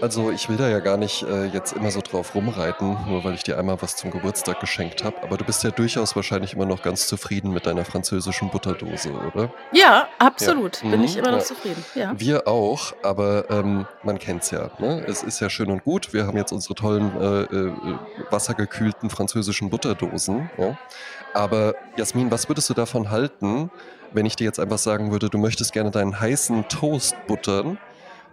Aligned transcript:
also 0.00 0.30
ich 0.30 0.48
will 0.48 0.56
da 0.56 0.68
ja 0.68 0.80
gar 0.80 0.96
nicht 0.96 1.22
äh, 1.22 1.46
jetzt 1.46 1.72
immer 1.72 1.90
so 1.90 2.00
drauf 2.00 2.34
rumreiten, 2.34 2.96
nur 3.06 3.24
weil 3.24 3.34
ich 3.34 3.42
dir 3.42 3.58
einmal 3.58 3.80
was 3.82 3.96
zum 3.96 4.10
Geburtstag 4.10 4.60
geschenkt 4.60 5.04
habe. 5.04 5.22
Aber 5.22 5.36
du 5.36 5.44
bist 5.44 5.62
ja 5.64 5.70
durchaus 5.70 6.16
wahrscheinlich 6.16 6.54
immer 6.54 6.66
noch 6.66 6.82
ganz 6.82 7.06
zufrieden 7.08 7.52
mit 7.52 7.66
deiner 7.66 7.84
französischen 7.84 8.50
Butterdose, 8.50 9.10
oder? 9.12 9.52
Ja, 9.72 10.08
absolut. 10.18 10.82
Ja. 10.82 10.90
Bin 10.90 11.00
Mhm, 11.00 11.04
ich 11.06 11.16
immer 11.16 11.30
noch 11.30 11.38
ja. 11.38 11.44
zufrieden. 11.44 11.84
Ja. 11.94 12.12
Wir 12.18 12.46
auch, 12.48 12.92
aber 13.02 13.48
ähm, 13.50 13.86
man 14.02 14.18
kennt's 14.18 14.50
ja. 14.50 14.70
Ne? 14.78 15.04
Es 15.06 15.22
ist 15.22 15.40
ja 15.40 15.50
schön 15.50 15.70
und 15.70 15.84
gut. 15.84 16.12
Wir 16.12 16.26
haben 16.26 16.36
jetzt 16.36 16.52
unsere 16.52 16.74
tollen 16.74 17.12
äh, 17.20 17.42
äh, 17.42 17.72
wassergekühlten 18.30 19.10
französischen 19.10 19.70
Butterdosen. 19.70 20.50
Ja? 20.58 20.78
Aber 21.34 21.74
Jasmin, 21.96 22.30
was 22.30 22.48
würdest 22.48 22.68
du 22.70 22.74
davon 22.74 23.10
halten, 23.10 23.70
wenn 24.12 24.26
ich 24.26 24.34
dir 24.36 24.44
jetzt 24.44 24.58
einfach 24.58 24.78
sagen 24.78 25.12
würde, 25.12 25.28
du 25.30 25.38
möchtest 25.38 25.72
gerne 25.72 25.90
deinen 25.90 26.18
heißen 26.18 26.68
Toast 26.68 27.14
buttern? 27.26 27.78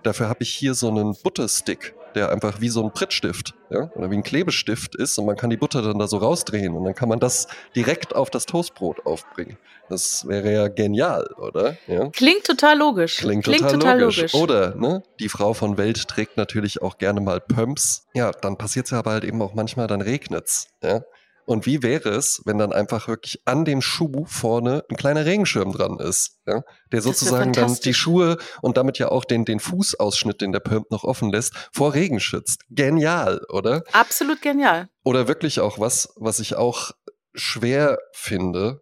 Dafür 0.04 0.30
habe 0.30 0.44
ich 0.44 0.54
hier 0.54 0.74
so 0.74 0.90
einen 0.90 1.16
Butterstick, 1.24 1.96
der 2.16 2.32
einfach 2.32 2.62
wie 2.62 2.70
so 2.70 2.84
ein 2.84 2.92
Prittstift 2.92 3.54
ja? 3.70 3.92
oder 3.96 4.10
wie 4.10 4.16
ein 4.16 4.24
Klebestift 4.24 4.96
ist 4.96 5.18
und 5.18 5.26
man 5.26 5.36
kann 5.36 5.50
die 5.50 5.58
Butter 5.58 5.82
dann 5.82 6.00
da 6.00 6.08
so 6.08 6.18
rausdrehen 6.18 6.76
und 6.76 6.84
dann 6.84 6.96
kann 6.96 7.10
man 7.10 7.20
das 7.20 7.48
direkt 7.76 8.16
auf 8.16 8.30
das 8.30 8.46
Toastbrot 8.46 9.06
aufbringen. 9.06 9.58
Das 9.90 10.28
wäre 10.28 10.52
ja 10.52 10.68
genial, 10.68 11.28
oder? 11.38 11.78
Ja? 11.88 12.10
Klingt 12.10 12.44
total 12.46 12.78
logisch. 12.78 13.18
Klingt, 13.18 13.46
total, 13.46 14.00
logisch. 14.00 14.34
Oder, 14.34 14.76
ne, 14.76 15.04
die 15.20 15.30
Frau 15.30 15.54
von 15.54 15.78
Welt 15.78 16.08
trägt 16.08 16.36
natürlich 16.36 16.82
auch 16.82 16.98
gerne 16.98 17.22
mal 17.22 17.40
Pumps. 17.40 18.06
Ja, 18.14 18.32
dann 18.32 18.58
passiert's 18.58 18.92
ja 18.92 19.00
aber 19.00 19.12
halt 19.12 19.24
eben 19.24 19.42
auch 19.42 19.54
manchmal, 19.54 19.88
dann 19.88 20.02
regnet's. 20.02 20.68
Ja? 20.84 21.02
Und 21.48 21.66
wie 21.66 21.82
wäre 21.82 22.10
es, 22.10 22.42
wenn 22.44 22.58
dann 22.58 22.74
einfach 22.74 23.08
wirklich 23.08 23.42
an 23.46 23.64
dem 23.64 23.82
Schuh 23.82 24.26
vorne 24.26 24.84
ein 24.90 24.98
kleiner 24.98 25.26
Regenschirm 25.26 25.72
dran 25.72 25.98
ist, 25.98 26.42
ja? 26.46 26.62
der 26.92 27.02
sozusagen 27.02 27.54
dann 27.54 27.74
die. 27.74 27.94
Schuhe 27.94 28.38
und 28.62 28.76
damit 28.76 29.00
ja 29.00 29.08
auch 29.08 29.24
den, 29.24 29.46
den 29.46 29.62
Fußausschnitt, 29.62 30.42
den 30.42 30.52
der 30.52 30.60
Pump 30.60 30.92
noch 30.92 31.06
offen 31.06 31.32
lässt, 31.32 31.54
vor 31.72 31.94
Regen 31.94 32.20
schützt. 32.20 32.66
Genial, 32.70 33.40
oder? 33.48 33.86
Absolut 33.94 34.42
genial. 34.42 34.90
Oder 35.06 35.30
wirklich 35.30 35.62
auch 35.62 35.80
was, 35.80 36.10
was 36.18 36.42
ich 36.42 36.56
auch 36.56 36.92
schwer 37.34 37.98
finde, 38.12 38.82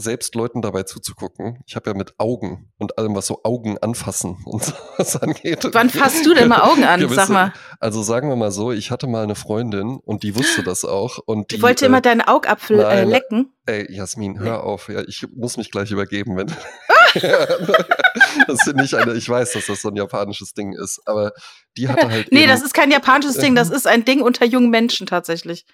selbst 0.00 0.36
Leuten 0.36 0.62
dabei 0.62 0.84
zuzugucken. 0.84 1.60
Ich 1.66 1.74
habe 1.74 1.90
ja 1.90 1.94
mit 1.94 2.14
Augen 2.18 2.72
und 2.78 2.98
allem, 2.98 3.16
was 3.16 3.26
so 3.26 3.40
Augen 3.42 3.76
anfassen 3.78 4.38
und 4.46 4.62
so 4.62 4.72
was 4.96 5.16
angeht. 5.16 5.68
Wann 5.72 5.90
fasst 5.90 6.24
du 6.24 6.34
denn 6.34 6.48
mal 6.48 6.62
Augen 6.62 6.84
an? 6.84 7.00
gewisse- 7.00 7.16
Sag 7.16 7.28
mal. 7.30 7.52
Also 7.80 8.02
sagen 8.02 8.28
wir 8.28 8.36
mal 8.36 8.52
so, 8.52 8.70
ich 8.70 8.92
hatte 8.92 9.08
mal 9.08 9.24
eine 9.24 9.34
Freundin 9.34 9.98
und 9.98 10.22
die 10.22 10.36
wusste 10.36 10.62
das 10.62 10.84
auch. 10.84 11.18
Und 11.26 11.50
die, 11.50 11.56
Die 11.56 11.62
wollte 11.62 11.84
äh, 11.84 11.88
immer 11.88 12.00
deinen 12.00 12.20
Augapfel 12.22 12.78
äh, 12.78 12.82
nein, 12.82 13.08
lecken. 13.08 13.52
Ey, 13.66 13.92
Jasmin, 13.92 14.38
hör 14.38 14.62
auf. 14.62 14.88
Ja, 14.88 15.02
ich 15.02 15.26
muss 15.34 15.56
mich 15.56 15.70
gleich 15.72 15.90
übergeben, 15.90 16.36
wenn. 16.36 16.46
das 18.46 18.66
ist 18.66 18.76
nicht 18.76 18.94
eine, 18.94 19.14
ich 19.14 19.28
weiß, 19.28 19.52
dass 19.52 19.66
das 19.66 19.80
so 19.82 19.88
ein 19.88 19.96
japanisches 19.96 20.52
Ding 20.54 20.74
ist, 20.74 21.00
aber 21.06 21.32
die 21.76 21.88
hatte 21.88 22.08
halt. 22.08 22.30
Nee, 22.32 22.40
eben, 22.42 22.48
das 22.48 22.62
ist 22.62 22.74
kein 22.74 22.90
japanisches 22.90 23.38
Ding, 23.38 23.54
das 23.54 23.70
ist 23.70 23.86
ein 23.86 24.04
Ding 24.04 24.20
unter 24.22 24.44
jungen 24.44 24.70
Menschen 24.70 25.06
tatsächlich. 25.06 25.64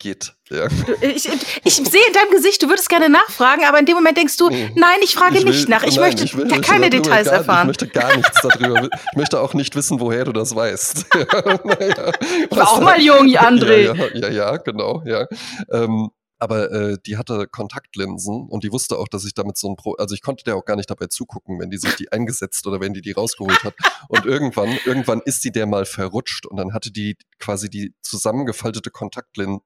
Igitt. 0.00 0.34
Ja. 0.50 0.68
Du, 0.68 0.92
ich, 1.00 1.26
ich, 1.26 1.60
ich 1.64 1.74
sehe 1.74 2.06
in 2.06 2.12
deinem 2.12 2.30
Gesicht, 2.30 2.62
du 2.62 2.68
würdest 2.68 2.88
gerne 2.88 3.08
nachfragen, 3.08 3.64
aber 3.64 3.78
in 3.78 3.86
dem 3.86 3.94
Moment 3.94 4.18
denkst 4.18 4.36
du, 4.36 4.50
Nee. 4.50 4.70
nein, 4.74 4.98
ich 5.02 5.14
frage 5.14 5.38
Ich 5.38 5.44
will- 5.44 5.52
nicht 5.52 5.68
nach. 5.68 5.82
Ich 5.84 5.96
nein, 5.96 6.04
möchte 6.10 6.24
will- 6.36 6.46
gar 6.48 6.58
möchte 6.58 6.72
keine 6.72 6.90
Details 6.90 7.26
gar, 7.28 7.34
erfahren. 7.38 7.62
Ich 7.62 7.66
möchte 7.80 7.88
gar 7.88 8.14
nichts 8.16 8.40
darüber. 8.42 8.82
Ich 9.12 9.16
möchte 9.16 9.40
auch 9.40 9.54
nicht 9.54 9.74
wissen, 9.76 10.00
woher 10.00 10.24
du 10.24 10.32
das 10.32 10.54
weißt. 10.54 11.06
ja, 11.14 11.58
naja, 11.64 12.12
Ich 12.50 12.56
war 12.56 12.68
auch 12.70 12.80
mal 12.80 13.00
jung, 13.00 13.26
André. 13.38 13.84
Ja, 13.84 13.94
ja, 13.94 14.08
ja, 14.14 14.28
ja 14.28 14.56
genau, 14.58 15.02
ja. 15.06 15.26
Ähm, 15.72 16.10
aber 16.44 16.70
äh, 16.70 16.98
die 17.06 17.16
hatte 17.16 17.46
Kontaktlinsen 17.46 18.48
und 18.50 18.64
die 18.64 18.70
wusste 18.70 18.98
auch, 18.98 19.08
dass 19.08 19.24
ich 19.24 19.32
damit 19.32 19.56
so 19.56 19.66
ein 19.70 19.76
Pro, 19.76 19.94
also 19.94 20.14
ich 20.14 20.20
konnte 20.20 20.44
der 20.44 20.56
auch 20.56 20.66
gar 20.66 20.76
nicht 20.76 20.90
dabei 20.90 21.06
zugucken, 21.06 21.58
wenn 21.58 21.70
die 21.70 21.78
sich 21.78 21.96
die 21.96 22.12
eingesetzt 22.12 22.66
oder 22.66 22.80
wenn 22.80 22.92
die 22.92 23.00
die 23.00 23.12
rausgeholt 23.12 23.64
hat. 23.64 23.74
Und 24.08 24.26
irgendwann, 24.26 24.68
irgendwann 24.84 25.22
ist 25.24 25.42
die 25.44 25.52
der 25.52 25.64
mal 25.64 25.86
verrutscht 25.86 26.44
und 26.44 26.58
dann 26.58 26.74
hatte 26.74 26.92
die 26.92 27.16
quasi 27.38 27.70
die 27.70 27.94
zusammengefaltete 28.02 28.90
Kontaktlinsen. 28.90 29.62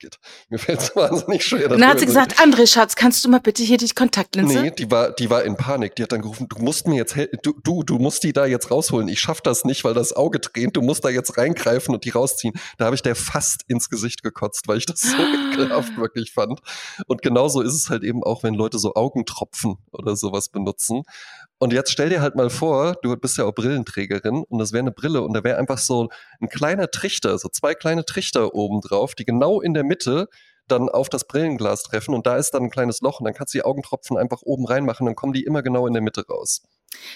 Igitt. 0.00 0.18
Mir 0.48 0.58
fällt 0.58 0.80
es 0.80 0.96
wahnsinnig 0.96 1.44
schwer. 1.44 1.70
Und 1.70 1.80
dann 1.80 1.90
hat 1.90 2.00
sie 2.00 2.06
gesagt, 2.06 2.38
André, 2.40 2.66
Schatz, 2.66 2.94
kannst 2.94 3.24
du 3.24 3.28
mal 3.28 3.40
bitte 3.40 3.62
hier 3.62 3.78
die 3.78 3.88
Kontaktlinse? 3.88 4.62
Nee, 4.62 4.70
die 4.70 4.90
war, 4.90 5.12
die 5.12 5.28
war 5.30 5.42
in 5.44 5.56
Panik. 5.56 5.96
Die 5.96 6.02
hat 6.02 6.12
dann 6.12 6.22
gerufen, 6.22 6.48
du 6.48 6.62
musst 6.62 6.86
mir 6.86 6.96
jetzt 6.96 7.16
du, 7.42 7.54
du, 7.62 7.82
du 7.82 7.98
musst 7.98 8.22
die 8.22 8.32
da 8.32 8.46
jetzt 8.46 8.70
rausholen. 8.70 9.08
Ich 9.08 9.20
schaff 9.20 9.40
das 9.40 9.64
nicht, 9.64 9.84
weil 9.84 9.94
das 9.94 10.12
Auge 10.12 10.40
tränt. 10.40 10.76
Du 10.76 10.82
musst 10.82 11.04
da 11.04 11.08
jetzt 11.08 11.36
reingreifen 11.36 11.94
und 11.94 12.04
die 12.04 12.10
rausziehen. 12.10 12.54
Da 12.76 12.86
habe 12.86 12.94
ich 12.94 13.02
der 13.02 13.16
fast 13.16 13.62
ins 13.66 13.88
Gesicht 13.88 14.22
gekotzt, 14.22 14.68
weil 14.68 14.78
ich 14.78 14.86
das 14.86 15.00
so 15.00 15.16
ekelhaft 15.52 15.96
wirklich 15.96 16.32
fand. 16.32 16.60
Und 17.06 17.22
genauso 17.22 17.60
ist 17.60 17.74
es 17.74 17.90
halt 17.90 18.04
eben 18.04 18.22
auch, 18.22 18.42
wenn 18.42 18.54
Leute 18.54 18.78
so 18.78 18.94
Augentropfen 18.94 19.76
oder 19.92 20.16
sowas 20.16 20.48
benutzen. 20.48 21.02
Und 21.60 21.72
jetzt 21.72 21.90
stell 21.90 22.08
dir 22.08 22.20
halt 22.20 22.36
mal 22.36 22.50
vor, 22.50 22.94
du 23.02 23.16
bist 23.16 23.36
ja 23.36 23.44
auch 23.44 23.52
Brillenträgerin 23.52 24.44
und 24.48 24.58
das 24.60 24.72
wäre 24.72 24.82
eine 24.82 24.92
Brille 24.92 25.22
und 25.22 25.34
da 25.34 25.42
wäre 25.42 25.58
einfach 25.58 25.78
so 25.78 26.08
ein 26.40 26.48
kleiner 26.48 26.90
Trichter, 26.90 27.36
so 27.38 27.48
zwei 27.48 27.74
kleine 27.74 28.04
Trichter 28.04 28.54
oben 28.54 28.80
drauf, 28.80 29.16
die 29.16 29.24
genau 29.24 29.60
in 29.60 29.74
der 29.74 29.82
Mitte 29.82 30.28
dann 30.68 30.88
auf 30.88 31.08
das 31.08 31.26
Brillenglas 31.26 31.82
treffen 31.82 32.14
und 32.14 32.26
da 32.26 32.36
ist 32.36 32.52
dann 32.54 32.64
ein 32.64 32.70
kleines 32.70 33.00
Loch 33.00 33.18
und 33.20 33.24
dann 33.24 33.34
kannst 33.34 33.54
du 33.54 33.58
die 33.58 33.64
Augentropfen 33.64 34.16
einfach 34.16 34.42
oben 34.42 34.66
reinmachen, 34.66 35.06
dann 35.06 35.16
kommen 35.16 35.32
die 35.32 35.42
immer 35.44 35.62
genau 35.62 35.86
in 35.88 35.94
der 35.94 36.02
Mitte 36.02 36.24
raus. 36.28 36.62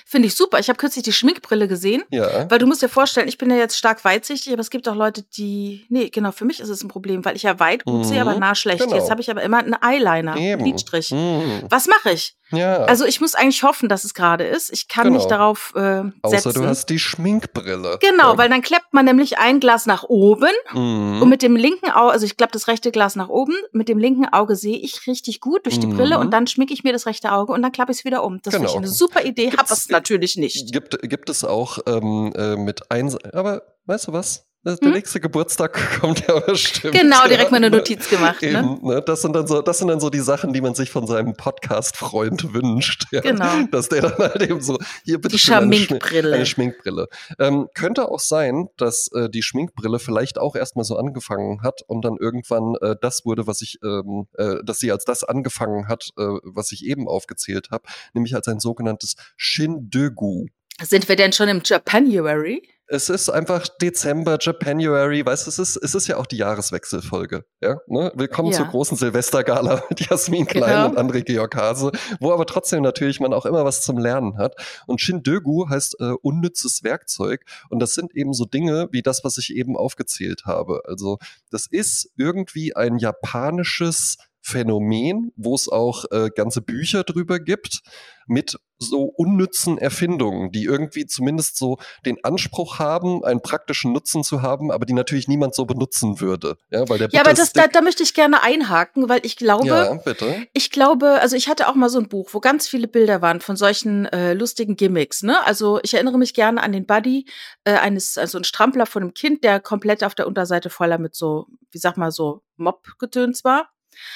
Finde 0.06 0.28
ich 0.28 0.34
super. 0.36 0.58
Ich 0.58 0.68
habe 0.68 0.76
kürzlich 0.76 1.02
die 1.02 1.12
Schminkbrille 1.12 1.66
gesehen. 1.68 2.02
Ja. 2.10 2.50
Weil 2.50 2.58
du 2.58 2.66
musst 2.66 2.82
dir 2.82 2.88
vorstellen, 2.88 3.28
ich 3.28 3.38
bin 3.38 3.50
ja 3.50 3.56
jetzt 3.56 3.76
stark 3.76 4.04
weitsichtig, 4.04 4.52
aber 4.52 4.60
es 4.60 4.70
gibt 4.70 4.88
auch 4.88 4.94
Leute, 4.94 5.22
die. 5.36 5.86
Nee, 5.88 6.10
genau, 6.10 6.30
für 6.32 6.44
mich 6.44 6.60
ist 6.60 6.68
es 6.68 6.82
ein 6.82 6.88
Problem, 6.88 7.24
weil 7.24 7.36
ich 7.36 7.42
ja 7.42 7.58
weit 7.58 7.84
gut 7.84 7.94
Mhm, 8.00 8.04
sehe, 8.04 8.20
aber 8.20 8.38
nah 8.38 8.54
schlecht. 8.54 8.80
genau. 8.84 8.94
Jetzt 8.96 9.10
habe 9.10 9.20
ich 9.20 9.30
aber 9.30 9.42
immer 9.42 9.58
einen 9.58 9.74
Eyeliner, 9.82 10.32
einen 10.34 10.42
Eben. 10.42 10.64
Lidstrich. 10.64 11.10
Mhm. 11.10 11.62
Was 11.68 11.86
mache 11.88 12.10
ich? 12.12 12.36
Ja. 12.50 12.84
Also 12.84 13.06
ich 13.06 13.18
muss 13.20 13.34
eigentlich 13.34 13.62
hoffen, 13.62 13.88
dass 13.88 14.04
es 14.04 14.12
gerade 14.12 14.44
ist. 14.44 14.70
Ich 14.72 14.86
kann 14.86 15.04
Genau. 15.04 15.16
mich 15.16 15.26
darauf 15.26 15.72
äh, 15.74 16.02
Außer 16.20 16.38
setzen. 16.38 16.52
du 16.62 16.68
hast 16.68 16.86
die 16.90 16.98
Schminkbrille. 16.98 17.98
genau, 18.00 18.32
Ja. 18.32 18.38
weil 18.38 18.50
dann 18.50 18.60
klappt 18.60 18.92
man 18.92 19.06
nämlich 19.06 19.38
ein 19.38 19.58
Glas 19.58 19.86
nach 19.86 20.04
oben 20.04 20.50
Mhm. 20.74 21.22
und 21.22 21.28
mit 21.30 21.40
dem 21.40 21.56
linken 21.56 21.90
Auge, 21.90 22.12
also 22.12 22.26
ich 22.26 22.36
klappe 22.36 22.52
das 22.52 22.68
rechte 22.68 22.90
Glas 22.92 23.16
nach 23.16 23.30
oben, 23.30 23.54
mit 23.72 23.88
dem 23.88 23.98
linken 23.98 24.26
Auge 24.30 24.54
sehe 24.56 24.76
ich 24.76 25.06
richtig 25.06 25.40
gut 25.40 25.64
durch 25.64 25.80
die 25.80 25.86
Mhm. 25.86 25.96
Brille 25.96 26.18
und 26.18 26.30
dann 26.32 26.46
schminke 26.46 26.74
ich 26.74 26.84
mir 26.84 26.92
das 26.92 27.06
rechte 27.06 27.32
Auge 27.32 27.52
und 27.54 27.62
dann 27.62 27.72
klappe 27.72 27.90
ich 27.92 27.98
es 28.00 28.04
wieder 28.04 28.22
um. 28.22 28.40
Das 28.42 28.52
finde 28.52 28.66
ich 28.66 28.72
Genau. 28.74 28.84
eine 28.84 28.92
super 28.92 29.24
Idee, 29.24 29.50
hab 29.56 29.61
Gibt's- 29.70 29.84
es 29.84 29.88
natürlich 29.90 30.36
nicht. 30.36 30.72
Gibt, 30.72 30.98
gibt 31.08 31.28
es 31.30 31.44
auch 31.44 31.78
ähm, 31.86 32.32
äh, 32.36 32.56
mit 32.56 32.90
eins, 32.90 33.16
aber 33.16 33.62
weißt 33.86 34.08
du 34.08 34.12
was? 34.12 34.46
Der 34.64 34.76
Hm? 34.80 34.92
nächste 34.92 35.18
Geburtstag 35.20 35.72
kommt 36.00 36.26
ja 36.26 36.38
bestimmt. 36.38 36.94
Genau, 36.94 37.26
direkt 37.26 37.50
mal 37.50 37.56
eine 37.56 37.70
Notiz 37.70 38.08
gemacht. 38.08 38.42
Ne? 38.42 38.48
Eben, 38.50 38.78
ne? 38.86 39.02
Das, 39.04 39.22
sind 39.22 39.34
dann 39.34 39.46
so, 39.48 39.60
das 39.60 39.78
sind 39.78 39.88
dann 39.88 39.98
so 39.98 40.08
die 40.08 40.20
Sachen, 40.20 40.52
die 40.52 40.60
man 40.60 40.74
sich 40.76 40.90
von 40.90 41.06
seinem 41.08 41.34
Podcast-Freund 41.34 42.54
wünscht. 42.54 43.06
Ja? 43.10 43.20
Genau. 43.22 43.64
Dass 43.72 43.88
der 43.88 44.02
dann 44.02 44.18
halt 44.18 44.40
eben 44.42 44.60
so, 44.60 44.78
hier 45.04 45.20
bitte 45.20 45.36
Die 45.36 45.52
eine, 45.52 45.66
Schmi- 45.66 45.86
Schminkbrille. 45.86 46.34
eine 46.34 46.46
Schminkbrille. 46.46 47.08
Ähm, 47.40 47.66
könnte 47.74 48.08
auch 48.08 48.20
sein, 48.20 48.68
dass 48.76 49.08
äh, 49.14 49.28
die 49.28 49.42
Schminkbrille 49.42 49.98
vielleicht 49.98 50.38
auch 50.38 50.54
erstmal 50.54 50.84
so 50.84 50.96
angefangen 50.96 51.62
hat 51.62 51.80
und 51.88 52.04
dann 52.04 52.16
irgendwann 52.20 52.76
äh, 52.82 52.94
das 53.00 53.24
wurde, 53.24 53.48
was 53.48 53.62
ich, 53.62 53.78
ähm, 53.82 54.28
äh, 54.38 54.56
dass 54.64 54.78
sie 54.78 54.92
als 54.92 55.04
das 55.04 55.24
angefangen 55.24 55.88
hat, 55.88 56.10
äh, 56.16 56.22
was 56.44 56.70
ich 56.70 56.84
eben 56.86 57.08
aufgezählt 57.08 57.70
habe, 57.72 57.84
nämlich 58.14 58.34
als 58.36 58.46
ein 58.46 58.60
sogenanntes 58.60 59.16
Shindogu. 59.36 60.46
Sind 60.82 61.08
wir 61.08 61.16
denn 61.16 61.32
schon 61.32 61.48
im 61.48 61.60
Japanuary? 61.64 62.62
Es 62.88 63.08
ist 63.08 63.30
einfach 63.30 63.68
Dezember, 63.80 64.36
Japanuary, 64.40 65.24
weißt 65.24 65.46
du, 65.46 65.50
es 65.50 65.58
ist, 65.58 65.76
es 65.76 65.94
ist 65.94 66.08
ja 66.08 66.16
auch 66.16 66.26
die 66.26 66.36
Jahreswechselfolge. 66.36 67.44
Ja? 67.62 67.78
Ne? 67.86 68.12
Willkommen 68.16 68.50
Ja. 68.50 68.58
zur 68.58 68.66
großen 68.66 68.96
Silvestergala 68.98 69.82
mit 69.88 70.00
Jasmin 70.00 70.46
Klein 70.46 70.90
Genau. 70.90 71.00
und 71.00 71.10
André 71.10 71.22
Georg 71.22 71.54
Hase, 71.54 71.92
wo 72.20 72.32
aber 72.32 72.44
trotzdem 72.44 72.82
natürlich 72.82 73.20
man 73.20 73.32
auch 73.32 73.46
immer 73.46 73.64
was 73.64 73.82
zum 73.82 73.98
Lernen 73.98 74.36
hat. 74.36 74.56
Und 74.86 75.00
Shindogu 75.00 75.68
heißt 75.70 75.96
äh, 76.00 76.12
unnützes 76.22 76.82
Werkzeug. 76.82 77.44
Und 77.70 77.78
das 77.78 77.94
sind 77.94 78.14
eben 78.14 78.34
so 78.34 78.44
Dinge 78.44 78.88
wie 78.90 79.02
das, 79.02 79.22
was 79.24 79.38
ich 79.38 79.54
eben 79.54 79.76
aufgezählt 79.76 80.42
habe. 80.44 80.82
Also 80.84 81.18
das 81.50 81.66
ist 81.70 82.10
irgendwie 82.16 82.74
ein 82.76 82.98
japanisches 82.98 84.16
Phänomen, 84.42 85.32
wo 85.36 85.54
es 85.54 85.68
auch 85.68 86.04
äh, 86.10 86.28
ganze 86.34 86.60
Bücher 86.62 87.04
drüber 87.04 87.38
gibt, 87.38 87.82
mit 88.26 88.58
so 88.78 89.04
unnützen 89.04 89.78
Erfindungen, 89.78 90.50
die 90.50 90.64
irgendwie 90.64 91.06
zumindest 91.06 91.56
so 91.56 91.78
den 92.04 92.22
Anspruch 92.24 92.78
haben, 92.78 93.24
einen 93.24 93.40
praktischen 93.40 93.92
Nutzen 93.92 94.24
zu 94.24 94.42
haben, 94.42 94.70
aber 94.72 94.84
die 94.84 94.92
natürlich 94.92 95.28
niemand 95.28 95.54
so 95.54 95.64
benutzen 95.64 96.20
würde. 96.20 96.56
Ja, 96.70 96.88
weil 96.88 96.98
der 96.98 97.08
Ja, 97.10 97.20
aber 97.20 97.32
das, 97.34 97.52
da, 97.52 97.68
da 97.68 97.80
möchte 97.80 98.02
ich 98.02 98.14
gerne 98.14 98.42
einhaken, 98.42 99.08
weil 99.08 99.20
ich 99.24 99.36
glaube, 99.36 99.68
ja, 99.68 99.94
bitte. 99.94 100.46
ich 100.52 100.70
glaube, 100.70 101.20
also 101.20 101.36
ich 101.36 101.48
hatte 101.48 101.68
auch 101.68 101.74
mal 101.74 101.88
so 101.88 102.00
ein 102.00 102.08
Buch, 102.08 102.30
wo 102.32 102.40
ganz 102.40 102.68
viele 102.68 102.88
Bilder 102.88 103.22
waren 103.22 103.40
von 103.40 103.56
solchen 103.56 104.06
äh, 104.06 104.34
lustigen 104.34 104.76
Gimmicks. 104.76 105.22
Ne? 105.22 105.44
Also 105.46 105.78
ich 105.82 105.94
erinnere 105.94 106.18
mich 106.18 106.34
gerne 106.34 106.62
an 106.62 106.72
den 106.72 106.86
Buddy 106.86 107.26
äh, 107.64 107.74
eines, 107.74 108.18
also 108.18 108.38
ein 108.38 108.44
Strampler 108.44 108.86
von 108.86 109.02
einem 109.02 109.14
Kind, 109.14 109.44
der 109.44 109.60
komplett 109.60 110.02
auf 110.02 110.14
der 110.14 110.26
Unterseite 110.26 110.70
voller 110.70 110.98
mit 110.98 111.14
so, 111.14 111.46
wie 111.70 111.78
sag 111.78 111.96
mal 111.96 112.10
so 112.10 112.42
Mob-Getöns 112.56 113.44
war. 113.44 113.70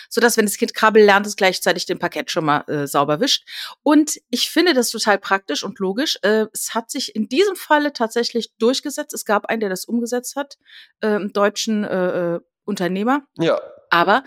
So 0.08 0.20
dass, 0.20 0.36
wenn 0.36 0.46
das 0.46 0.56
Kind 0.56 0.74
krabbeln 0.74 1.06
lernt, 1.06 1.26
es 1.26 1.36
gleichzeitig 1.36 1.86
den 1.86 1.98
Parkett 1.98 2.30
schon 2.30 2.44
mal 2.44 2.60
äh, 2.68 2.86
sauber 2.86 3.20
wischt. 3.20 3.46
Und 3.82 4.18
ich 4.30 4.50
finde 4.50 4.74
das 4.74 4.90
total 4.90 5.18
praktisch 5.18 5.64
und 5.64 5.78
logisch. 5.78 6.18
Äh, 6.22 6.46
es 6.52 6.74
hat 6.74 6.90
sich 6.90 7.14
in 7.14 7.28
diesem 7.28 7.56
Falle 7.56 7.92
tatsächlich 7.92 8.52
durchgesetzt. 8.58 9.14
Es 9.14 9.24
gab 9.24 9.46
einen, 9.46 9.60
der 9.60 9.70
das 9.70 9.84
umgesetzt 9.84 10.36
hat, 10.36 10.58
äh, 11.00 11.08
einen 11.08 11.32
deutschen 11.32 11.84
äh, 11.84 12.34
äh, 12.34 12.40
Unternehmer. 12.64 13.22
Ja, 13.38 13.60
Aber 13.90 14.24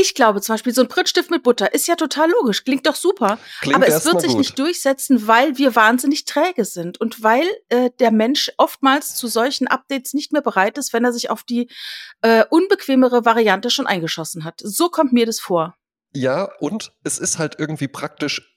Ich 0.00 0.14
glaube 0.14 0.40
zum 0.40 0.52
Beispiel, 0.52 0.72
so 0.72 0.82
ein 0.82 0.86
Prittstift 0.88 1.28
mit 1.28 1.42
Butter 1.42 1.74
ist 1.74 1.88
ja 1.88 1.96
total 1.96 2.30
logisch, 2.30 2.62
klingt 2.62 2.86
doch 2.86 2.94
super. 2.94 3.36
Klingt 3.60 3.74
aber 3.74 3.88
es 3.88 4.04
wird 4.04 4.20
sich 4.20 4.30
gut. 4.30 4.38
nicht 4.38 4.56
durchsetzen, 4.56 5.26
weil 5.26 5.58
wir 5.58 5.74
wahnsinnig 5.74 6.24
träge 6.24 6.64
sind 6.64 7.00
und 7.00 7.24
weil 7.24 7.44
äh, 7.68 7.90
der 7.98 8.12
Mensch 8.12 8.52
oftmals 8.58 9.16
zu 9.16 9.26
solchen 9.26 9.66
Updates 9.66 10.14
nicht 10.14 10.32
mehr 10.32 10.40
bereit 10.40 10.78
ist, 10.78 10.92
wenn 10.92 11.04
er 11.04 11.12
sich 11.12 11.30
auf 11.30 11.42
die 11.42 11.68
äh, 12.22 12.44
unbequemere 12.48 13.24
Variante 13.24 13.70
schon 13.70 13.88
eingeschossen 13.88 14.44
hat. 14.44 14.60
So 14.62 14.88
kommt 14.88 15.12
mir 15.12 15.26
das 15.26 15.40
vor. 15.40 15.74
Ja, 16.14 16.48
und 16.60 16.92
es 17.02 17.18
ist 17.18 17.40
halt 17.40 17.56
irgendwie 17.58 17.88
praktisch. 17.88 18.54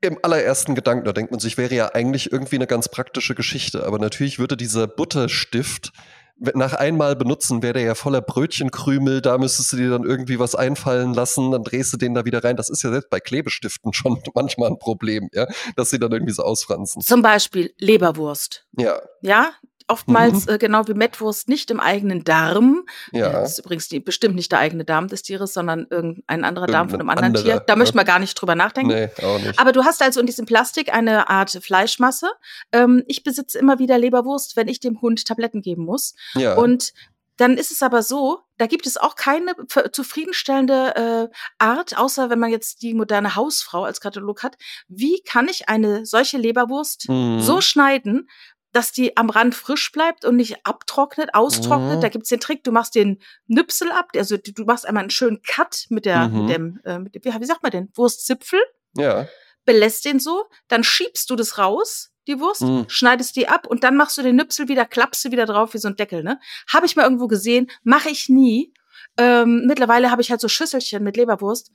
Im 0.00 0.18
allerersten 0.22 0.74
Gedanken, 0.74 1.06
da 1.06 1.12
denkt 1.12 1.30
man 1.30 1.40
sich, 1.40 1.56
wäre 1.56 1.74
ja 1.74 1.94
eigentlich 1.94 2.30
irgendwie 2.30 2.56
eine 2.56 2.66
ganz 2.66 2.88
praktische 2.88 3.34
Geschichte. 3.34 3.84
Aber 3.86 3.98
natürlich 3.98 4.38
würde 4.38 4.56
dieser 4.56 4.86
Butterstift 4.86 5.92
nach 6.36 6.74
einmal 6.74 7.16
benutzen, 7.16 7.62
wäre 7.62 7.74
der 7.74 7.82
ja 7.82 7.94
voller 7.94 8.20
Brötchenkrümel, 8.20 9.20
da 9.20 9.38
müsstest 9.38 9.72
du 9.72 9.76
dir 9.76 9.90
dann 9.90 10.04
irgendwie 10.04 10.38
was 10.38 10.54
einfallen 10.54 11.14
lassen, 11.14 11.50
dann 11.50 11.62
drehst 11.62 11.92
du 11.92 11.96
den 11.96 12.14
da 12.14 12.24
wieder 12.24 12.42
rein. 12.42 12.56
Das 12.56 12.70
ist 12.70 12.82
ja 12.82 12.90
selbst 12.90 13.10
bei 13.10 13.20
Klebestiften 13.20 13.92
schon 13.94 14.20
manchmal 14.34 14.70
ein 14.70 14.78
Problem, 14.78 15.28
ja, 15.32 15.46
dass 15.76 15.90
sie 15.90 15.98
dann 15.98 16.12
irgendwie 16.12 16.32
so 16.32 16.42
ausfransen. 16.42 17.02
Zum 17.02 17.22
Beispiel 17.22 17.72
Leberwurst. 17.78 18.66
Ja, 18.76 19.00
Ja, 19.22 19.52
oftmals 19.88 20.46
äh, 20.46 20.58
genau 20.58 20.88
wie 20.88 20.94
Mettwurst 20.94 21.48
nicht 21.48 21.70
im 21.70 21.80
eigenen 21.80 22.24
Darm. 22.24 22.84
ja. 23.12 23.30
Das 23.32 23.52
ist 23.52 23.58
übrigens 23.58 23.88
die, 23.88 24.00
bestimmt 24.00 24.34
nicht 24.34 24.50
der 24.52 24.58
eigene 24.60 24.84
Darm 24.84 25.08
des 25.08 25.22
Tieres, 25.22 25.52
sondern 25.54 25.86
irgendein 25.90 26.44
anderer 26.44 26.66
Darm 26.66 26.88
von 26.88 27.00
einem 27.00 27.10
anderen 27.10 27.34
Tier. 27.34 27.42
anderer, 27.42 27.60
Da 27.66 27.72
ja. 27.74 27.76
möchte 27.76 27.96
man 27.96 28.06
gar 28.06 28.18
nicht 28.18 28.34
drüber 28.34 28.54
nachdenken. 28.54 28.92
Nee, 28.92 29.08
auch 29.22 29.38
nicht. 29.38 29.58
Aber 29.58 29.72
du 29.72 29.84
hast 29.84 30.00
also 30.02 30.20
in 30.20 30.26
diesem 30.26 30.46
Plastik 30.46 30.92
eine 30.94 31.28
Art 31.28 31.50
Fleischmasse. 31.50 32.30
Ähm, 32.72 33.02
ich 33.06 33.24
besitze 33.24 33.58
immer 33.58 33.78
wieder 33.78 33.98
Leberwurst, 33.98 34.56
wenn 34.56 34.68
ich 34.68 34.80
dem 34.80 35.00
Hund 35.02 35.24
Tabletten 35.26 35.60
geben 35.62 35.84
muss. 35.84 36.14
ja. 36.34 36.54
Und 36.54 36.92
dann 37.36 37.58
ist 37.58 37.72
es 37.72 37.82
aber 37.82 38.04
so, 38.04 38.42
da 38.58 38.66
gibt 38.66 38.86
es 38.86 38.96
auch 38.96 39.16
keine 39.16 39.56
zufriedenstellende 39.90 41.30
äh, 41.32 41.34
Art, 41.58 41.98
außer 41.98 42.30
wenn 42.30 42.38
man 42.38 42.50
jetzt 42.50 42.82
die 42.82 42.94
moderne 42.94 43.34
Hausfrau 43.34 43.82
als 43.84 44.00
Katalog 44.00 44.42
hat. 44.42 44.56
Wie 44.86 45.20
kann 45.22 45.48
ich 45.48 45.68
eine 45.68 46.06
solche 46.06 46.38
Leberwurst 46.38 47.08
Mhm. 47.08 47.40
so 47.40 47.60
schneiden, 47.60 48.28
dass 48.74 48.90
die 48.90 49.16
am 49.16 49.30
Rand 49.30 49.54
frisch 49.54 49.92
bleibt 49.92 50.24
und 50.24 50.34
nicht 50.34 50.66
abtrocknet, 50.66 51.32
austrocknet. 51.32 51.98
Mhm. 51.98 52.00
Da 52.00 52.08
gibt's 52.08 52.28
den 52.28 52.40
Trick, 52.40 52.64
du 52.64 52.72
machst 52.72 52.96
den 52.96 53.20
Nüpsel 53.46 53.90
ab, 53.92 54.10
also 54.16 54.36
du, 54.36 54.64
machst 54.64 54.84
einmal 54.84 55.02
einen 55.02 55.10
schönen 55.10 55.40
Cut 55.42 55.86
mit 55.90 56.04
der, 56.06 56.28
Mhm. 56.28 56.40
mit 56.40 56.54
dem, 56.54 56.80
äh, 56.84 56.98
mit 56.98 57.14
dem, 57.14 57.24
wie, 57.24 57.40
wie 57.40 57.44
sagt 57.46 57.62
man 57.62 57.70
denn, 57.70 57.88
Wurstzipfel, 57.94 58.60
ja. 58.96 59.28
belässt 59.64 60.04
den 60.04 60.18
so, 60.18 60.44
dann 60.66 60.82
schiebst 60.82 61.30
du 61.30 61.36
das 61.36 61.56
raus, 61.56 62.10
die 62.26 62.40
Wurst, 62.40 62.62
Mhm. 62.62 62.86
schneidest 62.88 63.36
die 63.36 63.46
ab 63.46 63.66
und 63.68 63.84
dann 63.84 63.96
machst 63.96 64.18
du 64.18 64.22
den 64.22 64.34
Nüpsel 64.34 64.66
wieder, 64.66 64.84
klappst 64.86 65.24
du 65.24 65.30
wieder 65.30 65.46
drauf 65.46 65.72
wie 65.74 65.78
so 65.78 65.86
ein 65.88 65.94
Deckel, 65.96 66.24
ne? 66.24 66.40
Habe 66.72 66.86
ich 66.86 66.96
mal 66.96 67.04
irgendwo 67.04 67.28
gesehen, 67.28 67.70
mache 67.84 68.10
ich 68.10 68.28
nie. 68.28 68.74
Ähm, 69.16 69.64
mittlerweile 69.66 70.10
habe 70.10 70.20
ich 70.20 70.32
halt 70.32 70.40
so 70.40 70.48
Schüsselchen 70.48 71.04
mit 71.04 71.16
Leberwurst. 71.16 71.70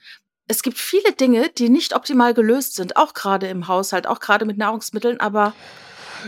Es 0.47 0.63
gibt 0.63 0.77
viele 0.77 1.13
Dinge, 1.13 1.47
die 1.49 1.69
nicht 1.69 1.95
optimal 1.95 2.33
gelöst 2.33 2.75
sind, 2.75 2.97
auch 2.97 3.13
gerade 3.13 3.47
im 3.47 3.67
Haushalt, 3.69 4.05
auch 4.05 4.19
gerade 4.19 4.43
mit 4.45 4.57
Nahrungsmitteln, 4.57 5.19
aber 5.21 5.53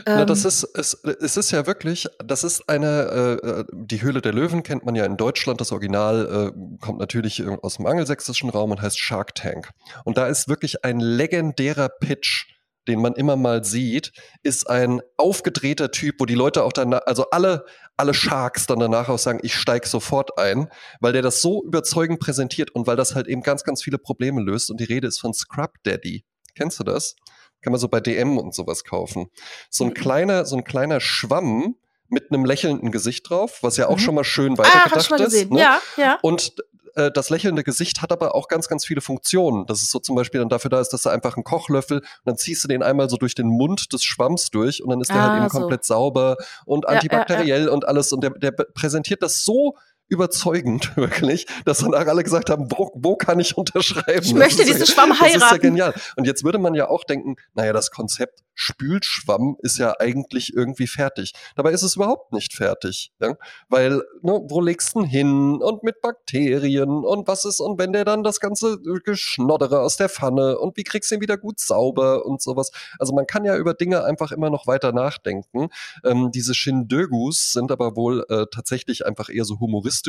Na, 0.06 0.26
das 0.26 0.44
ähm, 0.44 0.48
ist, 0.48 0.64
es, 0.76 0.94
es 0.94 1.38
ist 1.38 1.52
ja 1.52 1.66
wirklich, 1.68 2.08
das 2.24 2.44
ist 2.44 2.68
eine, 2.70 3.40
äh, 3.44 3.48
äh, 3.48 3.66
die 3.72 4.02
Höhle 4.02 4.22
der 4.22 4.34
Löwen 4.34 4.64
kennt 4.64 4.86
man 4.86 4.96
ja 4.96 5.06
in 5.06 5.18
Deutschland. 5.18 5.62
Das 5.62 5.72
Original 5.72 6.54
äh, 6.54 6.78
kommt 6.84 7.00
natürlich 7.00 7.40
äh, 7.40 7.58
aus 7.62 7.78
dem 7.78 7.86
angelsächsischen 7.86 8.50
Raum 8.50 8.72
und 8.72 8.82
heißt 8.82 9.00
Shark 9.00 9.36
Tank. 9.36 9.70
Und 10.06 10.18
da 10.18 10.28
ist 10.28 10.48
wirklich 10.48 10.84
ein 10.86 11.00
legendärer 11.00 11.90
Pitch, 11.90 12.48
den 12.88 13.02
man 13.02 13.14
immer 13.14 13.36
mal 13.36 13.64
sieht, 13.64 14.12
ist 14.44 14.70
ein 14.70 15.02
aufgedrehter 15.18 15.92
Typ, 15.92 16.16
wo 16.20 16.26
die 16.26 16.36
Leute 16.36 16.64
auch 16.64 16.74
dann, 16.74 16.94
also 16.94 17.30
alle, 17.30 17.66
alle 17.96 18.14
Sharks 18.14 18.66
dann 18.66 18.80
danach 18.80 19.10
auch 19.10 19.20
sagen, 19.20 19.40
ich 19.44 19.56
steig 19.56 19.86
sofort 19.86 20.38
ein, 20.40 20.68
weil 21.00 21.14
der 21.14 21.22
das 21.22 21.42
so 21.42 21.64
überzeugend 21.64 22.20
präsentiert 22.20 22.72
und 22.72 22.88
weil 22.88 22.96
das 22.96 23.14
halt 23.14 23.28
eben 23.28 23.42
ganz, 23.42 23.64
ganz 23.64 23.84
viele 23.84 23.98
Probleme 23.98 24.42
löst. 24.42 24.72
Und 24.72 24.80
die 24.80 24.86
Rede 24.86 25.08
ist 25.08 25.20
von 25.20 25.34
Scrub 25.34 25.76
Daddy. 25.84 26.26
Kennst 26.56 26.80
du 26.80 26.84
das? 26.84 27.16
Kann 27.62 27.72
man 27.72 27.80
so 27.80 27.88
bei 27.88 28.00
DM 28.00 28.38
und 28.38 28.54
sowas 28.56 28.84
kaufen. 28.84 29.30
So 29.70 29.84
ein 29.84 29.90
Mhm. 29.90 29.94
kleiner, 29.96 30.46
so 30.46 30.56
ein 30.58 30.64
kleiner 30.64 31.00
Schwamm 31.00 31.76
mit 32.08 32.32
einem 32.32 32.44
lächelnden 32.46 32.92
Gesicht 32.92 33.30
drauf, 33.30 33.60
was 33.62 33.78
ja 33.78 33.88
auch 33.88 33.96
Mhm. 33.98 34.00
schon 34.02 34.16
mal 34.16 34.24
schön 34.24 34.54
ah, 34.60 34.64
hab 34.64 34.68
ich 34.68 34.74
weitergedacht 34.76 35.10
mal 35.12 35.20
ist. 35.22 35.26
gesehen. 35.26 35.50
ne? 35.54 35.60
Ja, 35.60 35.82
ja. 35.98 36.20
Und 36.22 36.54
äh, 36.96 37.10
das 37.10 37.30
lächelnde 37.30 37.64
Gesicht 37.64 38.02
hat 38.02 38.12
aber 38.12 38.36
auch 38.36 38.50
ganz, 38.50 38.68
ganz 38.68 38.84
viele 38.86 39.00
Funktionen. 39.00 39.66
Das 39.66 39.82
ist 39.82 39.92
so 39.92 40.00
zum 40.00 40.18
Beispiel 40.18 40.42
dann 40.42 40.50
dafür 40.50 40.70
da 40.70 40.82
ist, 40.82 40.90
dass 40.90 41.04
du 41.04 41.10
einfach 41.10 41.38
einen 41.38 41.46
Kochlöffel 41.46 42.00
und 42.00 42.06
dann 42.26 42.36
ziehst 42.38 42.66
du 42.66 42.68
den 42.68 42.84
einmal 42.84 43.10
so 43.10 43.16
durch 43.16 43.34
den 43.34 43.48
Mund 43.48 43.94
des 43.94 44.04
Schwamms 44.04 44.50
durch 44.52 44.84
und 44.84 44.90
dann 44.90 45.00
ist 45.00 45.08
der 45.10 45.22
Ah, 45.22 45.30
halt 45.30 45.38
eben 45.42 45.50
so. 45.50 45.60
komplett 45.60 45.86
sauber 45.86 46.36
und 46.66 46.84
Ja, 46.84 46.90
ja, 46.90 46.94
ja. 46.96 47.00
antibakteriell 47.00 47.70
und 47.70 47.88
alles. 47.88 48.12
Und 48.12 48.22
der, 48.26 48.32
der 48.32 48.52
präsentiert 48.52 49.24
das 49.24 49.46
so 49.46 49.78
überzeugend, 50.12 50.96
wirklich, 50.98 51.48
dass 51.66 51.80
danach 51.80 52.06
alle 52.08 52.24
gesagt 52.24 52.50
haben, 52.50 52.70
wo, 52.70 52.92
wo 52.94 53.16
kann 53.16 53.40
ich 53.40 53.58
unterschreiben? 53.58 54.22
Ich 54.24 54.30
Das 54.32 54.34
möchte 54.34 54.62
ist 54.62 54.68
ja- 54.68 54.74
diesen 54.76 54.88
Schwamm 54.94 55.10
Das 55.10 55.20
ist 55.30 55.34
ja 55.36 55.42
heiraten. 55.48 55.62
genial. 55.62 55.94
Und 56.18 56.26
jetzt 56.28 56.44
würde 56.44 56.60
man 56.60 56.74
ja 56.76 56.90
auch 56.90 57.04
denken, 57.06 57.38
naja, 57.54 57.74
das 57.74 57.90
Konzept 57.92 58.42
Spülschwamm 58.54 59.56
ist 59.62 59.78
ja 59.78 59.96
eigentlich 60.00 60.54
irgendwie 60.54 60.86
fertig. 60.86 61.32
Dabei 61.56 61.72
ist 61.72 61.84
es 61.84 61.96
überhaupt 61.96 62.34
nicht 62.34 62.54
fertig. 62.54 63.12
Ja? 63.20 63.36
Weil, 63.70 64.04
ne, 64.22 64.40
wo 64.50 64.60
legst 64.62 64.94
du 64.96 65.04
hin 65.04 65.60
und 65.62 65.84
mit 65.84 66.02
Bakterien 66.02 66.90
und 67.06 67.28
was 67.28 67.46
ist 67.46 67.60
und 67.62 67.80
wenn 67.80 67.94
der 67.94 68.04
dann 68.06 68.24
das 68.24 68.40
ganze 68.42 68.78
Geschnoddere 69.06 69.80
aus 69.80 69.96
der 69.98 70.10
Pfanne 70.10 70.60
und 70.60 70.76
wie 70.78 70.84
kriegst 70.84 71.10
du 71.10 71.16
ihn 71.16 71.22
wieder 71.22 71.38
gut 71.38 71.60
sauber 71.60 72.26
und 72.26 72.42
sowas. 72.42 72.72
Also 73.00 73.14
man 73.14 73.26
kann 73.26 73.46
ja 73.46 73.56
über 73.56 73.74
Dinge 73.74 74.04
einfach 74.04 74.32
immer 74.34 74.50
noch 74.50 74.68
weiter 74.68 74.92
nachdenken. 74.92 75.70
Ähm, 76.04 76.32
diese 76.32 76.54
Shindogus 76.54 77.54
sind 77.54 77.72
aber 77.72 77.96
wohl 77.96 78.26
äh, 78.30 78.46
tatsächlich 78.54 79.06
einfach 79.06 79.30
eher 79.30 79.46
so 79.46 79.60
humoristisch 79.60 80.01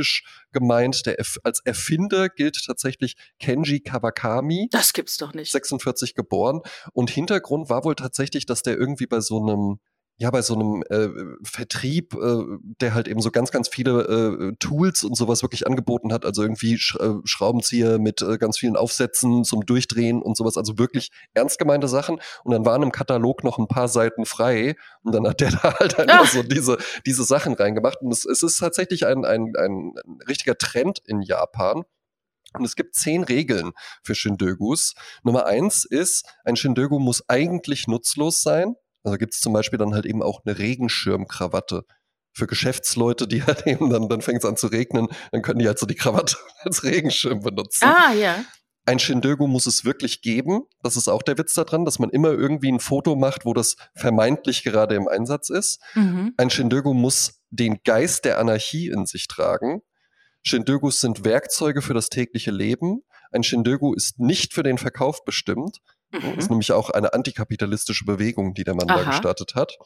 gemeint. 0.52 1.06
Der 1.06 1.16
als 1.42 1.60
Erfinder 1.64 2.28
gilt 2.28 2.64
tatsächlich 2.64 3.16
Kenji 3.38 3.80
Kawakami. 3.80 4.68
Das 4.70 4.92
gibt's 4.92 5.16
doch 5.16 5.34
nicht. 5.34 5.52
46 5.52 6.14
geboren. 6.14 6.60
Und 6.92 7.10
Hintergrund 7.10 7.68
war 7.68 7.84
wohl 7.84 7.94
tatsächlich, 7.94 8.46
dass 8.46 8.62
der 8.62 8.76
irgendwie 8.76 9.06
bei 9.06 9.20
so 9.20 9.40
einem 9.40 9.78
ja, 10.18 10.30
bei 10.30 10.42
so 10.42 10.54
einem 10.54 10.82
äh, 10.88 11.08
Vertrieb, 11.42 12.14
äh, 12.14 12.44
der 12.80 12.94
halt 12.94 13.08
eben 13.08 13.20
so 13.20 13.30
ganz, 13.30 13.50
ganz 13.50 13.68
viele 13.68 14.52
äh, 14.52 14.56
Tools 14.58 15.02
und 15.04 15.16
sowas 15.16 15.42
wirklich 15.42 15.66
angeboten 15.66 16.12
hat, 16.12 16.24
also 16.24 16.42
irgendwie 16.42 16.78
Sch 16.78 16.96
äh, 16.96 17.14
Schraubenzieher 17.24 17.98
mit 17.98 18.22
äh, 18.22 18.38
ganz 18.38 18.58
vielen 18.58 18.76
Aufsätzen 18.76 19.44
zum 19.44 19.66
Durchdrehen 19.66 20.22
und 20.22 20.36
sowas, 20.36 20.56
also 20.56 20.78
wirklich 20.78 21.10
ernst 21.34 21.58
gemeinte 21.58 21.88
Sachen. 21.88 22.20
Und 22.44 22.52
dann 22.52 22.64
waren 22.64 22.82
im 22.82 22.92
Katalog 22.92 23.42
noch 23.42 23.58
ein 23.58 23.68
paar 23.68 23.88
Seiten 23.88 24.24
frei 24.24 24.76
und 25.02 25.12
dann 25.14 25.26
hat 25.26 25.40
der 25.40 25.50
da 25.62 25.78
halt 25.78 25.98
einfach 25.98 26.22
Ah. 26.22 26.26
so 26.26 26.42
diese, 26.42 26.78
diese 27.06 27.24
Sachen 27.24 27.54
reingemacht. 27.54 28.00
Und 28.02 28.12
es, 28.12 28.24
es 28.24 28.42
ist 28.42 28.58
tatsächlich 28.58 29.06
ein, 29.06 29.24
ein, 29.24 29.54
ein 29.56 29.94
richtiger 30.28 30.56
Trend 30.56 31.00
in 31.06 31.22
Japan. 31.22 31.82
Und 32.54 32.64
es 32.64 32.76
gibt 32.76 32.94
zehn 32.94 33.24
Regeln 33.24 33.72
für 34.02 34.14
Shindogus. 34.14 34.94
Nummer 35.22 35.46
eins 35.46 35.84
ist, 35.84 36.26
ein 36.44 36.56
Shindogu 36.56 36.98
muss 36.98 37.28
eigentlich 37.28 37.88
nutzlos 37.88 38.42
sein. 38.42 38.76
Also 39.02 39.19
gibt 39.19 39.34
es 39.34 39.41
zum 39.41 39.53
Beispiel 39.53 39.79
dann 39.79 39.94
halt 39.94 40.06
eben 40.06 40.22
auch 40.22 40.43
eine 40.44 40.58
Regenschirmkrawatte. 40.58 41.84
Für 42.34 42.46
Geschäftsleute, 42.46 43.29
die 43.29 43.43
halt 43.44 43.67
eben 43.67 43.91
dann, 43.91 44.08
dann 44.08 44.22
fängt 44.22 44.43
es 44.43 44.48
an 44.48 44.56
zu 44.56 44.69
regnen, 44.69 45.08
dann 45.32 45.43
können 45.43 45.58
die 45.58 45.67
halt 45.67 45.79
so 45.79 45.86
die 45.86 45.94
Krawatte 45.94 46.36
als 46.60 46.82
Regenschirm 46.84 47.41
benutzen. 47.41 47.84
Ah, 47.84 48.12
ja. 48.12 48.44
Ein 48.84 48.98
Shindogu 48.98 49.46
muss 49.46 49.67
es 49.67 49.84
wirklich 49.84 50.22
geben. 50.22 50.62
Das 50.82 50.96
ist 50.96 51.06
auch 51.06 51.22
der 51.22 51.38
Witz 51.38 51.55
daran, 51.55 51.84
dass 51.84 52.00
man 52.00 52.10
immer 52.10 52.31
irgendwie 52.31 52.72
ein 52.72 52.81
Foto 52.81 53.15
macht, 53.15 53.44
wo 53.44 53.55
das 53.55 53.76
vermeintlich 53.94 54.65
gerade 54.65 54.96
im 54.96 55.06
Einsatz 55.06 55.50
ist. 55.50 55.81
Mhm. 55.94 56.34
Ein 56.36 56.50
Shindogu 56.50 56.93
muss 56.93 57.43
den 57.50 57.79
Geist 57.84 58.24
der 58.24 58.38
Anarchie 58.38 58.88
in 58.88 59.06
sich 59.06 59.29
tragen. 59.29 59.82
Shindogus 60.43 61.00
sind 61.00 61.24
Werkzeuge 61.24 61.82
für 61.82 61.94
das 61.94 62.08
tägliche 62.08 62.50
Leben. 62.50 63.03
Ein 63.31 63.44
Shindogu 63.44 63.94
ist 63.94 64.19
nicht 64.19 64.53
für 64.53 64.65
den 64.65 64.79
Verkauf 64.79 65.24
bestimmt. 65.24 65.79
Das 66.12 66.22
ist 66.36 66.44
Mhm. 66.50 66.54
nämlich 66.56 66.72
auch 66.72 66.90
eine 66.90 67.12
antikapitalistische 67.14 68.04
Bewegung, 68.04 68.54
die 68.54 68.64
der 68.64 68.74
Mann 68.74 68.86
da 68.88 68.96
Aha. 68.96 69.10
gestartet 69.10 69.54
hat. 69.54 69.76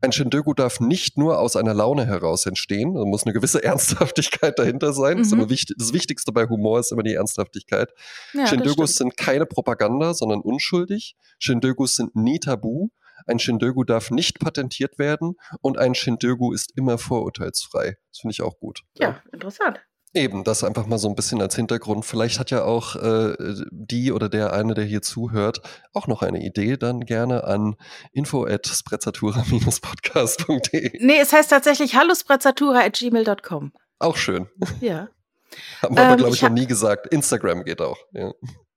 Ein 0.00 0.10
Shindogu 0.10 0.52
darf 0.54 0.80
nicht 0.80 1.16
nur 1.16 1.38
aus 1.38 1.54
einer 1.54 1.74
Laune 1.74 2.06
heraus 2.06 2.44
entstehen. 2.46 2.94
Da 2.94 3.04
muss 3.04 3.22
eine 3.24 3.32
gewisse 3.32 3.62
Ernsthaftigkeit 4.42 4.58
dahinter 4.58 4.92
sein. 4.92 5.18
Das, 5.18 5.28
Mhm. 5.28 5.34
immer 5.40 5.50
wichtig, 5.50 5.76
das 5.78 5.92
Wichtigste 5.92 6.32
bei 6.32 6.48
Humor 6.48 6.80
ist 6.80 6.90
immer 6.90 7.04
die 7.04 7.14
Ernsthaftigkeit. 7.14 7.92
Ja, 8.32 8.40
das 8.40 8.50
Shindogus 8.50 8.96
sind 8.96 9.16
keine 9.16 9.46
Propaganda, 9.46 10.12
sondern 10.14 10.40
unschuldig. 10.40 11.14
Shindogus 11.38 11.94
sind 11.94 12.16
nie 12.16 12.40
tabu. 12.40 12.88
Ein 13.26 13.38
Shindogu 13.38 13.84
darf 13.84 14.10
nicht 14.10 14.40
patentiert 14.40 14.98
werden 14.98 15.36
und 15.60 15.78
ein 15.78 15.94
Shindogu 15.94 16.52
ist 16.52 16.72
immer 16.76 16.98
vorurteilsfrei. 16.98 17.96
Das 18.10 18.18
finde 18.18 18.32
ich 18.32 18.42
auch 18.42 18.58
gut. 18.58 18.80
Ja, 18.98 19.22
interessant. 19.32 19.80
Eben, 20.14 20.44
das 20.44 20.62
einfach 20.62 20.84
mal 20.86 20.98
so 20.98 21.08
ein 21.08 21.14
bisschen 21.14 21.40
als 21.40 21.56
Hintergrund. 21.56 22.04
Vielleicht 22.04 22.38
hat 22.38 22.50
ja 22.50 22.64
auch 22.64 22.96
äh, 22.96 23.34
die 23.70 24.12
oder 24.12 24.28
der 24.28 24.52
eine, 24.52 24.74
der 24.74 24.84
hier 24.84 25.00
zuhört, 25.00 25.62
auch 25.94 26.06
noch 26.06 26.20
eine 26.22 26.44
Idee. 26.44 26.76
Dann 26.76 27.00
gerne 27.00 27.44
an 27.44 27.76
info 28.12 28.44
at 28.44 28.66
sprezzatura-podcast.de. 28.66 30.98
Nee, 31.00 31.18
es 31.18 31.32
heißt 31.32 31.50
tatsächlich 31.50 31.94
hallusprezzatura.gmail.com. 31.94 33.72
Auch 33.98 34.16
schön. 34.16 34.48
Ja. 34.80 35.08
Haben 35.82 35.96
wir 35.96 36.02
aber, 36.02 36.12
Ähm, 36.12 36.16
glaube 36.18 36.30
ich 36.34 36.36
ich, 36.36 36.42
noch 36.42 36.50
nie 36.50 36.66
gesagt. 36.66 37.06
Instagram 37.08 37.64
geht 37.64 37.80
auch. 37.80 37.98
Ja. 38.12 38.32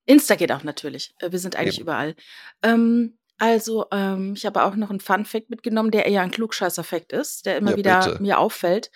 Insta 0.05 0.35
geht 0.35 0.51
auch 0.51 0.63
natürlich. 0.63 1.13
Äh, 1.19 1.31
Wir 1.31 1.39
sind 1.39 1.55
eigentlich 1.55 1.75
Eben. 1.79 1.83
überall. 1.83 2.15
Ähm, 2.63 3.17
also, 3.37 3.85
ähm, 3.91 4.33
ich 4.35 4.45
habe 4.45 4.63
auch 4.63 4.75
noch 4.75 4.89
einen 4.89 4.99
Fun-Fact 4.99 5.49
mitgenommen, 5.49 5.91
der 5.91 6.05
eher 6.05 6.21
ein 6.21 6.31
Klugscheißer-Fact 6.31 7.11
ist, 7.11 7.45
der 7.45 7.57
immer 7.57 7.71
Ja, 7.71 7.77
wieder 7.77 8.05
bitte. 8.05 8.23
mir 8.23 8.39
auffällt. 8.39 8.91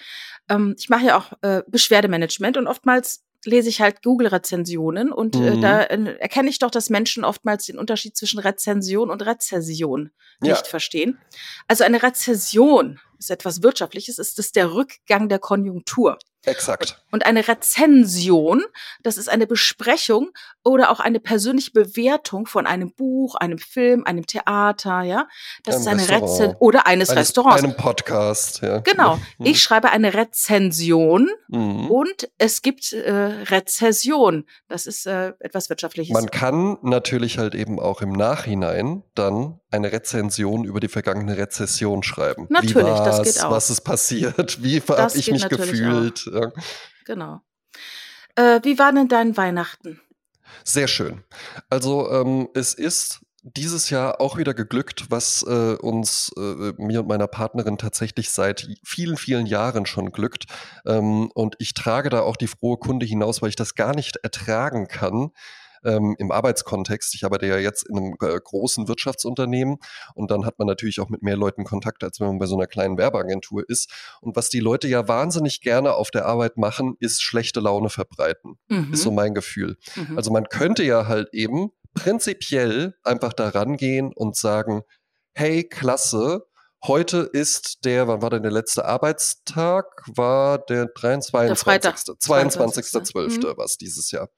Ähm, 0.50 0.76
ich 0.78 0.90
mache 0.90 1.06
ja 1.08 1.18
auch 1.18 1.34
äh, 1.42 1.64
Beschwerdemanagement 1.68 2.58
und 2.58 2.68
oftmals 2.68 3.24
lese 3.46 3.70
ich 3.70 3.80
halt 3.82 4.02
Google-Rezensionen 4.04 5.12
und 5.14 5.36
äh, 5.36 5.56
Mhm. 5.56 5.62
da 5.62 5.82
äh, 5.84 6.18
erkenne 6.20 6.50
ich 6.50 6.60
doch, 6.60 6.72
dass 6.72 6.90
Menschen 6.90 7.24
oftmals 7.24 7.66
den 7.66 7.78
Unterschied 7.80 8.18
zwischen 8.18 8.40
Rezension 8.40 9.10
und 9.10 9.26
Rezession 9.26 10.12
Ja. 10.42 10.54
nicht 10.54 10.68
verstehen. 10.68 11.20
Also 11.68 11.84
eine 11.84 12.02
Rezession 12.04 13.00
ist 13.18 13.32
etwas 13.32 13.64
Wirtschaftliches, 13.64 14.20
ist 14.20 14.40
das 14.40 14.52
der 14.52 14.74
Rückgang 14.74 15.30
der 15.30 15.40
Konjunktur. 15.40 16.18
Exakt. 16.46 17.02
Und 17.12 17.26
eine 17.26 17.48
Rezension, 17.48 18.64
das 19.04 19.18
ist 19.18 19.30
eine 19.30 19.46
Besprechung 19.48 20.30
oder 20.64 20.90
auch 20.92 21.00
eine 21.00 21.20
persönliche 21.20 21.72
Bewertung 21.72 22.46
von 22.46 22.66
einem 22.66 22.92
Buch, 22.94 23.36
einem 23.36 23.58
Film, 23.58 24.04
einem 24.06 24.26
Theater, 24.26 25.02
ja. 25.02 25.28
Das 25.66 25.86
Einem 25.88 26.00
ist 26.00 26.10
eine. 26.12 26.22
Rezension 26.22 26.56
oder 26.60 26.88
eines, 26.88 27.10
Eines- 27.10 27.22
Restaurants. 27.22 27.64
Einem 27.64 27.76
Podcast, 27.76 28.62
ja. 28.62 28.80
Genau. 28.80 29.18
Mhm. 29.38 29.46
Ich 29.48 29.62
schreibe 29.62 29.90
eine 29.92 30.14
Rezension 30.14 31.30
Mhm. 31.50 31.90
und 31.92 32.30
es 32.38 32.62
gibt 32.62 32.94
äh, 32.94 33.12
Rezession. 33.12 34.46
Das 34.68 34.86
ist 34.88 35.06
äh, 35.08 35.34
etwas 35.40 35.70
Wirtschaftliches. 35.70 36.14
Man 36.14 36.30
kann 36.32 36.78
natürlich 36.84 37.38
halt 37.38 37.56
eben 37.56 37.80
auch 37.80 38.02
im 38.02 38.12
Nachhinein 38.12 39.04
dann 39.16 39.60
eine 39.72 39.92
Rezension 39.92 40.64
über 40.66 40.80
die 40.80 40.88
vergangene 40.88 41.38
Rezession 41.38 42.04
schreiben. 42.04 42.48
Natürlich, 42.50 42.88
Wie 42.88 43.06
das 43.06 43.22
geht 43.24 43.44
auch. 43.44 43.52
Was 43.52 43.70
ist 43.70 43.82
passiert? 43.82 44.64
Wie 44.64 44.80
habe 44.82 45.18
ich 45.18 45.32
mich 45.32 45.48
gefühlt? 45.48 46.26
Ja. 46.26 46.52
genau. 47.06 47.42
Äh, 48.36 48.60
wie 48.64 48.80
war 48.80 48.92
denn 48.92 49.08
dein 49.08 49.38
Weihnachten? 49.38 50.02
Sehr 50.64 50.88
schön. 50.88 51.24
Also 51.70 52.12
ähm, 52.12 52.50
es 52.54 52.74
ist 52.74 53.22
dieses 53.44 53.90
Jahr 53.90 54.20
auch 54.20 54.38
wieder 54.38 54.54
geglückt, 54.54 55.06
was 55.10 55.44
äh, 55.48 55.76
uns, 55.76 56.32
äh, 56.38 56.74
mir 56.78 57.02
und 57.02 57.08
meiner 57.08 57.28
Partnerin 57.28 57.78
tatsächlich 57.78 58.32
seit 58.32 58.68
vielen, 58.84 59.18
vielen 59.18 59.46
Jahren 59.46 59.86
schon 59.86 60.12
glückt. 60.12 60.46
Ähm, 60.86 61.32
und 61.34 61.56
ich 61.60 61.74
trage 61.74 62.10
da 62.10 62.22
auch 62.22 62.36
die 62.36 62.48
frohe 62.48 62.78
Kunde 62.78 63.06
hinaus, 63.06 63.42
weil 63.42 63.50
ich 63.50 63.56
das 63.56 63.76
gar 63.76 63.96
nicht 63.96 64.18
ertragen 64.18 64.88
kann. 64.88 65.32
Ähm, 65.84 66.16
Im 66.20 66.32
Arbeitskontext. 66.32 67.16
Ich 67.16 67.24
arbeite 67.24 67.48
ja 67.48 67.58
jetzt 67.58 67.88
in 67.88 67.98
einem 67.98 68.16
äh, 68.22 68.40
großen 68.44 68.88
Wirtschaftsunternehmen 68.88 69.78
und 70.16 70.32
dann 70.32 70.46
hat 70.46 70.60
man 70.60 70.68
natürlich 70.68 71.00
auch 71.00 71.10
mit 71.10 71.22
mehr 71.22 71.38
Leuten 71.38 71.64
Kontakt, 71.64 72.04
als 72.04 72.20
wenn 72.20 72.28
man 72.28 72.40
bei 72.40 72.46
so 72.46 72.56
einer 72.56 72.68
kleinen 72.68 72.98
Werbeagentur 72.98 73.64
ist. 73.68 73.92
Und 74.22 74.36
was 74.36 74.50
die 74.50 74.60
Leute 74.60 74.88
ja 74.88 75.08
wahnsinnig 75.08 75.62
gerne 75.62 75.94
auf 75.94 76.12
der 76.12 76.26
Arbeit 76.26 76.58
machen, 76.58 76.96
ist 77.00 77.22
schlechte 77.22 77.60
Laune 77.60 77.90
verbreiten. 77.90 78.58
Mhm. 78.68 78.94
Ist 78.94 79.04
so 79.04 79.12
mein 79.12 79.34
Gefühl. 79.34 79.78
mhm. 79.96 80.18
Also 80.18 80.32
man 80.32 80.46
könnte 80.50 80.84
ja 80.84 81.08
halt 81.08 81.30
eben 81.34 81.72
prinzipiell 81.94 82.96
einfach 83.04 83.34
da 83.34 83.50
rangehen 83.50 84.12
und 84.14 84.36
sagen, 84.36 84.84
hey, 85.34 85.64
klasse, 85.64 86.46
heute 86.84 87.30
ist 87.32 87.86
der, 87.86 88.08
wann 88.08 88.22
war 88.22 88.30
denn 88.30 88.44
der 88.44 88.52
letzte 88.52 88.86
Arbeitstag? 88.86 89.86
War 90.08 90.60
der 90.60 90.88
23. 90.88 91.58
Freitag. 91.58 91.98
22.12. 91.98 93.38
Mhm. 93.38 93.58
war 93.58 93.66
es 93.66 93.78
dieses 93.78 94.12
Jahr. 94.12 94.30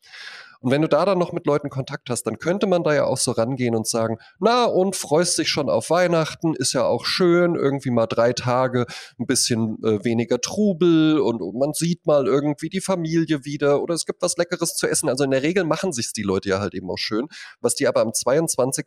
Und 0.61 0.71
wenn 0.71 0.81
du 0.81 0.87
da 0.87 1.05
dann 1.05 1.17
noch 1.17 1.33
mit 1.33 1.47
Leuten 1.47 1.69
Kontakt 1.69 2.09
hast, 2.09 2.23
dann 2.23 2.37
könnte 2.37 2.67
man 2.67 2.83
da 2.83 2.93
ja 2.93 3.05
auch 3.05 3.17
so 3.17 3.31
rangehen 3.31 3.75
und 3.75 3.87
sagen, 3.87 4.17
na 4.39 4.65
und 4.65 4.95
freust 4.95 5.37
dich 5.39 5.49
schon 5.49 5.69
auf 5.69 5.89
Weihnachten, 5.89 6.53
ist 6.53 6.73
ja 6.73 6.85
auch 6.85 7.03
schön, 7.05 7.55
irgendwie 7.55 7.89
mal 7.89 8.05
drei 8.05 8.31
Tage 8.33 8.85
ein 9.19 9.25
bisschen 9.25 9.77
äh, 9.83 10.03
weniger 10.03 10.39
Trubel 10.39 11.19
und, 11.19 11.41
und 11.41 11.57
man 11.57 11.73
sieht 11.73 12.05
mal 12.05 12.27
irgendwie 12.27 12.69
die 12.69 12.81
Familie 12.81 13.43
wieder 13.43 13.81
oder 13.81 13.95
es 13.95 14.05
gibt 14.05 14.21
was 14.21 14.37
Leckeres 14.37 14.75
zu 14.75 14.87
essen. 14.87 15.09
Also 15.09 15.23
in 15.23 15.31
der 15.31 15.41
Regel 15.41 15.63
machen 15.63 15.93
sich's 15.93 16.13
die 16.13 16.23
Leute 16.23 16.49
ja 16.49 16.59
halt 16.59 16.75
eben 16.75 16.89
auch 16.91 16.97
schön. 16.97 17.27
Was 17.59 17.75
die 17.75 17.87
aber 17.87 18.01
am 18.01 18.13
22. 18.13 18.85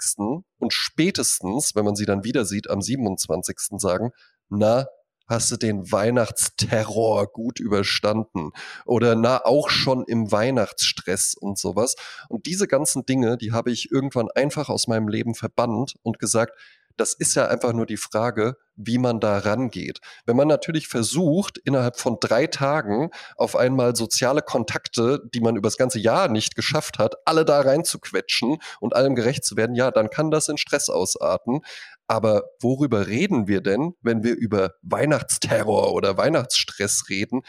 und 0.58 0.72
spätestens, 0.72 1.74
wenn 1.74 1.84
man 1.84 1.96
sie 1.96 2.06
dann 2.06 2.22
wieder 2.22 2.44
sieht, 2.44 2.70
am 2.70 2.82
27. 2.82 3.56
sagen, 3.78 4.10
na, 4.48 4.86
hast 5.26 5.50
du 5.50 5.56
den 5.56 5.90
Weihnachtsterror 5.90 7.26
gut 7.28 7.60
überstanden? 7.60 8.50
Oder 8.84 9.14
na, 9.14 9.44
auch 9.44 9.70
schon 9.70 10.04
im 10.04 10.30
Weihnachtsstress 10.30 11.34
und 11.34 11.58
sowas. 11.58 11.96
Und 12.28 12.46
diese 12.46 12.66
ganzen 12.66 13.06
Dinge, 13.06 13.36
die 13.36 13.52
habe 13.52 13.70
ich 13.70 13.90
irgendwann 13.90 14.28
einfach 14.30 14.68
aus 14.68 14.86
meinem 14.86 15.08
Leben 15.08 15.34
verbannt 15.34 15.94
und 16.02 16.18
gesagt, 16.18 16.52
das 16.96 17.12
ist 17.12 17.34
ja 17.34 17.48
einfach 17.48 17.72
nur 17.72 17.86
die 17.86 17.96
Frage, 17.96 18.56
wie 18.76 18.98
man 18.98 19.20
da 19.20 19.38
rangeht. 19.38 20.00
Wenn 20.26 20.36
man 20.36 20.48
natürlich 20.48 20.88
versucht, 20.88 21.58
innerhalb 21.58 21.98
von 21.98 22.18
drei 22.20 22.46
Tagen 22.46 23.10
auf 23.36 23.56
einmal 23.56 23.96
soziale 23.96 24.42
Kontakte, 24.42 25.20
die 25.32 25.40
man 25.40 25.56
übers 25.56 25.76
ganze 25.76 25.98
Jahr 25.98 26.28
nicht 26.28 26.54
geschafft 26.54 26.98
hat, 26.98 27.14
alle 27.24 27.44
da 27.44 27.60
reinzuquetschen 27.60 28.58
und 28.80 28.94
allem 28.94 29.14
gerecht 29.14 29.44
zu 29.44 29.56
werden, 29.56 29.74
ja, 29.74 29.90
dann 29.90 30.10
kann 30.10 30.30
das 30.30 30.48
in 30.48 30.56
Stress 30.56 30.88
ausarten. 30.88 31.60
Aber 32.14 32.44
worüber 32.60 33.08
reden 33.08 33.48
wir 33.48 33.60
denn, 33.60 33.94
wenn 34.00 34.22
wir 34.22 34.36
über 34.36 34.74
Weihnachtsterror 34.82 35.92
oder 35.92 36.16
Weihnachtsstress 36.16 37.08
reden? 37.08 37.42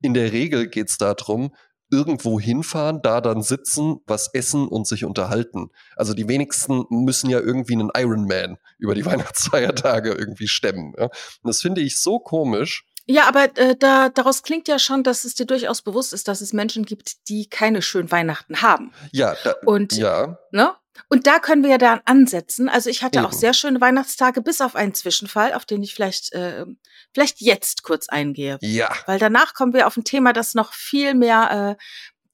In 0.00 0.14
der 0.14 0.30
Regel 0.30 0.68
geht 0.68 0.90
es 0.90 0.96
darum, 0.96 1.52
irgendwo 1.90 2.38
hinfahren, 2.38 3.02
da 3.02 3.20
dann 3.20 3.42
sitzen, 3.42 3.96
was 4.06 4.32
essen 4.32 4.68
und 4.68 4.86
sich 4.86 5.04
unterhalten. 5.04 5.70
Also 5.96 6.14
die 6.14 6.28
wenigsten 6.28 6.84
müssen 6.88 7.30
ja 7.30 7.40
irgendwie 7.40 7.74
einen 7.74 7.90
Ironman 7.96 8.58
über 8.78 8.94
die 8.94 9.04
Weihnachtsfeiertage 9.06 10.12
irgendwie 10.12 10.46
stemmen. 10.46 10.94
Ja? 10.96 11.06
Und 11.06 11.12
das 11.42 11.60
finde 11.60 11.80
ich 11.80 11.98
so 11.98 12.20
komisch. 12.20 12.86
Ja, 13.06 13.26
aber 13.26 13.48
äh, 13.58 13.74
da, 13.76 14.08
daraus 14.08 14.44
klingt 14.44 14.68
ja 14.68 14.78
schon, 14.78 15.02
dass 15.02 15.24
es 15.24 15.34
dir 15.34 15.46
durchaus 15.46 15.82
bewusst 15.82 16.12
ist, 16.12 16.28
dass 16.28 16.40
es 16.40 16.52
Menschen 16.52 16.84
gibt, 16.84 17.28
die 17.28 17.48
keine 17.48 17.82
schönen 17.82 18.12
Weihnachten 18.12 18.62
haben. 18.62 18.92
Ja, 19.10 19.34
da, 19.42 19.54
Und, 19.66 19.96
ja, 19.96 20.38
ne? 20.52 20.76
Und 21.08 21.26
da 21.26 21.38
können 21.38 21.62
wir 21.62 21.70
ja 21.70 21.78
dann 21.78 22.00
ansetzen. 22.04 22.68
Also 22.68 22.90
ich 22.90 23.02
hatte 23.02 23.24
auch 23.24 23.32
Eben. 23.32 23.38
sehr 23.38 23.54
schöne 23.54 23.80
Weihnachtstage, 23.80 24.42
bis 24.42 24.60
auf 24.60 24.76
einen 24.76 24.94
Zwischenfall, 24.94 25.54
auf 25.54 25.64
den 25.64 25.82
ich 25.82 25.94
vielleicht, 25.94 26.32
äh, 26.32 26.66
vielleicht 27.14 27.40
jetzt 27.40 27.82
kurz 27.82 28.08
eingehe. 28.08 28.58
ja, 28.60 28.94
Weil 29.06 29.18
danach 29.18 29.54
kommen 29.54 29.72
wir 29.72 29.86
auf 29.86 29.96
ein 29.96 30.04
Thema, 30.04 30.32
das 30.32 30.54
noch 30.54 30.72
viel 30.72 31.14
mehr, 31.14 31.76
äh, 31.78 31.82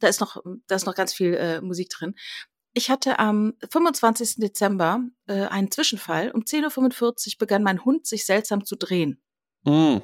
da 0.01 0.09
ist 0.09 0.21
noch, 0.21 0.43
da 0.67 0.75
ist 0.75 0.87
noch 0.87 0.95
ganz 0.95 1.13
viel 1.13 1.35
äh, 1.35 1.61
Musik 1.61 1.91
drin. 1.91 2.15
Ich 2.75 2.91
hatte 2.91 3.19
am 3.19 3.55
25. 3.71 4.37
Dezember 4.37 5.01
äh, 5.27 5.47
einen 5.47 5.71
Zwischenfall. 5.71 6.31
Um 6.31 6.43
10.45 6.43 7.35
Uhr 7.35 7.39
begann 7.39 7.63
mein 7.63 7.85
Hund 7.85 8.07
sich 8.07 8.25
seltsam 8.25 8.65
zu 8.65 8.77
drehen. 8.77 9.21
mm, 9.65 9.99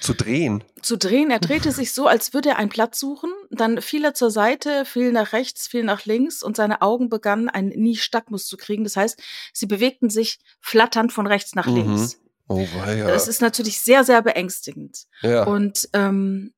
zu 0.00 0.14
drehen. 0.14 0.62
Zu 0.82 0.96
drehen, 0.96 1.30
er 1.30 1.40
drehte 1.40 1.72
sich 1.72 1.92
so, 1.92 2.06
als 2.06 2.32
würde 2.34 2.50
er 2.50 2.56
einen 2.58 2.68
Platz 2.70 3.00
suchen. 3.00 3.30
Dann 3.50 3.80
fiel 3.82 4.04
er 4.04 4.14
zur 4.14 4.30
Seite, 4.30 4.84
fiel 4.84 5.12
nach 5.12 5.32
rechts, 5.32 5.66
fiel 5.66 5.82
nach 5.82 6.04
links 6.04 6.42
und 6.42 6.56
seine 6.56 6.82
Augen 6.82 7.08
begannen 7.08 7.48
einen 7.48 7.70
Nystagmus 7.70 8.46
zu 8.46 8.56
kriegen. 8.56 8.84
Das 8.84 8.96
heißt, 8.96 9.20
sie 9.52 9.66
bewegten 9.66 10.08
sich 10.10 10.38
flatternd 10.60 11.12
von 11.12 11.26
rechts 11.26 11.54
nach 11.54 11.66
Mhm. 11.66 11.74
links. 11.76 12.20
Oh 12.46 12.66
weia. 12.76 13.06
Das 13.08 13.28
ist 13.28 13.42
natürlich 13.42 13.80
sehr, 13.80 14.04
sehr 14.04 14.22
beängstigend. 14.22 15.06
ja. 15.22 15.44
Und 15.44 15.88
ähm, 15.92 16.54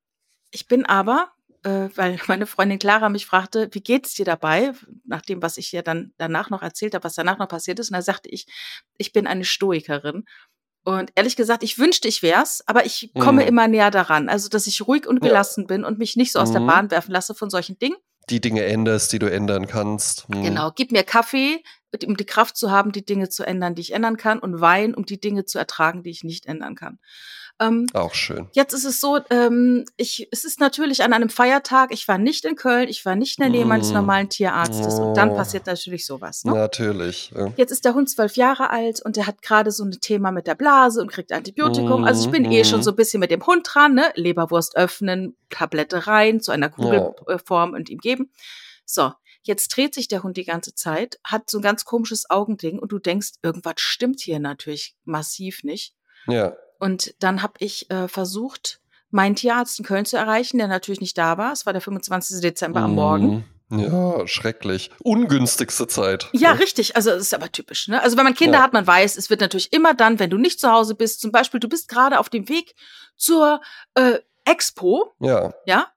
ich 0.51 0.67
bin 0.67 0.85
aber, 0.85 1.31
äh, 1.63 1.89
weil 1.95 2.19
meine 2.27 2.45
Freundin 2.47 2.79
Clara 2.79 3.09
mich 3.09 3.25
fragte, 3.25 3.69
wie 3.71 3.81
geht's 3.81 4.13
dir 4.13 4.25
dabei, 4.25 4.73
nach 5.05 5.21
dem, 5.21 5.41
was 5.41 5.57
ich 5.57 5.73
ihr 5.73 5.81
dann 5.83 6.13
danach 6.17 6.49
noch 6.49 6.61
erzählt 6.61 6.93
habe, 6.93 7.03
was 7.03 7.15
danach 7.15 7.37
noch 7.39 7.47
passiert 7.47 7.79
ist. 7.79 7.89
Und 7.89 7.95
da 7.95 8.01
sagte 8.01 8.29
ich, 8.29 8.45
ich 8.97 9.11
bin 9.13 9.27
eine 9.27 9.45
Stoikerin. 9.45 10.25
Und 10.83 11.11
ehrlich 11.15 11.35
gesagt, 11.35 11.61
ich 11.63 11.77
wünschte, 11.77 12.07
ich 12.07 12.23
wär's, 12.23 12.63
aber 12.65 12.85
ich 12.85 13.11
komme 13.19 13.41
Mhm. 13.43 13.47
immer 13.47 13.67
näher 13.67 13.91
daran. 13.91 14.29
Also, 14.29 14.49
dass 14.49 14.65
ich 14.67 14.87
ruhig 14.87 15.05
und 15.07 15.23
Ja. 15.23 15.29
gelassen 15.29 15.67
bin 15.67 15.83
und 15.83 15.99
mich 15.99 16.15
nicht 16.15 16.31
so 16.31 16.39
aus 16.39 16.51
der 16.51 16.61
Mhm. 16.61 16.67
Bahn 16.67 16.91
werfen 16.91 17.11
lasse 17.11 17.35
von 17.35 17.49
solchen 17.49 17.77
Dingen. 17.77 17.95
die 18.29 18.39
Dinge 18.39 18.63
änderst, 18.63 19.11
die 19.11 19.19
du 19.19 19.25
ändern 19.29 19.67
kannst. 19.67 20.25
Hm. 20.31 20.43
Genau, 20.43 20.71
gib 20.73 20.91
mir 20.91 21.03
Kaffee, 21.03 21.61
um 22.07 22.17
die 22.17 22.25
Kraft 22.25 22.57
zu 22.57 22.71
haben, 22.71 22.91
die 22.91 23.05
Dinge 23.05 23.29
zu 23.29 23.43
ändern, 23.45 23.75
die 23.75 23.81
ich 23.81 23.93
ändern 23.93 24.17
kann, 24.17 24.39
und 24.39 24.61
Wein, 24.61 24.93
um 24.95 25.05
die 25.05 25.19
Dinge 25.19 25.45
zu 25.45 25.59
ertragen, 25.59 26.03
die 26.03 26.09
ich 26.09 26.23
nicht 26.23 26.45
ändern 26.45 26.75
kann. 26.75 26.99
Ähm, 27.59 27.85
Auch 27.93 28.15
schön. 28.15 28.47
Jetzt 28.53 28.73
ist 28.73 28.85
es 28.85 28.99
so, 29.01 29.19
ähm, 29.29 29.85
ich, 29.97 30.27
es 30.31 30.45
ist 30.45 30.59
natürlich 30.59 31.03
an 31.03 31.13
einem 31.13 31.29
Feiertag. 31.29 31.91
Ich 31.93 32.07
war 32.07 32.17
nicht 32.17 32.43
in 32.45 32.55
Köln, 32.55 32.87
ich 32.89 33.05
war 33.05 33.15
nicht 33.15 33.37
in 33.37 33.43
der 33.43 33.51
Nähe 33.51 33.65
meines 33.65 33.91
Mm. 33.91 33.95
normalen 33.95 34.29
Tierarztes 34.29 34.97
und 34.99 35.13
dann 35.15 35.31
Oh. 35.31 35.35
passiert 35.35 35.67
natürlich 35.67 36.05
sowas. 36.07 36.43
Ne? 36.43 36.53
Natürlich. 36.53 37.31
Ja. 37.35 37.53
Jetzt 37.57 37.71
ist 37.71 37.85
der 37.85 37.93
Hund 37.93 38.09
zwölf 38.09 38.35
Jahre 38.35 38.71
alt 38.71 39.01
und 39.05 39.15
der 39.15 39.27
hat 39.27 39.41
gerade 39.43 39.69
so 39.69 39.83
ein 39.83 39.91
Thema 39.91 40.31
mit 40.31 40.47
der 40.47 40.55
Blase 40.55 41.01
und 41.01 41.11
kriegt 41.11 41.31
Antibiotikum. 41.31 42.03
Also 42.03 42.25
ich 42.25 42.31
bin 42.31 42.45
eh 42.45 42.59
Mhm. 42.59 42.65
schon 42.65 42.81
so 42.83 42.91
ein 42.91 42.95
bisschen 42.95 43.19
mit 43.19 43.29
dem 43.29 43.45
Hund 43.45 43.67
dran, 43.71 43.93
ne? 43.93 44.11
Leberwurst 44.15 44.75
öffnen, 44.75 45.35
Tablette 45.51 46.07
rein, 46.07 46.39
zu 46.41 46.51
einer 46.51 46.69
Kugelform 46.69 47.73
und 47.73 47.89
ihm 47.89 47.99
geben. 47.99 48.31
So, 48.85 49.13
jetzt 49.43 49.75
dreht 49.75 49.93
sich 49.93 50.07
der 50.07 50.23
Hund 50.23 50.37
die 50.37 50.45
ganze 50.45 50.73
Zeit, 50.75 51.19
hat 51.23 51.49
so 51.49 51.59
ein 51.59 51.63
ganz 51.63 51.85
komisches 51.85 52.29
Augending 52.29 52.79
und 52.79 52.91
du 52.91 52.99
denkst, 52.99 53.31
irgendwas 53.41 53.75
stimmt 53.77 54.19
hier 54.21 54.39
natürlich 54.39 54.95
massiv 55.03 55.63
nicht. 55.63 55.93
ja. 56.27 56.53
Und 56.79 57.13
dann 57.19 57.43
habe 57.43 57.53
ich 57.59 57.91
äh, 57.91 58.07
versucht, 58.07 58.79
meinen 59.11 59.35
Tierarzt 59.35 59.77
in 59.77 59.85
Köln 59.85 60.05
zu 60.05 60.17
erreichen, 60.17 60.57
der 60.57 60.67
natürlich 60.67 60.99
nicht 60.99 61.15
da 61.15 61.37
war. 61.37 61.51
Es 61.51 61.67
war 61.67 61.73
der 61.73 61.81
25. 61.81 62.41
Dezember 62.41 62.79
am 62.79 62.95
Morgen. 62.95 63.45
Mhm. 63.69 63.79
Ja, 63.79 64.27
schrecklich. 64.27 64.89
Ungünstigste 65.03 65.85
Zeit. 65.85 66.27
Ja, 66.33 66.53
richtig. 66.53 66.95
Also 66.95 67.11
das 67.11 67.21
ist 67.21 67.33
aber 67.35 67.51
typisch. 67.51 67.87
Ne? 67.87 68.01
Also 68.01 68.17
wenn 68.17 68.23
man 68.23 68.33
Kinder 68.33 68.57
Ja. 68.57 68.63
hat, 68.63 68.73
man 68.73 68.87
weiß, 68.87 69.15
es 69.15 69.29
wird 69.29 69.41
natürlich 69.41 69.71
immer 69.73 69.93
dann, 69.93 70.17
wenn 70.17 70.31
du 70.31 70.37
nicht 70.39 70.59
zu 70.59 70.71
Hause 70.71 70.95
bist, 70.95 71.21
zum 71.21 71.31
Beispiel, 71.31 71.59
du 71.59 71.69
bist 71.69 71.87
gerade 71.87 72.17
auf 72.19 72.29
dem 72.29 72.49
Weg 72.49 72.73
zur 73.15 73.61
äh, 73.93 74.17
Expo, 74.43 75.13
Ja. 75.19 75.53
ja, 75.67 75.87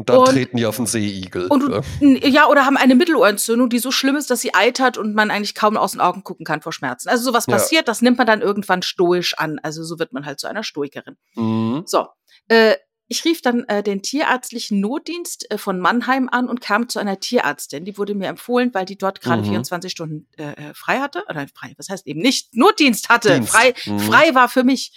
Und 0.00 0.08
dann 0.08 0.16
Und- 0.16 0.28
treten 0.30 0.56
die 0.56 0.64
auf 0.64 0.76
den 0.76 0.86
Seeigel. 0.86 1.46
und 1.48 1.70
ja. 2.00 2.28
ja, 2.28 2.46
oder 2.48 2.64
haben 2.64 2.78
eine 2.78 2.94
Mittelohrentzündung, 2.94 3.68
die 3.68 3.78
so 3.78 3.90
schlimm 3.90 4.16
ist, 4.16 4.30
dass 4.30 4.40
sie 4.40 4.54
eitert 4.54 4.96
und 4.96 5.14
man 5.14 5.30
eigentlich 5.30 5.54
kaum 5.54 5.76
aus 5.76 5.92
den 5.92 6.00
Augen 6.00 6.24
gucken 6.24 6.46
kann 6.46 6.62
vor 6.62 6.72
Schmerzen. 6.72 7.10
Also 7.10 7.22
sowas 7.24 7.44
Ja. 7.46 7.52
passiert, 7.52 7.86
das 7.86 8.00
nimmt 8.00 8.16
man 8.16 8.26
dann 8.26 8.40
irgendwann 8.40 8.80
stoisch 8.80 9.34
an. 9.36 9.58
Also 9.62 9.84
so 9.84 9.98
wird 9.98 10.14
man 10.14 10.24
halt 10.24 10.40
zu 10.40 10.46
einer 10.46 10.62
Stoikerin. 10.62 11.18
Mhm. 11.34 11.82
So, 11.84 12.06
äh, 12.48 12.76
ich 13.08 13.24
rief 13.26 13.42
dann 13.42 13.64
äh, 13.64 13.82
den 13.82 14.00
tierärztlichen 14.02 14.80
Notdienst 14.80 15.50
äh, 15.50 15.58
von 15.58 15.80
Mannheim 15.80 16.28
an 16.30 16.48
und 16.48 16.60
kam 16.62 16.88
zu 16.88 16.98
einer 16.98 17.20
Tierärztin. 17.20 17.84
Die 17.84 17.98
wurde 17.98 18.14
mir 18.14 18.28
empfohlen, 18.28 18.70
weil 18.72 18.86
die 18.86 18.96
dort 18.96 19.20
gerade 19.20 19.42
Mhm. 19.42 19.46
24 19.48 19.92
Stunden 19.92 20.28
äh, 20.38 20.44
äh, 20.52 20.74
frei 20.74 21.00
hatte. 21.00 21.24
Oder 21.28 21.46
frei, 21.54 21.74
was 21.76 21.90
heißt 21.90 22.06
eben 22.06 22.20
nicht 22.20 22.54
Notdienst 22.56 23.10
hatte. 23.10 23.34
Dienst. 23.34 23.50
Frei, 23.52 23.74
Mhm. 23.84 23.98
frei 23.98 24.34
war 24.34 24.48
für 24.48 24.64
mich. 24.64 24.92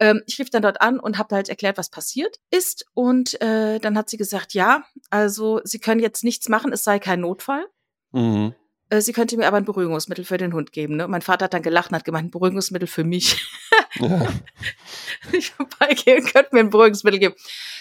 Ähm, 0.00 0.22
ich 0.26 0.38
rief 0.38 0.50
dann 0.50 0.62
dort 0.62 0.80
an 0.80 1.00
und 1.00 1.18
habe 1.18 1.34
halt 1.34 1.48
erklärt, 1.48 1.78
was 1.78 1.90
passiert 1.90 2.36
ist. 2.50 2.86
Und 2.94 3.40
äh, 3.40 3.78
dann 3.80 3.96
hat 3.96 4.08
sie 4.08 4.16
gesagt, 4.16 4.54
ja, 4.54 4.84
also 5.10 5.60
sie 5.64 5.78
können 5.78 6.00
jetzt 6.00 6.24
nichts 6.24 6.48
machen, 6.48 6.72
es 6.72 6.84
sei 6.84 6.98
kein 6.98 7.20
Notfall. 7.20 7.66
Mhm. 8.12 8.54
Äh, 8.90 9.00
Sie 9.00 9.12
könnte 9.12 9.36
mir 9.36 9.46
aber 9.46 9.58
ein 9.58 9.64
Beruhigungsmittel 9.64 10.24
für 10.24 10.38
den 10.38 10.54
Hund 10.54 10.72
geben. 10.72 10.96
Ne? 10.96 11.06
Mein 11.08 11.22
Vater 11.22 11.44
hat 11.44 11.54
dann 11.54 11.62
gelacht 11.62 11.90
und 11.90 11.96
hat 11.96 12.04
gemeint, 12.04 12.28
ein 12.28 12.30
Beruhigungsmittel 12.30 12.88
für 12.88 13.04
mich. 13.04 13.46
Ja. 13.96 14.26
ich 15.32 15.50
vorbeigehen, 15.50 16.24
könnte 16.24 16.50
mir 16.52 16.60
ein 16.60 16.70
Beruhigungsmittel 16.70 17.20
geben. 17.20 17.34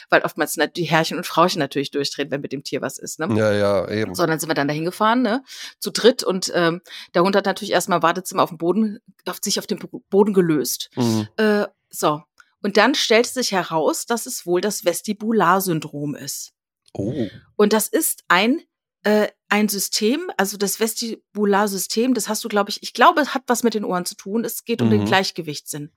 Weil 0.09 0.21
oftmals 0.21 0.57
die 0.75 0.83
Herrchen 0.85 1.17
und 1.17 1.25
Frauchen 1.25 1.59
natürlich 1.59 1.91
durchdrehen, 1.91 2.31
wenn 2.31 2.41
mit 2.41 2.51
dem 2.53 2.63
Tier 2.63 2.81
was 2.81 2.97
ist. 2.97 3.19
Ne? 3.19 3.27
ja, 3.37 3.51
ja, 3.53 3.89
eben. 3.89 4.15
So, 4.15 4.25
dann 4.25 4.39
sind 4.39 4.49
wir 4.49 4.53
dann 4.53 4.67
dahin 4.67 4.85
gefahren, 4.85 5.21
ne? 5.21 5.43
zu 5.79 5.91
dritt. 5.91 6.23
Und 6.23 6.51
ähm, 6.55 6.81
der 7.13 7.23
Hund 7.23 7.35
hat 7.35 7.45
natürlich 7.45 7.71
erstmal 7.71 7.99
im 7.99 8.03
Wartezimmer 8.03 8.43
auf 8.43 8.49
dem 8.49 8.57
Boden, 8.57 8.99
auf 9.25 9.39
sich 9.41 9.59
auf 9.59 9.67
dem 9.67 9.79
Bo- 9.79 10.03
Boden 10.09 10.33
gelöst. 10.33 10.89
Mhm. 10.95 11.27
Äh, 11.37 11.67
so. 11.89 12.21
Und 12.61 12.77
dann 12.77 12.95
stellte 12.95 13.29
sich 13.29 13.51
heraus, 13.51 14.05
dass 14.05 14.25
es 14.25 14.45
wohl 14.45 14.61
das 14.61 14.83
Vestibularsyndrom 14.83 16.15
ist. 16.15 16.53
Oh. 16.93 17.27
Und 17.55 17.73
das 17.73 17.87
ist 17.87 18.23
ein, 18.27 18.61
äh, 19.03 19.27
ein 19.49 19.69
System, 19.69 20.31
also 20.37 20.57
das 20.57 20.79
Vestibularsystem, 20.79 22.13
das 22.13 22.27
hast 22.27 22.43
du, 22.43 22.49
glaube 22.49 22.69
ich, 22.71 22.81
ich 22.81 22.93
glaube, 22.93 23.21
es 23.21 23.33
hat 23.33 23.43
was 23.47 23.63
mit 23.63 23.73
den 23.73 23.85
Ohren 23.85 24.05
zu 24.05 24.15
tun. 24.15 24.43
Es 24.43 24.65
geht 24.65 24.81
um 24.81 24.89
den 24.89 25.01
Mhm. 25.01 25.05
Gleichgewichtssinn. 25.05 25.91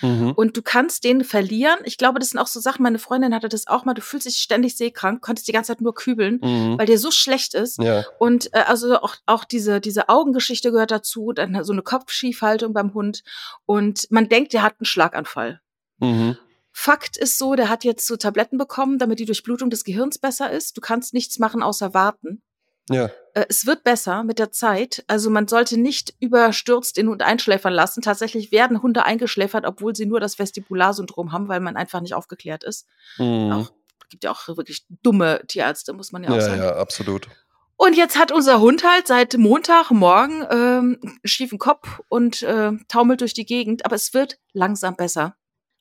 Mhm. 0.00 0.32
Und 0.32 0.56
du 0.56 0.62
kannst 0.62 1.04
den 1.04 1.24
verlieren. 1.24 1.78
Ich 1.84 1.98
glaube, 1.98 2.18
das 2.18 2.30
sind 2.30 2.40
auch 2.40 2.46
so 2.46 2.60
Sachen, 2.60 2.82
meine 2.82 2.98
Freundin 2.98 3.34
hatte 3.34 3.48
das 3.48 3.66
auch 3.66 3.84
mal, 3.84 3.94
du 3.94 4.02
fühlst 4.02 4.26
dich 4.26 4.36
ständig 4.36 4.76
seekrank, 4.76 5.22
konntest 5.22 5.48
die 5.48 5.52
ganze 5.52 5.68
Zeit 5.68 5.80
nur 5.80 5.94
kübeln, 5.94 6.40
Mhm. 6.42 6.78
weil 6.78 6.86
dir 6.86 6.98
so 6.98 7.10
schlecht 7.10 7.54
ist. 7.54 7.78
Ja. 7.82 8.04
Und 8.18 8.52
äh, 8.54 8.64
also 8.66 8.96
auch, 9.00 9.16
auch 9.26 9.44
diese, 9.44 9.80
diese 9.80 10.08
Augengeschichte 10.08 10.72
gehört 10.72 10.90
dazu, 10.90 11.32
dann 11.32 11.62
so 11.64 11.72
eine 11.72 11.82
Kopfschiefhaltung 11.82 12.72
beim 12.72 12.94
Hund. 12.94 13.22
Und 13.66 14.06
man 14.10 14.28
denkt, 14.28 14.52
der 14.52 14.62
hat 14.62 14.74
einen 14.78 14.86
Schlaganfall. 14.86 15.60
Mhm. 15.98 16.36
Fakt 16.72 17.16
ist 17.16 17.38
so, 17.38 17.54
der 17.54 17.68
hat 17.68 17.84
jetzt 17.84 18.06
so 18.06 18.16
Tabletten 18.16 18.58
bekommen, 18.58 18.98
damit 18.98 19.20
die 19.20 19.26
Durchblutung 19.26 19.70
des 19.70 19.84
Gehirns 19.84 20.18
besser 20.18 20.50
ist. 20.50 20.76
Du 20.76 20.80
kannst 20.80 21.14
nichts 21.14 21.38
machen 21.38 21.62
außer 21.62 21.94
warten. 21.94 22.42
Ja. 22.90 23.10
Äh, 23.34 23.46
es 23.48 23.66
wird 23.66 23.84
besser 23.84 24.24
mit 24.24 24.38
der 24.38 24.52
Zeit. 24.52 25.04
Also 25.06 25.30
man 25.30 25.48
sollte 25.48 25.78
nicht 25.78 26.14
überstürzt 26.20 26.96
den 26.96 27.08
Hund 27.08 27.22
einschläfern 27.22 27.72
lassen. 27.72 28.02
Tatsächlich 28.02 28.52
werden 28.52 28.82
Hunde 28.82 29.04
eingeschläfert, 29.04 29.64
obwohl 29.66 29.94
sie 29.96 30.06
nur 30.06 30.20
das 30.20 30.38
Vestibularsyndrom 30.38 31.32
haben, 31.32 31.48
weil 31.48 31.60
man 31.60 31.76
einfach 31.76 32.00
nicht 32.00 32.14
aufgeklärt 32.14 32.64
ist. 32.64 32.86
Mhm. 33.18 33.52
Auch, 33.52 33.72
gibt 34.10 34.24
ja 34.24 34.30
auch 34.30 34.48
wirklich 34.48 34.84
dumme 35.02 35.42
Tierärzte, 35.46 35.92
muss 35.92 36.12
man 36.12 36.22
ja 36.24 36.30
auch 36.30 36.34
Ja, 36.34 36.40
sagen. 36.40 36.62
ja, 36.62 36.76
absolut. 36.76 37.28
Und 37.76 37.96
jetzt 37.96 38.16
hat 38.16 38.30
unser 38.30 38.60
Hund 38.60 38.84
halt 38.84 39.08
seit 39.08 39.36
Montagmorgen 39.36 40.46
ähm, 40.50 41.18
schiefen 41.24 41.58
Kopf 41.58 42.00
und 42.08 42.42
äh, 42.42 42.70
taumelt 42.88 43.20
durch 43.20 43.34
die 43.34 43.46
Gegend, 43.46 43.84
aber 43.84 43.96
es 43.96 44.14
wird 44.14 44.38
langsam 44.52 44.94
besser. 44.94 45.36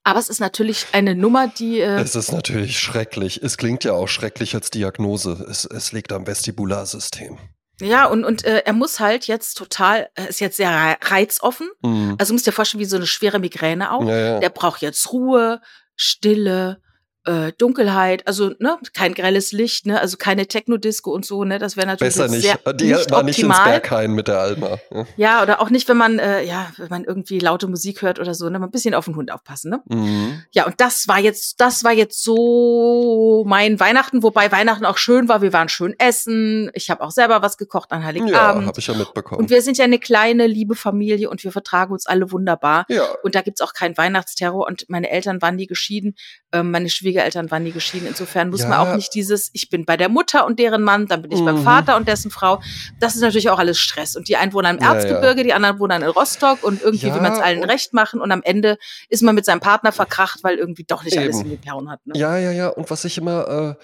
Aber 0.05 0.19
es 0.19 0.27
ist 0.29 0.39
natürlich 0.39 0.87
eine 0.91 1.15
Nummer, 1.15 1.47
die 1.47 1.79
äh, 1.79 1.99
Es 2.01 2.15
ist 2.15 2.31
natürlich 2.31 2.77
schrecklich. 2.79 3.41
Es 3.41 3.57
klingt 3.57 3.83
ja 3.85 3.93
auch 3.93 4.07
schrecklich 4.07 4.53
als 4.55 4.69
Diagnose. 4.69 5.45
Es, 5.49 5.63
es 5.65 5.91
liegt 5.93 6.11
am 6.11 6.27
Vestibularsystem. 6.27 7.37
ja 7.79 8.05
und 8.07 8.23
und 8.25 8.43
äh, 8.43 8.63
er 8.65 8.73
muss 8.73 8.99
halt 8.99 9.27
jetzt 9.27 9.55
total 9.57 10.09
er 10.15 10.27
ist 10.29 10.39
jetzt 10.41 10.57
sehr 10.57 10.69
rei- 10.71 10.97
reizoffen. 11.01 11.69
Mhm. 11.83 12.15
Also 12.19 12.33
musst 12.33 12.45
dir 12.45 12.51
vorstellen 12.51 12.81
wie 12.81 12.85
so 12.85 12.97
eine 12.97 13.07
schwere 13.07 13.39
Migräne 13.39 13.91
auch. 13.91 14.05
Ja, 14.05 14.17
ja. 14.17 14.39
Der 14.39 14.49
braucht 14.49 14.81
jetzt 14.81 15.11
Ruhe, 15.13 15.61
Stille, 15.95 16.81
äh, 17.25 17.51
Dunkelheit, 17.57 18.27
also 18.27 18.51
ne, 18.59 18.77
kein 18.93 19.13
grelles 19.13 19.51
Licht, 19.51 19.85
ne, 19.85 19.99
also 19.99 20.17
keine 20.17 20.45
Techno-Disco 20.47 21.11
und 21.11 21.25
so, 21.25 21.43
ne, 21.43 21.57
das 21.59 21.77
wäre 21.77 21.87
natürlich 21.87 22.15
Besser 22.15 22.27
nicht. 22.27 22.43
sehr 22.43 22.73
Die 22.73 22.91
nicht 22.93 23.11
war 23.11 23.23
nicht 23.23 23.39
ins 23.39 23.49
optimal. 23.49 23.69
Berghain 23.79 24.11
mit 24.11 24.27
der 24.27 24.39
Alma. 24.39 24.77
Ja. 24.91 25.05
Ja, 25.15 25.41
oder 25.43 25.61
auch 25.61 25.69
nicht, 25.69 25.87
wenn 25.87 25.97
man, 25.97 26.19
äh, 26.19 26.43
ja, 26.43 26.71
wenn 26.77 26.89
man 26.89 27.03
irgendwie 27.05 27.39
laute 27.39 27.67
Musik 27.67 28.01
hört 28.01 28.19
oder 28.19 28.33
so, 28.33 28.49
ne, 28.49 28.59
mal 28.59 28.65
ein 28.67 28.71
bisschen 28.71 28.93
auf 28.93 29.05
den 29.05 29.15
Hund 29.15 29.31
aufpassen, 29.31 29.69
ne? 29.71 29.81
Mhm. 29.89 30.43
Ja, 30.51 30.65
und 30.65 30.75
das 30.79 31.07
war 31.07 31.19
jetzt, 31.19 31.61
das 31.61 31.83
war 31.83 31.93
jetzt 31.93 32.21
so 32.23 33.43
mein 33.47 33.79
Weihnachten, 33.79 34.21
wobei 34.23 34.51
Weihnachten 34.51 34.85
auch 34.85 34.97
schön 34.97 35.27
war. 35.29 35.41
Wir 35.41 35.53
waren 35.53 35.69
schön 35.69 35.95
essen. 35.99 36.69
Ich 36.73 36.89
habe 36.89 37.01
auch 37.03 37.11
selber 37.11 37.41
was 37.41 37.57
gekocht 37.57 37.91
an 37.91 38.01
Ja, 38.01 38.07
Heiligabend. 38.07 38.67
habe 38.67 38.79
ich 38.79 38.87
ja 38.87 38.93
mitbekommen. 38.95 39.39
und 39.41 39.49
wir 39.49 39.61
sind 39.61 39.77
ja 39.77 39.85
eine 39.85 39.99
kleine, 39.99 40.47
liebe 40.47 40.75
Familie 40.75 41.29
und 41.29 41.43
wir 41.43 41.51
vertragen 41.51 41.93
uns 41.93 42.05
alle 42.05 42.31
wunderbar. 42.31 42.85
ja. 42.89 43.03
Und 43.23 43.35
da 43.35 43.41
gibt's 43.41 43.61
auch 43.61 43.73
keinen 43.73 43.97
Weihnachtsterror. 43.97 44.67
Und 44.67 44.85
meine 44.89 45.09
Eltern 45.09 45.41
waren 45.41 45.55
nie 45.55 45.67
geschieden, 45.67 46.15
ähm, 46.51 46.71
meine 46.71 46.89
Schwiegereltern 47.13 47.51
waren 47.51 47.63
nie 47.63 47.71
geschieden. 47.71 48.07
Insofern 48.07 48.49
muss 48.49 48.61
man 48.63 48.71
Ja. 48.71 48.81
auch 48.91 48.95
nicht 48.95 49.13
dieses, 49.13 49.49
ich 49.53 49.69
bin 49.69 49.85
bei 49.85 49.97
der 49.97 50.09
Mutter 50.09 50.45
und 50.45 50.57
deren 50.59 50.81
Mann, 50.81 51.07
dann 51.07 51.21
bin 51.21 51.31
ich 51.31 51.43
beim 51.45 51.59
Mhm. 51.59 51.63
Vater 51.63 51.95
und 51.95 52.07
dessen 52.07 52.31
Frau. 52.31 52.59
Das 52.99 53.13
ist 53.15 53.21
natürlich 53.21 53.49
auch 53.49 53.59
alles 53.59 53.77
Stress. 53.77 54.15
Und 54.15 54.27
die 54.27 54.35
einen 54.37 54.51
wohnen 54.53 54.77
im 54.77 54.83
Ja, 54.83 54.93
Erzgebirge, 54.95 55.43
die 55.43 55.53
anderen 55.53 55.79
wohnen 55.79 56.01
in 56.01 56.09
Rostock 56.09 56.63
und 56.63 56.81
irgendwie 56.81 57.07
Ja, 57.07 57.13
will 57.15 57.21
man 57.21 57.33
es 57.33 57.39
allen 57.39 57.63
recht 57.63 57.93
machen. 57.93 58.19
Und 58.19 58.31
am 58.31 58.41
Ende 58.43 58.77
ist 59.09 59.21
man 59.21 59.35
mit 59.35 59.45
seinem 59.45 59.59
Partner 59.59 59.91
verkracht, 59.91 60.43
weil 60.43 60.57
irgendwie 60.57 60.83
doch 60.85 61.03
nicht 61.03 61.17
alles 61.17 61.37
Eben. 61.37 61.45
in 61.45 61.49
den 61.51 61.61
Perlen 61.61 61.89
hat. 61.91 62.05
Ne? 62.07 62.13
Ja, 62.17 62.37
ja, 62.37 62.51
ja. 62.51 62.69
Und 62.69 62.89
was 62.89 63.05
ich 63.05 63.17
immer, 63.17 63.75
äh, 63.79 63.83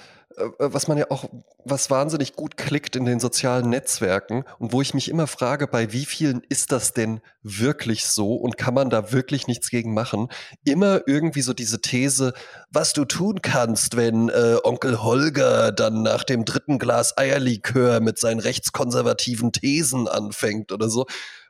was 0.58 0.88
man 0.88 0.98
ja 0.98 1.06
auch, 1.10 1.26
was 1.66 1.90
wahnsinnig 1.90 2.36
gut 2.36 2.58
klickt 2.58 2.96
in 2.96 3.06
den 3.06 3.20
sozialen 3.20 3.70
Netzwerken 3.70 4.44
und 4.58 4.74
wo 4.74 4.82
ich 4.82 4.94
mich 4.94 5.10
immer 5.10 5.28
frage, 5.28 5.68
bei 5.68 5.92
wie 5.92 6.06
vielen 6.06 6.42
ist 6.50 6.72
das 6.72 6.94
denn 6.94 7.22
wirklich 7.44 8.06
so 8.06 8.36
und 8.36 8.58
kann 8.58 8.74
man 8.74 8.90
da 8.90 9.12
wirklich 9.12 9.48
nichts 9.48 9.70
gegen 9.70 9.94
machen? 9.94 10.30
Immer 10.64 11.02
irgendwie 11.08 11.42
so 11.42 11.54
diese 11.54 11.82
These, 11.82 12.34
was 12.72 12.94
du 12.94 13.06
tun 13.06 13.42
kannst, 13.42 13.98
wenn 13.98 14.30
äh, 14.30 14.58
Onkel 14.64 15.04
Holger 15.04 15.72
dann 15.72 16.04
nach 16.04 16.24
dem 16.24 16.46
dritten 16.46 16.80
Glas 16.80 17.18
Eierlikör 17.18 18.00
mit 18.00 18.20
seinen 18.20 18.40
rechtskonservativen 18.40 19.52
Thesen 19.52 20.08
anfängt 20.08 20.72
oder 20.72 20.90
so, 20.90 21.06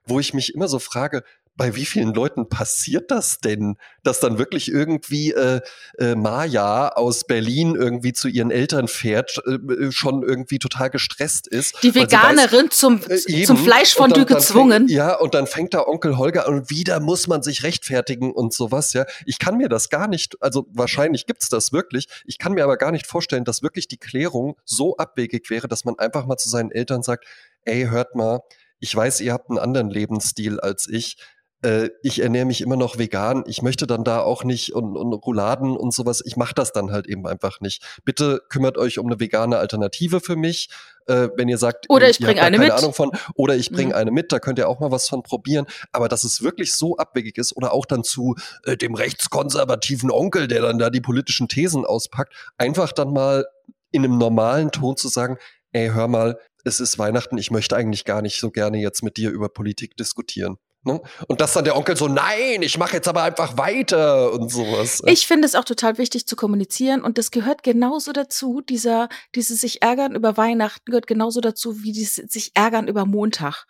wo 0.06 0.20
ich 0.20 0.34
mich 0.34 0.54
immer 0.54 0.68
so 0.68 0.80
frage, 0.80 1.24
bei 1.56 1.76
wie 1.76 1.86
vielen 1.86 2.14
Leuten 2.14 2.48
passiert 2.48 3.12
das 3.12 3.40
denn, 3.40 3.76
dass 4.04 4.20
dann 4.20 4.38
wirklich 4.38 4.72
irgendwie 4.72 5.32
äh, 5.32 5.60
äh, 5.98 6.16
Maja 6.16 6.90
aus 6.90 7.26
Berlin 7.26 7.76
irgendwie 7.76 8.14
zu 8.14 8.30
ihren 8.30 8.50
Eltern 8.50 8.88
fährt, 8.88 9.42
äh, 9.46 9.92
schon 9.92 10.24
irgendwie 10.24 10.58
total 10.58 10.90
gestresst 10.90 11.48
ist. 11.48 11.84
Die 11.84 11.92
sie 11.92 11.96
weiß, 11.96 12.04
Veganerin 12.04 12.72
zum, 12.72 13.02
äh, 13.08 13.20
eben. 13.28 13.46
zum 13.46 13.58
Fleischfondue 13.58 14.26
gezwungen. 14.26 14.88
Fängt, 14.88 14.92
ja, 14.92 15.16
und 15.16 15.34
dann 15.34 15.48
fängt 15.48 15.74
da 15.74 15.86
Onkel 15.86 16.18
Holger 16.18 16.48
an 16.48 16.56
und 16.56 16.70
wieder 16.70 17.00
muss 17.02 17.28
man 17.28 17.44
sich 17.44 17.64
rechtfertigen 17.64 18.32
und 18.32 18.54
sowas, 18.54 18.94
ja. 18.94 19.06
Ich 19.26 19.38
kann 19.38 19.58
mir 19.58 19.68
das 19.68 19.90
gar 19.90 20.08
nicht, 20.08 20.42
also 20.42 20.66
wahrscheinlich 20.72 21.26
gibt's 21.26 21.50
das 21.50 21.74
wirklich, 21.74 22.08
ich 22.26 22.38
kann 22.38 22.54
mir 22.54 22.64
aber 22.64 22.78
gar 22.78 22.92
nicht 22.92 23.06
vorstellen, 23.06 23.44
dass 23.44 23.62
wirklich 23.62 23.88
die 23.88 23.98
Klärung 23.98 24.56
so 24.64 24.96
abwegig 24.98 25.50
wäre, 25.50 25.68
dass 25.68 25.84
man 25.84 26.00
einfach 26.00 26.26
mal 26.26 26.38
zu 26.38 26.50
seinen 26.50 26.72
Eltern 26.72 27.04
sagt, 27.04 27.26
ey, 27.66 27.88
hört 27.90 28.16
mal, 28.16 28.40
ich 28.80 28.96
weiß, 28.96 29.22
ihr 29.22 29.34
habt 29.34 29.50
einen 29.50 29.60
anderen 29.60 29.90
Lebensstil 29.90 30.60
als 30.60 30.88
ich. 30.88 31.18
Äh, 31.62 31.90
ich 32.04 32.20
ernähre 32.22 32.46
mich 32.46 32.62
immer 32.62 32.78
noch 32.78 32.98
vegan. 32.98 33.44
Ich 33.48 33.62
möchte 33.62 33.86
dann 33.86 34.04
da 34.04 34.22
auch 34.22 34.44
nicht 34.44 34.74
und, 34.74 34.96
und 34.96 35.14
Rouladen 35.14 35.76
und 35.76 35.94
sowas. 35.94 36.22
Ich 36.26 36.38
mache 36.38 36.54
das 36.54 36.72
dann 36.72 36.92
halt 36.92 37.08
eben 37.08 37.28
einfach 37.28 37.60
nicht. 37.60 37.84
Bitte 38.06 38.42
kümmert 38.50 38.78
euch 38.78 38.98
um 39.00 39.08
eine 39.08 39.20
vegane 39.20 39.58
Alternative 39.58 40.20
für 40.22 40.36
mich. 40.36 40.70
Äh, 41.08 41.30
wenn 41.36 41.50
ihr 41.50 41.58
sagt, 41.58 41.88
Oder 41.90 42.10
ich 42.10 42.18
habt 42.18 42.26
bring 42.26 42.38
da 42.38 42.44
eine 42.44 42.58
keine 42.58 42.70
mit. 42.72 42.78
Ahnung 42.78 42.94
von, 42.94 43.12
oder 43.36 43.56
ich 43.56 43.72
bringe 43.72 43.90
Mhm. 43.90 43.96
eine 43.96 44.12
mit, 44.12 44.32
da 44.32 44.40
könnt 44.40 44.60
ihr 44.60 44.70
auch 44.70 44.80
mal 44.80 44.92
was 44.92 45.10
von 45.10 45.24
probieren. 45.24 45.66
Aber 45.92 46.08
dass 46.08 46.24
es 46.24 46.44
wirklich 46.44 46.74
so 46.74 46.98
abwegig 46.98 47.38
ist 47.38 47.56
oder 47.58 47.74
auch 47.74 47.86
dann 47.86 48.04
zu 48.04 48.36
äh, 48.64 48.78
dem 48.78 48.94
rechtskonservativen 48.96 50.12
Onkel, 50.12 50.48
der 50.48 50.62
dann 50.62 50.78
da 50.78 50.90
die 50.90 51.02
politischen 51.02 51.48
Thesen 51.48 51.86
auspackt, 51.86 52.34
einfach 52.58 52.92
dann 52.92 53.12
mal 53.12 53.46
in 53.92 54.04
einem 54.06 54.18
normalen 54.18 54.72
Ton 54.72 54.98
zu 54.98 55.08
sagen, 55.08 55.38
ey, 55.72 55.90
hör 55.90 56.08
mal, 56.08 56.38
es 56.64 56.80
ist 56.80 57.00
Weihnachten, 57.00 57.38
ich 57.38 57.52
möchte 57.52 57.76
eigentlich 57.76 58.06
gar 58.06 58.22
nicht 58.22 58.40
so 58.40 58.52
gerne 58.52 58.78
jetzt 58.78 59.02
mit 59.04 59.18
dir 59.18 59.32
über 59.32 59.50
Politik 59.50 59.98
diskutieren. 59.98 60.58
Ne? 60.84 61.02
Und 61.28 61.42
dass 61.42 61.52
dann 61.54 61.66
der 61.66 61.76
Onkel 61.76 61.98
so, 61.98 62.08
nein, 62.08 62.62
ich 62.62 62.78
mache 62.78 62.94
jetzt 62.94 63.08
aber 63.10 63.24
einfach 63.24 63.58
weiter 63.58 64.32
und 64.32 64.50
sowas. 64.50 65.02
Ich 65.08 65.28
finde 65.28 65.46
es 65.46 65.56
auch 65.56 65.66
total 65.66 65.98
wichtig 65.98 66.26
zu 66.26 66.38
kommunizieren 66.38 67.02
und 67.02 67.18
das 67.18 67.32
gehört 67.32 67.64
genauso 67.64 68.14
dazu, 68.14 68.62
dieser, 68.62 69.10
dieses 69.36 69.60
sich 69.60 69.82
ärgern 69.82 70.16
über 70.16 70.38
Weihnachten 70.38 70.86
gehört 70.86 71.06
genauso 71.06 71.42
dazu 71.42 71.84
wie 71.84 71.92
dieses 71.92 72.16
sich 72.16 72.52
ärgern 72.54 72.88
über 72.88 73.06
Montag. 73.06 73.66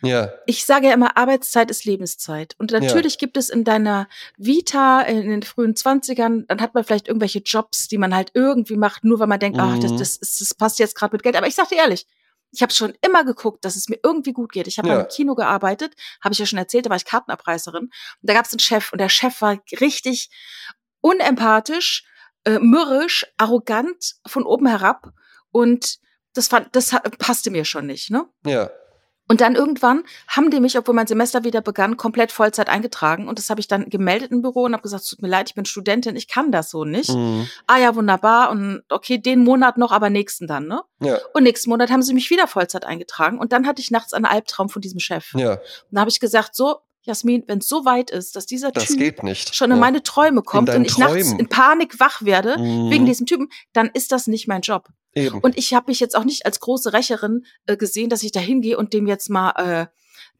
ja, 0.00 0.32
Ich 0.46 0.64
sage 0.64 0.86
ja 0.86 0.94
immer, 0.94 1.18
Arbeitszeit 1.18 1.70
ist 1.70 1.84
Lebenszeit. 1.84 2.54
Und 2.58 2.70
natürlich 2.72 3.18
gibt 3.18 3.36
es 3.36 3.50
in 3.50 3.64
deiner 3.64 4.08
Vita 4.38 5.02
in 5.02 5.28
den 5.28 5.42
frühen 5.42 5.76
Zwanzigern, 5.76 6.46
dann 6.48 6.62
hat 6.62 6.72
man 6.74 6.82
vielleicht 6.84 7.08
irgendwelche 7.08 7.40
Jobs, 7.40 7.88
die 7.88 7.98
man 7.98 8.14
halt 8.14 8.30
irgendwie 8.32 8.76
macht, 8.78 9.04
nur 9.04 9.18
weil 9.18 9.26
man 9.26 9.38
denkt, 9.38 9.58
ach, 9.60 9.78
das, 9.80 9.92
Mhm. 9.92 9.98
das, 9.98 10.16
ist, 10.16 10.40
das 10.40 10.54
passt 10.54 10.78
jetzt 10.78 10.94
gerade 10.96 11.14
mit 11.14 11.22
Geld. 11.22 11.36
Aber 11.36 11.46
ich 11.46 11.54
sag 11.54 11.68
dir 11.68 11.76
ehrlich, 11.76 12.06
ich 12.54 12.62
habe 12.62 12.72
schon 12.72 12.94
immer 13.02 13.24
geguckt, 13.24 13.64
dass 13.64 13.76
es 13.76 13.88
mir 13.88 13.98
irgendwie 14.02 14.32
gut 14.32 14.52
geht. 14.52 14.66
Ich 14.68 14.78
habe 14.78 14.88
Ja. 14.88 15.00
im 15.00 15.08
Kino 15.08 15.34
gearbeitet, 15.34 15.94
habe 16.22 16.32
ich 16.32 16.38
ja 16.38 16.46
schon 16.46 16.58
erzählt, 16.58 16.86
da 16.86 16.90
war 16.90 16.96
ich 16.96 17.04
Kartenabreißerin. 17.04 17.84
Und 17.84 17.90
da 18.22 18.32
gab 18.32 18.46
es 18.46 18.52
einen 18.52 18.60
Chef 18.60 18.92
und 18.92 19.00
der 19.00 19.08
Chef 19.08 19.40
war 19.42 19.58
richtig 19.80 20.30
unempathisch, 21.00 22.04
äh, 22.44 22.58
mürrisch, 22.58 23.26
arrogant 23.36 24.14
von 24.26 24.44
oben 24.44 24.66
herab 24.66 25.12
und 25.50 25.98
das 26.32 26.48
fand, 26.48 26.74
das 26.74 26.90
passte 27.18 27.50
mir 27.50 27.64
schon 27.64 27.86
nicht, 27.86 28.10
ne? 28.10 28.26
ja. 28.46 28.70
Und 29.26 29.40
dann 29.40 29.54
irgendwann 29.54 30.04
haben 30.28 30.50
die 30.50 30.60
mich, 30.60 30.76
obwohl 30.76 30.94
mein 30.94 31.06
Semester 31.06 31.44
wieder 31.44 31.62
begann, 31.62 31.96
komplett 31.96 32.30
Vollzeit 32.30 32.68
eingetragen. 32.68 33.26
Und 33.26 33.38
das 33.38 33.48
habe 33.48 33.58
ich 33.60 33.68
dann 33.68 33.88
gemeldet 33.88 34.30
im 34.32 34.42
Büro 34.42 34.64
und 34.64 34.72
habe 34.74 34.82
gesagt, 34.82 35.08
tut 35.08 35.22
mir 35.22 35.28
leid, 35.28 35.48
ich 35.48 35.54
bin 35.54 35.64
Studentin, 35.64 36.14
ich 36.16 36.28
kann 36.28 36.52
das 36.52 36.70
so 36.70 36.84
nicht. 36.84 37.08
Mhm. 37.10 37.48
Ah 37.66 37.78
ja, 37.78 37.94
wunderbar. 37.94 38.50
Und 38.50 38.82
okay, 38.90 39.16
den 39.18 39.42
Monat 39.42 39.78
noch, 39.78 39.92
aber 39.92 40.10
nächsten 40.10 40.46
dann, 40.46 40.66
ne? 40.66 40.82
Ja, 41.00 41.18
Und 41.32 41.44
nächsten 41.44 41.70
Monat 41.70 41.90
haben 41.90 42.02
sie 42.02 42.12
mich 42.12 42.28
wieder 42.28 42.46
Vollzeit 42.46 42.84
eingetragen. 42.84 43.38
Und 43.38 43.52
dann 43.52 43.66
hatte 43.66 43.80
ich 43.80 43.90
nachts 43.90 44.12
einen 44.12 44.26
Albtraum 44.26 44.68
von 44.68 44.82
diesem 44.82 45.00
Chef. 45.00 45.32
ja, 45.34 45.52
Und 45.52 45.60
da 45.92 46.00
habe 46.00 46.10
ich 46.10 46.20
gesagt, 46.20 46.54
so, 46.54 46.76
Jasmin, 47.06 47.44
wenn 47.46 47.58
es 47.58 47.68
so 47.68 47.84
weit 47.84 48.10
ist, 48.10 48.34
dass 48.36 48.46
dieser 48.46 48.72
das 48.72 48.86
Typ 48.86 48.98
geht 48.98 49.22
nicht. 49.22 49.54
schon 49.54 49.70
in 49.70 49.76
ja. 49.76 49.80
meine 49.80 50.02
Träume 50.02 50.42
kommt 50.42 50.70
und 50.70 50.84
ich 50.86 50.96
nachts 50.98 51.12
Träumen. 51.28 51.38
in 51.38 51.48
Panik 51.48 52.00
wach 52.00 52.22
werde 52.22 52.58
Mhm. 52.58 52.90
wegen 52.90 53.04
diesem 53.06 53.26
Typen, 53.26 53.48
dann 53.74 53.90
ist 53.92 54.10
das 54.12 54.26
nicht 54.26 54.48
mein 54.48 54.62
Job. 54.62 54.88
Eben. 55.14 55.38
Und 55.40 55.56
ich 55.56 55.74
habe 55.74 55.90
mich 55.90 56.00
jetzt 56.00 56.16
auch 56.16 56.24
nicht 56.24 56.46
als 56.46 56.60
große 56.60 56.92
Rächerin 56.92 57.44
äh, 57.66 57.76
gesehen, 57.76 58.10
dass 58.10 58.22
ich 58.22 58.32
da 58.32 58.40
hingehe 58.40 58.76
und 58.76 58.92
dem 58.92 59.06
jetzt 59.06 59.30
mal 59.30 59.50
äh, 59.50 59.86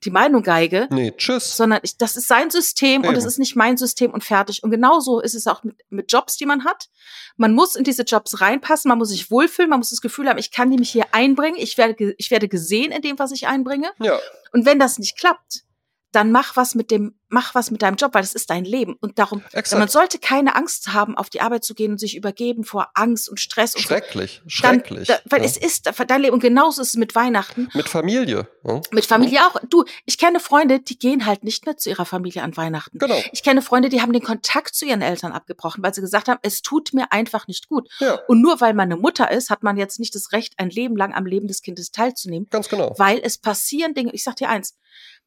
die 0.04 0.10
Meinung 0.10 0.42
geige, 0.42 0.88
nee, 0.90 1.12
tschüss. 1.16 1.56
sondern 1.56 1.80
ich, 1.82 1.96
das 1.96 2.16
ist 2.16 2.28
sein 2.28 2.50
System 2.50 3.02
und 3.02 3.14
es 3.14 3.24
Eben. 3.24 3.28
ist 3.28 3.38
nicht 3.38 3.56
mein 3.56 3.76
System 3.76 4.12
und 4.12 4.22
fertig. 4.22 4.62
Und 4.62 4.70
genauso 4.70 5.20
ist 5.20 5.34
es 5.34 5.46
auch 5.46 5.62
mit, 5.64 5.76
mit 5.88 6.12
Jobs, 6.12 6.36
die 6.36 6.46
man 6.46 6.64
hat. 6.64 6.88
Man 7.36 7.54
muss 7.54 7.74
in 7.74 7.84
diese 7.84 8.02
Jobs 8.02 8.40
reinpassen, 8.40 8.88
man 8.88 8.98
muss 8.98 9.08
sich 9.10 9.30
wohlfühlen, 9.30 9.70
man 9.70 9.78
muss 9.78 9.90
das 9.90 10.00
Gefühl 10.00 10.28
haben, 10.28 10.38
ich 10.38 10.50
kann 10.50 10.68
mich 10.68 10.90
hier 10.90 11.06
einbringen, 11.12 11.56
ich 11.58 11.78
werde, 11.78 12.14
ich 12.18 12.30
werde 12.30 12.48
gesehen 12.48 12.92
in 12.92 13.02
dem, 13.02 13.18
was 13.18 13.32
ich 13.32 13.46
einbringe. 13.46 13.90
Ja, 14.00 14.18
Und 14.52 14.66
wenn 14.66 14.78
das 14.78 14.98
nicht 14.98 15.16
klappt, 15.16 15.63
dann 16.14 16.32
mach 16.32 16.56
was 16.56 16.74
mit 16.74 16.90
dem, 16.90 17.14
mach 17.28 17.54
was 17.54 17.70
mit 17.70 17.82
deinem 17.82 17.96
Job, 17.96 18.14
weil 18.14 18.22
das 18.22 18.34
ist 18.34 18.50
dein 18.50 18.64
Leben. 18.64 18.96
Und 19.00 19.18
darum, 19.18 19.42
man 19.72 19.88
sollte 19.88 20.18
keine 20.18 20.54
Angst 20.54 20.92
haben, 20.92 21.16
auf 21.16 21.30
die 21.30 21.40
Arbeit 21.40 21.64
zu 21.64 21.74
gehen 21.74 21.92
und 21.92 21.98
sich 21.98 22.16
übergeben 22.16 22.64
vor 22.64 22.90
Angst 22.94 23.28
und 23.28 23.40
Stress 23.40 23.74
und 23.74 23.82
so. 23.82 23.88
Schrecklich, 23.88 24.40
Dann, 24.42 24.50
schrecklich. 24.50 25.08
da, 25.08 25.18
weil 25.24 25.40
ja. 25.40 25.46
es 25.46 25.56
ist 25.56 25.90
dein 26.06 26.22
Leben. 26.22 26.34
Und 26.34 26.40
genauso 26.40 26.82
ist 26.82 26.88
es 26.88 26.96
mit 26.96 27.14
Weihnachten. 27.14 27.68
Mit 27.74 27.88
Familie. 27.88 28.48
Ja? 28.64 28.80
Mit 28.92 29.06
Familie 29.06 29.40
auch. 29.46 29.56
Du, 29.68 29.84
ich 30.04 30.18
kenne 30.18 30.40
Freunde, 30.40 30.80
die 30.80 30.98
gehen 30.98 31.26
halt 31.26 31.44
nicht 31.44 31.66
mehr 31.66 31.76
zu 31.76 31.90
ihrer 31.90 32.04
Familie 32.06 32.42
an 32.42 32.56
Weihnachten. 32.56 32.98
Genau. 32.98 33.20
Ich 33.32 33.42
kenne 33.42 33.62
Freunde, 33.62 33.88
die 33.88 34.00
haben 34.00 34.12
den 34.12 34.22
Kontakt 34.22 34.74
zu 34.74 34.86
ihren 34.86 35.02
Eltern 35.02 35.32
abgebrochen, 35.32 35.82
weil 35.82 35.94
sie 35.94 36.00
gesagt 36.00 36.28
haben, 36.28 36.40
es 36.42 36.62
tut 36.62 36.94
mir 36.94 37.12
einfach 37.12 37.46
nicht 37.48 37.68
gut. 37.68 37.88
Ja, 37.98 38.20
Und 38.28 38.40
nur 38.40 38.60
weil 38.60 38.74
man 38.74 38.90
eine 38.90 38.96
Mutter 38.96 39.30
ist, 39.30 39.50
hat 39.50 39.62
man 39.62 39.76
jetzt 39.76 39.98
nicht 39.98 40.14
das 40.14 40.32
Recht, 40.32 40.54
ein 40.58 40.70
Leben 40.70 40.96
lang 40.96 41.12
am 41.14 41.26
Leben 41.26 41.48
des 41.48 41.62
Kindes 41.62 41.90
teilzunehmen, 41.90 42.48
ganz 42.50 42.68
genau. 42.68 42.94
weil 42.98 43.20
es 43.22 43.38
passieren 43.38 43.94
Dinge. 43.94 44.12
Ich 44.12 44.24
sag 44.24 44.36
dir 44.36 44.48
eins. 44.48 44.76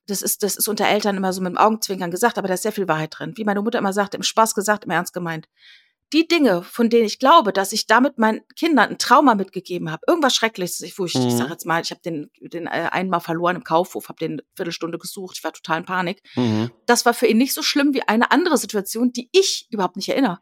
Das 0.08 0.22
ist, 0.22 0.41
das 0.43 0.56
ist 0.56 0.67
unter 0.67 0.88
Eltern 0.88 1.17
immer 1.17 1.34
so 1.34 1.41
mit 1.41 1.52
dem 1.52 1.58
Augenzwinkern 1.58 2.12
gesagt, 2.12 2.38
aber 2.38 2.48
da 2.48 2.54
ist 2.54 2.63
sehr 2.63 2.72
viel 2.72 2.88
Wahrheit 2.88 3.13
drin. 3.17 3.34
Wie 3.36 3.43
meine 3.43 3.62
Mutter 3.62 3.80
immer 3.80 3.93
sagte, 3.93 4.17
im 4.17 4.24
Spaß 4.24 4.56
gesagt, 4.56 4.86
im 4.86 4.91
Ernst 4.91 5.13
gemeint. 5.13 5.48
Die 6.13 6.26
Dinge, 6.26 6.63
von 6.63 6.89
denen 6.89 7.06
ich 7.06 7.20
glaube, 7.20 7.52
dass 7.52 7.74
ich 7.74 7.86
damit 7.86 8.17
meinen 8.17 8.39
Kindern 8.56 8.91
ein 8.91 8.98
Trauma 8.98 9.36
mitgegeben 9.36 9.91
habe, 9.91 10.04
irgendwas 10.08 10.34
Schreckliches, 10.34 10.80
ich, 10.80 10.98
wo 10.98 11.04
ich, 11.04 11.15
ich 11.15 11.22
Mhm. 11.26 11.32
sag 11.38 11.50
jetzt 11.50 11.65
mal, 11.65 11.82
ich 11.82 11.91
habe 11.91 12.00
den, 12.00 12.32
den 12.39 12.65
äh, 12.67 12.88
einmal 12.91 13.20
verloren 13.20 13.58
im 13.58 13.65
Kaufhof, 13.65 14.08
habe 14.08 14.17
den 14.17 14.32
eine 14.32 14.41
Viertelstunde 14.56 14.98
gesucht, 15.00 15.36
ich 15.38 15.43
war 15.43 15.52
total 15.52 15.80
in 15.80 15.86
Panik. 15.86 16.22
Mhm. 16.36 16.72
Das 16.86 17.06
war 17.06 17.13
für 17.13 17.28
ihn 17.28 17.38
nicht 17.38 17.54
so 17.54 17.62
schlimm 17.62 17.93
wie 17.93 18.04
eine 18.04 18.32
andere 18.32 18.58
Situation, 18.58 19.12
die 19.12 19.28
ich 19.34 19.67
überhaupt 19.70 19.98
nicht 19.98 20.08
erinnere. 20.08 20.39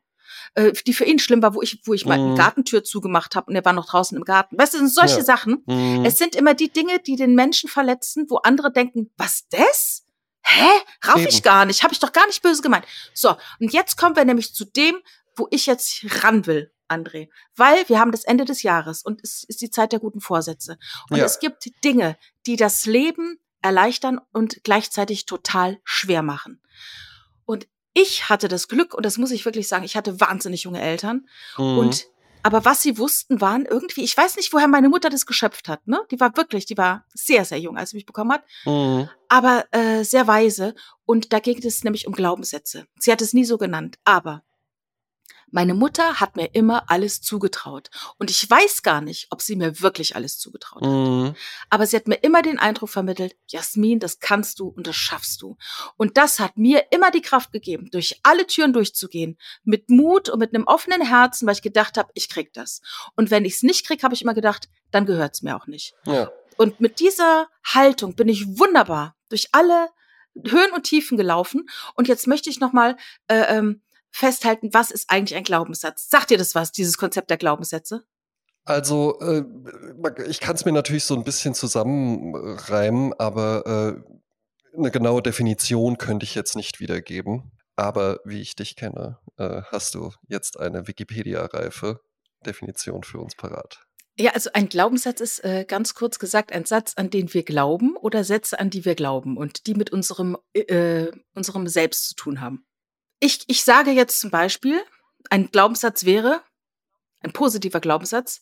Äh, 0.53 0.71
die 0.85 0.93
für 0.93 1.05
ihn 1.05 1.19
schlimm 1.19 1.41
war, 1.41 1.55
wo 1.55 1.61
ich, 1.61 1.81
wo 1.85 1.93
ich 1.93 2.05
mal 2.05 2.17
die 2.31 2.37
Gartentür 2.37 2.83
zugemacht 2.83 3.35
habe 3.35 3.49
und 3.49 3.55
er 3.55 3.65
war 3.65 3.73
noch 3.73 3.87
draußen 3.87 4.17
im 4.17 4.23
Garten. 4.23 4.57
Weißt 4.57 4.73
du, 4.73 4.77
sind 4.77 4.93
solche 4.93 5.17
Ja. 5.17 5.23
Sachen. 5.23 5.63
Mhm. 5.65 6.05
Es 6.05 6.17
sind 6.17 6.35
immer 6.35 6.53
die 6.53 6.71
Dinge, 6.71 6.99
die 6.99 7.15
den 7.15 7.35
Menschen 7.35 7.69
verletzen, 7.69 8.25
wo 8.29 8.37
andere 8.37 8.71
denken, 8.71 9.11
was 9.17 9.47
das? 9.49 10.03
Hä? 10.43 10.69
Rauf 11.07 11.17
ich 11.25 11.35
Eben. 11.35 11.41
gar 11.43 11.65
nicht, 11.65 11.83
habe 11.83 11.93
ich 11.93 11.99
doch 11.99 12.11
gar 12.11 12.27
nicht 12.27 12.41
böse 12.43 12.61
gemeint. 12.61 12.85
So, 13.13 13.35
und 13.59 13.73
jetzt 13.73 13.97
kommen 13.97 14.15
wir 14.15 14.25
nämlich 14.25 14.53
zu 14.53 14.63
dem, 14.65 14.95
wo 15.35 15.47
ich 15.49 15.65
jetzt 15.65 16.05
ran 16.23 16.45
will, 16.45 16.71
André. 16.87 17.29
Weil 17.55 17.89
wir 17.89 17.99
haben 17.99 18.11
das 18.11 18.23
Ende 18.23 18.45
des 18.45 18.61
Jahres 18.61 19.01
und 19.01 19.21
es 19.23 19.43
ist 19.43 19.61
die 19.61 19.71
Zeit 19.71 19.91
der 19.91 19.99
guten 19.99 20.21
Vorsätze. 20.21 20.77
Und 21.09 21.17
Ja. 21.17 21.25
es 21.25 21.39
gibt 21.39 21.65
Dinge, 21.83 22.15
die 22.45 22.55
das 22.57 22.85
Leben 22.85 23.39
erleichtern 23.63 24.21
und 24.31 24.63
gleichzeitig 24.63 25.25
total 25.25 25.79
schwer 25.83 26.21
machen. 26.21 26.61
Ich 27.97 28.29
hatte 28.29 28.47
das 28.49 28.67
Glück, 28.67 28.93
und 28.93 29.05
das 29.05 29.17
muss 29.17 29.31
ich 29.31 29.45
wirklich 29.45 29.67
sagen, 29.67 29.85
ich 29.85 29.95
hatte 29.95 30.19
wahnsinnig 30.19 30.63
junge 30.63 30.81
Eltern. 30.81 31.27
Mhm. 31.57 31.77
Und 31.79 32.07
aber 32.43 32.63
was 32.63 32.83
sie 32.83 32.99
wussten, 32.99 33.41
waren 33.41 33.65
irgendwie, 33.65 34.03
ich 34.03 34.15
weiß 34.15 34.35
nicht, 34.35 34.53
woher 34.53 34.67
meine 34.67 34.87
Mutter 34.87 35.09
das 35.09 35.25
geschöpft 35.25 35.67
hat, 35.67 35.87
ne? 35.87 35.99
Die 36.11 36.19
war 36.19 36.37
wirklich, 36.37 36.67
die 36.67 36.77
war 36.77 37.03
sehr, 37.11 37.43
sehr 37.43 37.57
jung, 37.59 37.75
als 37.75 37.89
sie 37.89 37.97
mich 37.97 38.05
bekommen 38.05 38.33
hat, 38.33 38.43
Mhm. 38.65 39.09
aber 39.29 39.65
äh, 39.71 40.03
sehr 40.03 40.27
weise. 40.27 40.75
Und 41.07 41.33
da 41.33 41.39
ging 41.39 41.57
es 41.65 41.83
nämlich 41.83 42.05
um 42.05 42.13
Glaubenssätze. 42.13 42.85
Sie 42.99 43.11
hat 43.11 43.21
es 43.21 43.33
nie 43.33 43.45
so 43.45 43.57
genannt, 43.57 43.97
aber 44.03 44.43
meine 45.55 45.73
Mutter 45.73 46.19
hat 46.19 46.35
mir 46.35 46.53
immer 46.53 46.91
alles 46.91 47.21
zugetraut. 47.21 47.89
Und 48.19 48.29
ich 48.29 48.47
weiß 48.47 48.83
gar 48.83 48.99
nicht, 48.99 49.27
ob 49.29 49.41
sie 49.41 49.55
mir 49.55 49.79
wirklich 49.79 50.17
alles 50.17 50.37
zugetraut 50.37 50.81
hat. 50.81 50.91
Mhm. 50.91 51.33
Aber 51.69 51.87
sie 51.87 51.95
hat 51.95 52.09
mir 52.09 52.15
immer 52.15 52.41
den 52.41 52.59
Eindruck 52.59 52.89
vermittelt, 52.89 53.37
Jasmin, 53.47 53.99
das 53.99 54.19
kannst 54.19 54.59
du 54.59 54.67
und 54.67 54.85
das 54.85 54.97
schaffst 54.97 55.41
du. 55.41 55.55
Und 55.95 56.17
das 56.17 56.41
hat 56.41 56.57
mir 56.57 56.83
immer 56.91 57.09
die 57.09 57.21
Kraft 57.21 57.53
gegeben, 57.53 57.87
durch 57.89 58.19
alle 58.21 58.45
Türen 58.45 58.73
durchzugehen, 58.73 59.37
mit 59.63 59.89
Mut 59.89 60.27
und 60.27 60.39
mit 60.39 60.53
einem 60.53 60.67
offenen 60.67 61.01
Herzen, 61.01 61.47
weil 61.47 61.55
ich 61.55 61.61
gedacht 61.61 61.97
habe, 61.97 62.11
ich 62.15 62.27
krieg 62.27 62.51
das. 62.51 62.81
Und 63.15 63.31
wenn 63.31 63.45
ich 63.45 63.53
es 63.53 63.63
nicht 63.63 63.87
krieg, 63.87 64.03
habe 64.03 64.13
ich 64.13 64.23
immer 64.23 64.33
gedacht, 64.33 64.67
dann 64.91 65.05
gehört's 65.05 65.41
mir 65.41 65.55
auch 65.55 65.67
nicht. 65.67 65.93
Ja. 66.05 66.31
Und 66.57 66.81
mit 66.81 66.99
dieser 66.99 67.47
Haltung 67.63 68.15
bin 68.15 68.27
ich 68.27 68.59
wunderbar 68.59 69.15
durch 69.29 69.47
alle 69.53 69.87
Höhen 70.35 70.73
und 70.73 70.83
Tiefen 70.83 71.15
gelaufen. 71.15 71.69
Und 71.95 72.09
jetzt 72.09 72.27
möchte 72.27 72.49
ich 72.49 72.59
noch 72.59 72.73
mal 72.73 72.97
äh, 73.29 73.57
ähm, 73.57 73.81
festhalten, 74.15 74.73
was 74.73 74.91
ist 74.91 75.09
eigentlich 75.09 75.37
ein 75.37 75.43
Glaubenssatz? 75.43 76.09
Sagt 76.09 76.29
dir 76.29 76.37
das 76.37 76.55
was, 76.55 76.71
dieses 76.71 76.97
Konzept 76.97 77.29
der 77.29 77.37
Glaubenssätze? 77.37 78.05
Also, 78.63 79.19
äh, 79.19 79.43
ich 80.27 80.39
kann 80.39 80.55
es 80.55 80.65
mir 80.65 80.71
natürlich 80.71 81.03
so 81.03 81.15
ein 81.15 81.23
bisschen 81.23 81.53
zusammenreimen, 81.53 83.13
aber 83.19 84.01
äh, 84.75 84.77
eine 84.77 84.91
genaue 84.91 85.21
Definition 85.21 85.97
könnte 85.97 86.23
ich 86.23 86.33
jetzt 86.33 86.55
nicht 86.55 86.79
wiedergeben. 86.79 87.51
Aber 87.75 88.19
wie 88.23 88.41
ich 88.41 88.55
dich 88.55 88.75
kenne, 88.75 89.19
äh, 89.37 89.61
hast 89.69 89.95
du 89.95 90.11
jetzt 90.27 90.59
eine 90.59 90.87
Wikipedia-reife 90.87 91.99
Definition 92.45 93.03
für 93.03 93.19
uns 93.19 93.35
parat. 93.35 93.85
Ja, 94.17 94.31
also 94.31 94.49
ein 94.53 94.69
Glaubenssatz 94.69 95.19
ist 95.19 95.43
äh, 95.43 95.65
ganz 95.67 95.93
kurz 95.93 96.19
gesagt 96.19 96.53
ein 96.53 96.63
Satz, 96.63 96.93
an 96.95 97.09
den 97.09 97.33
wir 97.33 97.43
glauben 97.43 97.97
oder 97.97 98.23
Sätze, 98.23 98.59
an 98.59 98.69
die 98.69 98.85
wir 98.85 98.95
glauben 98.95 99.35
und 99.35 99.67
die 99.67 99.73
mit 99.73 99.91
unserem, 99.91 100.37
äh, 100.53 101.07
unserem 101.33 101.67
Selbst 101.67 102.07
zu 102.09 102.15
tun 102.15 102.39
haben. 102.39 102.65
Ich, 103.19 103.43
ich 103.47 103.63
sage 103.63 103.91
jetzt 103.91 104.19
zum 104.19 104.29
Beispiel, 104.31 104.81
ein 105.29 105.49
Glaubenssatz 105.51 106.05
wäre, 106.05 106.41
ein 107.21 107.31
positiver 107.31 107.79
Glaubenssatz, 107.79 108.41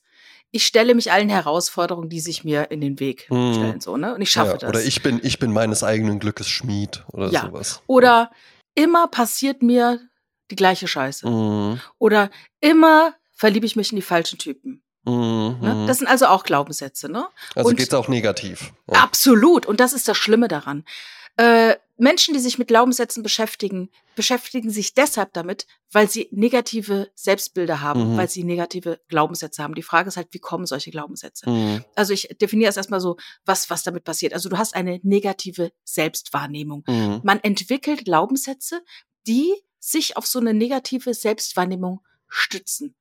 ich 0.51 0.65
stelle 0.65 0.93
mich 0.93 1.11
allen 1.11 1.29
Herausforderungen, 1.29 2.09
die 2.09 2.19
sich 2.19 2.43
mir 2.43 2.69
in 2.69 2.79
den 2.81 2.99
Weg 2.99 3.27
Mhm. 3.31 3.53
stellen, 3.53 3.81
so, 3.81 3.97
ne? 3.97 4.13
Und 4.13 4.21
ich 4.21 4.29
schaffe 4.29 4.51
Ja, 4.51 4.57
das. 4.57 4.69
Oder 4.69 4.81
ich 4.83 5.01
bin, 5.01 5.19
ich 5.23 5.39
bin 5.39 5.51
meines 5.51 5.83
eigenen 5.83 6.19
Glückes 6.19 6.47
Schmied 6.47 7.03
oder 7.11 7.29
Ja. 7.29 7.41
sowas. 7.41 7.81
Oder 7.87 8.31
immer 8.75 9.07
passiert 9.07 9.63
mir 9.63 9.99
die 10.51 10.55
gleiche 10.55 10.87
Scheiße. 10.87 11.27
Mhm. 11.27 11.79
Oder 11.97 12.29
immer 12.59 13.15
verliebe 13.33 13.65
ich 13.65 13.75
mich 13.75 13.91
in 13.91 13.95
die 13.95 14.01
falschen 14.03 14.37
Typen. 14.37 14.83
Mhm. 15.05 15.57
Ne? 15.61 15.85
Das 15.87 15.97
sind 15.97 16.07
also 16.07 16.27
auch 16.27 16.43
Glaubenssätze, 16.43 17.09
ne? 17.09 17.27
also 17.55 17.69
geht 17.71 17.87
es 17.87 17.93
auch 17.93 18.07
negativ. 18.07 18.73
Ja. 18.91 19.01
Absolut. 19.01 19.65
Und 19.65 19.79
das 19.79 19.93
ist 19.93 20.07
das 20.07 20.17
Schlimme 20.17 20.47
daran. 20.47 20.85
Äh, 21.37 21.75
Menschen, 21.97 22.33
die 22.33 22.39
sich 22.39 22.57
mit 22.57 22.67
Glaubenssätzen 22.67 23.21
beschäftigen, 23.23 23.89
beschäftigen 24.15 24.69
sich 24.71 24.93
deshalb 24.93 25.33
damit, 25.33 25.67
weil 25.91 26.09
sie 26.09 26.27
negative 26.31 27.11
Selbstbilder 27.15 27.81
haben, 27.81 28.13
Mhm. 28.13 28.17
weil 28.17 28.27
sie 28.29 28.43
negative 28.43 28.99
Glaubenssätze 29.09 29.61
haben. 29.61 29.75
Die 29.75 29.83
Frage 29.83 30.07
ist 30.07 30.17
halt, 30.17 30.29
wie 30.31 30.39
kommen 30.39 30.65
solche 30.65 30.91
Glaubenssätze? 30.91 31.49
Mhm. 31.49 31.83
Also 31.95 32.13
ich 32.13 32.29
definiere 32.41 32.69
es 32.69 32.77
erstmal 32.77 32.99
so, 32.99 33.17
was, 33.45 33.69
was 33.69 33.83
damit 33.83 34.03
passiert. 34.03 34.33
Also 34.33 34.49
du 34.49 34.57
hast 34.57 34.75
eine 34.75 34.99
negative 35.03 35.71
Selbstwahrnehmung. 35.83 36.83
Mhm. 36.87 37.21
Man 37.23 37.39
entwickelt 37.41 38.05
Glaubenssätze, 38.05 38.81
die 39.27 39.53
sich 39.79 40.17
auf 40.17 40.25
so 40.25 40.39
eine 40.39 40.53
negative 40.53 41.13
Selbstwahrnehmung 41.13 42.01
stützen. 42.27 42.95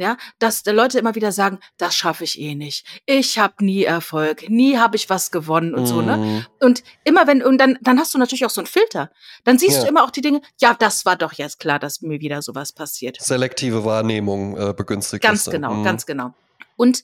Ja, 0.00 0.16
dass 0.38 0.62
die 0.62 0.70
Leute 0.70 0.98
immer 1.00 1.16
wieder 1.16 1.32
sagen, 1.32 1.58
das 1.76 1.96
schaffe 1.96 2.22
ich 2.22 2.38
eh 2.40 2.54
nicht. 2.54 2.86
Ich 3.04 3.36
habe 3.38 3.64
nie 3.64 3.82
Erfolg, 3.82 4.48
nie 4.48 4.78
habe 4.78 4.94
ich 4.94 5.10
was 5.10 5.32
gewonnen 5.32 5.74
und 5.74 5.86
so, 5.86 6.00
ne? 6.02 6.16
Mhm. 6.16 6.46
Und 6.60 6.84
immer 7.02 7.26
wenn 7.26 7.42
und 7.42 7.58
dann 7.58 7.76
dann 7.82 7.98
hast 7.98 8.14
du 8.14 8.18
natürlich 8.18 8.46
auch 8.46 8.50
so 8.50 8.60
einen 8.60 8.68
Filter. 8.68 9.10
Dann 9.42 9.58
siehst 9.58 9.78
Ja. 9.78 9.82
du 9.82 9.88
immer 9.88 10.04
auch 10.04 10.10
die 10.12 10.20
Dinge, 10.20 10.40
ja, 10.60 10.72
das 10.72 11.04
war 11.04 11.16
doch 11.16 11.32
jetzt 11.32 11.58
klar, 11.58 11.80
dass 11.80 12.00
mir 12.00 12.20
wieder 12.20 12.42
sowas 12.42 12.72
passiert. 12.72 13.20
Selektive 13.20 13.84
Wahrnehmung 13.84 14.56
äh, 14.56 14.72
begünstigt. 14.72 15.22
Ganz 15.22 15.44
genau, 15.50 15.74
Mhm. 15.74 15.82
ganz 15.84 16.06
genau. 16.06 16.32
Und 16.76 17.02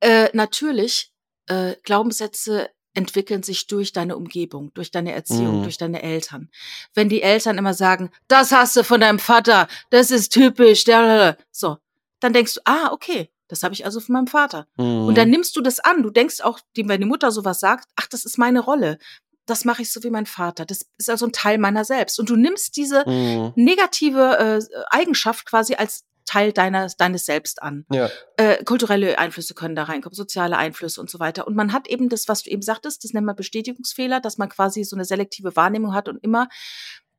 äh, 0.00 0.28
natürlich 0.34 1.10
äh, 1.46 1.76
Glaubenssätze 1.82 2.68
entwickeln 2.96 3.42
sich 3.42 3.66
durch 3.66 3.92
deine 3.92 4.16
Umgebung, 4.16 4.70
durch 4.74 4.90
deine 4.90 5.12
Erziehung, 5.12 5.58
Mhm. 5.60 5.62
durch 5.64 5.78
deine 5.78 6.02
Eltern. 6.02 6.48
Wenn 6.94 7.08
die 7.08 7.22
Eltern 7.22 7.58
immer 7.58 7.74
sagen, 7.74 8.10
das 8.28 8.52
hast 8.52 8.76
du 8.76 8.84
von 8.84 9.00
deinem 9.00 9.18
Vater, 9.18 9.66
das 9.90 10.10
ist 10.12 10.28
typisch, 10.32 10.84
der, 10.84 11.36
so, 11.50 11.78
dann 12.24 12.32
denkst 12.32 12.54
du, 12.54 12.60
ah, 12.64 12.90
okay, 12.92 13.30
das 13.48 13.62
habe 13.62 13.74
ich 13.74 13.84
also 13.84 14.00
von 14.00 14.14
meinem 14.14 14.26
Vater. 14.26 14.66
Mhm. 14.76 15.06
Und 15.06 15.18
dann 15.18 15.30
nimmst 15.30 15.54
du 15.56 15.60
das 15.60 15.78
an. 15.80 16.02
Du 16.02 16.10
denkst 16.10 16.40
auch, 16.40 16.58
wenn 16.74 17.00
die 17.00 17.06
Mutter 17.06 17.30
sowas 17.30 17.60
sagt, 17.60 17.88
ach, 17.96 18.06
das 18.06 18.24
ist 18.24 18.38
meine 18.38 18.60
Rolle. 18.60 18.98
Das 19.46 19.66
mache 19.66 19.82
ich 19.82 19.92
so 19.92 20.02
wie 20.02 20.10
mein 20.10 20.24
Vater. 20.26 20.64
Das 20.64 20.86
ist 20.96 21.10
also 21.10 21.26
ein 21.26 21.32
Teil 21.32 21.58
meiner 21.58 21.84
selbst. 21.84 22.18
Und 22.18 22.30
du 22.30 22.36
nimmst 22.36 22.76
diese 22.76 23.04
Mhm. 23.06 23.52
negative 23.56 24.38
äh, 24.38 24.76
Eigenschaft 24.90 25.44
quasi 25.44 25.74
als 25.74 26.04
Teil 26.24 26.52
deiner, 26.52 26.88
deines 26.96 27.26
Selbst 27.26 27.62
an. 27.62 27.84
Ja. 27.92 28.08
Äh, 28.38 28.64
kulturelle 28.64 29.18
Einflüsse 29.18 29.52
können 29.52 29.74
da 29.76 29.84
reinkommen, 29.84 30.14
soziale 30.14 30.56
Einflüsse 30.56 31.00
und 31.00 31.10
so 31.10 31.18
weiter. 31.18 31.46
Und 31.46 31.54
man 31.54 31.74
hat 31.74 31.86
eben 31.86 32.08
das, 32.08 32.28
was 32.28 32.42
du 32.42 32.50
eben 32.50 32.62
sagtest, 32.62 33.04
das 33.04 33.12
nennt 33.12 33.26
man 33.26 33.36
Bestätigungsfehler, 33.36 34.20
dass 34.20 34.38
man 34.38 34.48
quasi 34.48 34.84
so 34.84 34.96
eine 34.96 35.04
selektive 35.04 35.54
Wahrnehmung 35.54 35.94
hat 35.94 36.08
und 36.08 36.24
immer 36.24 36.48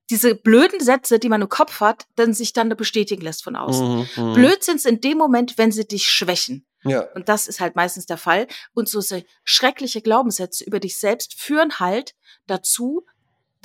diese 0.10 0.36
blöden 0.36 0.80
Sätze, 0.80 1.20
die 1.20 1.30
man 1.30 1.42
im 1.42 1.50
Kopf 1.50 1.80
hat, 1.80 2.06
dann 2.16 2.34
sich 2.34 2.54
dann 2.54 2.70
bestätigen 2.70 3.22
lässt 3.22 3.44
von 3.44 3.56
außen. 3.56 3.88
Mhm, 3.88 4.08
mhm. 4.16 4.34
Blöd 4.34 4.64
sind's 4.64 4.86
in 4.86 5.02
dem 5.02 5.18
Moment, 5.18 5.58
wenn 5.58 5.72
sie 5.72 5.88
dich 5.88 6.08
schwächen. 6.08 6.66
Ja. 6.84 7.02
Und 7.16 7.30
das 7.30 7.48
ist 7.48 7.60
halt 7.60 7.76
meistens 7.76 8.06
der 8.06 8.18
Fall. 8.18 8.48
Und 8.74 8.88
so 8.88 9.02
so 9.02 9.22
schreckliche 9.44 10.02
Glaubenssätze 10.02 10.64
über 10.64 10.80
dich 10.80 11.00
selbst 11.00 11.40
führen 11.40 11.80
halt 11.80 12.14
dazu, 12.46 13.06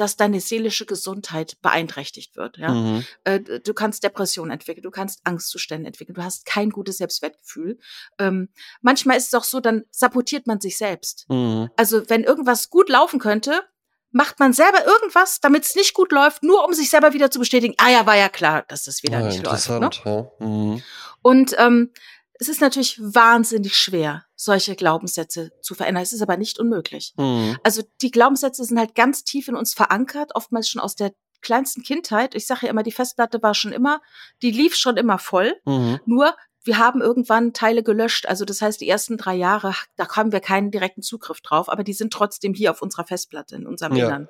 dass 0.00 0.16
deine 0.16 0.40
seelische 0.40 0.86
Gesundheit 0.86 1.58
beeinträchtigt 1.60 2.34
wird. 2.34 2.56
Ja? 2.56 2.72
Mhm. 2.72 3.04
Äh, 3.24 3.40
Du 3.40 3.74
kannst 3.74 4.02
Depressionen 4.02 4.50
entwickeln, 4.50 4.82
du 4.82 4.90
kannst 4.90 5.20
Angstzustände 5.24 5.86
entwickeln, 5.86 6.14
du 6.14 6.24
hast 6.24 6.46
kein 6.46 6.70
gutes 6.70 6.96
Selbstwertgefühl. 6.96 7.78
Ähm, 8.18 8.48
manchmal 8.80 9.18
ist 9.18 9.26
es 9.26 9.34
auch 9.34 9.44
so, 9.44 9.60
dann 9.60 9.84
sabotiert 9.90 10.46
man 10.46 10.60
sich 10.60 10.78
selbst. 10.78 11.26
Mhm. 11.28 11.68
Also 11.76 12.08
wenn 12.08 12.24
irgendwas 12.24 12.70
gut 12.70 12.88
laufen 12.88 13.20
könnte, 13.20 13.62
macht 14.12 14.40
man 14.40 14.52
selber 14.52 14.84
irgendwas, 14.84 15.40
damit 15.40 15.64
es 15.64 15.74
nicht 15.74 15.94
gut 15.94 16.12
läuft, 16.12 16.42
nur 16.42 16.64
um 16.64 16.72
sich 16.72 16.90
selber 16.90 17.12
wieder 17.12 17.30
zu 17.30 17.38
bestätigen, 17.38 17.74
ah 17.78 17.90
ja, 17.90 18.06
war 18.06 18.16
ja 18.16 18.28
klar, 18.28 18.64
dass 18.68 18.84
das 18.84 19.02
wieder 19.02 19.20
Ja, 19.20 19.26
nicht 19.26 19.44
läuft. 19.44 19.68
Ne? 19.68 19.76
interessant. 19.76 20.02
Ja. 20.04 20.46
Mhm. 20.46 20.82
Und 21.22 21.54
ähm, 21.58 21.92
es 22.40 22.48
ist 22.48 22.60
natürlich 22.60 22.98
wahnsinnig 23.00 23.76
schwer, 23.76 24.24
solche 24.34 24.74
Glaubenssätze 24.74 25.52
zu 25.60 25.74
verändern. 25.74 26.02
Es 26.02 26.12
ist 26.12 26.22
aber 26.22 26.36
nicht 26.38 26.58
unmöglich. 26.58 27.12
Mhm. 27.16 27.58
Also 27.62 27.82
die 28.00 28.10
Glaubenssätze 28.10 28.64
sind 28.64 28.78
halt 28.78 28.94
ganz 28.94 29.24
tief 29.24 29.48
in 29.48 29.56
uns 29.56 29.74
verankert, 29.74 30.34
oftmals 30.34 30.68
schon 30.68 30.80
aus 30.80 30.96
der 30.96 31.12
kleinsten 31.42 31.82
Kindheit. 31.82 32.34
Ich 32.34 32.46
sage 32.46 32.66
ja 32.66 32.70
immer, 32.70 32.82
die 32.82 32.92
Festplatte 32.92 33.42
war 33.42 33.54
schon 33.54 33.72
immer, 33.72 34.00
die 34.42 34.50
lief 34.50 34.74
schon 34.74 34.96
immer 34.96 35.18
voll. 35.18 35.54
Mhm. 35.64 36.00
Nur 36.06 36.34
wir 36.62 36.78
haben 36.78 37.00
irgendwann 37.00 37.52
Teile 37.52 37.82
gelöscht. 37.82 38.26
Also 38.26 38.44
das 38.44 38.60
heißt, 38.60 38.80
die 38.80 38.88
ersten 38.88 39.16
drei 39.16 39.34
Jahre, 39.34 39.74
da 39.96 40.08
haben 40.16 40.30
wir 40.32 40.40
keinen 40.40 40.70
direkten 40.70 41.00
Zugriff 41.02 41.40
drauf, 41.40 41.68
aber 41.68 41.84
die 41.84 41.92
sind 41.94 42.12
trotzdem 42.12 42.52
hier 42.54 42.70
auf 42.70 42.82
unserer 42.82 43.04
Festplatte, 43.06 43.56
in 43.56 43.66
unserem 43.66 43.94
Ja. 43.96 44.06
Innern. 44.08 44.28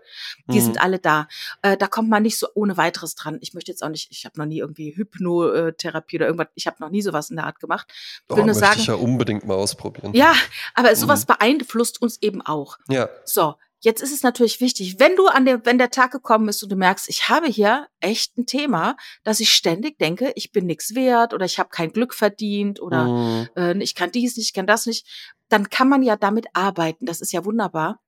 Die 0.49 0.59
Mhm. 0.61 0.65
sind 0.65 0.81
alle 0.81 0.99
da. 0.99 1.27
Äh, 1.63 1.77
da 1.77 1.87
kommt 1.89 2.09
man 2.09 2.23
nicht 2.23 2.39
so 2.39 2.47
ohne 2.55 2.77
weiteres 2.77 3.15
dran. 3.17 3.39
Ich 3.41 3.53
möchte 3.55 3.73
jetzt 3.73 3.83
auch 3.83 3.89
nicht, 3.89 4.11
ich 4.11 4.25
habe 4.25 4.39
noch 4.39 4.47
nie 4.47 4.59
irgendwie 4.59 4.95
Hypnotherapie 4.97 6.17
oder 6.17 6.27
irgendwas, 6.27 6.49
ich 6.55 6.67
habe 6.67 6.77
noch 6.81 6.91
nie 6.91 7.03
sowas 7.03 7.31
in 7.31 7.37
der 7.37 7.47
Art 7.47 7.61
gemacht. 7.61 7.93
Oh, 8.29 8.37
will 8.37 8.45
nur 8.45 8.47
möchte 8.55 8.61
sagen- 8.61 8.81
ich 8.81 8.87
ja 8.87 8.95
unbedingt 8.95 9.45
mal 9.47 9.55
ausprobieren. 9.55 10.13
Ja, 10.15 10.35
aber 10.75 10.95
sowas 10.97 11.23
Mhm. 11.27 11.35
beeinflusst 11.35 12.01
uns 12.01 12.19
eben 12.23 12.43
auch. 12.43 12.79
Ja. 12.89 13.09
So, 13.25 13.55
jetzt 13.81 14.03
ist 14.03 14.13
es 14.13 14.23
natürlich 14.23 14.61
wichtig, 14.61 14.99
wenn 14.99 15.17
du 15.17 15.27
an 15.27 15.45
der, 15.45 15.65
wenn 15.65 15.79
der 15.79 15.91
Tag 15.91 16.11
gekommen 16.13 16.49
ist 16.49 16.63
und 16.63 16.71
du 16.71 16.77
merkst, 16.77 17.09
ich 17.09 17.29
habe 17.29 17.47
hier 17.47 17.89
echt 18.01 18.37
ein 18.39 18.47
Thema, 18.47 18.97
dass 19.25 19.41
ich 19.41 19.53
ständig 19.53 19.99
denke, 19.99 20.33
ich 20.37 20.53
bin 20.53 20.67
nichts 20.67 20.95
wert 20.95 21.35
oder 21.35 21.47
ich 21.47 21.59
habe 21.59 21.71
kein 21.71 21.93
Glück 21.93 22.15
verdient 22.15 22.81
oder 22.81 23.05
Mhm. 23.05 23.49
äh, 23.57 23.83
ich 23.83 23.95
kann 23.95 24.13
dies 24.13 24.37
nicht, 24.37 24.49
ich 24.49 24.53
kann 24.53 24.67
das 24.67 24.87
nicht, 24.87 25.07
dann 25.49 25.71
kann 25.71 25.89
man 25.89 26.03
ja 26.03 26.17
damit 26.17 26.47
arbeiten. 26.53 27.07
Das 27.07 27.21
ist 27.21 27.33
ja 27.33 27.45
wunderbar. 27.45 28.01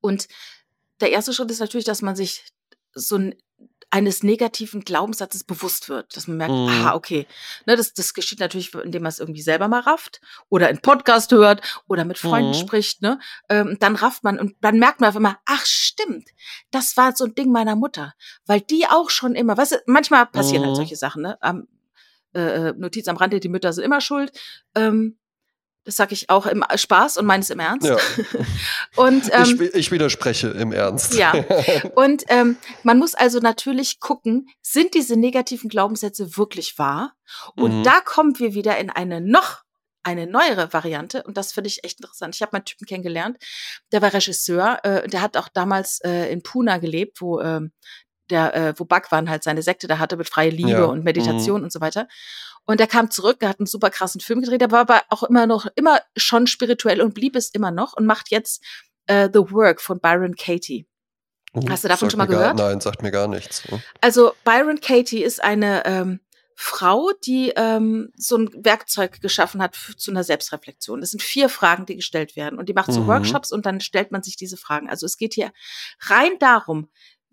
Und 0.00 0.28
der 1.00 1.10
erste 1.10 1.32
Schritt 1.32 1.50
ist 1.50 1.60
natürlich, 1.60 1.84
dass 1.84 2.02
man 2.02 2.16
sich 2.16 2.44
so 2.94 3.16
ein, 3.16 3.34
eines 3.90 4.22
negativen 4.22 4.80
Glaubenssatzes 4.82 5.44
bewusst 5.44 5.88
wird, 5.88 6.16
dass 6.16 6.26
man 6.26 6.36
merkt, 6.38 6.54
Mhm. 6.54 6.68
aha, 6.68 6.94
okay, 6.94 7.26
ne, 7.66 7.76
das, 7.76 7.94
das 7.94 8.14
geschieht 8.14 8.40
natürlich, 8.40 8.74
indem 8.74 9.02
man 9.02 9.10
es 9.10 9.18
irgendwie 9.20 9.42
selber 9.42 9.68
mal 9.68 9.80
rafft 9.80 10.20
oder 10.48 10.66
einen 10.66 10.80
Podcast 10.80 11.30
hört 11.32 11.62
oder 11.86 12.04
mit 12.04 12.18
Freunden 12.18 12.50
Mhm. 12.50 12.54
spricht, 12.54 13.02
ne, 13.02 13.18
ähm, 13.48 13.76
dann 13.80 13.94
rafft 13.96 14.24
man 14.24 14.38
und 14.38 14.56
dann 14.60 14.78
merkt 14.78 15.00
man 15.00 15.10
auf 15.10 15.16
einmal, 15.16 15.36
ach 15.46 15.64
stimmt, 15.64 16.28
das 16.70 16.96
war 16.96 17.14
so 17.14 17.24
ein 17.24 17.34
Ding 17.34 17.52
meiner 17.52 17.76
Mutter, 17.76 18.14
weil 18.44 18.60
die 18.60 18.86
auch 18.86 19.08
schon 19.10 19.34
immer, 19.34 19.56
weißt 19.56 19.72
du, 19.72 19.76
manchmal 19.86 20.26
passieren 20.26 20.64
halt 20.64 20.72
Mhm. 20.72 20.76
solche 20.76 20.96
Sachen, 20.96 21.22
ne, 21.22 21.38
am, 21.40 21.68
äh, 22.34 22.72
Notiz 22.72 23.08
am 23.08 23.16
Rande, 23.16 23.40
die 23.40 23.48
Mütter 23.48 23.72
sind 23.72 23.84
immer 23.84 24.00
schuld, 24.00 24.32
ähm, 24.74 25.16
das 25.86 25.96
sage 25.96 26.12
ich 26.12 26.28
auch 26.28 26.44
im 26.46 26.64
Spaß 26.74 27.16
und 27.16 27.24
meines 27.26 27.48
im 27.50 27.60
Ernst. 27.60 27.86
Ja. 27.86 27.96
Und 28.96 29.30
ähm, 29.32 29.60
ich, 29.62 29.74
ich 29.74 29.92
widerspreche 29.92 30.48
im 30.48 30.72
Ernst. 30.72 31.14
Ja. 31.14 31.32
Und 31.94 32.24
ähm, 32.28 32.56
man 32.82 32.98
muss 32.98 33.14
also 33.14 33.38
natürlich 33.38 34.00
gucken, 34.00 34.48
sind 34.60 34.94
diese 34.94 35.16
negativen 35.16 35.70
Glaubenssätze 35.70 36.36
wirklich 36.36 36.78
wahr? 36.78 37.14
Und 37.54 37.78
Mhm. 37.78 37.82
da 37.84 38.00
kommen 38.00 38.38
wir 38.38 38.54
wieder 38.54 38.76
in 38.78 38.90
eine 38.90 39.20
noch 39.20 39.62
eine 40.02 40.28
neuere 40.28 40.72
Variante 40.72 41.24
und 41.24 41.36
das 41.36 41.52
finde 41.52 41.66
ich 41.66 41.82
echt 41.82 41.98
interessant. 41.98 42.36
Ich 42.36 42.40
habe 42.42 42.50
mal 42.52 42.58
einen 42.58 42.64
Typen 42.64 42.86
kennengelernt, 42.86 43.38
der 43.90 44.02
war 44.02 44.14
Regisseur, 44.14 44.78
äh, 44.84 45.08
der 45.08 45.20
hat 45.20 45.36
auch 45.36 45.48
damals 45.48 45.98
äh, 46.04 46.30
in 46.30 46.44
Puna 46.44 46.78
gelebt, 46.78 47.20
wo 47.20 47.40
ähm, 47.40 47.72
der, 48.30 48.54
äh, 48.54 48.74
wo 48.76 48.84
Bhagwan 48.84 49.28
halt 49.30 49.42
seine 49.42 49.62
Sekte 49.62 49.86
da 49.86 49.98
hatte 49.98 50.16
mit 50.16 50.28
freie 50.28 50.50
Liebe 50.50 50.70
Ja, 50.70 50.84
und 50.84 51.04
Meditation 51.04 51.62
und 51.62 51.72
so 51.72 51.80
weiter. 51.80 52.08
Und 52.64 52.80
er 52.80 52.86
kam 52.88 53.10
zurück, 53.10 53.38
er 53.40 53.48
hat 53.50 53.60
einen 53.60 53.66
super 53.66 53.90
krassen 53.90 54.20
Film 54.20 54.40
gedreht, 54.40 54.60
er 54.60 54.70
war 54.72 54.80
aber 54.80 55.02
auch 55.10 55.22
immer 55.22 55.46
noch, 55.46 55.66
immer 55.76 56.00
schon 56.16 56.46
spirituell 56.46 57.00
und 57.00 57.14
blieb 57.14 57.36
es 57.36 57.50
immer 57.50 57.70
noch 57.70 57.92
und 57.96 58.06
macht 58.06 58.30
jetzt 58.30 58.62
äh, 59.06 59.28
The 59.32 59.38
Work 59.52 59.80
von 59.80 60.00
Byron 60.00 60.34
Katie. 60.34 60.86
Mhm. 61.54 61.70
Hast 61.70 61.84
du 61.84 61.88
davon 61.88 62.10
schon 62.10 62.18
mal 62.18 62.26
mir 62.26 62.32
gar, 62.32 62.40
gehört? 62.54 62.58
Nein, 62.58 62.80
sagt 62.80 63.02
mir 63.02 63.12
gar 63.12 63.28
nichts. 63.28 63.70
ne? 63.70 63.82
Also 64.00 64.32
Byron 64.44 64.80
Katie 64.80 65.22
ist 65.22 65.42
eine 65.42 65.84
ähm, 65.86 66.20
Frau, 66.58 67.10
die 67.24 67.52
ähm, 67.54 68.10
so 68.16 68.38
ein 68.38 68.50
Werkzeug 68.64 69.20
geschaffen 69.20 69.62
hat 69.62 69.76
zu 69.96 70.10
einer 70.10 70.24
Selbstreflexion. 70.24 71.00
Das 71.00 71.10
sind 71.10 71.22
vier 71.22 71.48
Fragen, 71.50 71.84
die 71.86 71.96
gestellt 71.96 72.34
werden. 72.34 72.58
Und 72.58 72.68
die 72.68 72.72
macht 72.72 72.90
so 72.92 73.02
Mhm. 73.02 73.06
Workshops 73.08 73.52
und 73.52 73.66
dann 73.66 73.80
stellt 73.80 74.10
man 74.10 74.22
sich 74.22 74.36
diese 74.36 74.56
Fragen. 74.56 74.88
Also 74.88 75.04
es 75.06 75.18
geht 75.18 75.34
hier 75.34 75.52
rein 76.00 76.32
darum, 76.40 76.88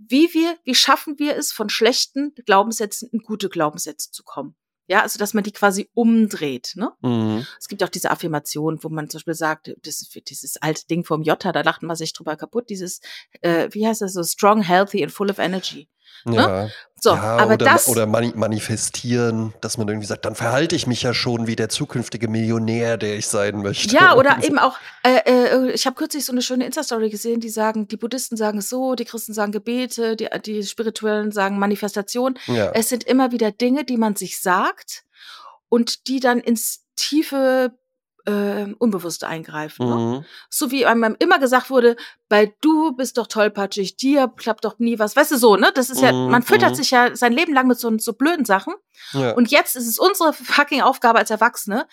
wie 0.08 0.34
wir, 0.34 0.58
wie 0.63 0.76
schaffen 0.76 1.20
wir 1.20 1.36
es, 1.36 1.52
von 1.52 1.70
schlechten 1.70 2.34
Glaubenssätzen 2.46 3.10
in 3.12 3.20
gute 3.20 3.50
Glaubenssätze 3.50 4.12
zu 4.12 4.24
kommen. 4.24 4.56
Ja, 4.88 5.02
also 5.02 5.18
dass 5.18 5.34
man 5.34 5.46
die 5.46 5.54
quasi 5.54 5.89
umdreht. 5.94 6.74
Ne? 6.76 6.92
Mhm. 7.02 7.48
Es 7.58 7.70
gibt 7.70 7.84
auch 7.84 7.89
diese 7.89 8.12
Affirmation, 8.12 8.84
wo 8.84 8.89
man 8.89 9.10
zum 9.10 9.20
Beispiel 9.20 9.34
sagt, 9.34 9.74
das 9.82 10.10
dieses 10.28 10.58
alte 10.62 10.86
Ding 10.88 11.06
vom 11.06 11.24
Jota, 11.24 11.54
da 11.54 11.62
lacht 11.62 11.84
man 11.84 11.96
sich 11.96 12.12
drüber 12.12 12.36
kaputt, 12.36 12.70
dieses, 12.70 13.00
äh, 13.42 13.70
wie 13.72 13.88
heißt 13.88 14.02
das 14.02 14.13
so, 14.13 14.24
strong, 14.24 14.62
healthy 14.62 15.02
and 15.02 15.12
full 15.12 15.32
of 15.32 15.39
energy. 15.39 15.88
Ja. 16.26 16.69
So, 17.04 17.10
ja, 17.10 17.21
aber 17.21 17.56
oder, 17.56 17.65
das, 17.65 17.89
oder 17.89 18.06
mani 18.06 18.32
manifestieren, 18.34 19.54
dass 19.60 19.78
man 19.78 19.89
irgendwie 19.89 20.08
sagt, 20.08 20.23
dann 20.23 20.36
verhalte 20.36 20.73
ich 20.73 20.88
mich 20.88 21.02
ja 21.02 21.13
schon 21.13 21.47
wie 21.47 21.58
der 21.58 21.67
zukünftige 21.67 22.30
Millionär, 22.30 22.95
der 22.95 23.17
ich 23.17 23.28
sein 23.28 23.62
möchte. 23.62 23.93
Ja, 23.93 24.15
oder 24.15 24.38
eben 24.41 24.58
auch, 24.58 24.78
äh, 25.04 25.19
äh, 25.26 25.71
ich 25.71 25.86
habe 25.86 25.97
kürzlich 25.97 26.23
so 26.23 26.32
eine 26.32 26.41
schöne 26.41 26.65
Insta-Story 26.65 27.10
gesehen, 27.10 27.41
die 27.41 27.49
sagen, 27.49 27.89
die 27.89 27.97
Buddhisten 27.97 28.38
sagen 28.38 28.60
es 28.60 28.69
so, 28.69 28.95
die 28.95 29.04
Christen 29.04 29.34
sagen 29.34 29.52
Gebete, 29.52 30.15
die, 30.15 30.30
die 30.45 30.63
Spirituellen 30.63 31.34
sagen 31.34 31.60
Manifestation. 31.60 32.39
Ja. 32.47 32.71
Es 32.71 32.88
sind 32.88 33.04
immer 33.04 33.34
wieder 33.34 33.52
Dinge, 33.52 33.84
die 33.84 33.97
man 33.97 34.15
sich 34.15 34.39
sagt 34.39 35.04
und 35.67 36.08
die 36.08 36.21
dann 36.21 36.39
ins 36.39 36.86
tiefe 36.95 37.73
äh, 38.26 38.74
Unbewusste 38.78 39.28
eingreifen. 39.28 39.90
Ne? 39.90 39.96
Mhm. 39.96 40.26
So 40.50 40.72
wie 40.72 40.86
einem 40.86 41.16
immer 41.20 41.40
gesagt 41.40 41.70
wurde, 41.70 41.96
bei 42.30 42.54
du 42.62 42.94
bist 42.96 43.18
doch 43.18 43.28
tollpatschig, 43.28 43.98
dir 43.98 44.32
klappt 44.36 44.66
doch 44.66 44.80
nie 44.80 45.00
was. 45.00 45.16
Weißt 45.16 45.32
du 45.32 45.38
so, 45.38 45.56
ne? 45.56 45.72
Das 45.76 45.90
ist 45.90 46.02
ja, 46.02 46.12
Mhm, 46.12 46.32
man 46.32 46.44
füttert 46.44 46.72
mhm. 46.72 46.76
sich 46.76 46.92
ja 46.92 47.16
sein 47.16 47.34
Leben 47.34 47.54
lang 47.54 47.68
mit 47.68 47.80
so, 47.80 47.96
so 47.98 48.14
blöden 48.14 48.46
Sachen. 48.46 48.74
Ja. 49.12 49.32
Und 49.34 49.52
jetzt 49.52 49.76
ist 49.76 49.88
es 49.88 50.00
unsere 50.00 50.34
fucking 50.34 50.82
Aufgabe 50.82 51.20
als 51.20 51.30
Erwachsene, 51.30 51.88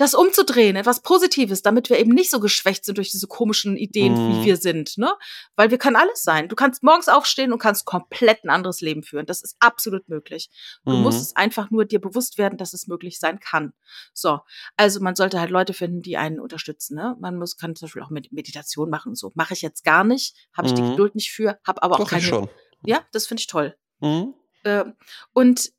das 0.00 0.14
umzudrehen, 0.14 0.76
etwas 0.76 1.02
Positives, 1.02 1.62
damit 1.62 1.90
wir 1.90 1.98
eben 1.98 2.12
nicht 2.12 2.30
so 2.30 2.40
geschwächt 2.40 2.84
sind 2.84 2.98
durch 2.98 3.10
diese 3.10 3.26
komischen 3.26 3.76
Ideen, 3.76 4.14
Mhm. 4.14 4.40
wie 4.40 4.44
wir 4.46 4.56
sind, 4.56 4.96
ne? 4.98 5.12
Weil 5.56 5.70
wir 5.70 5.78
können 5.78 5.96
alles 5.96 6.22
sein. 6.22 6.48
Du 6.48 6.56
kannst 6.56 6.82
morgens 6.82 7.08
aufstehen 7.08 7.52
und 7.52 7.58
kannst 7.58 7.84
komplett 7.84 8.42
ein 8.44 8.50
anderes 8.50 8.80
Leben 8.80 9.02
führen. 9.02 9.26
Das 9.26 9.42
ist 9.42 9.56
absolut 9.60 10.08
möglich. 10.08 10.50
Du 10.84 10.92
Mhm. 10.92 11.02
musst 11.02 11.20
es 11.20 11.36
einfach 11.36 11.70
nur 11.70 11.84
dir 11.84 12.00
bewusst 12.00 12.38
werden, 12.38 12.56
dass 12.56 12.72
es 12.72 12.86
möglich 12.86 13.18
sein 13.18 13.40
kann. 13.40 13.72
So. 14.14 14.40
Also 14.76 15.00
man 15.00 15.14
sollte 15.16 15.38
halt 15.40 15.50
Leute 15.50 15.74
finden, 15.74 16.02
die 16.02 16.16
einen 16.16 16.40
unterstützen, 16.40 16.94
ne? 16.96 17.16
Man 17.20 17.36
muss, 17.36 17.56
kann 17.56 17.76
zum 17.76 17.86
Beispiel 17.86 18.02
auch 18.02 18.10
mit 18.10 18.32
Meditation 18.32 18.90
machen 18.90 19.10
und 19.10 19.16
so. 19.16 19.32
Mache 19.34 19.54
ich 19.54 19.62
jetzt 19.62 19.84
gar 19.84 20.04
nicht, 20.04 20.34
habe 20.56 20.68
ich 20.68 20.74
die 20.74 20.82
Mhm. 20.82 20.90
Geduld 20.92 21.14
nicht 21.14 21.30
für, 21.32 21.58
habe 21.66 21.82
aber 21.82 21.96
auch 21.96 22.00
Doch, 22.00 22.10
keine. 22.10 22.22
ich 22.22 22.28
schon. 22.28 22.48
Ja, 22.84 23.00
das 23.12 23.26
finde 23.26 23.40
ich 23.42 23.46
toll. 23.46 23.76
Mhm. 24.00 24.34
Ähm, 24.64 24.94
und 25.32 25.70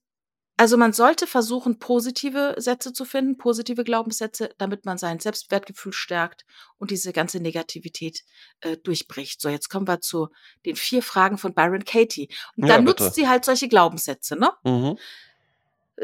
also 0.62 0.78
man 0.78 0.93
sollte 0.93 1.26
versuchen, 1.26 1.80
positive 1.80 2.54
Sätze 2.60 2.93
zu 2.93 3.04
finden, 3.04 3.36
positive 3.36 3.84
Glaubenssätze, 3.84 4.54
damit 4.60 4.86
man 4.86 5.00
sein 5.00 5.19
Selbstwertgefühl 5.19 5.91
stärkt 5.91 6.45
und 6.78 6.91
diese 6.91 7.13
ganze 7.13 7.39
Negativität 7.39 8.21
äh, 8.60 8.78
durchbricht. 8.78 9.41
So, 9.41 9.50
jetzt 9.50 9.69
kommen 9.69 9.88
wir 9.88 10.02
zu 10.02 10.28
den 10.67 10.76
vier 10.76 11.02
Fragen 11.02 11.39
von 11.39 11.56
Byron 11.56 11.84
Katie. 11.84 12.30
Und 12.56 12.67
Ja, 12.67 12.76
dann 12.76 12.86
bitte. 12.86 13.06
nutzt 13.06 13.15
sie 13.15 13.28
halt 13.28 13.43
solche 13.43 13.69
Glaubenssätze, 13.69 14.36
ne? 14.36 14.52
Mhm. 14.63 15.00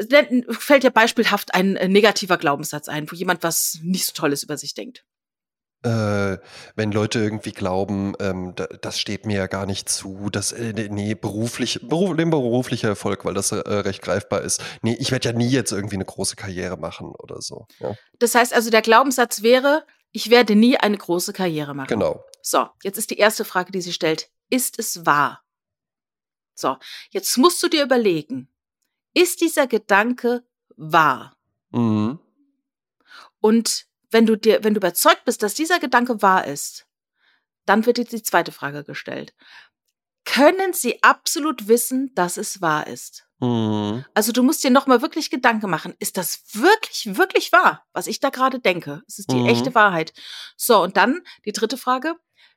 Dann 0.08 0.44
fällt 0.50 0.82
ja 0.82 0.90
beispielhaft 0.90 1.54
ein 1.54 1.76
äh, 1.76 1.86
negativer 1.86 2.36
Glaubenssatz 2.36 2.88
ein, 2.88 3.08
wo 3.08 3.14
jemand 3.14 3.44
was 3.44 3.78
nicht 3.84 4.06
so 4.06 4.12
Tolles 4.12 4.42
über 4.42 4.56
sich 4.56 4.74
denkt. 4.74 5.04
Äh, 5.82 6.38
wenn 6.74 6.90
Leute 6.90 7.20
irgendwie 7.20 7.52
glauben, 7.52 8.14
ähm, 8.18 8.52
da, 8.56 8.66
das 8.66 8.98
steht 8.98 9.26
mir 9.26 9.36
ja 9.36 9.46
gar 9.46 9.64
nicht 9.64 9.88
zu, 9.88 10.28
das, 10.30 10.50
äh, 10.50 10.72
nee, 10.90 11.14
beruflich, 11.14 11.80
beruf, 11.88 12.16
dem 12.16 12.30
beruflicher 12.30 12.88
Erfolg, 12.88 13.24
weil 13.24 13.34
das 13.34 13.52
äh, 13.52 13.58
recht 13.58 14.02
greifbar 14.02 14.42
ist. 14.42 14.60
Nee, 14.82 14.96
ich 14.98 15.12
werde 15.12 15.28
ja 15.28 15.34
nie 15.34 15.48
jetzt 15.48 15.70
irgendwie 15.70 15.94
eine 15.94 16.04
große 16.04 16.34
Karriere 16.34 16.76
machen 16.76 17.12
oder 17.18 17.40
so. 17.40 17.66
Ja, 17.78 17.94
Das 18.18 18.34
heißt 18.34 18.52
also, 18.52 18.70
der 18.70 18.82
Glaubenssatz 18.82 19.42
wäre, 19.42 19.86
ich 20.10 20.30
werde 20.30 20.56
nie 20.56 20.76
eine 20.76 20.96
große 20.98 21.32
Karriere 21.32 21.74
machen. 21.74 21.88
genau. 21.88 22.24
So, 22.42 22.66
jetzt 22.82 22.98
ist 22.98 23.10
die 23.10 23.18
erste 23.18 23.44
Frage, 23.44 23.70
die 23.72 23.80
sie 23.80 23.92
stellt. 23.92 24.30
Ist 24.50 24.78
es 24.78 25.04
wahr? 25.04 25.42
So, 26.54 26.76
jetzt 27.10 27.36
musst 27.36 27.62
du 27.62 27.68
dir 27.68 27.84
überlegen, 27.84 28.48
ist 29.14 29.40
dieser 29.42 29.66
Gedanke 29.66 30.42
wahr. 30.76 31.36
Mhm. 31.70 32.18
Und 33.40 33.87
wenn 34.10 34.26
du 34.26 34.36
dir, 34.36 34.64
wenn 34.64 34.74
du 34.74 34.78
überzeugt 34.78 35.24
bist, 35.24 35.42
dass 35.42 35.54
dieser 35.54 35.78
Gedanke 35.78 36.22
wahr 36.22 36.46
ist, 36.46 36.86
dann 37.66 37.84
wird 37.86 37.98
dir 37.98 38.04
die 38.04 38.22
zweite 38.22 38.52
Frage 38.52 38.84
gestellt. 38.84 39.34
Können 40.24 40.72
sie 40.72 41.02
absolut 41.02 41.68
wissen, 41.68 42.12
dass 42.14 42.36
es 42.36 42.60
wahr 42.60 42.86
ist? 42.86 43.26
Mhm. 43.40 44.04
Also 44.14 44.32
du 44.32 44.42
musst 44.42 44.62
dir 44.64 44.70
nochmal 44.70 45.00
wirklich 45.00 45.30
Gedanken 45.30 45.70
machen. 45.70 45.94
Ist 45.98 46.16
das 46.16 46.42
wirklich, 46.52 47.16
wirklich 47.16 47.52
wahr, 47.52 47.86
was 47.92 48.06
ich 48.06 48.20
da 48.20 48.30
gerade 48.30 48.58
denke? 48.60 49.02
Ist 49.06 49.18
es 49.18 49.26
die 49.26 49.40
Mhm. 49.40 49.46
echte 49.46 49.74
Wahrheit? 49.74 50.12
So, 50.56 50.82
und 50.82 50.96
dann 50.96 51.22
die 51.46 51.52
dritte 51.52 51.76
Frage. 51.78 52.14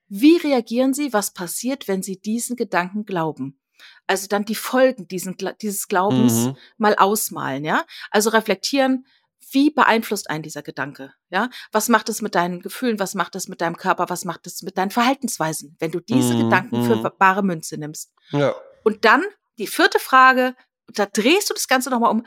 Wie 0.08 0.36
reagieren 0.38 0.94
Sie, 0.94 1.14
was 1.14 1.34
passiert, 1.34 1.88
wenn 1.88 2.04
Sie 2.04 2.20
diesen 2.20 2.58
Gedanken 2.58 3.06
glauben? 3.06 3.62
Also 4.08 4.28
dann 4.28 4.44
die 4.44 4.56
Folgen 4.56 5.08
diesen, 5.08 5.38
dieses 5.62 5.88
Glaubens 5.88 6.48
Mhm. 6.48 6.58
mal 6.78 6.96
ausmalen, 6.96 7.64
ja? 7.64 7.86
Also 8.10 8.30
reflektieren, 8.32 9.06
wie 9.50 9.70
beeinflusst 9.72 10.30
einen 10.30 10.44
dieser 10.44 10.62
Gedanke, 10.62 11.14
ja? 11.30 11.50
Was 11.72 11.90
macht 11.90 12.10
es 12.10 12.22
mit 12.22 12.36
deinen 12.36 12.62
Gefühlen? 12.62 13.00
Was 13.00 13.16
macht 13.16 13.36
es 13.36 13.48
mit 13.48 13.62
deinem 13.62 13.76
Körper? 13.78 14.10
Was 14.10 14.24
macht 14.26 14.46
es 14.48 14.62
mit 14.62 14.78
deinen 14.78 14.92
Verhaltensweisen, 14.92 15.76
wenn 15.80 15.92
du 15.92 16.00
diese 16.00 16.36
Mhm, 16.36 16.40
Gedanken 16.40 16.82
für 16.84 16.96
mhm. 16.98 17.10
bare 17.18 17.44
Münze 17.44 17.78
nimmst? 17.78 18.14
Ja. 18.32 18.54
Und 18.84 19.04
dann 19.06 19.24
die 19.58 19.68
vierte 19.68 20.00
Frage, 20.00 20.56
da 20.88 21.06
drehst 21.06 21.50
du 21.50 21.54
das 21.54 21.68
Ganze 21.68 21.90
nochmal 21.90 22.12
um. 22.12 22.26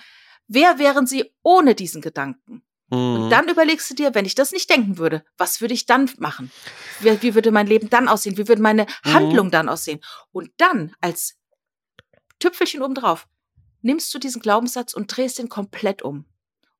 Wer 0.48 0.78
wären 0.78 1.06
sie 1.06 1.32
ohne 1.42 1.74
diesen 1.74 2.02
Gedanken? 2.02 2.62
Und 2.90 3.24
Mhm. 3.26 3.30
dann 3.30 3.48
überlegst 3.48 3.88
du 3.90 3.94
dir, 3.94 4.14
wenn 4.14 4.26
ich 4.26 4.34
das 4.34 4.52
nicht 4.52 4.68
denken 4.68 4.98
würde, 4.98 5.24
was 5.38 5.60
würde 5.60 5.72
ich 5.74 5.86
dann 5.86 6.10
machen? 6.18 6.50
Wie, 7.00 7.22
wie 7.22 7.34
würde 7.34 7.50
mein 7.50 7.66
Leben 7.66 7.88
dann 7.90 8.08
aussehen? 8.08 8.36
Wie 8.36 8.46
würde 8.46 8.60
meine 8.62 8.86
Mhm. 9.04 9.12
Handlung 9.14 9.50
dann 9.50 9.68
aussehen? 9.70 10.00
Und 10.32 10.50
dann 10.58 10.94
als 11.00 11.36
Tüpfelchen 12.38 12.82
obendrauf 12.82 13.26
nimmst 13.80 14.12
du 14.14 14.18
diesen 14.18 14.42
Glaubenssatz 14.42 14.92
und 14.94 15.14
drehst 15.16 15.38
ihn 15.38 15.48
komplett 15.48 16.02
um. 16.02 16.26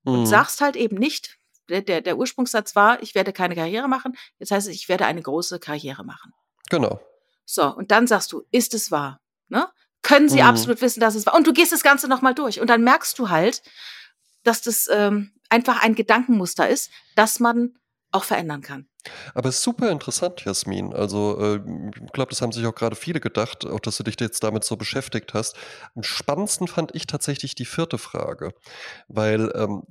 Und 0.04 0.20
Mhm. 0.20 0.26
sagst 0.26 0.60
halt 0.60 0.76
eben 0.76 0.96
nicht, 0.96 1.38
der, 1.68 1.80
der, 1.82 2.00
der 2.02 2.18
Ursprungssatz 2.18 2.76
war, 2.76 3.02
ich 3.02 3.14
werde 3.14 3.32
keine 3.32 3.54
Karriere 3.54 3.88
machen. 3.88 4.16
Jetzt 4.38 4.50
heißt 4.50 4.68
es, 4.68 4.74
ich 4.74 4.88
werde 4.88 5.06
eine 5.06 5.22
große 5.22 5.58
Karriere 5.58 6.04
machen. 6.04 6.32
Genau. 6.70 7.00
So, 7.46 7.74
und 7.74 7.90
dann 7.90 8.06
sagst 8.06 8.32
du, 8.32 8.42
ist 8.50 8.74
es 8.74 8.90
wahr? 8.90 9.20
Ne? 9.48 9.68
Können 10.02 10.28
sie 10.28 10.42
Mhm. 10.42 10.48
absolut 10.48 10.80
wissen, 10.82 11.00
dass 11.00 11.14
es 11.14 11.24
wahr? 11.26 11.34
Und 11.34 11.46
du 11.46 11.52
gehst 11.54 11.72
das 11.72 11.82
Ganze 11.82 12.08
nochmal 12.08 12.34
durch. 12.34 12.60
Und 12.60 12.68
dann 12.68 12.82
merkst 12.84 13.18
du 13.18 13.30
halt, 13.30 13.62
dass 14.42 14.60
das 14.60 14.88
ähm, 14.92 15.32
einfach 15.48 15.82
ein 15.82 15.94
Gedankenmuster 15.94 16.68
ist, 16.68 16.90
das 17.16 17.40
man 17.40 17.74
auch 18.10 18.24
verändern 18.24 18.60
kann. 18.60 18.88
Aber 19.34 19.52
super 19.52 19.90
interessant, 19.90 20.44
Jasmin. 20.44 20.92
Also, 20.92 21.38
äh, 21.38 21.60
ich 22.04 22.12
glaube, 22.12 22.30
das 22.30 22.42
haben 22.42 22.52
sich 22.52 22.66
auch 22.66 22.74
gerade 22.74 22.96
viele 22.96 23.20
gedacht, 23.20 23.66
auch 23.66 23.80
dass 23.80 23.96
du 23.96 24.02
dich 24.02 24.16
jetzt 24.20 24.42
damit 24.42 24.64
so 24.64 24.76
beschäftigt 24.76 25.34
hast. 25.34 25.56
Am 25.94 26.02
spannendsten 26.02 26.68
fand 26.68 26.94
ich 26.94 27.06
tatsächlich 27.06 27.54
die 27.54 27.64
vierte 27.64 27.98
Frage. 27.98 28.54
Weil, 29.08 29.52
ähm, 29.54 29.82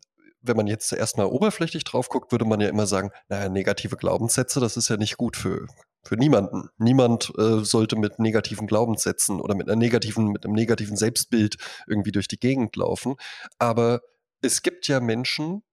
wenn 0.43 0.57
man 0.57 0.67
jetzt 0.67 0.91
erstmal 0.91 1.27
oberflächlich 1.27 1.85
drauf 1.85 2.09
guckt, 2.09 2.31
würde 2.31 2.45
man 2.45 2.59
ja 2.59 2.67
immer 2.67 2.85
sagen, 2.85 3.11
naja, 3.29 3.49
negative 3.49 3.95
Glaubenssätze, 3.95 4.59
das 4.59 4.77
ist 4.77 4.89
ja 4.89 4.97
nicht 4.97 5.17
gut 5.17 5.37
für, 5.37 5.67
für 6.03 6.15
niemanden. 6.15 6.67
Niemand 6.77 7.31
äh, 7.37 7.63
sollte 7.63 7.95
mit 7.95 8.19
negativen 8.19 8.67
Glaubenssätzen 8.67 9.39
oder 9.39 9.55
mit 9.55 9.67
einer 9.67 9.77
negativen, 9.77 10.27
mit 10.27 10.43
einem 10.45 10.53
negativen 10.53 10.97
Selbstbild 10.97 11.55
irgendwie 11.87 12.11
durch 12.11 12.27
die 12.27 12.39
Gegend 12.39 12.75
laufen. 12.75 13.15
Aber 13.57 14.01
es 14.41 14.61
gibt 14.61 14.87
ja 14.87 14.99
Menschen, 14.99 15.63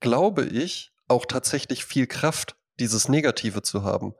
glaube 0.00 0.44
ich, 0.44 0.92
auch 1.08 1.26
tatsächlich 1.26 1.84
viel 1.84 2.06
Kraft, 2.06 2.56
dieses 2.80 3.08
Negative 3.08 3.62
zu 3.62 3.82
haben. 3.82 4.14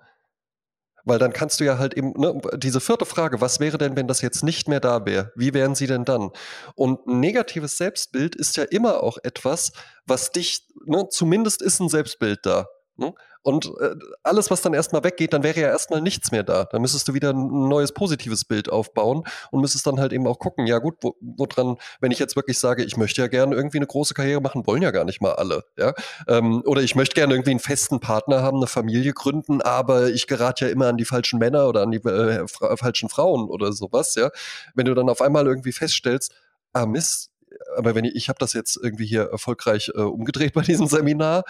Weil 1.04 1.18
dann 1.18 1.32
kannst 1.34 1.60
du 1.60 1.64
ja 1.64 1.78
halt 1.78 1.94
eben, 1.94 2.12
ne, 2.12 2.40
diese 2.56 2.80
vierte 2.80 3.04
Frage, 3.04 3.40
was 3.40 3.60
wäre 3.60 3.76
denn, 3.76 3.94
wenn 3.94 4.08
das 4.08 4.22
jetzt 4.22 4.42
nicht 4.42 4.68
mehr 4.68 4.80
da 4.80 5.04
wäre? 5.04 5.32
Wie 5.36 5.52
wären 5.52 5.74
sie 5.74 5.86
denn 5.86 6.04
dann? 6.04 6.30
Und 6.74 7.06
ein 7.06 7.20
negatives 7.20 7.76
Selbstbild 7.76 8.34
ist 8.34 8.56
ja 8.56 8.64
immer 8.64 9.02
auch 9.02 9.18
etwas, 9.22 9.72
was 10.06 10.30
dich, 10.30 10.66
ne, 10.86 11.06
zumindest 11.10 11.60
ist 11.60 11.80
ein 11.80 11.90
Selbstbild 11.90 12.40
da. 12.46 12.66
Ne? 12.96 13.12
Und 13.42 13.66
äh, 13.80 13.96
alles, 14.22 14.50
was 14.50 14.62
dann 14.62 14.72
erstmal 14.72 15.02
weggeht, 15.02 15.32
dann 15.32 15.42
wäre 15.42 15.60
ja 15.60 15.68
erstmal 15.68 16.00
nichts 16.00 16.30
mehr 16.30 16.44
da. 16.44 16.64
Dann 16.64 16.80
müsstest 16.80 17.08
du 17.08 17.14
wieder 17.14 17.30
ein 17.30 17.68
neues 17.68 17.92
positives 17.92 18.44
Bild 18.44 18.70
aufbauen 18.70 19.24
und 19.50 19.60
müsstest 19.60 19.86
dann 19.86 19.98
halt 19.98 20.12
eben 20.12 20.26
auch 20.28 20.38
gucken, 20.38 20.66
ja 20.66 20.78
gut, 20.78 20.94
wo, 21.02 21.16
woran, 21.20 21.76
wenn 22.00 22.12
ich 22.12 22.20
jetzt 22.20 22.36
wirklich 22.36 22.58
sage, 22.58 22.84
ich 22.84 22.96
möchte 22.96 23.20
ja 23.20 23.26
gerne 23.26 23.56
irgendwie 23.56 23.78
eine 23.78 23.86
große 23.86 24.14
Karriere 24.14 24.40
machen, 24.40 24.66
wollen 24.66 24.80
ja 24.80 24.92
gar 24.92 25.04
nicht 25.04 25.20
mal 25.20 25.32
alle, 25.32 25.64
ja. 25.76 25.92
Ähm, 26.28 26.62
oder 26.64 26.82
ich 26.82 26.94
möchte 26.94 27.16
gerne 27.16 27.34
irgendwie 27.34 27.50
einen 27.50 27.60
festen 27.60 27.98
Partner 27.98 28.42
haben, 28.42 28.58
eine 28.58 28.68
Familie 28.68 29.12
gründen, 29.12 29.60
aber 29.60 30.08
ich 30.10 30.28
gerate 30.28 30.66
ja 30.66 30.70
immer 30.70 30.86
an 30.86 30.96
die 30.96 31.04
falschen 31.04 31.40
Männer 31.40 31.68
oder 31.68 31.82
an 31.82 31.90
die 31.90 31.98
äh, 31.98 32.46
fra 32.46 32.76
falschen 32.76 33.08
Frauen 33.08 33.50
oder 33.50 33.72
sowas, 33.72 34.14
ja. 34.14 34.30
Wenn 34.74 34.86
du 34.86 34.94
dann 34.94 35.08
auf 35.08 35.20
einmal 35.20 35.46
irgendwie 35.46 35.72
feststellst, 35.72 36.32
ah 36.72 36.86
Mist, 36.86 37.30
aber 37.76 37.94
wenn 37.94 38.04
ich, 38.04 38.14
ich 38.14 38.28
habe 38.28 38.38
das 38.38 38.52
jetzt 38.52 38.78
irgendwie 38.80 39.06
hier 39.06 39.24
erfolgreich 39.30 39.90
äh, 39.94 40.00
umgedreht 40.00 40.54
bei 40.54 40.62
diesem 40.62 40.86
Seminar 40.86 41.44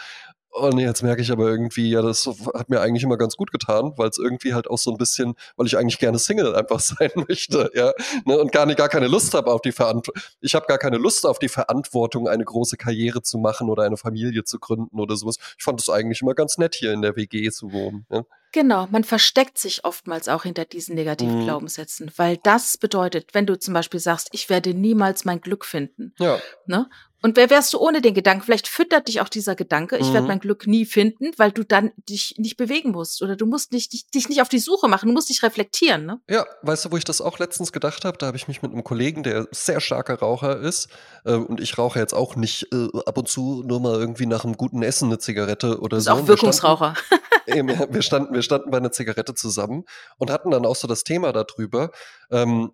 und 0.55 0.79
jetzt 0.79 1.03
merke 1.03 1.21
ich 1.23 1.31
aber 1.33 1.49
irgendwie, 1.49 1.91
ja, 1.91 2.01
das 2.01 2.27
hat 2.55 2.69
mir 2.69 2.81
eigentlich 2.81 3.03
immer 3.03 3.17
ganz 3.17 3.37
gut 3.37 3.51
getan, 3.51 3.93
weil 3.97 4.09
es 4.09 4.19
irgendwie 4.19 4.55
halt 4.55 4.69
auch 4.71 4.79
so 4.79 4.91
ein 4.91 4.97
bisschen, 4.97 5.35
weil 5.57 5.67
ich 5.67 5.77
eigentlich 5.77 5.99
gerne 5.99 6.19
Single 6.19 6.55
einfach 6.57 6.81
sein 6.81 7.11
möchte, 7.29 7.71
ja, 7.75 7.93
ne, 8.25 8.39
und 8.39 8.53
gar 8.53 8.65
nicht, 8.67 8.79
gar 8.79 8.89
keine 8.89 9.09
Lust 9.09 9.35
habe 9.35 9.51
auf 9.51 9.63
die 9.63 9.73
Verantwortung. 9.73 10.23
Ich 10.41 10.55
habe 10.55 10.67
gar 10.67 10.79
keine 10.79 10.97
Lust 10.99 11.27
auf 11.27 11.39
die 11.39 11.49
Verantwortung, 11.49 12.29
eine 12.29 12.45
große 12.45 12.77
Karriere 12.77 13.23
zu 13.23 13.39
machen 13.39 13.69
oder 13.69 13.83
eine 13.83 13.97
Familie 13.97 14.45
zu 14.45 14.59
gründen 14.59 15.01
oder 15.01 15.17
sowas. 15.17 15.37
Ich 15.59 15.65
fand 15.65 15.81
es 15.81 15.91
eigentlich 15.91 16.23
immer 16.23 16.35
ganz 16.35 16.57
nett, 16.59 16.75
hier 16.75 16.93
in 16.93 17.03
der 17.03 17.17
WG 17.17 17.51
zu 17.51 17.73
wohnen. 17.73 18.07
Ja. 18.11 18.23
Genau, 18.53 18.87
man 18.93 19.03
versteckt 19.03 19.59
sich 19.59 19.85
oftmals 19.85 20.29
auch 20.29 20.45
hinter 20.45 20.65
diesen 20.65 20.95
negativen 20.95 21.41
Mhm. 21.41 21.45
Glaubenssätzen, 21.45 22.13
weil 22.17 22.37
das 22.37 22.77
bedeutet, 22.79 23.31
wenn 23.35 23.47
du 23.47 23.59
zum 23.59 23.75
Beispiel 23.75 23.99
sagst, 23.99 24.29
ich 24.31 24.49
werde 24.49 24.75
niemals 24.75 25.25
mein 25.25 25.41
Glück 25.41 25.65
finden, 25.65 26.15
Ja. 26.21 26.39
ne? 26.67 26.89
Und 27.25 27.39
wer 27.39 27.49
wärst 27.49 27.73
du 27.73 27.79
ohne 27.79 28.03
den 28.03 28.13
Gedanken? 28.13 28.45
Vielleicht 28.45 28.69
füttert 28.69 29.09
dich 29.09 29.23
auch 29.23 29.31
dieser 29.31 29.55
Gedanke, 29.55 29.97
ich 29.97 30.09
werde 30.13 30.23
Mhm. 30.23 30.27
mein 30.29 30.41
Glück 30.41 30.67
nie 30.67 30.85
finden, 30.85 31.31
weil 31.39 31.53
du 31.53 31.65
dann 31.65 31.91
dich 31.97 32.35
nicht 32.37 32.59
bewegen 32.59 32.91
musst 32.91 33.23
oder 33.23 33.35
du 33.35 33.47
musst 33.47 33.73
nicht, 33.73 33.95
dich, 33.95 34.07
dich 34.11 34.29
nicht 34.29 34.43
auf 34.43 34.51
die 34.51 34.59
Suche 34.59 34.89
machen, 34.89 35.07
du 35.09 35.15
musst 35.15 35.31
dich 35.31 35.43
reflektieren, 35.43 36.05
ne? 36.05 36.21
Ja, 36.29 36.45
weißt 36.63 36.85
du, 36.85 36.93
wo 36.93 36.99
ich 36.99 37.05
das 37.05 37.23
auch 37.23 37.39
letztens 37.39 37.73
gedacht 37.73 38.05
habe? 38.05 38.19
Da 38.19 38.27
habe 38.27 38.37
ich 38.37 38.47
mich 38.47 38.61
mit 38.61 38.73
einem 38.73 38.85
Kollegen, 38.85 39.23
der 39.23 39.49
sehr 39.53 39.81
starker 39.81 40.19
Raucher 40.19 40.61
ist, 40.61 40.89
äh, 41.25 41.33
und 41.33 41.61
ich 41.63 41.79
rauche 41.79 41.99
jetzt 41.99 42.13
auch 42.13 42.37
nicht 42.37 42.69
äh, 42.75 42.89
ab 43.07 43.17
und 43.17 43.27
zu 43.27 43.63
nur 43.67 43.81
mal 43.81 43.95
irgendwie 43.99 44.27
nach 44.27 44.45
einem 44.45 44.59
guten 44.59 44.83
Essen 44.83 45.07
eine 45.07 45.19
Zigarette 45.19 45.79
oder 45.81 45.97
Du 45.97 45.97
bist 45.97 46.05
so. 46.05 46.11
auch 46.13 46.17
Wir 46.17 46.23
standen- 46.25 46.29
Wirkungsraucher. 46.43 46.95
Eben, 47.47 47.69
wir, 47.69 48.03
standen, 48.03 48.35
wir 48.35 48.43
standen 48.43 48.71
bei 48.71 48.77
einer 48.79 48.93
Zigarette 48.93 49.35
zusammen 49.35 49.85
und 50.19 50.31
hatten 50.31 50.51
dann 50.51 50.67
auch 50.67 50.77
so 50.77 50.87
das 50.89 51.05
Thema 51.05 51.33
darüber, 51.33 51.91
ähm, 52.31 52.73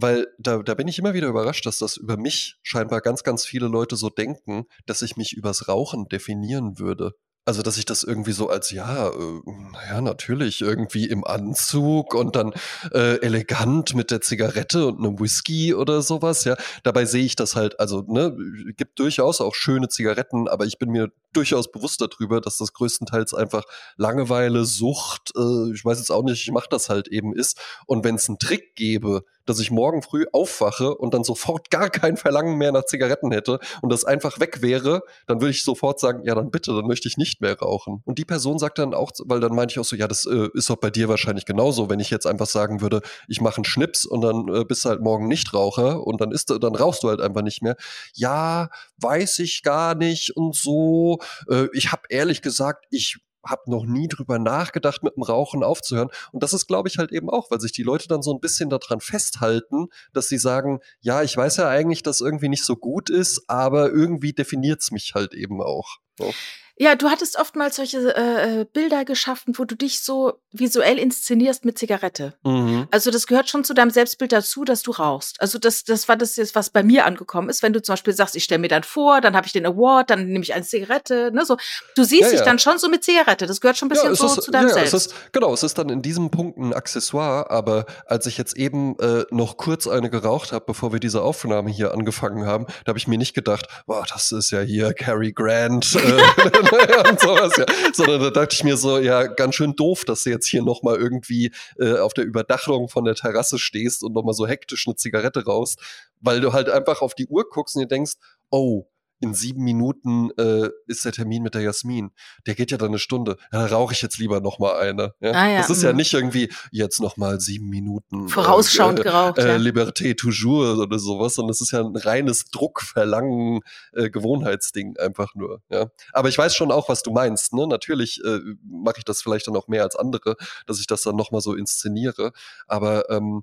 weil 0.00 0.26
da, 0.38 0.62
da 0.62 0.74
bin 0.74 0.88
ich 0.88 0.98
immer 0.98 1.14
wieder 1.14 1.28
überrascht, 1.28 1.66
dass 1.66 1.78
das 1.78 1.96
über 1.96 2.16
mich 2.16 2.58
scheinbar 2.62 3.00
ganz, 3.00 3.22
ganz 3.22 3.44
viele 3.44 3.68
Leute 3.68 3.96
so 3.96 4.10
denken, 4.10 4.66
dass 4.86 5.02
ich 5.02 5.16
mich 5.16 5.32
übers 5.32 5.68
Rauchen 5.68 6.08
definieren 6.08 6.78
würde. 6.78 7.14
Also, 7.46 7.62
dass 7.62 7.78
ich 7.78 7.86
das 7.86 8.02
irgendwie 8.02 8.32
so 8.32 8.50
als, 8.50 8.70
ja, 8.70 9.08
äh, 9.08 9.40
naja, 9.72 10.02
natürlich, 10.02 10.60
irgendwie 10.60 11.06
im 11.06 11.24
Anzug 11.24 12.14
und 12.14 12.36
dann 12.36 12.52
äh, 12.92 13.16
elegant 13.22 13.94
mit 13.94 14.10
der 14.10 14.20
Zigarette 14.20 14.86
und 14.86 14.98
einem 14.98 15.18
Whisky 15.18 15.74
oder 15.74 16.02
sowas, 16.02 16.44
ja. 16.44 16.56
Dabei 16.82 17.06
sehe 17.06 17.24
ich 17.24 17.36
das 17.36 17.56
halt, 17.56 17.80
also, 17.80 18.04
ne, 18.06 18.36
gibt 18.76 18.98
durchaus 18.98 19.40
auch 19.40 19.54
schöne 19.54 19.88
Zigaretten, 19.88 20.48
aber 20.48 20.66
ich 20.66 20.78
bin 20.78 20.90
mir 20.90 21.10
durchaus 21.32 21.70
bewusst 21.70 22.00
darüber, 22.00 22.40
dass 22.40 22.56
das 22.56 22.72
größtenteils 22.72 23.34
einfach 23.34 23.64
Langeweile, 23.96 24.64
Sucht, 24.64 25.32
äh, 25.36 25.72
ich 25.72 25.84
weiß 25.84 25.98
jetzt 25.98 26.10
auch 26.10 26.22
nicht, 26.22 26.42
ich 26.42 26.52
mache 26.52 26.68
das 26.70 26.88
halt 26.88 27.08
eben 27.08 27.34
ist. 27.34 27.58
Und 27.86 28.04
wenn 28.04 28.16
es 28.16 28.28
einen 28.28 28.38
Trick 28.38 28.74
gäbe, 28.76 29.24
dass 29.46 29.58
ich 29.58 29.70
morgen 29.70 30.02
früh 30.02 30.26
aufwache 30.32 30.96
und 30.96 31.14
dann 31.14 31.24
sofort 31.24 31.70
gar 31.70 31.90
kein 31.90 32.16
Verlangen 32.16 32.56
mehr 32.56 32.72
nach 32.72 32.84
Zigaretten 32.84 33.32
hätte 33.32 33.58
und 33.82 33.92
das 33.92 34.04
einfach 34.04 34.38
weg 34.40 34.62
wäre, 34.62 35.02
dann 35.26 35.40
würde 35.40 35.50
ich 35.50 35.64
sofort 35.64 36.00
sagen, 36.00 36.22
ja, 36.24 36.34
dann 36.34 36.50
bitte, 36.50 36.72
dann 36.72 36.86
möchte 36.86 37.08
ich 37.08 37.16
nicht 37.16 37.40
mehr 37.40 37.58
rauchen. 37.58 38.02
Und 38.04 38.18
die 38.18 38.24
Person 38.24 38.58
sagt 38.58 38.78
dann 38.78 38.94
auch, 38.94 39.10
weil 39.24 39.40
dann 39.40 39.54
meinte 39.54 39.72
ich 39.72 39.78
auch 39.78 39.84
so, 39.84 39.96
ja, 39.96 40.06
das 40.08 40.26
äh, 40.26 40.48
ist 40.54 40.70
doch 40.70 40.76
bei 40.76 40.90
dir 40.90 41.08
wahrscheinlich 41.08 41.46
genauso, 41.46 41.90
wenn 41.90 42.00
ich 42.00 42.10
jetzt 42.10 42.26
einfach 42.26 42.46
sagen 42.46 42.80
würde, 42.80 43.00
ich 43.28 43.40
mache 43.40 43.56
einen 43.56 43.64
Schnips 43.64 44.04
und 44.04 44.20
dann 44.20 44.48
äh, 44.48 44.64
bist 44.64 44.84
du 44.84 44.90
halt 44.90 45.00
morgen 45.00 45.26
nicht 45.26 45.52
Raucher 45.52 46.06
und 46.06 46.20
dann 46.20 46.30
ist 46.32 46.50
dann 46.50 46.74
rauchst 46.74 47.02
du 47.02 47.08
halt 47.08 47.20
einfach 47.20 47.42
nicht 47.42 47.62
mehr. 47.62 47.76
Ja, 48.14 48.68
weiß 48.98 49.40
ich 49.40 49.62
gar 49.62 49.94
nicht 49.94 50.36
und 50.36 50.54
so. 50.54 51.19
Äh, 51.48 51.68
ich 51.72 51.92
habe 51.92 52.02
ehrlich 52.08 52.42
gesagt, 52.42 52.86
ich 52.90 53.18
habe 53.46 53.70
noch 53.70 53.84
nie 53.84 54.08
drüber 54.08 54.38
nachgedacht, 54.38 55.02
mit 55.02 55.16
dem 55.16 55.22
Rauchen 55.22 55.62
aufzuhören. 55.62 56.10
Und 56.32 56.42
das 56.42 56.52
ist, 56.52 56.66
glaube 56.66 56.88
ich, 56.88 56.98
halt 56.98 57.12
eben 57.12 57.30
auch, 57.30 57.50
weil 57.50 57.60
sich 57.60 57.72
die 57.72 57.82
Leute 57.82 58.08
dann 58.08 58.22
so 58.22 58.32
ein 58.34 58.40
bisschen 58.40 58.70
daran 58.70 59.00
festhalten, 59.00 59.88
dass 60.12 60.28
sie 60.28 60.38
sagen, 60.38 60.80
ja, 61.00 61.22
ich 61.22 61.36
weiß 61.36 61.56
ja 61.56 61.68
eigentlich, 61.68 62.02
dass 62.02 62.20
irgendwie 62.20 62.48
nicht 62.48 62.64
so 62.64 62.76
gut 62.76 63.10
ist, 63.10 63.44
aber 63.48 63.90
irgendwie 63.90 64.32
definiert 64.32 64.82
es 64.82 64.90
mich 64.90 65.12
halt 65.14 65.34
eben 65.34 65.62
auch. 65.62 65.96
So. 66.18 66.34
Ja, 66.82 66.94
du 66.94 67.10
hattest 67.10 67.38
oftmals 67.38 67.76
solche 67.76 67.98
äh, 68.16 68.60
äh, 68.60 68.64
Bilder 68.64 69.04
geschaffen, 69.04 69.52
wo 69.58 69.66
du 69.66 69.74
dich 69.74 70.00
so 70.00 70.40
visuell 70.50 70.98
inszenierst 70.98 71.66
mit 71.66 71.78
Zigarette. 71.78 72.32
Mhm. 72.42 72.88
Also 72.90 73.10
das 73.10 73.26
gehört 73.26 73.50
schon 73.50 73.64
zu 73.64 73.74
deinem 73.74 73.90
Selbstbild 73.90 74.32
dazu, 74.32 74.64
dass 74.64 74.80
du 74.80 74.92
rauchst. 74.92 75.42
Also 75.42 75.58
das, 75.58 75.84
das 75.84 76.08
war 76.08 76.16
das 76.16 76.36
jetzt, 76.36 76.54
was 76.54 76.70
bei 76.70 76.82
mir 76.82 77.04
angekommen 77.04 77.50
ist. 77.50 77.62
Wenn 77.62 77.74
du 77.74 77.82
zum 77.82 77.92
Beispiel 77.92 78.14
sagst, 78.14 78.34
ich 78.34 78.44
stelle 78.44 78.60
mir 78.60 78.68
dann 78.68 78.82
vor, 78.82 79.20
dann 79.20 79.36
habe 79.36 79.46
ich 79.46 79.52
den 79.52 79.66
Award, 79.66 80.08
dann 80.08 80.28
nehme 80.28 80.42
ich 80.42 80.54
eine 80.54 80.64
Zigarette. 80.64 81.30
Ne, 81.34 81.44
so. 81.44 81.58
Du 81.96 82.02
siehst 82.02 82.22
Ja, 82.22 82.30
dich 82.30 82.38
ja. 82.38 82.46
dann 82.46 82.58
schon 82.58 82.78
so 82.78 82.88
mit 82.88 83.04
Zigarette. 83.04 83.46
Das 83.46 83.60
gehört 83.60 83.76
schon 83.76 83.88
ein 83.88 83.90
bisschen 83.90 84.12
es 84.12 84.18
so 84.18 84.28
ist, 84.28 84.42
zu 84.42 84.50
deinem 84.50 84.68
ja, 84.68 84.72
Selbst. 84.74 84.94
Ist, 84.94 85.14
genau, 85.32 85.52
es 85.52 85.62
ist 85.62 85.76
dann 85.76 85.90
in 85.90 86.00
diesem 86.00 86.30
Punkt 86.30 86.56
ein 86.56 86.72
Accessoire, 86.72 87.50
aber 87.50 87.84
als 88.06 88.24
ich 88.24 88.38
jetzt 88.38 88.56
eben 88.56 88.98
äh, 89.00 89.26
noch 89.30 89.58
kurz 89.58 89.86
eine 89.86 90.08
geraucht 90.08 90.52
habe, 90.52 90.64
bevor 90.66 90.94
wir 90.94 91.00
diese 91.00 91.20
Aufnahme 91.20 91.68
hier 91.68 91.92
angefangen 91.92 92.46
haben, 92.46 92.64
da 92.86 92.88
habe 92.88 92.98
ich 92.98 93.06
mir 93.06 93.18
nicht 93.18 93.34
gedacht, 93.34 93.66
boah, 93.84 94.06
das 94.10 94.32
ist 94.32 94.50
ja 94.50 94.60
hier 94.62 94.94
Cary 94.94 95.32
Grant 95.32 95.94
äh, 95.94 96.50
und 97.10 97.20
sowas, 97.20 97.56
ja. 97.56 97.66
Sondern 97.92 98.20
da 98.20 98.30
dachte 98.30 98.54
ich 98.54 98.64
mir 98.64 98.76
so, 98.76 98.98
ja, 98.98 99.26
ganz 99.26 99.54
schön 99.54 99.74
doof, 99.76 100.04
dass 100.04 100.24
du 100.24 100.30
jetzt 100.30 100.46
hier 100.46 100.62
nochmal 100.62 100.96
irgendwie 100.96 101.52
äh, 101.78 101.98
auf 101.98 102.14
der 102.14 102.24
Überdachung 102.24 102.88
von 102.88 103.04
der 103.04 103.14
Terrasse 103.14 103.58
stehst 103.58 104.02
und 104.02 104.14
nochmal 104.14 104.34
so 104.34 104.46
hektisch 104.46 104.86
eine 104.86 104.96
Zigarette 104.96 105.44
rauchst, 105.44 105.80
weil 106.20 106.40
du 106.40 106.52
halt 106.52 106.68
einfach 106.68 107.02
auf 107.02 107.14
die 107.14 107.26
Uhr 107.26 107.48
guckst 107.48 107.76
und 107.76 107.82
dir 107.82 107.88
denkst, 107.88 108.14
oh, 108.50 108.89
in 109.20 109.34
sieben 109.34 109.62
Minuten 109.62 110.30
äh, 110.38 110.70
ist 110.86 111.04
der 111.04 111.12
Termin 111.12 111.42
mit 111.42 111.54
der 111.54 111.60
Jasmin. 111.60 112.10
Der 112.46 112.54
geht 112.54 112.70
ja 112.70 112.78
dann 112.78 112.88
eine 112.88 112.98
Stunde. 112.98 113.36
Ja, 113.52 113.66
da 113.66 113.76
rauche 113.76 113.92
ich 113.92 114.02
jetzt 114.02 114.18
lieber 114.18 114.40
noch 114.40 114.58
mal 114.58 114.78
eine. 114.78 115.14
Ja? 115.20 115.32
Ah 115.32 115.48
ja, 115.48 115.58
das 115.58 115.70
ist 115.70 115.82
ja 115.82 115.90
mhm. 115.90 115.98
nicht 115.98 116.14
irgendwie 116.14 116.50
jetzt 116.70 117.00
noch 117.00 117.16
mal 117.16 117.38
sieben 117.38 117.68
Minuten. 117.68 118.28
Vorausschauend 118.28 119.00
äh, 119.00 119.02
geraucht, 119.02 119.38
äh, 119.38 119.48
ja. 119.48 119.56
Liberté 119.56 120.16
toujours 120.16 120.78
oder 120.78 120.98
sowas, 120.98 121.34
sondern 121.34 121.50
es 121.50 121.60
ist 121.60 121.72
ja 121.72 121.80
ein 121.80 121.96
reines 121.96 122.46
Druckverlangen, 122.46 123.60
äh, 123.92 124.08
Gewohnheitsding 124.08 124.96
einfach 124.96 125.34
nur. 125.34 125.60
Ja? 125.70 125.90
Aber 126.12 126.28
ich 126.28 126.38
weiß 126.38 126.54
schon 126.54 126.72
auch, 126.72 126.88
was 126.88 127.02
du 127.02 127.12
meinst. 127.12 127.52
Ne? 127.52 127.66
Natürlich 127.66 128.20
äh, 128.24 128.38
mache 128.64 128.98
ich 128.98 129.04
das 129.04 129.20
vielleicht 129.20 129.46
dann 129.46 129.56
auch 129.56 129.68
mehr 129.68 129.82
als 129.82 129.96
andere, 129.96 130.36
dass 130.66 130.80
ich 130.80 130.86
das 130.86 131.02
dann 131.02 131.16
noch 131.16 131.30
mal 131.30 131.42
so 131.42 131.54
inszeniere. 131.54 132.32
Aber 132.66 133.10
ähm, 133.10 133.42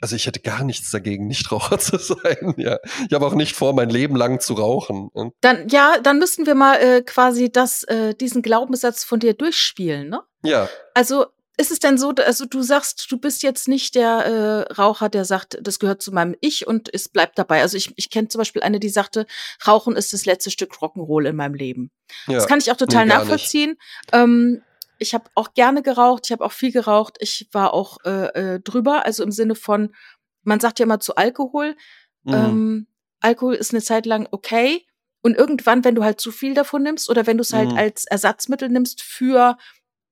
also 0.00 0.14
ich 0.16 0.26
hätte 0.26 0.40
gar 0.40 0.62
nichts 0.64 0.90
dagegen, 0.90 1.26
Nichtraucher 1.26 1.78
zu 1.80 1.98
sein. 1.98 2.54
Ja, 2.56 2.78
ich 3.08 3.14
habe 3.14 3.26
auch 3.26 3.34
nicht 3.34 3.54
vor, 3.56 3.72
mein 3.74 3.90
Leben 3.90 4.16
lang 4.16 4.40
zu 4.40 4.54
rauchen. 4.54 5.10
Dann, 5.40 5.68
ja, 5.68 5.98
dann 6.02 6.18
müssten 6.18 6.46
wir 6.46 6.54
mal 6.54 6.76
äh, 6.76 7.02
quasi 7.02 7.50
das, 7.50 7.82
äh, 7.84 8.14
diesen 8.14 8.42
Glaubenssatz 8.42 9.04
von 9.04 9.20
dir 9.20 9.34
durchspielen, 9.34 10.08
ne? 10.08 10.22
Ja, 10.42 10.68
Also 10.94 11.26
ist 11.58 11.70
es 11.70 11.78
denn 11.78 11.96
so, 11.96 12.10
also 12.10 12.44
du 12.44 12.60
sagst, 12.60 13.10
du 13.10 13.16
bist 13.16 13.42
jetzt 13.42 13.66
nicht 13.66 13.94
der 13.94 14.66
äh, 14.68 14.72
Raucher, 14.74 15.08
der 15.08 15.24
sagt, 15.24 15.56
das 15.62 15.78
gehört 15.78 16.02
zu 16.02 16.12
meinem 16.12 16.36
Ich 16.42 16.66
und 16.66 16.92
es 16.92 17.08
bleibt 17.08 17.38
dabei. 17.38 17.62
Also 17.62 17.78
ich, 17.78 17.94
ich 17.96 18.10
kenne 18.10 18.28
zum 18.28 18.40
Beispiel 18.40 18.62
eine, 18.62 18.78
die 18.78 18.90
sagte, 18.90 19.26
Rauchen 19.66 19.96
ist 19.96 20.12
das 20.12 20.26
letzte 20.26 20.50
Stück 20.50 20.74
Rock'n'Roll 20.74 21.26
in 21.30 21.36
meinem 21.36 21.54
Leben. 21.54 21.90
ja. 22.26 22.34
Das 22.34 22.46
kann 22.46 22.58
ich 22.58 22.70
auch 22.70 22.76
total 22.76 23.06
Nee, 23.06 23.14
nachvollziehen. 23.14 23.78
Ähm, 24.12 24.60
ich 24.98 25.14
habe 25.14 25.24
auch 25.34 25.54
gerne 25.54 25.82
geraucht, 25.82 26.22
ich 26.26 26.32
habe 26.32 26.44
auch 26.44 26.52
viel 26.52 26.72
geraucht, 26.72 27.16
ich 27.20 27.48
war 27.52 27.72
auch 27.74 27.98
äh, 28.04 28.54
äh, 28.54 28.60
drüber, 28.60 29.04
also 29.06 29.22
im 29.22 29.30
Sinne 29.32 29.54
von, 29.54 29.94
man 30.42 30.60
sagt 30.60 30.78
ja 30.78 30.84
immer 30.84 31.00
zu 31.00 31.14
Alkohol, 31.16 31.76
Mhm. 32.24 32.34
ähm, 32.34 32.86
Alkohol 33.20 33.54
ist 33.54 33.72
eine 33.72 33.82
Zeit 33.82 34.04
lang 34.06 34.28
okay. 34.32 34.84
Und 35.22 35.36
irgendwann, 35.36 35.84
wenn 35.84 35.94
du 35.94 36.04
halt 36.04 36.20
zu 36.20 36.30
viel 36.30 36.54
davon 36.54 36.82
nimmst 36.82 37.08
oder 37.10 37.26
wenn 37.26 37.36
du 37.36 37.42
es 37.42 37.52
halt 37.52 37.72
Mhm. 37.72 37.78
als 37.78 38.04
Ersatzmittel 38.04 38.68
nimmst 38.68 39.02
für, 39.02 39.56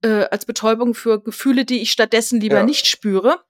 äh, 0.02 0.24
als 0.30 0.44
Betäubung 0.46 0.94
für 0.94 1.22
Gefühle, 1.22 1.64
die 1.64 1.80
ich 1.82 1.92
stattdessen 1.92 2.40
lieber 2.40 2.56
Ja. 2.58 2.62
nicht 2.64 2.86
spüre, 2.86 3.40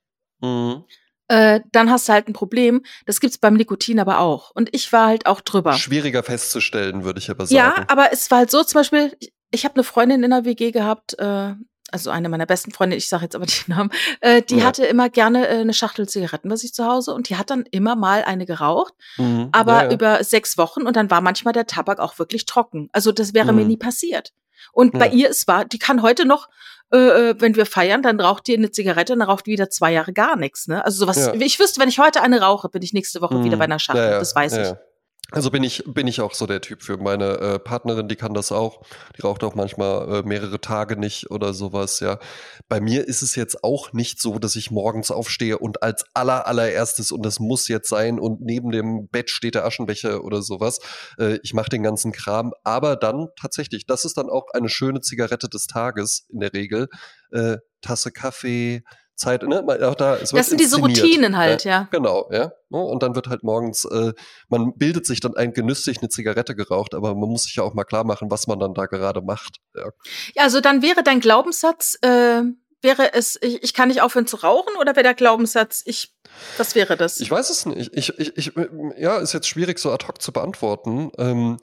Mhm. 0.42 0.84
äh, 1.28 1.60
dann 1.72 1.90
hast 1.90 2.08
du 2.08 2.12
halt 2.12 2.28
ein 2.28 2.32
Problem. 2.34 2.82
Das 3.06 3.18
gibt's 3.20 3.38
beim 3.38 3.54
Nikotin 3.54 3.98
aber 3.98 4.18
auch. 4.20 4.50
Und 4.54 4.68
ich 4.74 4.92
war 4.92 5.06
halt 5.06 5.26
auch 5.26 5.40
drüber. 5.40 5.72
Schwieriger 5.74 6.22
festzustellen, 6.22 7.04
würde 7.04 7.18
ich 7.18 7.30
aber 7.30 7.46
sagen. 7.46 7.56
Ja, 7.56 7.84
aber 7.88 8.12
es 8.12 8.30
war 8.30 8.38
halt 8.38 8.50
so 8.50 8.62
zum 8.62 8.80
Beispiel, 8.80 9.16
ich, 9.50 9.64
habe 9.64 9.74
eine 9.76 9.84
Freundin 9.84 10.22
in 10.22 10.30
der 10.30 10.44
WG 10.44 10.70
gehabt, 10.70 11.18
äh, 11.18 11.54
also 11.92 12.10
eine 12.10 12.28
meiner 12.28 12.46
besten 12.46 12.72
Freundinnen, 12.72 12.98
ich 12.98 13.08
sage 13.08 13.24
jetzt 13.24 13.36
aber 13.36 13.46
die 13.46 13.70
Namen, 13.70 13.90
äh, 14.20 14.42
die 14.42 14.56
Ja. 14.58 14.64
hatte 14.64 14.84
immer 14.84 15.10
gerne 15.10 15.46
äh, 15.46 15.58
eine 15.60 15.74
Schachtel 15.74 16.08
Zigaretten 16.08 16.48
bei 16.48 16.56
sich 16.56 16.74
zu 16.74 16.84
Hause 16.86 17.14
und 17.14 17.28
die 17.28 17.36
hat 17.36 17.50
dann 17.50 17.64
immer 17.70 17.94
mal 17.94 18.24
eine 18.24 18.46
geraucht, 18.46 18.94
Mhm. 19.18 19.50
aber 19.52 19.72
ja, 19.74 19.88
ja. 19.88 19.92
über 19.92 20.24
sechs 20.24 20.58
Wochen 20.58 20.82
und 20.82 20.96
dann 20.96 21.10
war 21.10 21.20
manchmal 21.20 21.52
der 21.52 21.66
Tabak 21.66 22.00
auch 22.00 22.18
wirklich 22.18 22.46
trocken. 22.46 22.88
Also 22.92 23.12
das 23.12 23.34
wäre 23.34 23.52
mir 23.52 23.62
Mhm. 23.62 23.68
nie 23.68 23.76
passiert. 23.76 24.32
Und 24.72 24.92
bei 24.98 25.08
ihr, 25.08 25.28
es 25.30 25.46
war, 25.46 25.64
die 25.66 25.78
kann 25.78 26.00
heute 26.02 26.24
noch, 26.26 26.48
äh, 26.92 26.96
äh, 27.30 27.34
wenn 27.38 27.54
wir 27.54 27.66
feiern, 27.66 28.02
dann 28.02 28.18
raucht 28.18 28.46
die 28.46 28.56
eine 28.56 28.70
Zigarette 28.70 29.12
und 29.12 29.18
dann 29.20 29.28
raucht 29.28 29.46
die 29.46 29.52
wieder 29.52 29.68
zwei 29.70 29.92
Jahre 29.92 30.12
gar 30.12 30.36
nichts. 30.36 30.66
Ne? 30.68 30.82
Also 30.84 31.04
sowas, 31.04 31.30
ich 31.38 31.58
wüsste, 31.60 31.80
wenn 31.80 31.88
ich 31.88 31.98
heute 31.98 32.22
eine 32.22 32.40
rauche, 32.40 32.68
bin 32.70 32.82
ich 32.82 32.92
nächste 32.92 33.20
Woche 33.20 33.44
wieder 33.44 33.56
Mhm. 33.56 33.58
bei 33.58 33.64
einer 33.66 33.78
Schachtel. 33.78 34.10
Das 34.18 34.34
weiß 34.34 34.56
ich. 34.56 34.68
Also 35.30 35.50
bin 35.50 35.64
ich, 35.64 35.82
bin 35.86 36.06
ich 36.06 36.20
auch 36.20 36.34
so 36.34 36.46
der 36.46 36.60
Typ 36.60 36.82
für 36.82 36.98
meine 36.98 37.38
äh, 37.38 37.58
Partnerin, 37.58 38.08
die 38.08 38.16
kann 38.16 38.34
das 38.34 38.52
auch. 38.52 38.82
Die 39.16 39.22
raucht 39.22 39.42
auch 39.42 39.54
manchmal 39.54 40.16
äh, 40.16 40.22
mehrere 40.22 40.60
Tage 40.60 40.96
nicht 40.96 41.30
oder 41.30 41.54
sowas, 41.54 42.00
ja. 42.00 42.18
Bei 42.68 42.78
mir 42.78 43.08
ist 43.08 43.22
es 43.22 43.34
jetzt 43.34 43.64
auch 43.64 43.92
nicht 43.94 44.20
so, 44.20 44.38
dass 44.38 44.54
ich 44.54 44.70
morgens 44.70 45.10
aufstehe 45.10 45.58
und 45.58 45.82
als 45.82 46.04
aller, 46.12 46.46
allererstes, 46.46 47.10
und 47.10 47.24
das 47.24 47.40
muss 47.40 47.68
jetzt 47.68 47.88
sein, 47.88 48.20
und 48.20 48.42
neben 48.42 48.70
dem 48.70 49.08
Bett 49.08 49.30
steht 49.30 49.54
der 49.54 49.64
Aschenbecher 49.64 50.22
oder 50.24 50.42
sowas. 50.42 50.78
Äh, 51.18 51.38
ich 51.42 51.54
mache 51.54 51.70
den 51.70 51.82
ganzen 51.82 52.12
Kram, 52.12 52.52
aber 52.62 52.94
dann 52.94 53.28
tatsächlich, 53.40 53.86
das 53.86 54.04
ist 54.04 54.18
dann 54.18 54.28
auch 54.28 54.48
eine 54.52 54.68
schöne 54.68 55.00
Zigarette 55.00 55.48
des 55.48 55.66
Tages 55.66 56.26
in 56.28 56.40
der 56.40 56.52
Regel. 56.52 56.88
Äh, 57.32 57.56
Tasse 57.80 58.12
Kaffee, 58.12 58.82
Zeit, 59.16 59.42
ne? 59.42 59.64
Auch 59.82 59.94
da, 59.94 60.16
es 60.16 60.30
Das 60.30 60.48
sind 60.48 60.60
diese 60.60 60.78
Routinen 60.78 61.36
halt, 61.36 61.64
ja. 61.64 61.88
Genau, 61.90 62.28
ja. 62.32 62.52
Ne, 62.68 62.78
Und 62.78 63.02
dann 63.02 63.14
wird 63.14 63.28
halt 63.28 63.42
morgens, 63.42 63.84
äh, 63.84 64.12
man 64.48 64.76
bildet 64.76 65.06
sich 65.06 65.20
dann 65.20 65.36
ein, 65.36 65.52
genüsslich 65.52 65.98
eine 65.98 66.08
Zigarette 66.08 66.54
geraucht, 66.54 66.94
aber 66.94 67.14
man 67.14 67.28
muss 67.28 67.44
sich 67.44 67.56
ja 67.56 67.62
auch 67.62 67.74
mal 67.74 67.84
klar 67.84 68.04
machen, 68.04 68.30
was 68.30 68.46
man 68.46 68.58
dann 68.58 68.74
da 68.74 68.86
gerade 68.86 69.22
macht. 69.22 69.58
Ja. 69.74 69.90
Ja, 70.34 70.42
also 70.42 70.60
dann 70.60 70.82
wäre 70.82 71.02
dein 71.02 71.20
Glaubenssatz, 71.20 71.96
äh, 72.02 72.42
wäre 72.84 73.14
es, 73.14 73.38
ich, 73.42 73.62
ich 73.62 73.74
kann 73.74 73.88
nicht 73.88 74.02
aufhören 74.02 74.26
zu 74.26 74.36
rauchen 74.36 74.76
oder 74.78 74.94
wäre 74.94 75.02
der 75.02 75.14
Glaubenssatz, 75.14 75.82
ich, 75.86 76.14
was 76.58 76.74
wäre 76.74 76.96
das? 76.96 77.18
Ich 77.18 77.30
weiß 77.30 77.50
es 77.50 77.66
nicht. 77.66 77.90
Ich, 77.96 78.16
ich, 78.18 78.36
ich, 78.36 78.52
ja, 78.96 79.18
ist 79.18 79.32
jetzt 79.32 79.48
schwierig 79.48 79.78
so 79.78 79.90
ad 79.90 80.06
hoc 80.06 80.20
zu 80.20 80.32
beantworten. 80.32 81.10
Ähm, 81.18 81.56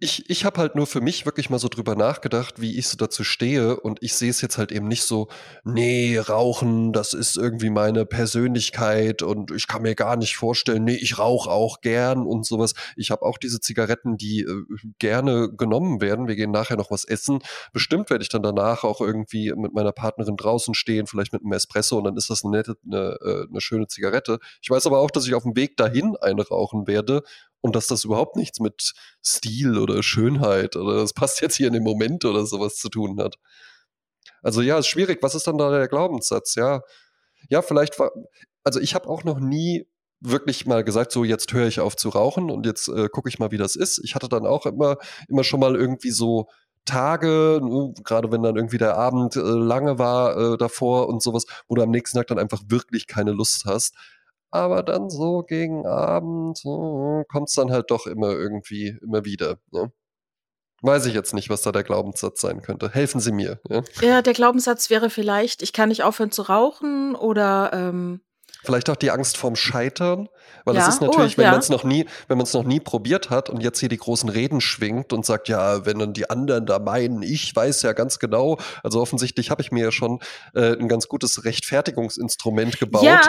ich, 0.00 0.30
ich 0.30 0.44
habe 0.44 0.60
halt 0.60 0.76
nur 0.76 0.86
für 0.86 1.00
mich 1.00 1.26
wirklich 1.26 1.50
mal 1.50 1.58
so 1.58 1.66
drüber 1.66 1.96
nachgedacht, 1.96 2.60
wie 2.60 2.78
ich 2.78 2.86
so 2.86 2.96
dazu 2.96 3.24
stehe. 3.24 3.80
Und 3.80 4.00
ich 4.00 4.14
sehe 4.14 4.30
es 4.30 4.40
jetzt 4.40 4.56
halt 4.56 4.70
eben 4.70 4.86
nicht 4.86 5.02
so, 5.02 5.26
nee, 5.64 6.16
Rauchen, 6.18 6.92
das 6.92 7.14
ist 7.14 7.36
irgendwie 7.36 7.70
meine 7.70 8.06
Persönlichkeit 8.06 9.22
und 9.22 9.50
ich 9.50 9.66
kann 9.66 9.82
mir 9.82 9.96
gar 9.96 10.16
nicht 10.16 10.36
vorstellen, 10.36 10.84
nee, 10.84 10.94
ich 10.94 11.18
rauche 11.18 11.50
auch 11.50 11.80
gern 11.80 12.26
und 12.26 12.46
sowas. 12.46 12.74
Ich 12.96 13.10
habe 13.10 13.22
auch 13.22 13.38
diese 13.38 13.60
Zigaretten, 13.60 14.16
die 14.16 14.42
äh, 14.42 14.64
gerne 15.00 15.50
genommen 15.52 16.00
werden. 16.00 16.28
Wir 16.28 16.36
gehen 16.36 16.52
nachher 16.52 16.76
noch 16.76 16.92
was 16.92 17.04
essen. 17.04 17.40
Bestimmt 17.72 18.08
werde 18.08 18.22
ich 18.22 18.28
dann 18.28 18.42
danach 18.42 18.84
auch 18.84 19.00
irgendwie 19.00 19.52
mit 19.56 19.72
meiner 19.72 19.92
Partnerin 19.92 20.36
draußen 20.36 20.74
stehen, 20.74 21.08
vielleicht 21.08 21.32
mit 21.32 21.42
einem 21.42 21.52
Espresso 21.52 21.98
und 21.98 22.04
dann 22.04 22.16
ist 22.16 22.30
das 22.30 22.44
eine 22.44 22.56
nette, 22.56 22.76
eine, 22.86 23.18
äh, 23.20 23.46
eine 23.50 23.60
schöne 23.60 23.88
Zigarette. 23.88 24.38
Ich 24.62 24.70
weiß 24.70 24.86
aber 24.86 25.00
auch, 25.00 25.10
dass 25.10 25.26
ich 25.26 25.34
auf 25.34 25.42
dem 25.42 25.56
Weg 25.56 25.76
dahin 25.76 26.14
eine 26.20 26.46
rauchen 26.46 26.86
werde 26.86 27.24
und 27.60 27.74
dass 27.76 27.86
das 27.86 28.04
überhaupt 28.04 28.36
nichts 28.36 28.60
mit 28.60 28.92
Stil 29.24 29.78
oder 29.78 30.02
Schönheit 30.02 30.76
oder 30.76 30.96
das 30.96 31.12
passt 31.12 31.40
jetzt 31.40 31.56
hier 31.56 31.68
in 31.68 31.74
dem 31.74 31.82
Moment 31.82 32.24
oder 32.24 32.46
sowas 32.46 32.76
zu 32.76 32.88
tun 32.88 33.20
hat. 33.20 33.36
Also 34.42 34.62
ja, 34.62 34.78
ist 34.78 34.86
schwierig. 34.86 35.18
Was 35.22 35.34
ist 35.34 35.46
dann 35.46 35.58
da 35.58 35.70
der 35.70 35.88
Glaubenssatz? 35.88 36.54
Ja, 36.54 36.82
ja, 37.48 37.62
vielleicht 37.62 37.98
war, 37.98 38.12
also 38.64 38.80
ich 38.80 38.94
habe 38.94 39.08
auch 39.08 39.24
noch 39.24 39.40
nie 39.40 39.86
wirklich 40.20 40.66
mal 40.66 40.84
gesagt, 40.84 41.12
so 41.12 41.24
jetzt 41.24 41.52
höre 41.52 41.66
ich 41.66 41.80
auf 41.80 41.96
zu 41.96 42.08
rauchen 42.08 42.50
und 42.50 42.66
jetzt 42.66 42.88
äh, 42.88 43.08
gucke 43.08 43.28
ich 43.28 43.38
mal, 43.38 43.50
wie 43.50 43.56
das 43.56 43.76
ist. 43.76 44.00
Ich 44.04 44.14
hatte 44.14 44.28
dann 44.28 44.46
auch 44.46 44.66
immer, 44.66 44.96
immer 45.28 45.44
schon 45.44 45.60
mal 45.60 45.76
irgendwie 45.76 46.10
so 46.10 46.48
Tage, 46.84 47.60
gerade 48.02 48.32
wenn 48.32 48.42
dann 48.42 48.56
irgendwie 48.56 48.78
der 48.78 48.96
Abend 48.96 49.36
äh, 49.36 49.40
lange 49.40 49.98
war 49.98 50.54
äh, 50.54 50.56
davor 50.56 51.08
und 51.08 51.22
sowas, 51.22 51.44
wo 51.68 51.74
du 51.74 51.82
am 51.82 51.90
nächsten 51.90 52.16
Tag 52.16 52.26
dann 52.28 52.38
einfach 52.38 52.62
wirklich 52.68 53.06
keine 53.06 53.32
Lust 53.32 53.64
hast. 53.66 53.94
Aber 54.50 54.82
dann 54.82 55.10
so 55.10 55.42
gegen 55.42 55.86
Abend 55.86 56.58
äh, 56.64 57.24
kommt 57.30 57.48
es 57.48 57.54
dann 57.54 57.70
halt 57.70 57.90
doch 57.90 58.06
immer 58.06 58.30
irgendwie, 58.30 58.98
immer 59.02 59.24
wieder. 59.24 59.58
Ne? 59.70 59.92
Weiß 60.80 61.06
ich 61.06 61.14
jetzt 61.14 61.34
nicht, 61.34 61.50
was 61.50 61.62
da 61.62 61.72
der 61.72 61.82
Glaubenssatz 61.82 62.40
sein 62.40 62.62
könnte. 62.62 62.90
Helfen 62.90 63.20
Sie 63.20 63.32
mir. 63.32 63.60
Ja? 63.68 63.82
Ja, 64.00 64.22
der 64.22 64.32
Glaubenssatz 64.32 64.90
wäre 64.90 65.10
vielleicht, 65.10 65.62
ich 65.62 65.72
kann 65.72 65.88
nicht 65.88 66.04
aufhören 66.04 66.30
zu 66.30 66.42
rauchen 66.42 67.16
oder 67.16 67.70
ähm, 67.72 68.20
Vielleicht 68.64 68.90
auch 68.90 68.96
die 68.96 69.10
Angst 69.12 69.36
vorm 69.36 69.54
Scheitern, 69.56 70.28
weil 70.64 70.76
es 70.76 70.82
Ja, 70.82 70.88
ist 70.88 71.00
natürlich, 71.00 71.34
oh, 71.34 71.38
wenn 71.38 71.44
ja. 71.44 71.50
man 71.52 71.60
es 71.60 71.68
noch 71.68 71.84
nie, 71.84 72.06
wenn 72.26 72.36
man 72.38 72.46
es 72.46 72.52
noch 72.52 72.64
nie 72.64 72.80
probiert 72.80 73.30
hat 73.30 73.48
und 73.50 73.60
jetzt 73.62 73.78
hier 73.78 73.88
die 73.88 73.96
großen 73.96 74.28
Reden 74.28 74.60
schwingt 74.60 75.12
und 75.12 75.24
sagt, 75.24 75.48
ja, 75.48 75.86
wenn 75.86 75.98
dann 76.00 76.12
die 76.12 76.28
anderen 76.28 76.66
da 76.66 76.78
meinen, 76.80 77.22
ich 77.22 77.54
weiß 77.54 77.82
ja 77.82 77.92
ganz 77.92 78.18
genau, 78.18 78.58
also 78.82 79.00
offensichtlich 79.00 79.50
habe 79.50 79.62
ich 79.62 79.70
mir 79.70 79.84
ja 79.84 79.92
schon 79.92 80.18
äh, 80.54 80.72
ein 80.76 80.88
ganz 80.88 81.06
gutes 81.08 81.44
Rechtfertigungsinstrument 81.44 82.78
gebaut, 82.78 83.02
Ja. 83.04 83.20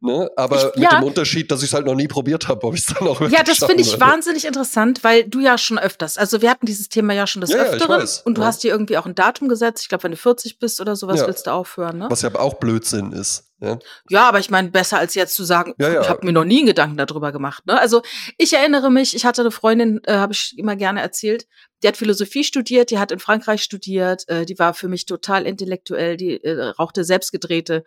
ne? 0.00 0.30
aber 0.36 0.56
Ich- 0.58 0.64
mit 0.76 0.90
ja. 0.92 1.00
dem 1.00 1.04
Unterschied, 1.04 1.50
dass 1.50 1.62
ich 1.62 1.70
es 1.70 1.74
halt 1.74 1.86
noch 1.86 1.94
nie 1.94 2.08
probiert 2.08 2.48
habe, 2.48 2.66
ob 2.66 2.74
ich 2.74 2.86
es 2.86 2.94
dann 2.94 3.08
auch 3.08 3.20
Ja, 3.20 3.30
wirklich 3.30 3.42
das 3.44 3.56
schaffen 3.56 3.70
finde 3.70 3.82
ich 3.82 3.92
würde. 3.92 4.00
wahnsinnig 4.06 4.44
interessant, 4.44 5.02
weil 5.04 5.24
du 5.24 5.40
ja 5.40 5.58
schon 5.58 5.78
öfters, 5.78 6.18
also 6.18 6.42
wir 6.42 6.50
hatten 6.50 6.66
dieses 6.66 6.88
Thema 6.88 7.14
ja 7.14 7.26
schon 7.26 7.40
des 7.40 7.50
Ja, 7.50 7.58
ja, 7.58 7.62
Öfteren 7.64 8.06
und 8.24 8.36
du 8.36 8.42
ja. 8.42 8.46
hast 8.46 8.62
dir 8.62 8.70
irgendwie 8.72 8.98
auch 8.98 9.06
ein 9.06 9.14
Datum 9.14 9.48
gesetzt. 9.48 9.82
Ich 9.82 9.88
glaube, 9.88 10.04
wenn 10.04 10.10
du 10.12 10.16
40 10.16 10.58
bist 10.58 10.80
oder 10.80 10.96
sowas, 10.96 11.20
Ja. 11.20 11.26
willst 11.26 11.46
du 11.46 11.50
aufhören, 11.52 11.98
ne? 11.98 12.06
Was 12.10 12.22
ja 12.22 12.34
auch 12.34 12.54
Blödsinn 12.54 13.12
ist. 13.12 13.44
Ja, 13.60 13.78
Ja, 14.10 14.28
aber 14.28 14.40
ich 14.40 14.50
meine, 14.50 14.63
besser 14.70 14.98
als 14.98 15.14
jetzt 15.14 15.34
zu 15.34 15.44
sagen, 15.44 15.74
Ja, 15.78 15.92
ja. 15.92 16.00
ich 16.00 16.08
habe 16.08 16.24
mir 16.24 16.32
noch 16.32 16.44
nie 16.44 16.58
einen 16.58 16.66
Gedanken 16.66 16.96
darüber 16.96 17.32
gemacht. 17.32 17.66
Ne? 17.66 17.78
Also 17.78 18.02
ich 18.38 18.52
erinnere 18.52 18.90
mich, 18.90 19.14
ich 19.14 19.24
hatte 19.24 19.42
eine 19.42 19.50
Freundin, 19.50 20.00
äh, 20.04 20.14
habe 20.14 20.32
ich 20.32 20.54
immer 20.58 20.76
gerne 20.76 21.00
erzählt, 21.00 21.46
die 21.82 21.88
hat 21.88 21.96
Philosophie 21.96 22.44
studiert, 22.44 22.90
die 22.90 22.98
hat 22.98 23.12
in 23.12 23.18
Frankreich 23.18 23.62
studiert, 23.62 24.28
äh, 24.28 24.44
die 24.46 24.58
war 24.58 24.74
für 24.74 24.88
mich 24.88 25.06
total 25.06 25.46
intellektuell, 25.46 26.16
die 26.16 26.42
äh, 26.42 26.68
rauchte 26.78 27.04
selbstgedrehte 27.04 27.84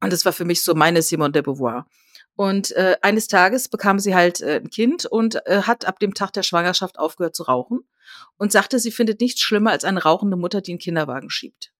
und 0.00 0.12
das 0.12 0.24
war 0.24 0.32
für 0.32 0.44
mich 0.44 0.62
so 0.62 0.74
meine 0.74 1.02
Simone 1.02 1.32
de 1.32 1.42
Beauvoir. 1.42 1.86
Und 2.36 2.70
äh, 2.72 2.96
eines 3.02 3.28
Tages 3.28 3.68
bekam 3.68 3.98
sie 3.98 4.14
halt 4.14 4.40
äh, 4.40 4.56
ein 4.56 4.70
Kind 4.70 5.04
und 5.04 5.46
äh, 5.46 5.62
hat 5.62 5.84
ab 5.84 5.98
dem 5.98 6.14
Tag 6.14 6.32
der 6.32 6.42
Schwangerschaft 6.42 6.98
aufgehört 6.98 7.36
zu 7.36 7.42
rauchen 7.42 7.80
und 8.38 8.50
sagte, 8.50 8.78
sie 8.78 8.90
findet 8.90 9.20
nichts 9.20 9.40
schlimmer 9.40 9.72
als 9.72 9.84
eine 9.84 10.02
rauchende 10.02 10.36
Mutter, 10.38 10.62
die 10.62 10.72
einen 10.72 10.78
Kinderwagen 10.78 11.28
schiebt. 11.28 11.72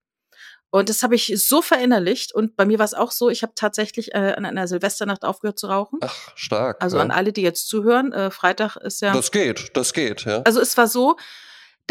Und 0.70 0.88
das 0.88 1.02
habe 1.02 1.16
ich 1.16 1.32
so 1.36 1.62
verinnerlicht. 1.62 2.32
Und 2.32 2.56
bei 2.56 2.64
mir 2.64 2.78
war 2.78 2.84
es 2.84 2.94
auch 2.94 3.10
so, 3.10 3.28
ich 3.28 3.42
habe 3.42 3.52
tatsächlich 3.56 4.14
äh, 4.14 4.34
an 4.36 4.44
einer 4.44 4.68
Silvesternacht 4.68 5.24
aufgehört 5.24 5.58
zu 5.58 5.66
rauchen. 5.66 5.98
ach, 6.02 6.32
stark. 6.36 6.82
Also 6.82 6.96
ja. 6.96 7.02
an 7.02 7.10
alle, 7.10 7.32
die 7.32 7.42
jetzt 7.42 7.68
zuhören, 7.68 8.12
äh, 8.12 8.30
Freitag 8.30 8.76
ist 8.76 9.02
ja. 9.02 9.12
Das 9.12 9.32
geht, 9.32 9.76
das 9.76 9.92
geht, 9.92 10.24
ja. 10.24 10.42
also 10.42 10.60
es 10.60 10.76
war 10.76 10.86
so, 10.86 11.16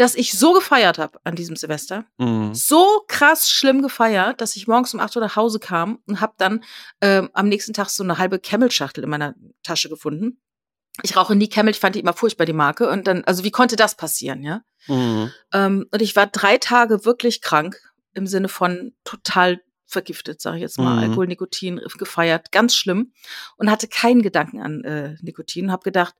dass 0.00 0.14
ich 0.14 0.32
so 0.32 0.54
gefeiert 0.54 0.96
habe 0.96 1.20
an 1.24 1.36
diesem 1.36 1.56
Silvester. 1.56 2.06
Mhm. 2.16 2.54
So 2.54 3.04
krass 3.06 3.50
schlimm 3.50 3.82
gefeiert, 3.82 4.40
dass 4.40 4.56
ich 4.56 4.66
morgens 4.66 4.94
um 4.94 5.00
8 5.00 5.16
Uhr 5.16 5.22
nach 5.22 5.36
Hause 5.36 5.58
kam 5.58 5.98
und 6.06 6.22
habe 6.22 6.32
dann 6.38 6.64
ähm, 7.02 7.28
am 7.34 7.48
nächsten 7.48 7.74
Tag 7.74 7.90
so 7.90 8.02
eine 8.02 8.16
halbe 8.16 8.38
Camel-Schachtel 8.38 9.04
in 9.04 9.10
meiner 9.10 9.34
Tasche 9.62 9.90
gefunden. 9.90 10.40
Ich 11.02 11.16
rauche 11.16 11.34
nie 11.34 11.48
Camel, 11.48 11.72
ich 11.72 11.80
fand 11.80 11.96
die 11.96 12.00
immer 12.00 12.14
furchtbar, 12.14 12.46
die 12.46 12.54
Marke. 12.54 12.88
Und 12.88 13.06
dann, 13.06 13.24
also 13.24 13.44
wie 13.44 13.50
konnte 13.50 13.76
das 13.76 13.94
passieren, 13.94 14.42
ja? 14.42 14.62
Mhm. 14.86 15.32
Ähm, 15.52 15.86
und 15.90 16.00
ich 16.00 16.16
war 16.16 16.26
drei 16.26 16.56
Tage 16.56 17.04
wirklich 17.04 17.42
krank 17.42 17.78
im 18.14 18.26
Sinne 18.26 18.48
von 18.48 18.92
total 19.04 19.60
vergiftet, 19.86 20.40
sage 20.40 20.56
ich 20.56 20.62
jetzt 20.62 20.78
mal, 20.78 20.96
Mhm. 20.96 21.02
Alkohol, 21.02 21.26
Nikotin 21.26 21.80
gefeiert, 21.98 22.52
ganz 22.52 22.76
schlimm 22.76 23.12
und 23.56 23.70
hatte 23.70 23.88
keinen 23.88 24.22
Gedanken 24.22 24.60
an 24.60 24.84
äh, 24.84 25.16
Nikotin 25.20 25.66
und 25.66 25.72
habe 25.72 25.82
gedacht, 25.82 26.14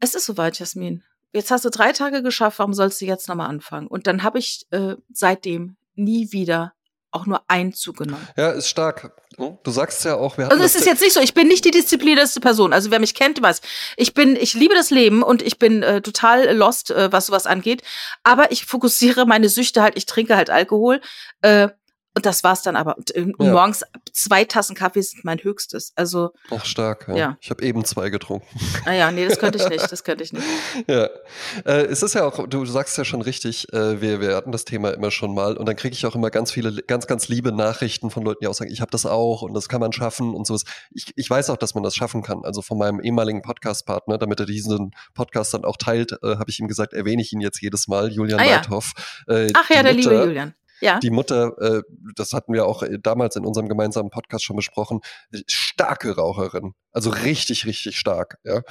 es 0.00 0.14
ist 0.14 0.26
soweit, 0.26 0.58
Jasmin. 0.58 1.04
Jetzt 1.32 1.50
hast 1.50 1.64
du 1.66 1.70
drei 1.70 1.92
Tage 1.92 2.22
geschafft, 2.22 2.58
warum 2.58 2.72
sollst 2.72 3.00
du 3.00 3.04
jetzt 3.04 3.28
nochmal 3.28 3.50
anfangen? 3.50 3.86
Und 3.88 4.06
dann 4.06 4.22
habe 4.22 4.38
ich 4.38 4.66
äh, 4.70 4.96
seitdem 5.12 5.76
nie 5.94 6.32
wieder 6.32 6.72
auch 7.10 7.26
nur 7.26 7.42
ein 7.48 7.72
zugenommen. 7.72 8.26
Ja, 8.36 8.50
ist 8.50 8.68
stark. 8.68 9.12
Hm? 9.36 9.58
Du 9.62 9.70
sagst 9.70 10.04
ja 10.04 10.16
auch, 10.16 10.36
wir 10.36 10.44
hatten 10.44 10.52
Also 10.52 10.64
es 10.64 10.74
ist 10.74 10.86
jetzt 10.86 11.00
nicht 11.00 11.12
so, 11.12 11.20
ich 11.20 11.34
bin 11.34 11.48
nicht 11.48 11.64
die 11.64 11.70
disziplinierteste 11.70 12.40
Person. 12.40 12.72
Also 12.72 12.90
wer 12.90 12.98
mich 12.98 13.14
kennt, 13.14 13.40
weiß, 13.40 13.60
ich 13.96 14.14
bin, 14.14 14.36
ich 14.36 14.54
liebe 14.54 14.74
das 14.74 14.90
Leben 14.90 15.22
und 15.22 15.42
ich 15.42 15.58
bin 15.58 15.82
äh, 15.82 16.02
total 16.02 16.54
lost, 16.54 16.90
äh, 16.90 17.10
was 17.12 17.26
sowas 17.26 17.46
angeht. 17.46 17.82
Aber 18.24 18.52
ich 18.52 18.66
fokussiere 18.66 19.26
meine 19.26 19.48
Süchte 19.48 19.82
halt, 19.82 19.96
ich 19.96 20.06
trinke 20.06 20.36
halt 20.36 20.50
Alkohol. 20.50 21.00
Äh, 21.42 21.68
und 22.18 22.26
das 22.26 22.44
war's 22.44 22.62
dann 22.62 22.76
aber. 22.76 22.96
Und, 22.98 23.14
äh, 23.14 23.20
Ja. 23.20 23.52
morgens 23.52 23.84
zwei 24.12 24.44
Tassen 24.44 24.74
Kaffee 24.74 25.00
sind 25.02 25.24
mein 25.24 25.38
höchstes. 25.38 25.92
Also, 25.96 26.30
Ach, 26.50 26.64
stark, 26.64 27.06
ja. 27.08 27.16
Ja. 27.16 27.36
Ich 27.40 27.50
habe 27.50 27.62
eben 27.64 27.84
zwei 27.84 28.10
getrunken. 28.10 28.46
naja, 28.84 29.10
nee, 29.12 29.26
das 29.28 29.38
könnte 29.38 29.58
ich 29.58 29.68
nicht, 29.68 29.90
das 29.92 30.02
könnte 30.04 30.24
ich 30.24 30.32
nicht. 30.32 30.44
ja. 30.88 31.08
Äh, 31.64 31.86
es 31.86 32.02
ist 32.02 32.14
ja 32.14 32.24
auch, 32.24 32.46
du 32.48 32.66
sagst 32.66 32.98
ja 32.98 33.04
schon 33.04 33.22
richtig, 33.22 33.72
äh, 33.72 34.00
wir, 34.00 34.20
wir 34.20 34.34
hatten 34.36 34.52
das 34.52 34.64
Thema 34.64 34.90
immer 34.90 35.10
schon 35.10 35.32
mal 35.34 35.56
und 35.56 35.66
dann 35.66 35.76
kriege 35.76 35.94
ich 35.94 36.04
auch 36.06 36.14
immer 36.14 36.30
ganz 36.30 36.50
viele, 36.50 36.82
ganz, 36.82 37.06
ganz 37.06 37.28
liebe 37.28 37.52
Nachrichten 37.52 38.10
von 38.10 38.24
Leuten, 38.24 38.40
die 38.42 38.48
auch 38.48 38.54
sagen, 38.54 38.70
ich 38.70 38.80
habe 38.80 38.90
das 38.90 39.06
auch 39.06 39.42
und 39.42 39.54
das 39.54 39.68
kann 39.68 39.80
man 39.80 39.92
schaffen 39.92 40.34
und 40.34 40.46
sowas. 40.46 40.64
Ich, 40.90 41.12
ich 41.16 41.30
weiß 41.30 41.50
auch, 41.50 41.56
dass 41.56 41.74
man 41.74 41.84
das 41.84 41.94
schaffen 41.94 42.22
kann. 42.22 42.44
Also 42.44 42.62
von 42.62 42.76
meinem 42.78 43.00
ehemaligen 43.00 43.42
Podcast-Partner, 43.42 44.18
damit 44.18 44.40
er 44.40 44.46
diesen 44.46 44.90
Podcast 45.14 45.54
dann 45.54 45.64
auch 45.64 45.76
teilt, 45.76 46.12
äh, 46.22 46.36
habe 46.36 46.50
ich 46.50 46.58
ihm 46.58 46.68
gesagt, 46.68 46.92
erwähne 46.92 47.22
ich 47.22 47.32
ihn 47.32 47.40
jetzt 47.40 47.60
jedes 47.62 47.86
Mal, 47.88 48.10
Julian 48.12 48.40
Ah, 48.40 48.44
ja. 48.44 48.56
Weidhoff. 48.58 48.92
Äh, 49.28 49.48
Ach 49.54 49.68
ja, 49.70 49.82
der 49.82 49.92
liebe 49.92 50.10
Mutter- 50.10 50.24
Julian. 50.24 50.54
Ja. 50.80 50.98
Die 50.98 51.10
Mutter, 51.10 51.56
äh, 51.60 51.82
das 52.14 52.32
hatten 52.32 52.52
wir 52.52 52.66
auch 52.66 52.82
äh, 52.82 52.98
damals 53.02 53.36
in 53.36 53.44
unserem 53.44 53.68
gemeinsamen 53.68 54.10
Podcast 54.10 54.44
schon 54.44 54.56
besprochen, 54.56 55.00
äh, 55.32 55.40
starke 55.46 56.16
Raucherin. 56.16 56.74
Also 56.92 57.10
richtig, 57.10 57.66
richtig 57.66 57.96
stark, 57.96 58.38
ja. 58.44 58.62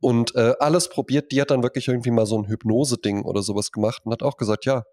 Und 0.00 0.34
äh, 0.34 0.54
alles 0.60 0.88
probiert, 0.88 1.32
die 1.32 1.40
hat 1.40 1.50
dann 1.50 1.62
wirklich 1.62 1.88
irgendwie 1.88 2.10
mal 2.10 2.26
so 2.26 2.38
ein 2.38 2.48
Hypnose-Ding 2.48 3.24
oder 3.24 3.42
sowas 3.42 3.72
gemacht 3.72 4.02
und 4.04 4.12
hat 4.12 4.22
auch 4.22 4.36
gesagt, 4.36 4.66
ja. 4.66 4.84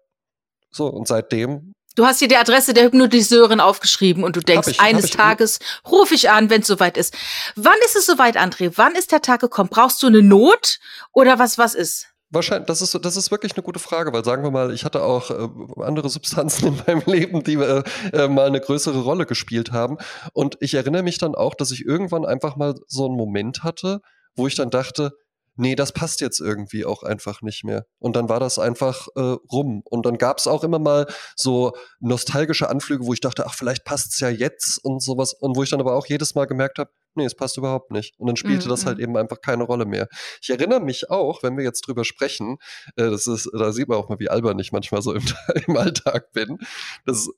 So, 0.70 0.86
und 0.86 1.06
seitdem, 1.06 1.74
Du 1.96 2.04
hast 2.04 2.20
dir 2.20 2.26
die 2.26 2.36
Adresse 2.36 2.74
der 2.74 2.84
Hypnotiseurin 2.84 3.60
aufgeschrieben 3.60 4.24
und 4.24 4.34
du 4.34 4.40
denkst, 4.40 4.66
ich, 4.66 4.80
eines. 4.80 5.10
Tages 5.10 5.60
rufe 5.88 6.14
ich 6.14 6.28
an, 6.28 6.50
wenn 6.50 6.62
es 6.62 6.66
soweit 6.66 6.96
ist. 6.96 7.14
Wann 7.54 7.76
ist 7.84 7.94
es 7.94 8.06
soweit, 8.06 8.36
André? 8.36 8.72
Wann 8.74 8.96
ist 8.96 9.12
der 9.12 9.22
Tag 9.22 9.40
gekommen? 9.40 9.70
Brauchst 9.70 10.02
du 10.02 10.08
eine 10.08 10.20
Not 10.20 10.80
oder 11.12 11.38
was, 11.38 11.56
was 11.56 11.74
ist? 11.74 12.08
Wahrscheinlich, 12.34 12.66
das 12.66 12.82
ist, 12.82 12.98
das 13.04 13.16
ist 13.16 13.30
wirklich 13.30 13.54
eine 13.56 13.62
gute 13.62 13.78
Frage, 13.78 14.12
weil 14.12 14.24
sagen 14.24 14.42
wir 14.42 14.50
mal, 14.50 14.72
ich 14.72 14.84
hatte 14.84 15.02
auch 15.02 15.30
äh, 15.30 15.48
andere 15.82 16.08
Substanzen 16.08 16.66
in 16.68 16.82
meinem 16.86 17.02
Leben, 17.06 17.42
die 17.42 17.54
äh, 17.54 17.82
äh, 18.12 18.28
mal 18.28 18.46
eine 18.46 18.60
größere 18.60 19.00
Rolle 19.00 19.26
gespielt 19.26 19.72
haben. 19.72 19.98
Und 20.32 20.56
ich 20.60 20.74
erinnere 20.74 21.02
mich 21.02 21.18
dann 21.18 21.34
auch, 21.34 21.54
dass 21.54 21.70
ich 21.70 21.84
irgendwann 21.84 22.24
einfach 22.24 22.56
mal 22.56 22.74
so 22.86 23.06
einen 23.06 23.16
Moment 23.16 23.62
hatte, 23.62 24.00
wo 24.36 24.46
ich 24.46 24.54
dann 24.54 24.70
dachte, 24.70 25.12
nee, 25.56 25.74
das 25.74 25.92
passt 25.92 26.20
jetzt 26.20 26.40
irgendwie 26.40 26.84
auch 26.84 27.02
einfach 27.02 27.42
nicht 27.42 27.64
mehr. 27.64 27.86
Und 27.98 28.16
dann 28.16 28.28
war 28.28 28.40
das 28.40 28.58
einfach 28.58 29.08
äh, 29.16 29.20
rum. 29.20 29.82
Und 29.84 30.06
dann 30.06 30.18
gab 30.18 30.38
es 30.38 30.46
auch 30.46 30.64
immer 30.64 30.78
mal 30.78 31.06
so 31.36 31.72
nostalgische 32.00 32.68
Anflüge, 32.68 33.06
wo 33.06 33.12
ich 33.12 33.20
dachte, 33.20 33.46
ach, 33.46 33.54
vielleicht 33.54 33.84
passt's 33.84 34.20
ja 34.20 34.28
jetzt 34.28 34.78
und 34.84 35.02
sowas. 35.02 35.32
Und 35.32 35.56
wo 35.56 35.62
ich 35.62 35.70
dann 35.70 35.80
aber 35.80 35.94
auch 35.94 36.06
jedes 36.06 36.34
Mal 36.34 36.46
gemerkt 36.46 36.78
habe, 36.78 36.90
nee, 37.14 37.24
es 37.24 37.34
passt 37.34 37.56
überhaupt 37.56 37.90
nicht. 37.90 38.18
Und 38.18 38.26
dann 38.26 38.36
spielte 38.36 38.66
Mhm, 38.66 38.70
das 38.70 38.86
halt 38.86 38.98
mhm. 38.98 39.04
eben 39.04 39.16
einfach 39.16 39.40
keine 39.40 39.64
Rolle 39.64 39.86
mehr. 39.86 40.08
Ich 40.42 40.50
erinnere 40.50 40.80
mich 40.80 41.10
auch, 41.10 41.42
wenn 41.42 41.56
wir 41.56 41.64
jetzt 41.64 41.86
drüber 41.86 42.04
sprechen, 42.04 42.58
äh, 42.96 43.10
das 43.10 43.26
ist, 43.26 43.50
da 43.52 43.72
sieht 43.72 43.88
man 43.88 43.98
auch 43.98 44.08
mal, 44.08 44.18
wie 44.18 44.30
albern 44.30 44.58
ich 44.58 44.72
manchmal 44.72 45.02
so 45.02 45.14
im, 45.14 45.22
im 45.66 45.76
Alltag 45.76 46.32
bin. 46.32 46.58
Das, 47.06 47.28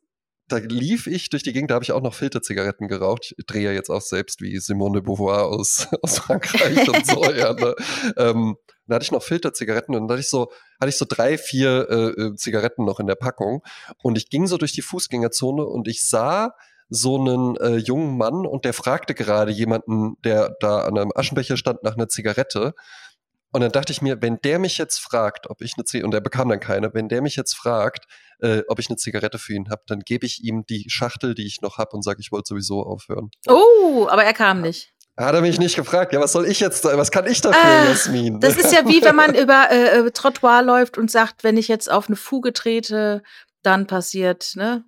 da 0.48 0.58
lief 0.58 1.06
ich 1.06 1.28
durch 1.30 1.42
die 1.42 1.52
Gegend, 1.52 1.70
da 1.70 1.74
habe 1.74 1.84
ich 1.84 1.92
auch 1.92 2.02
noch 2.02 2.14
Filterzigaretten 2.14 2.88
geraucht. 2.88 3.34
Ich 3.36 3.46
drehe 3.46 3.64
ja 3.64 3.72
jetzt 3.72 3.90
auch 3.90 4.00
selbst 4.00 4.40
wie 4.40 4.58
Simone 4.58 5.00
de 5.00 5.02
Beauvoir 5.02 5.46
aus, 5.46 5.88
aus 6.02 6.18
Frankreich 6.18 6.88
und 6.88 7.06
so, 7.06 7.24
ja. 7.32 7.52
Ne? 7.52 7.74
Ähm, 8.16 8.56
da 8.86 8.94
hatte 8.94 9.04
ich 9.04 9.12
noch 9.12 9.22
Filterzigaretten 9.22 9.94
und 9.94 10.02
dann 10.02 10.10
hatte 10.10 10.20
ich 10.20 10.30
so, 10.30 10.52
hatte 10.80 10.90
ich 10.90 10.96
so 10.96 11.06
drei, 11.08 11.38
vier 11.38 11.88
äh, 11.90 12.22
äh, 12.22 12.34
Zigaretten 12.36 12.84
noch 12.84 13.00
in 13.00 13.08
der 13.08 13.16
Packung. 13.16 13.62
Und 14.02 14.16
ich 14.16 14.30
ging 14.30 14.46
so 14.46 14.56
durch 14.58 14.72
die 14.72 14.82
Fußgängerzone 14.82 15.64
und 15.64 15.88
ich 15.88 16.04
sah 16.04 16.54
so 16.88 17.18
einen 17.18 17.56
äh, 17.56 17.76
jungen 17.76 18.16
Mann 18.16 18.46
und 18.46 18.64
der 18.64 18.72
fragte 18.72 19.14
gerade 19.14 19.50
jemanden, 19.50 20.16
der 20.22 20.54
da 20.60 20.80
an 20.84 20.96
einem 20.96 21.10
Aschenbecher 21.14 21.56
stand, 21.56 21.82
nach 21.82 21.96
einer 21.96 22.08
Zigarette. 22.08 22.74
Und 23.52 23.60
dann 23.62 23.72
dachte 23.72 23.92
ich 23.92 24.02
mir, 24.02 24.20
wenn 24.20 24.38
der 24.42 24.58
mich 24.58 24.76
jetzt 24.76 24.98
fragt, 24.98 25.48
ob 25.48 25.62
ich 25.62 25.74
eine 25.76 25.84
Zigarette, 25.84 26.06
und 26.06 26.14
er 26.14 26.20
bekam 26.20 26.48
dann 26.48 26.60
keine, 26.60 26.92
wenn 26.94 27.08
der 27.08 27.22
mich 27.22 27.36
jetzt 27.36 27.54
fragt, 27.54 28.04
äh, 28.40 28.62
ob 28.68 28.78
ich 28.78 28.88
eine 28.88 28.96
Zigarette 28.96 29.38
für 29.38 29.54
ihn 29.54 29.70
habe, 29.70 29.82
dann 29.86 30.00
gebe 30.00 30.26
ich 30.26 30.44
ihm 30.44 30.64
die 30.66 30.86
Schachtel, 30.88 31.34
die 31.34 31.46
ich 31.46 31.62
noch 31.62 31.78
habe 31.78 31.90
und 31.92 32.02
sage, 32.02 32.20
ich 32.20 32.32
wollte 32.32 32.48
sowieso 32.48 32.82
aufhören. 32.82 33.30
Oh, 33.48 34.08
aber 34.10 34.24
er 34.24 34.34
kam 34.34 34.60
nicht. 34.60 34.92
Hat 35.18 35.34
er 35.34 35.40
mich 35.40 35.58
nicht 35.58 35.76
gefragt, 35.76 36.12
ja, 36.12 36.20
was 36.20 36.32
soll 36.32 36.46
ich 36.46 36.60
jetzt, 36.60 36.84
was 36.84 37.10
kann 37.10 37.26
ich 37.26 37.40
dafür, 37.40 37.62
Ah, 37.62 37.84
Jasmin? 37.88 38.38
Das 38.38 38.58
ist 38.58 38.70
ja 38.70 38.86
wie 38.86 39.02
wenn 39.02 39.16
man 39.16 39.34
über 39.38 39.70
äh, 39.70 40.00
äh, 40.00 40.10
Trottoir 40.10 40.62
läuft 40.62 40.98
und 40.98 41.10
sagt, 41.10 41.42
wenn 41.42 41.56
ich 41.56 41.68
jetzt 41.68 41.90
auf 41.90 42.08
eine 42.08 42.16
Fuge 42.16 42.52
trete, 42.52 43.22
dann 43.62 43.86
passiert, 43.86 44.52
ne? 44.56 44.84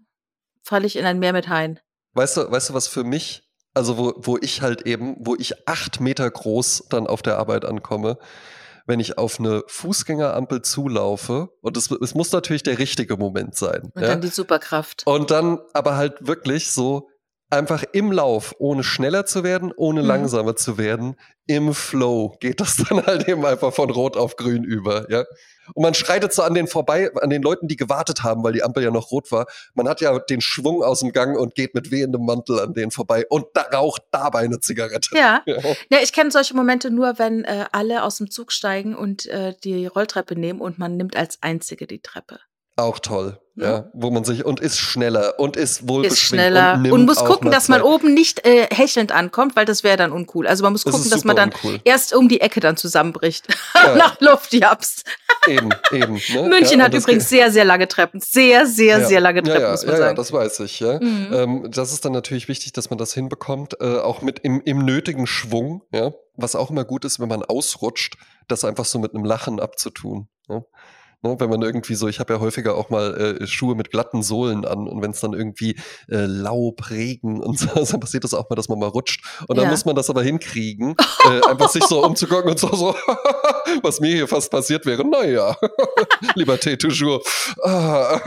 Falle 0.63 0.87
ich 0.87 0.97
in 0.97 1.07
ein 1.07 1.19
Meer 1.19 1.33
mit 1.33 1.49
Haien. 1.49 1.81
Weißt 2.13 2.37
du, 2.37 2.51
weißt 2.51 2.71
du, 2.71 2.75
was 2.75 2.89
für 2.89 3.05
mich, 3.05 3.48
also 3.79 3.97
wo, 3.97 4.15
wo 4.17 4.39
ich 4.39 4.61
halt 4.61 4.83
eben, 4.83 5.17
wo 5.21 5.35
ich 5.37 5.67
acht 5.67 6.01
Meter 6.01 6.31
groß 6.31 6.89
dann 6.91 7.07
auf 7.07 7.23
der 7.23 7.39
Arbeit 7.39 7.65
ankomme, 7.65 8.19
wenn 8.87 9.01
ich 9.01 9.19
auf 9.19 9.39
eine 9.39 9.63
Fußgängerampel 9.67 10.63
zulaufe, 10.63 11.51
und 11.61 11.77
es, 11.77 11.91
es 11.91 12.15
muss 12.15 12.33
natürlich 12.33 12.63
der 12.63 12.79
richtige 12.79 13.17
Moment 13.17 13.55
sein. 13.55 13.93
Und 13.95 14.03
ja? 14.03 14.09
dann 14.09 14.21
die 14.21 14.29
Superkraft. 14.29 15.07
Und 15.07 15.31
dann 15.31 15.61
aber 15.75 15.97
halt 15.97 16.27
wirklich 16.27 16.71
so 16.71 17.09
einfach 17.51 17.85
im 17.93 18.13
Lauf, 18.13 18.55
ohne 18.59 18.85
schneller 18.85 19.25
zu 19.27 19.43
werden, 19.45 19.73
ohne 19.77 20.03
Mhm. 20.03 20.09
langsamer 20.09 20.57
zu 20.57 20.77
werden, 20.79 21.17
im 21.47 21.73
Flow 21.73 22.37
geht 22.41 22.61
das 22.61 22.77
dann 22.89 23.07
halt 23.07 23.27
eben 23.29 23.45
einfach 23.47 23.73
von 23.73 23.91
rot 23.91 24.17
auf 24.17 24.37
grün 24.37 24.65
über, 24.65 25.11
ja. 25.11 25.25
Und 25.75 25.83
man 25.83 25.93
schreitet 25.93 26.33
so 26.33 26.43
an 26.43 26.55
den 26.55 26.67
vorbei, 26.67 27.11
an 27.21 27.29
den 27.29 27.43
Leuten, 27.43 27.69
die 27.69 27.77
gewartet 27.77 28.23
haben, 28.23 28.43
weil 28.43 28.55
die 28.55 28.63
Ampel 28.63 28.83
ja 28.83 28.91
noch 28.91 29.11
rot 29.11 29.31
war. 29.31 29.45
Man 29.75 29.87
hat 29.87 30.01
ja 30.01 30.19
den 30.19 30.41
Schwung 30.41 30.83
aus 30.83 31.01
dem 31.01 31.13
Gang 31.13 31.39
und 31.39 31.55
geht 31.55 31.75
mit 31.75 31.91
wehendem 31.91 32.25
Mantel 32.25 32.59
an 32.61 32.73
denen 32.73 32.91
vorbei 32.91 33.27
und 33.29 33.45
da 33.53 33.63
raucht 33.63 34.01
dabei 34.11 34.41
eine 34.41 34.61
Zigarette. 34.61 35.11
Ja. 35.15 35.43
Ja. 35.47 35.59
Ja, 35.91 35.99
ich 36.03 36.13
kenne 36.13 36.31
solche 36.31 36.55
Momente 36.55 36.91
nur, 36.91 37.19
wenn 37.19 37.45
äh, 37.45 37.67
alle 37.73 38.03
aus 38.03 38.17
dem 38.17 38.31
Zug 38.31 38.51
steigen 38.53 38.95
und 38.97 39.27
äh, 39.27 39.55
die 39.63 39.87
Rolltreppe 39.87 40.37
nehmen 40.37 40.61
und 40.61 40.79
man 40.79 40.97
nimmt 40.97 41.17
als 41.17 41.43
Einzige 41.43 41.87
die 41.87 42.01
Treppe. 42.01 42.39
Auch 42.79 43.01
toll, 43.01 43.41
ja. 43.57 43.91
Wo 43.93 44.09
man 44.13 44.23
sich 44.23 44.45
und 44.45 44.61
ist 44.61 44.79
schneller 44.79 45.41
und 45.41 45.57
ist 45.57 45.89
wohl 45.89 46.05
Ist 46.07 46.21
schneller 46.21 46.75
und, 46.75 46.83
nimmt 46.83 47.07
muss 47.07 47.17
gucken, 47.25 47.51
dass 47.51 47.67
man 47.67 47.83
oben 47.83 48.15
nicht 48.15 48.47
äh, 48.47 48.69
hechelnd 48.73 49.11
ankommt, 49.11 49.57
weil 49.57 49.65
das 49.65 49.83
wäre 49.83 49.97
dann 49.97 50.13
uncool. 50.13 50.47
Also 50.47 50.63
man 50.63 50.71
muss 50.73 50.85
Das 50.85 50.95
gucken, 50.95 51.11
dass 51.11 51.25
man 51.25 51.35
dann 51.35 51.49
uncool. 51.49 51.81
erst 51.83 52.15
um 52.15 52.29
die 52.29 52.41
Ecke 52.41 52.61
dann 52.61 52.77
zusammenbricht. 52.77 53.49
Ja. 53.75 53.95
Nach 53.95 54.21
Luftjaps. 54.21 55.05
Eben, 55.47 55.71
eben. 55.93 56.15
Ne? 56.35 56.49
München 56.49 56.81
ja, 56.81 56.85
hat 56.87 56.95
und 56.95 57.01
übrigens 57.01 57.29
sehr, 57.29 57.51
sehr 57.53 57.65
lange 57.65 57.87
Treppen. 57.87 58.21
Sehr, 58.21 58.67
sehr, 58.67 58.99
Ja. 58.99 59.07
sehr 59.07 59.21
lange 59.21 59.43
Treppen, 59.43 59.61
ja, 59.61 59.67
ja, 59.67 59.71
muss 59.73 59.87
man 59.87 59.95
ja, 59.95 60.01
ja, 60.01 60.05
sagen. 60.07 60.17
das 60.17 60.33
weiß 60.33 60.61
ich, 60.61 60.81
ja. 60.81 60.99
Mhm. 61.01 61.29
Ähm, 61.33 61.71
das 61.71 61.93
ist 61.93 62.05
dann 62.05 62.13
natürlich 62.13 62.49
wichtig, 62.49 62.73
dass 62.73 62.91
man 62.91 62.99
das 62.99 63.15
hinbekommt, 63.15 63.77
äh, 63.81 63.99
auch 63.99 64.21
mit 64.21 64.41
im, 64.41 64.61
im 64.65 64.85
nötigen 64.85 65.27
Schwung, 65.27 65.83
ja. 65.93 66.13
Was 66.35 66.55
auch 66.57 66.71
immer 66.71 66.85
gut 66.85 67.05
ist, 67.05 67.19
wenn 67.21 67.29
man 67.29 67.43
ausrutscht, 67.45 68.17
das 68.49 68.65
einfach 68.65 68.85
so 68.85 68.99
mit 68.99 69.15
einem 69.15 69.25
Lachen 69.25 69.59
abzutun. 69.61 70.29
Ja? 70.49 70.63
Ne, 71.23 71.35
wenn 71.41 71.51
man 71.51 71.63
irgendwie 71.63 71.97
so, 71.97 72.07
ich 72.07 72.21
habe 72.21 72.33
ja 72.35 72.39
häufiger 72.41 72.77
auch 72.77 72.91
mal 72.91 73.39
äh, 73.41 73.47
Schuhe 73.49 73.75
mit 73.75 73.91
glatten 73.91 74.23
Sohlen 74.23 74.65
an 74.65 74.87
und 74.87 75.03
wenn 75.03 75.11
es 75.11 75.19
dann 75.21 75.33
irgendwie 75.33 75.73
äh, 76.09 76.27
Laub, 76.27 76.91
Regen 76.91 77.43
und 77.43 77.59
so, 77.59 77.67
dann 77.85 77.99
passiert 77.99 78.23
das 78.23 78.35
auch 78.35 78.49
mal, 78.49 78.55
dass 78.55 78.69
man 78.69 78.79
mal 78.79 78.87
rutscht. 78.89 79.25
Und 79.49 79.57
dann 79.59 79.65
Ja. 79.65 79.71
muss 79.73 79.85
man 79.85 79.97
das 79.97 80.09
aber 80.11 80.23
hinkriegen, 80.23 80.95
äh, 81.25 81.41
einfach 81.49 81.69
sich 81.71 81.85
so 81.85 82.05
umzugucken 82.05 82.51
und 82.51 82.59
so, 82.61 82.69
so 82.73 82.95
was 83.83 83.99
mir 83.99 84.15
hier 84.15 84.29
fast 84.29 84.51
passiert 84.53 84.87
wäre, 84.87 85.05
naja, 85.05 85.57
Liberté 86.37 86.77
toujours. 86.77 87.27
Ah, 87.65 88.21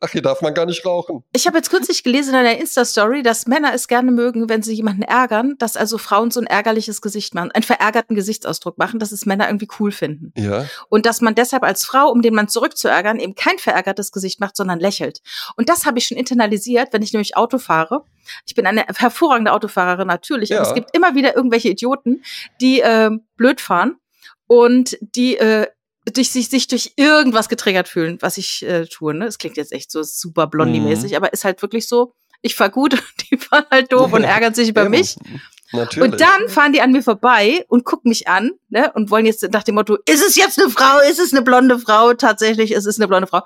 ach, 0.00 0.10
hier 0.10 0.22
darf 0.22 0.40
man 0.40 0.54
gar 0.54 0.64
nicht 0.66 0.84
rauchen. 0.86 1.22
Ich 1.34 1.46
habe 1.46 1.58
jetzt 1.58 1.68
kürzlich 1.68 2.02
gelesen 2.02 2.30
in 2.30 2.36
einer 2.36 2.56
Insta-Story, 2.58 3.22
dass 3.22 3.46
Männer 3.46 3.74
es 3.74 3.88
gerne 3.88 4.10
mögen, 4.10 4.48
wenn 4.48 4.62
sie 4.62 4.72
jemanden 4.74 5.02
ärgern, 5.02 5.54
dass 5.58 5.76
also 5.76 5.98
Frauen 5.98 6.30
so 6.30 6.40
ein 6.40 6.46
ärgerliches 6.46 7.02
Gesicht 7.02 7.34
machen, 7.34 7.50
einen 7.52 7.62
verärgerten 7.62 8.16
Gesichtsausdruck 8.16 8.78
machen, 8.78 8.98
dass 8.98 9.12
es 9.12 9.26
Männer 9.26 9.48
irgendwie 9.48 9.68
cool 9.80 9.92
finden. 9.92 10.32
Ja, 10.36 10.64
Und 10.88 11.04
dass 11.04 11.20
man 11.20 11.34
deshalb 11.34 11.62
als 11.62 11.84
Frau, 11.84 12.08
um 12.10 12.21
den 12.22 12.34
Mann 12.34 12.48
zurückzuärgern, 12.48 13.18
eben 13.18 13.34
kein 13.34 13.58
verärgertes 13.58 14.12
Gesicht 14.12 14.40
macht, 14.40 14.56
sondern 14.56 14.80
lächelt. 14.80 15.20
Und 15.56 15.68
das 15.68 15.84
habe 15.86 15.98
ich 15.98 16.06
schon 16.06 16.16
internalisiert, 16.16 16.92
wenn 16.92 17.02
ich 17.02 17.12
nämlich 17.12 17.36
Auto 17.36 17.58
fahre. 17.58 18.04
Ich 18.46 18.54
bin 18.54 18.66
eine 18.66 18.84
hervorragende 18.96 19.52
Autofahrerin 19.52 20.06
natürlich, 20.06 20.52
aber 20.54 20.62
Ja. 20.62 20.68
es 20.68 20.74
gibt 20.74 20.96
immer 20.96 21.14
wieder 21.14 21.34
irgendwelche 21.36 21.68
Idioten, 21.68 22.22
die 22.60 22.80
ähm, 22.80 23.26
blöd 23.36 23.60
fahren 23.60 23.96
und 24.46 24.96
die 25.00 25.36
äh, 25.38 25.66
durch 26.12 26.30
sich, 26.30 26.48
sich 26.48 26.66
durch 26.66 26.94
irgendwas 26.96 27.48
getriggert 27.48 27.86
fühlen, 27.88 28.18
was 28.20 28.36
ich 28.36 28.64
äh, 28.64 28.86
tue. 28.86 29.14
Ne? 29.14 29.24
Das 29.26 29.38
klingt 29.38 29.56
jetzt 29.56 29.72
echt 29.72 29.90
so 29.90 30.02
super 30.02 30.46
blondie-mäßig, 30.48 31.16
aber 31.16 31.32
ist 31.32 31.44
halt 31.44 31.62
wirklich 31.62 31.86
so, 31.86 32.12
ich 32.40 32.56
fahr 32.56 32.70
gut, 32.70 33.00
die 33.30 33.36
fahren 33.36 33.66
halt 33.70 33.92
doof 33.92 34.12
und 34.12 34.24
ärgern 34.24 34.52
sich 34.54 34.68
über 34.68 34.88
mich. 34.88 35.16
Natürlich. 35.72 36.12
Und 36.12 36.20
dann 36.20 36.48
fahren 36.48 36.72
die 36.72 36.80
an 36.80 36.92
mir 36.92 37.02
vorbei 37.02 37.64
und 37.68 37.84
gucken 37.84 38.10
mich 38.10 38.28
an 38.28 38.52
ne, 38.68 38.92
und 38.94 39.10
wollen 39.10 39.26
jetzt 39.26 39.46
nach 39.52 39.62
dem 39.62 39.74
Motto, 39.76 39.96
ist 40.06 40.24
es 40.24 40.36
jetzt 40.36 40.60
eine 40.60 40.70
Frau, 40.70 41.00
ist 41.08 41.18
es 41.18 41.32
eine 41.32 41.42
blonde 41.42 41.78
Frau? 41.78 42.12
Tatsächlich, 42.14 42.72
ist 42.72 42.86
es 42.86 42.98
eine 42.98 43.08
blonde 43.08 43.26
Frau. 43.26 43.42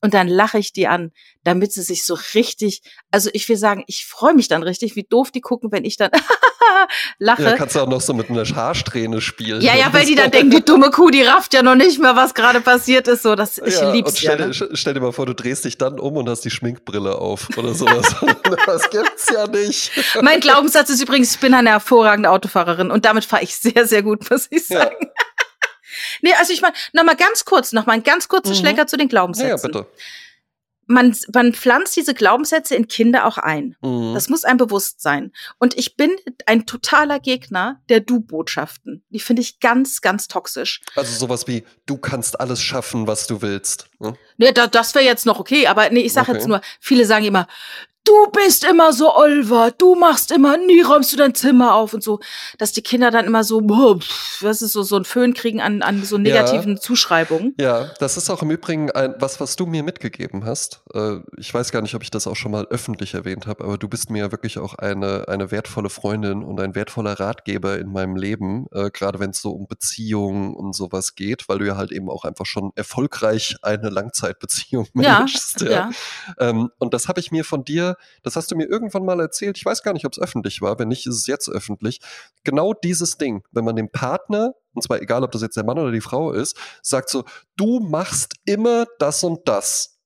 Und 0.00 0.14
dann 0.14 0.28
lache 0.28 0.58
ich 0.58 0.72
die 0.72 0.86
an, 0.86 1.10
damit 1.42 1.72
sie 1.72 1.82
sich 1.82 2.04
so 2.06 2.16
richtig, 2.34 2.82
also 3.10 3.30
ich 3.32 3.48
will 3.48 3.56
sagen, 3.56 3.82
ich 3.88 4.06
freue 4.06 4.32
mich 4.34 4.46
dann 4.46 4.62
richtig, 4.62 4.94
wie 4.94 5.02
doof 5.02 5.30
die 5.32 5.40
gucken, 5.40 5.72
wenn 5.72 5.84
ich 5.84 5.96
dann 5.96 6.10
lache. 7.18 7.42
ja, 7.42 7.52
kannst 7.56 7.74
du 7.74 7.80
auch 7.80 7.88
noch 7.88 8.00
so 8.00 8.14
mit 8.14 8.30
einer 8.30 8.44
Haarsträhne 8.44 9.20
spielen. 9.20 9.60
Ja, 9.60 9.74
ja, 9.74 9.92
weil 9.92 10.06
die 10.06 10.14
dann 10.14 10.30
denken, 10.30 10.50
die 10.50 10.64
dumme 10.64 10.90
Kuh, 10.90 11.10
die 11.10 11.22
rafft 11.22 11.52
ja 11.54 11.62
noch 11.62 11.74
nicht 11.74 11.98
mehr, 11.98 12.14
was 12.14 12.34
gerade 12.34 12.60
passiert 12.60 13.08
ist. 13.08 13.22
So, 13.22 13.34
das, 13.34 13.58
ich 13.58 13.74
ja, 13.74 13.90
lieb's 13.92 14.10
und 14.12 14.22
ja. 14.22 14.32
stell, 14.34 14.46
Ne? 14.48 14.52
dir- 14.52 14.76
stell 14.76 14.94
dir 14.94 15.00
mal 15.00 15.12
vor, 15.12 15.26
du 15.26 15.34
drehst 15.34 15.64
dich 15.64 15.78
dann 15.78 15.98
um 15.98 16.16
und 16.16 16.28
hast 16.28 16.44
die 16.44 16.50
Schminkbrille 16.50 17.16
auf 17.16 17.48
oder 17.56 17.74
sowas. 17.74 18.14
das 18.66 18.90
gibt's 18.90 19.26
ja 19.32 19.46
nicht. 19.48 19.90
Mein 20.22 20.38
Glaubenssatz 20.40 20.90
ist 20.90 21.02
übrigens, 21.02 21.32
ich 21.34 21.40
bin 21.40 21.54
eine 21.54 21.70
hervorragende 21.70 22.30
Autofahrerin 22.30 22.90
und 22.92 23.04
damit 23.04 23.24
fahre 23.24 23.42
ich 23.42 23.56
sehr, 23.56 23.86
sehr 23.86 24.02
gut, 24.02 24.30
muss 24.30 24.46
ich 24.50 24.68
Ja. 24.68 24.90
Nee, 26.22 26.32
also 26.34 26.52
ich 26.52 26.60
meine, 26.62 26.74
noch 26.92 27.04
mal 27.04 27.16
ganz 27.16 27.44
kurz, 27.44 27.72
noch 27.72 27.86
mal 27.86 27.92
ein 27.94 28.02
ganz 28.02 28.28
kurzen 28.28 28.50
Mhm. 28.52 28.56
Schlenker 28.56 28.86
zu 28.86 28.96
den 28.96 29.08
Ja, 29.08 29.10
Glaubenssätzen. 29.10 29.72
ja, 29.72 29.80
bitte. 29.80 29.86
Man, 30.90 31.14
man 31.34 31.52
pflanzt 31.52 31.96
diese 31.96 32.14
Glaubenssätze 32.14 32.74
in 32.74 32.88
Kinder 32.88 33.26
auch 33.26 33.36
ein. 33.36 33.76
Mhm. 33.82 34.14
Das 34.14 34.30
muss 34.30 34.44
einem 34.44 34.56
bewusst 34.56 35.02
sein. 35.02 35.32
Und 35.58 35.76
ich 35.76 35.96
bin 35.96 36.16
ein 36.46 36.64
totaler 36.64 37.20
Gegner 37.20 37.82
der 37.90 38.00
Du-Botschaften. 38.00 39.04
Die 39.10 39.20
finde 39.20 39.42
ich 39.42 39.60
ganz, 39.60 40.00
ganz 40.00 40.28
toxisch. 40.28 40.80
Also 40.96 41.14
sowas 41.18 41.46
wie, 41.46 41.64
du 41.84 41.98
kannst 41.98 42.40
alles 42.40 42.62
schaffen, 42.62 43.06
was 43.06 43.26
du 43.26 43.42
willst. 43.42 43.90
ne? 43.98 44.14
Nee, 44.38 44.52
da, 44.52 44.66
das 44.66 44.94
wäre 44.94 45.04
jetzt 45.04 45.26
noch 45.26 45.38
okay, 45.38 45.66
aber 45.66 45.90
nee, 45.90 46.00
ich 46.00 46.14
sage 46.14 46.30
Okay. 46.30 46.38
jetzt 46.38 46.48
nur, 46.48 46.62
viele 46.80 47.04
sagen 47.04 47.26
immer, 47.26 47.48
du 48.08 48.30
bist 48.30 48.64
immer 48.64 48.92
so 48.92 49.14
Olver, 49.14 49.70
du 49.76 49.94
machst 49.94 50.30
immer, 50.32 50.56
nie 50.56 50.80
räumst 50.80 51.12
du 51.12 51.16
dein 51.16 51.34
Zimmer 51.34 51.74
auf 51.74 51.92
und 51.92 52.02
so, 52.02 52.20
dass 52.56 52.72
die 52.72 52.82
Kinder 52.82 53.10
dann 53.10 53.26
immer 53.26 53.44
so, 53.44 53.60
was 54.40 54.62
ist 54.62 54.72
so, 54.72 54.82
so 54.82 54.96
ein 54.96 55.04
Föhn 55.04 55.34
kriegen 55.34 55.60
an, 55.60 55.82
an 55.82 56.02
so 56.04 56.16
negativen 56.16 56.80
Zuschreibungen. 56.80 57.54
Ja, 57.58 57.90
das 57.98 58.16
ist 58.16 58.30
auch 58.30 58.42
im 58.42 58.50
Übrigen 58.50 58.90
ein, 58.90 59.14
was, 59.18 59.40
was 59.40 59.56
du 59.56 59.66
mir 59.66 59.82
mitgegeben 59.82 60.44
hast. 60.44 60.80
Äh, 60.94 61.18
ich 61.36 61.52
weiß 61.52 61.70
gar 61.70 61.82
nicht, 61.82 61.94
ob 61.94 62.02
ich 62.02 62.10
das 62.10 62.26
auch 62.26 62.36
schon 62.36 62.52
mal 62.52 62.66
öffentlich 62.70 63.14
erwähnt 63.14 63.46
habe, 63.46 63.64
aber 63.64 63.76
du 63.78 63.88
bist 63.88 64.10
mir 64.10 64.20
ja 64.20 64.32
wirklich 64.32 64.58
auch 64.58 64.74
eine, 64.74 65.28
eine 65.28 65.50
wertvolle 65.50 65.90
Freundin 65.90 66.42
und 66.42 66.58
ein 66.60 66.74
wertvoller 66.74 67.20
Ratgeber 67.20 67.78
in 67.78 67.92
meinem 67.92 68.16
Leben, 68.16 68.66
äh, 68.72 68.90
gerade 68.90 69.18
wenn 69.20 69.30
es 69.30 69.42
so 69.42 69.50
um 69.50 69.66
Beziehungen 69.66 70.54
und 70.54 70.74
sowas 70.74 71.14
geht, 71.14 71.48
weil 71.48 71.58
du 71.58 71.66
ja 71.66 71.76
halt 71.76 71.92
eben 71.92 72.08
auch 72.08 72.24
einfach 72.24 72.46
schon 72.46 72.72
erfolgreich 72.74 73.56
eine 73.62 73.90
Langzeitbeziehung 73.90 74.86
Ja, 74.94 75.20
managst. 75.20 75.60
ja. 75.60 75.90
Ähm, 76.38 76.70
und 76.78 76.94
das 76.94 77.08
habe 77.08 77.20
ich 77.20 77.30
mir 77.30 77.44
von 77.44 77.64
dir, 77.64 77.96
das 78.22 78.36
hast 78.36 78.50
du 78.50 78.56
mir 78.56 78.66
irgendwann 78.66 79.04
mal 79.04 79.20
erzählt, 79.20 79.56
ich 79.58 79.64
weiß 79.64 79.82
gar 79.82 79.92
nicht, 79.92 80.04
ob 80.04 80.12
es 80.12 80.18
öffentlich 80.18 80.60
war, 80.60 80.78
wenn 80.78 80.88
nicht, 80.88 81.06
ist 81.06 81.16
es 81.16 81.26
jetzt 81.26 81.48
öffentlich. 81.48 82.00
Genau 82.44 82.72
dieses 82.74 83.18
Ding, 83.18 83.42
wenn 83.52 83.64
man 83.64 83.76
dem 83.76 83.90
Partner, 83.90 84.54
und 84.74 84.82
zwar 84.82 85.00
egal, 85.00 85.24
ob 85.24 85.32
das 85.32 85.42
jetzt 85.42 85.56
der 85.56 85.64
Mann 85.64 85.78
oder 85.78 85.92
die 85.92 86.00
Frau 86.00 86.32
ist, 86.32 86.56
sagt 86.82 87.10
so, 87.10 87.24
du 87.56 87.80
machst 87.80 88.34
immer 88.44 88.86
das 88.98 89.24
und 89.24 89.48
das. 89.48 89.98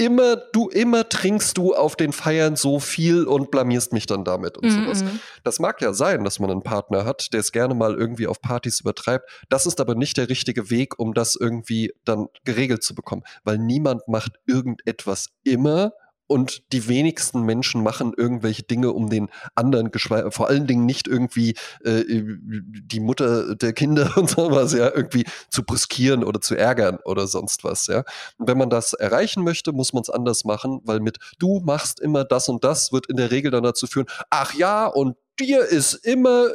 Immer, 0.00 0.36
du, 0.36 0.68
immer 0.68 1.08
trinkst 1.08 1.58
du 1.58 1.74
auf 1.74 1.96
den 1.96 2.12
Feiern 2.12 2.54
so 2.54 2.78
viel 2.78 3.24
und 3.24 3.50
blamierst 3.50 3.92
mich 3.92 4.06
dann 4.06 4.24
damit 4.24 4.56
und 4.56 4.70
sowas. 4.70 5.02
Mhm. 5.02 5.18
Das 5.42 5.58
mag 5.58 5.82
ja 5.82 5.92
sein, 5.92 6.22
dass 6.22 6.38
man 6.38 6.52
einen 6.52 6.62
Partner 6.62 7.04
hat, 7.04 7.32
der 7.32 7.40
es 7.40 7.50
gerne 7.50 7.74
mal 7.74 7.96
irgendwie 7.96 8.28
auf 8.28 8.40
Partys 8.40 8.78
übertreibt. 8.78 9.28
Das 9.48 9.66
ist 9.66 9.80
aber 9.80 9.96
nicht 9.96 10.16
der 10.16 10.28
richtige 10.28 10.70
Weg, 10.70 11.00
um 11.00 11.14
das 11.14 11.34
irgendwie 11.34 11.92
dann 12.04 12.28
geregelt 12.44 12.84
zu 12.84 12.94
bekommen, 12.94 13.24
weil 13.42 13.58
niemand 13.58 14.06
macht 14.06 14.38
irgendetwas 14.46 15.30
immer 15.42 15.92
und 16.28 16.62
die 16.72 16.86
wenigsten 16.86 17.42
Menschen 17.42 17.82
machen 17.82 18.12
irgendwelche 18.16 18.62
Dinge, 18.62 18.92
um 18.92 19.10
den 19.10 19.28
anderen, 19.56 19.90
vor 20.30 20.48
allen 20.48 20.66
Dingen 20.68 20.86
nicht 20.86 21.08
irgendwie 21.08 21.54
äh, 21.84 22.04
die 22.06 23.00
Mutter 23.00 23.56
der 23.56 23.72
Kinder 23.72 24.12
und 24.16 24.30
sowas 24.30 24.72
ja 24.72 24.94
irgendwie 24.94 25.24
zu 25.50 25.64
brüskieren 25.64 26.22
oder 26.22 26.40
zu 26.40 26.54
ärgern 26.54 26.98
oder 27.04 27.26
sonst 27.26 27.64
was, 27.64 27.88
ja. 27.88 28.04
Und 28.38 28.46
wenn 28.46 28.58
man 28.58 28.70
das 28.70 28.92
erreichen 28.92 29.42
möchte, 29.42 29.72
muss 29.72 29.92
man 29.92 30.02
es 30.02 30.10
anders 30.10 30.44
machen, 30.44 30.80
weil 30.84 31.00
mit 31.00 31.18
du 31.38 31.60
machst 31.60 31.98
immer 31.98 32.24
das 32.24 32.48
und 32.48 32.62
das 32.62 32.92
wird 32.92 33.06
in 33.06 33.16
der 33.16 33.30
Regel 33.30 33.50
dann 33.50 33.64
dazu 33.64 33.86
führen, 33.86 34.06
ach 34.30 34.54
ja, 34.54 34.86
und 34.86 35.16
dir 35.40 35.64
ist 35.64 35.94
immer, 35.94 36.48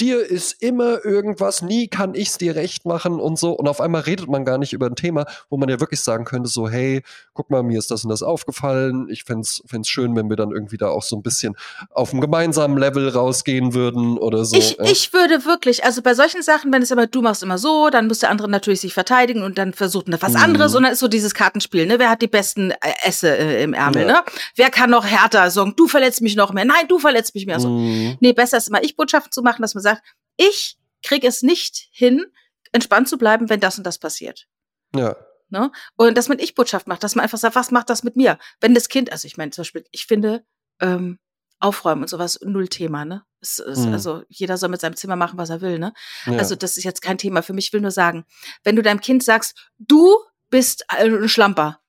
dir 0.00 0.24
ist 0.24 0.62
immer 0.62 1.04
irgendwas, 1.04 1.62
nie 1.62 1.88
kann 1.88 2.14
ich's 2.14 2.38
dir 2.38 2.54
recht 2.56 2.84
machen 2.86 3.20
und 3.20 3.38
so. 3.38 3.52
Und 3.52 3.68
auf 3.68 3.80
einmal 3.80 4.02
redet 4.02 4.28
man 4.28 4.44
gar 4.44 4.58
nicht 4.58 4.72
über 4.72 4.86
ein 4.86 4.96
Thema, 4.96 5.26
wo 5.50 5.56
man 5.56 5.68
ja 5.68 5.80
wirklich 5.80 6.00
sagen 6.00 6.24
könnte, 6.24 6.48
so, 6.48 6.68
hey, 6.68 7.02
guck 7.32 7.50
mal, 7.50 7.62
mir 7.62 7.78
ist 7.78 7.90
das 7.90 8.04
und 8.04 8.10
das 8.10 8.22
aufgefallen. 8.22 9.08
Ich 9.10 9.24
fänd's, 9.24 9.62
fänd's 9.66 9.88
schön, 9.88 10.14
wenn 10.16 10.28
wir 10.28 10.36
dann 10.36 10.50
irgendwie 10.50 10.76
da 10.76 10.88
auch 10.88 11.02
so 11.02 11.16
ein 11.16 11.22
bisschen 11.22 11.56
auf 11.90 12.12
einem 12.12 12.20
gemeinsamen 12.20 12.76
Level 12.78 13.08
rausgehen 13.08 13.74
würden 13.74 14.18
oder 14.18 14.44
so. 14.44 14.56
Ich, 14.56 14.76
ja. 14.78 14.84
ich 14.84 15.12
würde 15.12 15.44
wirklich, 15.44 15.84
also 15.84 16.02
bei 16.02 16.14
solchen 16.14 16.42
Sachen, 16.42 16.72
wenn 16.72 16.82
es 16.82 16.90
immer, 16.90 17.06
du 17.06 17.22
machst 17.22 17.42
immer 17.42 17.58
so, 17.58 17.90
dann 17.90 18.06
muss 18.06 18.20
der 18.20 18.30
andere 18.30 18.48
natürlich 18.48 18.80
sich 18.80 18.94
verteidigen 18.94 19.42
und 19.42 19.58
dann 19.58 19.72
versucht 19.72 20.08
er 20.08 20.20
was 20.22 20.32
Mhm. 20.34 20.40
anderes 20.40 20.74
und 20.74 20.82
dann 20.84 20.92
ist 20.92 20.98
so 21.00 21.08
dieses 21.08 21.34
Kartenspiel, 21.34 21.86
ne? 21.86 21.98
Wer 21.98 22.10
hat 22.10 22.22
die 22.22 22.26
besten 22.28 22.70
äh, 22.70 22.76
Esse 23.04 23.36
äh, 23.36 23.62
im 23.62 23.74
Ärmel, 23.74 24.02
Ja. 24.02 24.06
ne? 24.08 24.22
Wer 24.56 24.70
kann 24.70 24.90
noch 24.90 25.04
härter 25.04 25.50
sagen, 25.50 25.74
du 25.76 25.86
verletzt 25.88 26.20
mich 26.22 26.36
noch 26.36 26.52
mehr, 26.52 26.64
nein, 26.64 26.86
du 26.88 26.98
verletzt 26.98 27.34
mich 27.34 27.46
mehr. 27.46 27.60
So. 27.60 27.68
Mhm. 27.68 28.16
Nee, 28.20 28.32
besser 28.32 28.56
ist 28.56 28.68
immer 28.68 28.82
Ich-Botschaften 28.82 29.32
zu 29.32 29.42
machen, 29.42 29.62
dass 29.62 29.74
man 29.74 29.82
sagt, 29.84 30.02
ich 30.36 30.76
kriege 31.02 31.26
es 31.28 31.42
nicht 31.42 31.88
hin, 31.92 32.24
entspannt 32.72 33.08
zu 33.08 33.18
bleiben, 33.18 33.48
wenn 33.48 33.60
das 33.60 33.78
und 33.78 33.84
das 33.84 33.98
passiert. 33.98 34.46
Ja. 34.94 35.16
Ne? 35.50 35.70
Und 35.96 36.16
dass 36.18 36.28
man 36.28 36.38
Ich-Botschaft 36.40 36.88
macht, 36.88 37.04
dass 37.04 37.14
man 37.14 37.22
einfach 37.22 37.38
sagt, 37.38 37.54
was 37.54 37.70
macht 37.70 37.88
das 37.90 38.02
mit 38.02 38.16
mir? 38.16 38.38
Wenn 38.60 38.74
das 38.74 38.88
Kind, 38.88 39.12
also 39.12 39.26
ich 39.26 39.36
meine 39.36 39.52
zum 39.52 39.62
Beispiel, 39.62 39.84
ich 39.92 40.06
finde, 40.06 40.44
ähm, 40.80 41.18
Aufräumen 41.60 42.02
und 42.02 42.08
sowas 42.08 42.40
null 42.42 42.66
Thema, 42.68 43.04
ne? 43.04 43.22
Es, 43.40 43.58
es, 43.60 43.80
Mhm. 43.80 43.92
Also 43.92 44.22
jeder 44.28 44.56
soll 44.56 44.68
mit 44.70 44.80
seinem 44.80 44.96
Zimmer 44.96 45.16
machen, 45.16 45.38
was 45.38 45.50
er 45.50 45.60
will, 45.60 45.78
ne? 45.78 45.92
ja. 46.26 46.32
Also 46.38 46.56
das 46.56 46.76
ist 46.76 46.84
jetzt 46.84 47.00
kein 47.00 47.16
Thema 47.18 47.42
für 47.42 47.52
mich. 47.52 47.66
Ich 47.66 47.72
will 47.72 47.80
nur 47.80 47.90
sagen, 47.92 48.24
wenn 48.64 48.74
du 48.76 48.82
deinem 48.82 49.00
Kind 49.00 49.22
sagst, 49.22 49.70
du 49.78 50.16
bist 50.50 50.84
ein 50.90 51.28
Schlamper, 51.28 51.80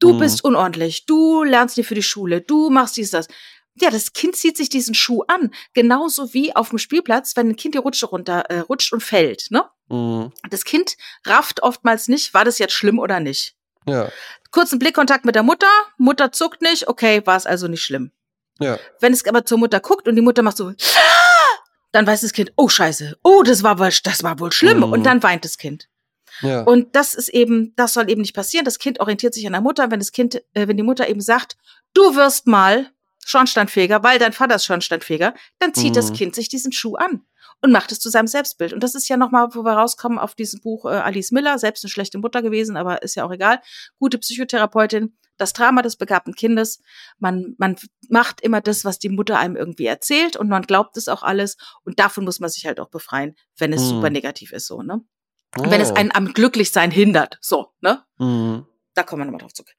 du 0.00 0.14
Mhm. 0.14 0.18
bist 0.18 0.42
unordentlich, 0.44 1.06
du 1.06 1.44
lernst 1.44 1.76
nicht 1.76 1.86
für 1.86 1.94
die 1.94 2.02
Schule, 2.02 2.40
du 2.40 2.70
machst 2.70 2.96
dies, 2.96 3.10
das. 3.10 3.28
Ja, 3.74 3.90
das 3.90 4.12
Kind 4.12 4.36
zieht 4.36 4.56
sich 4.56 4.68
diesen 4.68 4.94
Schuh 4.94 5.22
an. 5.28 5.52
Genauso 5.72 6.34
wie 6.34 6.54
auf 6.54 6.70
dem 6.70 6.78
Spielplatz, 6.78 7.36
wenn 7.36 7.48
ein 7.48 7.56
Kind 7.56 7.74
die 7.74 7.78
Rutsche 7.78 8.06
runter 8.06 8.44
äh, 8.50 8.60
rutscht 8.60 8.92
und 8.92 9.02
fällt, 9.02 9.50
ne? 9.50 9.64
Mhm. 9.88 10.32
Das 10.50 10.64
Kind 10.64 10.96
rafft 11.24 11.62
oftmals 11.62 12.08
nicht, 12.08 12.34
war 12.34 12.44
das 12.44 12.58
jetzt 12.58 12.74
schlimm 12.74 12.98
oder 12.98 13.20
nicht. 13.20 13.56
Ja. 13.86 14.10
Kurzen 14.50 14.78
Blickkontakt 14.78 15.24
mit 15.24 15.34
der 15.34 15.42
Mutter, 15.42 15.70
Mutter 15.96 16.32
zuckt 16.32 16.60
nicht, 16.62 16.88
okay, 16.88 17.22
war 17.24 17.36
es 17.36 17.46
also 17.46 17.68
nicht 17.68 17.82
schlimm. 17.82 18.12
Ja. 18.58 18.78
Wenn 19.00 19.12
es 19.12 19.26
aber 19.26 19.44
zur 19.44 19.58
Mutter 19.58 19.80
guckt 19.80 20.06
und 20.06 20.16
die 20.16 20.22
Mutter 20.22 20.42
macht 20.42 20.58
so, 20.58 20.72
dann 21.92 22.06
weiß 22.06 22.20
das 22.20 22.32
Kind, 22.32 22.52
oh 22.56 22.68
Scheiße, 22.68 23.18
oh, 23.22 23.42
das 23.42 23.62
war 23.62 23.78
wohl, 23.78 23.90
das 24.04 24.22
war 24.22 24.38
wohl 24.38 24.52
schlimm. 24.52 24.78
Mhm. 24.78 24.92
Und 24.92 25.04
dann 25.04 25.22
weint 25.22 25.44
das 25.44 25.58
Kind. 25.58 25.88
Ja. 26.40 26.62
Und 26.62 26.96
das 26.96 27.14
ist 27.14 27.28
eben, 27.28 27.74
das 27.76 27.94
soll 27.94 28.10
eben 28.10 28.22
nicht 28.22 28.34
passieren. 28.34 28.64
Das 28.64 28.78
Kind 28.78 29.00
orientiert 29.00 29.34
sich 29.34 29.46
an 29.46 29.52
der 29.52 29.60
Mutter. 29.60 29.90
Wenn 29.90 30.00
das 30.00 30.12
Kind, 30.12 30.36
äh, 30.54 30.66
wenn 30.66 30.76
die 30.76 30.82
Mutter 30.82 31.08
eben 31.08 31.20
sagt, 31.20 31.56
du 31.94 32.16
wirst 32.16 32.46
mal 32.46 32.90
Schornsteinfeger, 33.24 34.02
weil 34.02 34.18
dein 34.18 34.32
Vater 34.32 34.56
ist 34.56 34.64
Schornsteinfeger, 34.64 35.34
dann 35.58 35.74
zieht 35.74 35.96
das 35.96 36.10
Mhm. 36.10 36.14
Kind 36.16 36.34
sich 36.34 36.48
diesen 36.48 36.72
Schuh 36.72 36.96
an 36.96 37.24
und 37.60 37.70
macht 37.72 37.92
es 37.92 38.00
zu 38.00 38.10
seinem 38.10 38.26
Selbstbild. 38.26 38.72
Und 38.72 38.82
das 38.82 38.94
ist 38.94 39.08
ja 39.08 39.16
nochmal, 39.16 39.48
wo 39.54 39.62
wir 39.64 39.72
rauskommen 39.72 40.18
auf 40.18 40.34
diesem 40.34 40.60
Buch 40.60 40.84
äh, 40.86 40.88
Alice 40.88 41.30
Miller, 41.30 41.58
selbst 41.58 41.84
eine 41.84 41.90
schlechte 41.90 42.18
Mutter 42.18 42.42
gewesen, 42.42 42.76
aber 42.76 43.02
ist 43.02 43.14
ja 43.14 43.24
auch 43.24 43.30
egal. 43.32 43.60
Gute 43.98 44.18
Psychotherapeutin, 44.18 45.16
das 45.38 45.52
Drama 45.52 45.82
des 45.82 45.96
begabten 45.96 46.34
Kindes. 46.34 46.80
Man, 47.18 47.54
man 47.58 47.76
macht 48.08 48.40
immer 48.40 48.60
das, 48.60 48.84
was 48.84 48.98
die 48.98 49.08
Mutter 49.08 49.38
einem 49.38 49.56
irgendwie 49.56 49.86
erzählt 49.86 50.36
und 50.36 50.48
man 50.48 50.62
glaubt 50.62 50.96
es 50.96 51.08
auch 51.08 51.22
alles. 51.22 51.56
Und 51.84 51.98
davon 52.00 52.24
muss 52.24 52.40
man 52.40 52.50
sich 52.50 52.66
halt 52.66 52.80
auch 52.80 52.90
befreien, 52.90 53.36
wenn 53.56 53.72
es 53.72 53.82
Mhm. 53.82 53.88
super 53.88 54.10
negativ 54.10 54.52
ist, 54.52 54.66
so, 54.66 54.82
ne? 54.82 55.00
Oh. 55.58 55.70
Wenn 55.70 55.80
es 55.80 55.90
Oh. 55.90 55.94
einen 55.94 56.12
am 56.14 56.32
Glücklichsein 56.32 56.90
hindert. 56.90 57.38
So, 57.40 57.72
ne? 57.80 58.02
Mhm. 58.18 58.66
Da 58.94 59.02
kommen 59.04 59.20
wir 59.22 59.24
nochmal 59.26 59.40
drauf 59.40 59.54
zurück. 59.54 59.72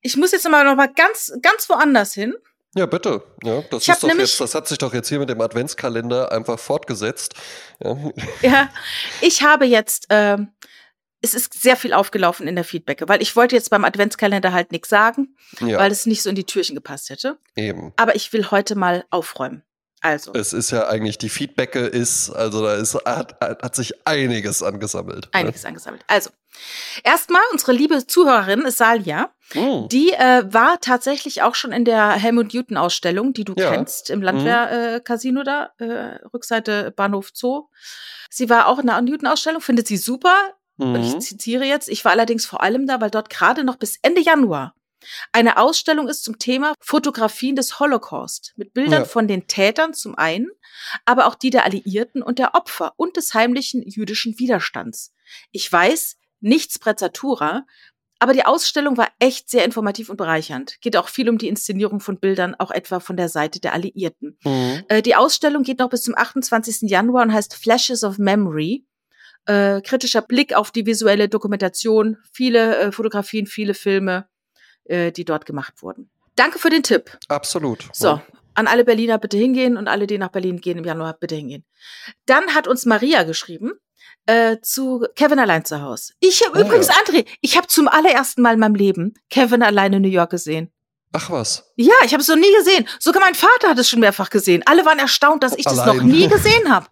Ich 0.00 0.16
muss 0.16 0.32
jetzt 0.32 0.44
nochmal 0.44 0.64
noch 0.64 0.74
mal 0.74 0.92
ganz, 0.92 1.32
ganz 1.42 1.68
woanders 1.68 2.12
hin. 2.12 2.34
Ja, 2.74 2.86
bitte. 2.86 3.22
Ja, 3.42 3.62
das 3.70 3.86
ist 3.86 4.02
doch 4.02 4.14
jetzt, 4.14 4.40
das 4.40 4.54
hat 4.54 4.66
sich 4.66 4.78
doch 4.78 4.94
jetzt 4.94 5.08
hier 5.08 5.18
mit 5.18 5.28
dem 5.28 5.40
Adventskalender 5.40 6.32
einfach 6.32 6.58
fortgesetzt. 6.58 7.34
Ja. 7.82 7.96
Ja, 8.40 8.68
ich 9.20 9.42
habe 9.42 9.66
jetzt, 9.66 10.06
ähm, 10.08 10.48
es 11.20 11.34
ist 11.34 11.60
sehr 11.60 11.76
viel 11.76 11.92
aufgelaufen 11.92 12.48
in 12.48 12.54
der 12.54 12.64
Feedbacke, 12.64 13.08
weil 13.08 13.20
ich 13.20 13.36
wollte 13.36 13.54
jetzt 13.54 13.70
beim 13.70 13.84
Adventskalender 13.84 14.52
halt 14.52 14.72
nichts 14.72 14.88
sagen, 14.88 15.36
ja, 15.60 15.78
weil 15.78 15.92
es 15.92 16.06
nicht 16.06 16.22
so 16.22 16.30
in 16.30 16.34
die 16.34 16.44
Türchen 16.44 16.74
gepasst 16.74 17.10
hätte. 17.10 17.38
eben. 17.56 17.92
Aber 17.96 18.16
ich 18.16 18.32
will 18.32 18.50
heute 18.50 18.74
mal 18.74 19.04
aufräumen. 19.10 19.62
Also, 20.02 20.32
Es 20.34 20.52
ist 20.52 20.72
ja 20.72 20.88
eigentlich, 20.88 21.16
die 21.16 21.28
Feedbacke 21.28 21.78
ist, 21.80 22.28
also 22.30 22.62
da 22.62 22.74
ist, 22.74 22.94
hat, 23.06 23.36
hat 23.40 23.74
sich 23.76 24.06
einiges 24.06 24.62
angesammelt. 24.62 25.26
ne? 25.26 25.30
einiges 25.32 25.64
angesammelt. 25.64 26.02
Also, 26.08 26.30
erstmal 27.04 27.40
unsere 27.52 27.72
liebe 27.72 28.04
Zuhörerin 28.06 28.68
Salia, 28.70 29.30
Mhm. 29.54 29.88
die 29.90 30.12
äh, 30.12 30.44
war 30.52 30.80
tatsächlich 30.80 31.42
auch 31.42 31.54
schon 31.54 31.72
in 31.72 31.84
der 31.84 32.10
Helmut 32.12 32.52
Newton 32.52 32.76
Ausstellung, 32.76 33.32
die 33.32 33.44
du 33.44 33.54
Ja. 33.56 33.70
kennst, 33.70 34.10
im 34.10 34.22
Landwehr 34.22 34.94
äh, 34.96 35.00
Casino 35.00 35.42
da, 35.44 35.70
äh, 35.78 36.18
Rückseite 36.34 36.90
Bahnhof 36.90 37.30
Zoo. 37.32 37.68
Sie 38.30 38.48
war 38.50 38.66
auch 38.66 38.78
in 38.80 38.86
der 38.86 39.00
Newton 39.02 39.28
Ausstellung, 39.28 39.60
findet 39.60 39.86
sie 39.86 39.98
super. 39.98 40.34
Und 40.78 40.96
ich 41.04 41.14
Mhm. 41.14 41.20
zitiere 41.20 41.64
jetzt, 41.64 41.88
ich 41.88 42.04
war 42.04 42.12
allerdings 42.12 42.44
vor 42.46 42.62
allem 42.62 42.86
da, 42.86 43.00
weil 43.00 43.10
dort 43.10 43.30
gerade 43.30 43.62
noch 43.62 43.76
bis 43.76 43.98
Ende 44.02 44.20
Januar 44.22 44.74
eine 45.32 45.56
Ausstellung 45.58 46.08
ist 46.08 46.24
zum 46.24 46.38
Thema 46.38 46.74
Fotografien 46.80 47.56
des 47.56 47.80
Holocaust 47.80 48.52
mit 48.56 48.72
Bildern 48.74 49.02
Ja. 49.02 49.04
von 49.04 49.28
den 49.28 49.46
Tätern 49.46 49.94
zum 49.94 50.16
einen, 50.16 50.48
aber 51.04 51.26
auch 51.26 51.34
die 51.34 51.50
der 51.50 51.64
Alliierten 51.64 52.22
und 52.22 52.38
der 52.38 52.54
Opfer 52.54 52.92
und 52.96 53.16
des 53.16 53.34
heimlichen 53.34 53.82
jüdischen 53.82 54.38
Widerstands. 54.38 55.12
Ich 55.50 55.70
weiß, 55.70 56.16
nichts 56.40 56.78
Prezzatura, 56.78 57.64
aber 58.18 58.34
die 58.34 58.44
Ausstellung 58.44 58.96
war 58.96 59.08
echt 59.18 59.50
sehr 59.50 59.64
informativ 59.64 60.08
und 60.08 60.16
bereichernd. 60.16 60.80
Geht 60.80 60.96
auch 60.96 61.08
viel 61.08 61.28
um 61.28 61.38
die 61.38 61.48
Inszenierung 61.48 61.98
von 61.98 62.20
Bildern, 62.20 62.54
auch 62.54 62.70
etwa 62.70 63.00
von 63.00 63.16
der 63.16 63.28
Seite 63.28 63.58
der 63.58 63.72
Alliierten. 63.72 64.38
Mhm. 64.44 64.84
Äh, 64.88 65.02
die 65.02 65.16
Ausstellung 65.16 65.64
geht 65.64 65.80
noch 65.80 65.88
bis 65.90 66.02
zum 66.02 66.16
28. 66.16 66.88
Januar 66.88 67.24
und 67.24 67.32
heißt 67.32 67.54
Flashes 67.56 68.04
of 68.04 68.18
Memory. 68.18 68.86
Äh, 69.46 69.80
kritischer 69.80 70.22
Blick 70.22 70.54
auf 70.54 70.70
die 70.70 70.86
visuelle 70.86 71.28
Dokumentation, 71.28 72.16
viele 72.32 72.76
äh, 72.76 72.92
Fotografien, 72.92 73.46
viele 73.48 73.74
Filme, 73.74 74.28
äh, 74.84 75.12
die 75.12 75.24
dort 75.24 75.46
gemacht 75.46 75.82
wurden. 75.82 76.10
Danke 76.36 76.58
für 76.58 76.70
den 76.70 76.82
Tipp. 76.82 77.18
Absolut. 77.28 77.88
So, 77.92 78.20
an 78.54 78.66
alle 78.66 78.84
Berliner 78.84 79.18
bitte 79.18 79.36
hingehen 79.36 79.76
und 79.76 79.88
alle, 79.88 80.06
die 80.06 80.18
nach 80.18 80.28
Berlin 80.30 80.60
gehen 80.60 80.78
im 80.78 80.84
Januar, 80.84 81.14
bitte 81.14 81.34
hingehen. 81.34 81.64
Dann 82.26 82.54
hat 82.54 82.66
uns 82.66 82.86
Maria 82.86 83.22
geschrieben 83.24 83.72
äh, 84.26 84.58
zu 84.62 85.06
Kevin 85.14 85.38
allein 85.38 85.64
zu 85.64 85.82
Hause. 85.82 86.14
Ich 86.20 86.44
habe 86.46 86.58
Ah, 86.58 86.62
übrigens, 86.62 86.88
ja. 86.88 86.94
André, 86.94 87.26
ich 87.40 87.56
habe 87.56 87.66
zum 87.66 87.88
allerersten 87.88 88.42
Mal 88.42 88.54
in 88.54 88.60
meinem 88.60 88.74
Leben 88.74 89.14
Kevin 89.30 89.62
allein 89.62 89.92
in 89.92 90.02
New 90.02 90.08
York 90.08 90.30
gesehen. 90.30 90.70
Ach 91.12 91.28
was. 91.30 91.70
Ja, 91.76 91.92
ich 92.04 92.12
habe 92.14 92.22
es 92.22 92.28
noch 92.28 92.36
nie 92.36 92.54
gesehen. 92.56 92.88
Sogar 92.98 93.20
mein 93.22 93.34
Vater 93.34 93.68
hat 93.68 93.78
es 93.78 93.88
schon 93.88 94.00
mehrfach 94.00 94.30
gesehen. 94.30 94.62
Alle 94.64 94.86
waren 94.86 94.98
erstaunt, 94.98 95.42
dass 95.42 95.54
ich 95.54 95.64
das 95.64 95.76
noch 95.76 95.88
Allein. 95.88 96.06
nie 96.06 96.26
gesehen 96.28 96.72
habe. 96.72 96.86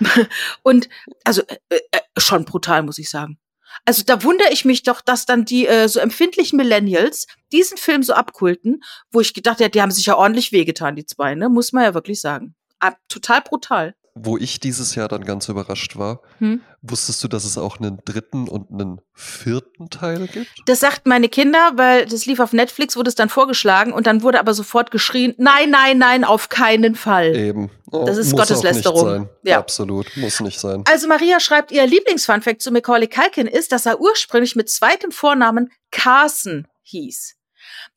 Und 0.62 0.88
also 1.24 1.42
äh, 1.68 1.76
äh, 1.92 2.00
schon 2.18 2.44
brutal, 2.44 2.82
muss 2.82 2.98
ich 2.98 3.08
sagen. 3.10 3.38
Also 3.84 4.02
da 4.04 4.22
wundere 4.22 4.52
ich 4.52 4.64
mich 4.64 4.82
doch, 4.82 5.00
dass 5.00 5.26
dann 5.26 5.44
die 5.44 5.66
äh, 5.66 5.88
so 5.88 6.00
empfindlichen 6.00 6.56
Millennials 6.56 7.26
diesen 7.52 7.76
Film 7.76 8.02
so 8.02 8.12
abkulten, 8.12 8.82
wo 9.10 9.20
ich 9.20 9.34
gedacht 9.34 9.60
hätte, 9.60 9.70
die 9.70 9.82
haben 9.82 9.90
sich 9.90 10.06
ja 10.06 10.16
ordentlich 10.16 10.52
wehgetan, 10.52 10.96
die 10.96 11.06
zwei, 11.06 11.34
ne? 11.34 11.48
Muss 11.48 11.72
man 11.72 11.84
ja 11.84 11.94
wirklich 11.94 12.20
sagen. 12.20 12.54
Ab, 12.78 12.96
total 13.08 13.40
brutal. 13.42 13.94
Wo 14.22 14.36
ich 14.36 14.60
dieses 14.60 14.94
Jahr 14.94 15.08
dann 15.08 15.24
ganz 15.24 15.48
überrascht 15.48 15.96
war, 15.96 16.20
Hm? 16.38 16.60
wusstest 16.82 17.22
du, 17.24 17.28
dass 17.28 17.44
es 17.44 17.56
auch 17.58 17.78
einen 17.80 17.98
dritten 18.04 18.48
und 18.48 18.70
einen 18.70 19.00
vierten 19.14 19.88
Teil 19.90 20.26
gibt? 20.26 20.48
Das 20.66 20.80
sagten 20.80 21.08
meine 21.08 21.28
Kinder, 21.28 21.72
weil 21.76 22.06
das 22.06 22.26
lief 22.26 22.38
auf 22.40 22.52
Netflix, 22.52 22.96
wurde 22.96 23.08
es 23.08 23.14
dann 23.14 23.28
vorgeschlagen 23.28 23.92
und 23.92 24.06
dann 24.06 24.22
wurde 24.22 24.38
aber 24.40 24.52
sofort 24.54 24.90
geschrien, 24.90 25.34
nein, 25.38 25.70
nein, 25.70 25.98
nein, 25.98 26.24
auf 26.24 26.48
keinen 26.48 26.94
Fall. 26.94 27.34
Eben. 27.34 27.70
Ja, 27.92 28.04
Das 28.04 28.16
ist 28.16 28.36
Gotteslästerung. 28.36 29.04
Nicht 29.08 29.20
sein. 29.22 29.28
Ja. 29.44 29.58
Absolut. 29.58 30.16
Muss 30.16 30.40
nicht 30.40 30.60
sein. 30.60 30.84
Also 30.88 31.08
Maria 31.08 31.40
schreibt, 31.40 31.72
ihr 31.72 31.86
Lieblingsfunfact 31.86 32.60
zu 32.62 32.70
Macaulay 32.70 33.08
Culkin 33.08 33.46
ist, 33.46 33.72
dass 33.72 33.86
er 33.86 34.00
ursprünglich 34.00 34.54
mit 34.56 34.68
zweitem 34.70 35.10
Vornamen 35.12 35.70
Carson 35.90 36.66
hieß. 36.82 37.36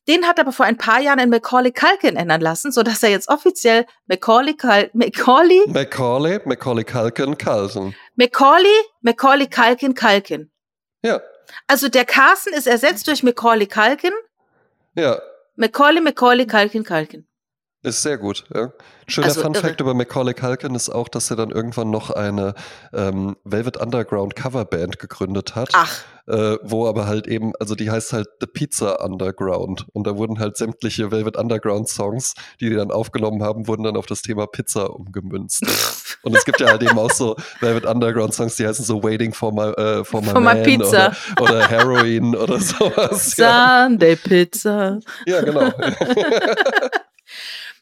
Den 0.07 0.25
hat 0.27 0.37
er 0.37 0.43
aber 0.43 0.51
vor 0.51 0.65
ein 0.65 0.77
paar 0.77 0.99
Jahren 0.99 1.19
in 1.19 1.29
Macaulay 1.29 1.71
Culkin 1.71 2.15
ändern 2.15 2.41
lassen, 2.41 2.71
sodass 2.71 3.03
er 3.03 3.09
jetzt 3.09 3.29
offiziell 3.29 3.85
Macaulay, 4.07 4.53
Cul 4.55 4.89
Macaulay, 4.93 5.61
Macaulay, 5.67 6.39
Macaulay 6.45 6.83
Culkin, 6.83 7.37
Carlson. 7.37 7.95
Macaulay, 8.15 8.81
Macaulay 9.01 9.47
Culkin, 9.47 9.95
Culkin. 9.95 10.51
Ja, 11.03 11.21
Also 11.67 11.89
der 11.89 12.05
Carson 12.05 12.53
ist 12.53 12.67
ersetzt 12.67 13.07
durch 13.07 13.23
Macaulay 13.23 13.67
Culkin, 13.67 14.13
ja. 14.95 15.19
Macaulay, 15.55 16.01
Macaulay, 16.01 16.45
Culkin, 16.47 16.83
Culkin. 16.83 17.27
Ist 17.83 18.01
sehr 18.01 18.17
gut. 18.17 18.45
Ja. 18.55 18.71
Schöner 19.07 19.27
Also 19.27 19.41
Fun. 19.41 19.55
Fact 19.55 19.81
über 19.81 19.93
Macaulay 19.93 20.33
Culkin 20.33 20.73
ist 20.73 20.89
auch, 20.89 21.09
dass 21.09 21.29
er 21.29 21.35
dann 21.35 21.51
irgendwann 21.51 21.89
noch 21.89 22.09
eine 22.11 22.53
ähm, 22.93 23.35
Velvet 23.43 23.75
Underground 23.75 24.37
Coverband 24.37 24.99
gegründet 24.99 25.55
hat, 25.55 25.71
Ach, 25.73 26.01
äh, 26.27 26.55
wo 26.63 26.87
aber 26.87 27.07
halt 27.07 27.27
eben, 27.27 27.51
also 27.59 27.75
die 27.75 27.91
heißt 27.91 28.13
halt 28.13 28.29
The 28.39 28.47
Pizza 28.47 29.03
Underground 29.03 29.85
und 29.91 30.07
da 30.07 30.15
wurden 30.15 30.39
halt 30.39 30.55
sämtliche 30.55 31.11
Velvet 31.11 31.35
Underground 31.35 31.89
Songs, 31.89 32.35
die 32.61 32.69
die 32.69 32.75
dann 32.75 32.89
aufgenommen 32.89 33.43
haben, 33.43 33.67
wurden 33.67 33.83
dann 33.83 33.97
auf 33.97 34.05
das 34.05 34.21
Thema 34.21 34.47
Pizza 34.47 34.89
umgemünzt. 34.91 35.63
und 36.21 36.37
es 36.37 36.45
gibt 36.45 36.61
ja 36.61 36.67
halt 36.67 36.83
eben 36.83 36.97
auch 36.97 37.11
so 37.11 37.35
Velvet 37.59 37.85
Underground 37.85 38.33
Songs, 38.33 38.55
die 38.55 38.65
heißen 38.65 38.85
so 38.85 39.03
Waiting 39.03 39.33
for 39.33 39.51
my, 39.51 39.71
äh, 39.73 40.05
for 40.05 40.21
my, 40.21 40.29
For 40.29 40.39
my 40.39 40.63
pizza. 40.63 41.13
Oder, 41.41 41.55
oder 41.55 41.67
Heroin 41.67 42.33
oder 42.33 42.57
sowas. 42.61 43.35
Ja, 43.35 43.83
Sunday 43.89 44.15
Pizza. 44.15 44.99
ja 45.25 45.41
genau. 45.41 45.69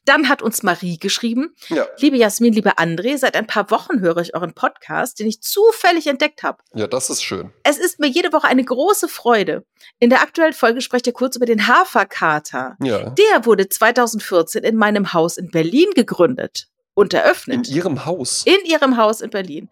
Dann 0.05 0.29
hat 0.29 0.41
uns 0.41 0.63
Marie 0.63 0.97
geschrieben, 0.97 1.55
ja. 1.69 1.85
Liebe 1.99 2.17
Jasmin, 2.17 2.53
liebe 2.53 2.77
André, 2.77 3.17
seit 3.17 3.35
ein 3.35 3.47
paar 3.47 3.69
Wochen 3.69 3.99
höre 3.99 4.17
ich 4.17 4.33
euren 4.33 4.53
Podcast, 4.53 5.19
den 5.19 5.27
ich 5.27 5.41
zufällig 5.41 6.07
entdeckt 6.07 6.43
habe. 6.43 6.57
ja, 6.73 6.87
das 6.87 7.09
ist 7.09 7.23
schön. 7.23 7.51
Es 7.63 7.77
ist 7.77 7.99
mir 7.99 8.07
jede 8.07 8.33
Woche 8.33 8.47
eine 8.47 8.63
große 8.63 9.07
Freude. 9.07 9.65
In 9.99 10.09
der 10.09 10.21
aktuellen 10.21 10.53
Folge 10.53 10.81
sprecht 10.81 11.07
ihr 11.07 11.13
kurz 11.13 11.35
über 11.35 11.45
den 11.45 11.67
Haferkater. 11.67 12.77
Ja. 12.81 13.11
Der 13.11 13.45
wurde 13.45 13.69
2014 13.69 14.63
in 14.63 14.75
meinem 14.75 15.13
Haus 15.13 15.37
in 15.37 15.51
Berlin 15.51 15.89
gegründet 15.95 16.67
und 16.93 17.13
In 17.47 17.63
ihrem 17.63 18.05
Haus. 18.05 18.43
In 18.45 18.65
ihrem 18.65 18.97
Haus 18.97 19.21
in 19.21 19.29
Berlin. 19.29 19.69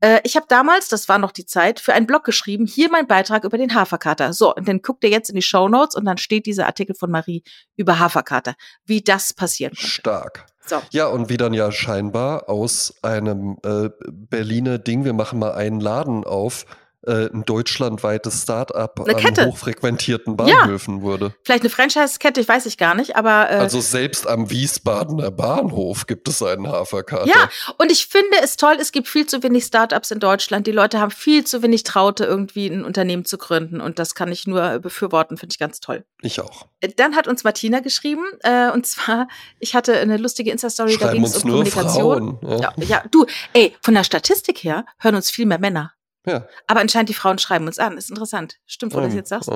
Äh, 0.00 0.20
ich 0.24 0.36
habe 0.36 0.46
damals, 0.48 0.88
das 0.88 1.08
war 1.08 1.18
noch 1.18 1.32
die 1.32 1.44
Zeit, 1.44 1.80
für 1.80 1.92
einen 1.92 2.06
Blog 2.06 2.24
geschrieben, 2.24 2.66
hier 2.66 2.90
mein 2.90 3.06
Beitrag 3.06 3.44
über 3.44 3.58
den 3.58 3.74
Haferkater. 3.74 4.32
So, 4.32 4.54
und 4.54 4.66
dann 4.66 4.80
guckt 4.80 5.04
ihr 5.04 5.10
jetzt 5.10 5.28
in 5.28 5.36
die 5.36 5.42
Show 5.42 5.68
Notes 5.68 5.94
und 5.94 6.04
dann 6.04 6.18
steht 6.18 6.46
dieser 6.46 6.66
Artikel 6.66 6.94
von 6.94 7.10
Marie 7.10 7.42
über 7.76 7.98
Haferkater. 7.98 8.54
Wie 8.86 9.02
das 9.02 9.34
passieren 9.34 9.74
konnte. 9.74 9.86
Stark. 9.86 10.46
So. 10.64 10.80
Ja, 10.90 11.08
und 11.08 11.28
wie 11.28 11.36
dann 11.36 11.54
ja 11.54 11.72
scheinbar 11.72 12.48
aus 12.48 12.94
einem 13.02 13.58
äh, 13.64 13.90
Berliner 14.10 14.78
Ding, 14.78 15.04
wir 15.04 15.12
machen 15.12 15.38
mal 15.40 15.52
einen 15.52 15.80
Laden 15.80 16.24
auf, 16.24 16.66
äh, 17.06 17.26
ein 17.32 17.44
deutschlandweites 17.44 18.42
Start-up 18.42 19.00
an 19.00 19.16
Kette. 19.16 19.46
hochfrequentierten 19.46 20.36
Ja. 20.46 20.60
Bahnhöfen 20.60 21.02
wurde. 21.02 21.34
Vielleicht 21.44 21.62
eine 21.62 21.70
Franchise-Kette, 21.70 22.40
ich 22.40 22.48
weiß 22.48 22.66
ich 22.66 22.78
gar 22.78 22.94
nicht, 22.94 23.16
aber 23.16 23.50
äh, 23.50 23.54
Also 23.54 23.80
selbst 23.80 24.26
am 24.26 24.50
Wiesbadener 24.50 25.30
Bahnhof 25.30 26.06
gibt 26.06 26.28
es 26.28 26.42
einen 26.42 26.68
Haferkater. 26.68 27.26
Ja, 27.26 27.48
und 27.78 27.90
ich 27.90 28.06
finde 28.06 28.36
es 28.42 28.56
toll, 28.56 28.76
es 28.80 28.92
gibt 28.92 29.08
viel 29.08 29.26
zu 29.26 29.42
wenig 29.42 29.64
Startups 29.64 30.10
in 30.10 30.20
Deutschland. 30.20 30.66
Die 30.66 30.72
Leute 30.72 31.00
haben 31.00 31.10
viel 31.10 31.44
zu 31.44 31.62
wenig 31.62 31.82
Traute, 31.82 32.24
irgendwie 32.24 32.66
ein 32.68 32.84
Unternehmen 32.84 33.24
zu 33.24 33.38
gründen. 33.38 33.80
Und 33.80 33.98
das 33.98 34.14
kann 34.14 34.30
ich 34.30 34.46
nur 34.46 34.78
befürworten, 34.78 35.36
finde 35.36 35.52
ich 35.54 35.58
ganz 35.58 35.80
toll. 35.80 36.04
Ich 36.22 36.40
auch. 36.40 36.66
Äh, 36.80 36.88
Dann 36.96 37.16
hat 37.16 37.26
uns 37.28 37.44
Martina 37.44 37.80
geschrieben, 37.80 38.24
äh, 38.42 38.70
und 38.70 38.86
zwar, 38.86 39.28
ich 39.58 39.74
hatte 39.74 39.96
eine 39.98 40.16
lustige 40.18 40.50
Insta-Story, 40.50 40.96
da 40.98 41.12
ging 41.12 41.24
es 41.24 41.36
um 41.36 41.42
Kommunikation. 41.50 42.38
Frauen. 42.40 42.60
Ja. 42.60 42.72
Ja, 42.76 42.84
ja, 42.86 43.04
du, 43.10 43.26
ey, 43.54 43.74
von 43.82 43.94
der 43.94 44.04
Statistik 44.04 44.62
her 44.62 44.84
hören 44.98 45.16
uns 45.16 45.30
viel 45.30 45.46
mehr 45.46 45.58
Männer. 45.58 45.92
Ja. 46.26 46.46
Aber 46.66 46.80
anscheinend 46.80 47.08
die 47.08 47.14
Frauen 47.14 47.38
schreiben 47.38 47.66
uns 47.66 47.78
an. 47.78 47.96
Ist 47.98 48.10
interessant. 48.10 48.58
Stimmt, 48.66 48.94
wo 48.94 48.98
du 48.98 49.04
das 49.04 49.12
Ähm, 49.12 49.18
jetzt 49.18 49.28
sagst. 49.30 49.50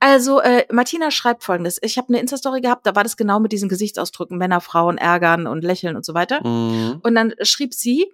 Also, 0.00 0.40
äh, 0.40 0.64
Martina 0.70 1.10
schreibt 1.10 1.44
folgendes. 1.44 1.78
Ich 1.82 1.98
habe 1.98 2.08
eine 2.08 2.20
Insta-Story 2.20 2.60
gehabt, 2.62 2.86
da 2.86 2.94
war 2.94 3.02
das 3.02 3.16
genau 3.16 3.38
mit 3.40 3.52
diesen 3.52 3.68
Gesichtsausdrücken, 3.68 4.38
Männer, 4.38 4.60
Frauen, 4.60 4.96
ärgern 4.98 5.46
und 5.46 5.62
lächeln 5.62 5.94
und 5.96 6.04
so 6.06 6.14
weiter. 6.14 6.46
Mhm. 6.46 7.00
Und 7.02 7.14
dann 7.14 7.34
schrieb 7.42 7.74
sie, 7.74 8.06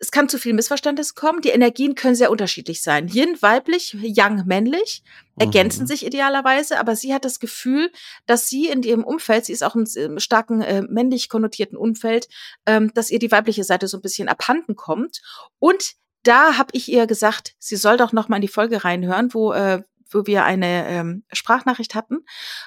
es 0.00 0.10
kann 0.10 0.28
zu 0.28 0.38
viel 0.38 0.52
Missverständnis 0.52 1.14
kommen. 1.14 1.42
Die 1.42 1.50
Energien 1.50 1.94
können 1.94 2.16
sehr 2.16 2.32
unterschiedlich 2.32 2.82
sein. 2.82 3.06
Yin 3.06 3.36
weiblich, 3.40 3.96
Yang 4.00 4.46
männlich, 4.46 5.04
ergänzen 5.38 5.82
Mhm. 5.82 5.86
sich 5.86 6.04
idealerweise, 6.04 6.80
aber 6.80 6.96
sie 6.96 7.14
hat 7.14 7.24
das 7.24 7.38
Gefühl, 7.38 7.88
dass 8.26 8.48
sie 8.48 8.66
in 8.68 8.82
ihrem 8.82 9.04
Umfeld, 9.04 9.44
sie 9.44 9.52
ist 9.52 9.62
auch 9.62 9.76
im 9.76 9.86
starken 10.18 10.60
äh, 10.60 10.82
männlich 10.82 11.28
konnotierten 11.28 11.76
Umfeld, 11.78 12.28
ähm, 12.66 12.92
dass 12.94 13.10
ihr 13.10 13.20
die 13.20 13.30
weibliche 13.30 13.62
Seite 13.62 13.86
so 13.86 13.98
ein 13.98 14.02
bisschen 14.02 14.28
abhanden 14.28 14.74
kommt. 14.74 15.20
Und 15.60 15.92
da 16.22 16.56
habe 16.58 16.70
ich 16.72 16.90
ihr 16.90 17.06
gesagt, 17.06 17.54
sie 17.58 17.76
soll 17.76 17.96
doch 17.96 18.12
noch 18.12 18.28
mal 18.28 18.36
in 18.36 18.42
die 18.42 18.48
Folge 18.48 18.84
reinhören, 18.84 19.32
wo 19.34 19.52
äh, 19.52 19.82
wo 20.14 20.26
wir 20.26 20.44
eine 20.44 20.86
ähm, 20.88 21.24
Sprachnachricht 21.32 21.94
hatten, 21.94 22.18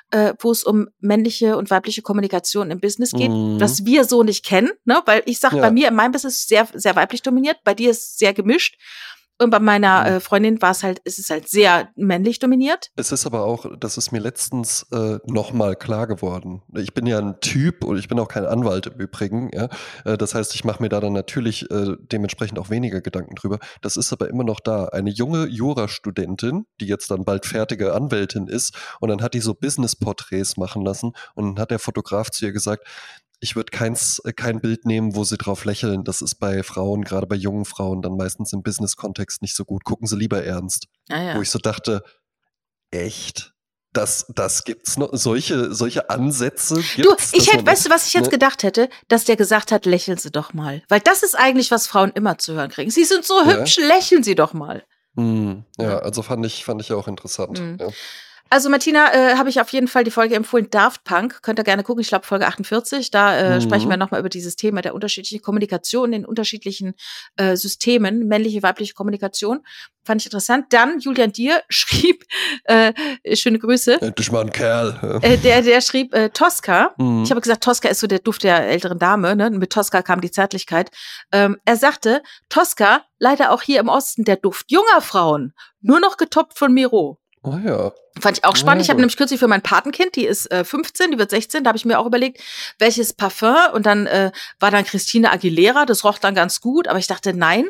äh, 0.09 0.33
wo 0.39 0.49
es 0.49 0.63
um 0.63 0.87
männliche 0.99 1.57
und 1.57 1.69
weibliche 1.69 2.01
Kommunikation 2.01 2.71
im 2.71 2.79
Business 2.79 3.11
geht, 3.11 3.29
Mhm. 3.29 3.61
was 3.61 3.85
wir 3.85 4.03
so 4.03 4.23
nicht 4.23 4.43
kennen, 4.43 4.71
ne? 4.83 5.03
Weil 5.05 5.21
ich 5.27 5.39
sage, 5.39 5.57
Ja. 5.57 5.61
bei 5.61 5.69
mir 5.69 5.89
in 5.89 5.93
meinem 5.93 6.11
Business 6.11 6.37
ist 6.37 6.47
sehr, 6.49 6.67
sehr 6.73 6.95
weiblich 6.95 7.21
dominiert, 7.21 7.57
bei 7.63 7.75
dir 7.75 7.91
ist 7.91 8.01
es 8.01 8.17
sehr 8.17 8.33
gemischt. 8.33 8.77
Und 9.37 9.49
bei 9.49 9.59
meiner 9.59 10.01
Mhm. 10.01 10.07
äh, 10.07 10.19
Freundin 10.19 10.61
war 10.61 10.71
es 10.71 10.83
halt, 10.83 10.99
ist 10.99 11.19
es 11.19 11.29
halt 11.29 11.49
sehr 11.49 11.89
männlich 11.95 12.39
dominiert. 12.39 12.89
Es 12.95 13.11
ist 13.11 13.25
aber 13.25 13.43
auch, 13.43 13.65
das 13.77 13.97
ist 13.97 14.11
mir 14.11 14.19
letztens 14.19 14.85
äh, 14.93 15.17
nochmal 15.25 15.75
klar 15.75 16.07
geworden. 16.07 16.61
Ich 16.73 16.93
bin 16.93 17.05
ja 17.05 17.19
ein 17.19 17.39
Typ 17.41 17.83
und 17.83 17.97
ich 17.97 18.07
bin 18.07 18.17
auch 18.19 18.29
kein 18.29 18.45
Anwalt 18.45 18.87
im 18.87 18.99
Übrigen. 18.99 19.49
Ja? 19.53 19.67
Äh, 20.05 20.17
das 20.17 20.35
heißt, 20.35 20.55
ich 20.55 20.63
mache 20.63 20.81
mir 20.81 20.89
da 20.89 21.01
dann 21.01 21.13
natürlich 21.13 21.69
äh, 21.69 21.97
dementsprechend 21.99 22.59
auch 22.59 22.69
weniger 22.69 23.01
Gedanken 23.01 23.35
drüber. 23.35 23.59
Das 23.81 23.97
ist 23.97 24.13
aber 24.13 24.29
immer 24.29 24.43
noch 24.43 24.61
da. 24.61 24.85
Eine 24.85 25.09
junge 25.09 25.47
Jurastudentin, 25.47 26.65
die 26.79 26.85
jetzt 26.87 27.11
dann 27.11 27.25
bald 27.25 27.45
fertige 27.45 27.93
Anwältin 27.93 28.47
ist, 28.47 28.75
und 29.01 29.09
dann 29.09 29.21
hat 29.21 29.33
die 29.33 29.41
so 29.41 29.53
Business-Porträts 29.53 30.57
machen 30.57 30.83
lassen 30.83 31.11
und 31.35 31.55
dann 31.55 31.61
hat 31.61 31.71
der 31.71 31.79
Fotograf 31.79 32.31
zu 32.31 32.45
ihr 32.45 32.51
gesagt, 32.53 32.87
ich 33.39 33.55
würde 33.55 33.71
keins, 33.71 34.19
äh, 34.25 34.33
kein 34.33 34.59
Bild 34.61 34.85
nehmen, 34.85 35.15
wo 35.15 35.23
sie 35.23 35.37
drauf 35.37 35.65
lächeln. 35.65 36.03
Das 36.03 36.21
ist 36.21 36.35
bei 36.35 36.63
Frauen, 36.63 37.03
gerade 37.03 37.27
bei 37.27 37.35
jungen 37.35 37.65
Frauen, 37.65 38.01
dann 38.01 38.15
meistens 38.17 38.53
im 38.53 38.63
Business-Kontext 38.63 39.41
nicht 39.41 39.55
so 39.55 39.65
gut. 39.65 39.83
Gucken 39.83 40.07
Sie 40.07 40.15
lieber 40.15 40.43
ernst 40.43 40.87
Ah, 41.09 41.21
ja. 41.21 41.35
wo 41.37 41.41
ich 41.41 41.49
so 41.49 41.59
dachte, 41.59 42.03
echt? 42.91 43.53
Das, 43.93 44.25
das 44.35 44.65
gibt's 44.65 44.97
noch, 44.97 45.09
solche, 45.13 45.73
solche 45.73 46.09
Ansätze 46.09 46.75
Du, 46.97 47.03
gibt's? 47.03 47.31
ich 47.31 47.45
dass 47.45 47.53
hätte, 47.53 47.65
weißt 47.65 47.85
du, 47.85 47.89
was 47.89 48.07
ich 48.07 48.13
jetzt 48.13 48.25
ne? 48.25 48.31
gedacht 48.31 48.63
hätte? 48.63 48.89
Dass 49.07 49.23
der 49.23 49.37
gesagt 49.37 49.71
hat, 49.71 49.85
lächeln 49.85 50.17
Sie 50.17 50.31
doch 50.31 50.53
mal. 50.53 50.83
Weil 50.89 50.99
das 50.99 51.23
ist 51.23 51.33
eigentlich, 51.37 51.71
was 51.71 51.87
Frauen 51.87 52.11
immer 52.11 52.37
zu 52.37 52.53
hören 52.55 52.69
kriegen. 52.69 52.91
Sie 52.91 53.05
sind 53.05 53.23
so 53.23 53.39
Ja. 53.41 53.53
hübsch, 53.59 53.77
lächeln 53.77 54.21
Sie 54.23 54.35
doch 54.35 54.51
mal. 54.53 54.83
Hm, 55.15 55.63
ja, 55.77 55.99
also 55.99 56.23
fand 56.23 56.45
ich, 56.45 56.65
fand 56.65 56.81
ich 56.81 56.91
auch 56.91 57.07
interessant. 57.07 57.57
Mhm. 57.59 57.77
Ja. 57.79 57.87
Also 58.49 58.69
Martina, 58.69 59.11
äh, 59.13 59.35
habe 59.37 59.49
ich 59.49 59.59
auf 59.59 59.69
jeden 59.69 59.87
Fall 59.87 60.03
die 60.03 60.11
Folge 60.11 60.35
empfohlen, 60.35 60.69
Daft 60.69 61.03
Punk. 61.03 61.41
Könnt 61.41 61.59
ihr 61.59 61.63
gerne 61.63 61.83
gucken, 61.83 62.01
ich 62.01 62.07
glaube 62.09 62.25
Folge 62.27 62.45
48. 62.45 63.09
Da 63.11 63.35
äh, 63.37 63.55
Mhm. 63.57 63.61
sprechen 63.61 63.89
wir 63.89 63.97
nochmal 63.97 64.19
über 64.19 64.29
dieses 64.29 64.55
Thema 64.55 64.81
der 64.81 64.93
unterschiedlichen 64.93 65.41
Kommunikation 65.41 66.13
in 66.13 66.25
unterschiedlichen 66.25 66.93
äh, 67.37 67.55
Systemen, 67.55 68.27
männliche, 68.27 68.61
weibliche 68.61 68.93
Kommunikation. 68.93 69.61
Fand 70.05 70.21
ich 70.21 70.27
interessant. 70.27 70.67
Dann 70.69 70.99
Julian 70.99 71.31
Dier 71.31 71.63
schrieb, 71.69 72.23
äh, 72.65 72.93
schöne 73.35 73.57
Grüße, 73.57 73.99
Endlich 74.01 74.31
mal 74.31 74.41
ein 74.41 74.51
Kerl. 74.51 75.19
Äh, 75.23 75.37
der, 75.37 75.63
der 75.63 75.81
schrieb 75.81 76.13
äh, 76.13 76.29
Tosca. 76.29 76.93
Mhm. 76.97 77.23
Ich 77.23 77.31
habe 77.31 77.41
gesagt, 77.41 77.63
Tosca 77.63 77.89
ist 77.89 77.99
so 77.99 78.07
der 78.07 78.19
Duft 78.19 78.43
der 78.43 78.67
älteren 78.67 78.99
Dame. 78.99 79.35
Ne? 79.35 79.49
Mit 79.49 79.71
Tosca 79.73 80.03
kam 80.03 80.21
die 80.21 80.31
Zärtlichkeit. 80.31 80.91
Ähm, 81.31 81.57
er 81.65 81.77
sagte, 81.77 82.21
Tosca, 82.49 83.03
leider 83.17 83.51
auch 83.51 83.63
hier 83.63 83.79
im 83.79 83.89
Osten 83.89 84.23
der 84.23 84.35
Duft 84.37 84.71
junger 84.71 85.01
Frauen. 85.01 85.53
Nur 85.81 85.99
noch 85.99 86.17
getoppt 86.17 86.57
von 86.57 86.71
Miro. 86.73 87.19
Oh 87.45 87.57
ja. 87.65 87.91
Fand 88.19 88.37
ich 88.37 88.43
auch 88.45 88.55
spannend. 88.55 88.81
Ja, 88.81 88.85
ich 88.85 88.89
habe 88.89 88.99
nämlich 89.01 89.17
kürzlich 89.17 89.39
für 89.39 89.47
mein 89.47 89.61
Patenkind, 89.61 90.15
die 90.15 90.25
ist 90.25 90.49
äh, 90.51 90.63
15, 90.63 91.11
die 91.11 91.17
wird 91.19 91.29
16, 91.31 91.63
da 91.63 91.69
habe 91.69 91.77
ich 91.77 91.85
mir 91.85 91.99
auch 91.99 92.05
überlegt, 92.05 92.41
welches 92.79 93.13
Parfum 93.13 93.55
und 93.73 93.85
dann 93.85 94.05
äh, 94.07 94.31
war 94.59 94.71
dann 94.71 94.85
Christina 94.85 95.31
Aguilera, 95.31 95.85
das 95.85 96.03
roch 96.03 96.17
dann 96.17 96.33
ganz 96.35 96.61
gut, 96.61 96.87
aber 96.87 96.99
ich 96.99 97.07
dachte, 97.07 97.33
nein. 97.33 97.65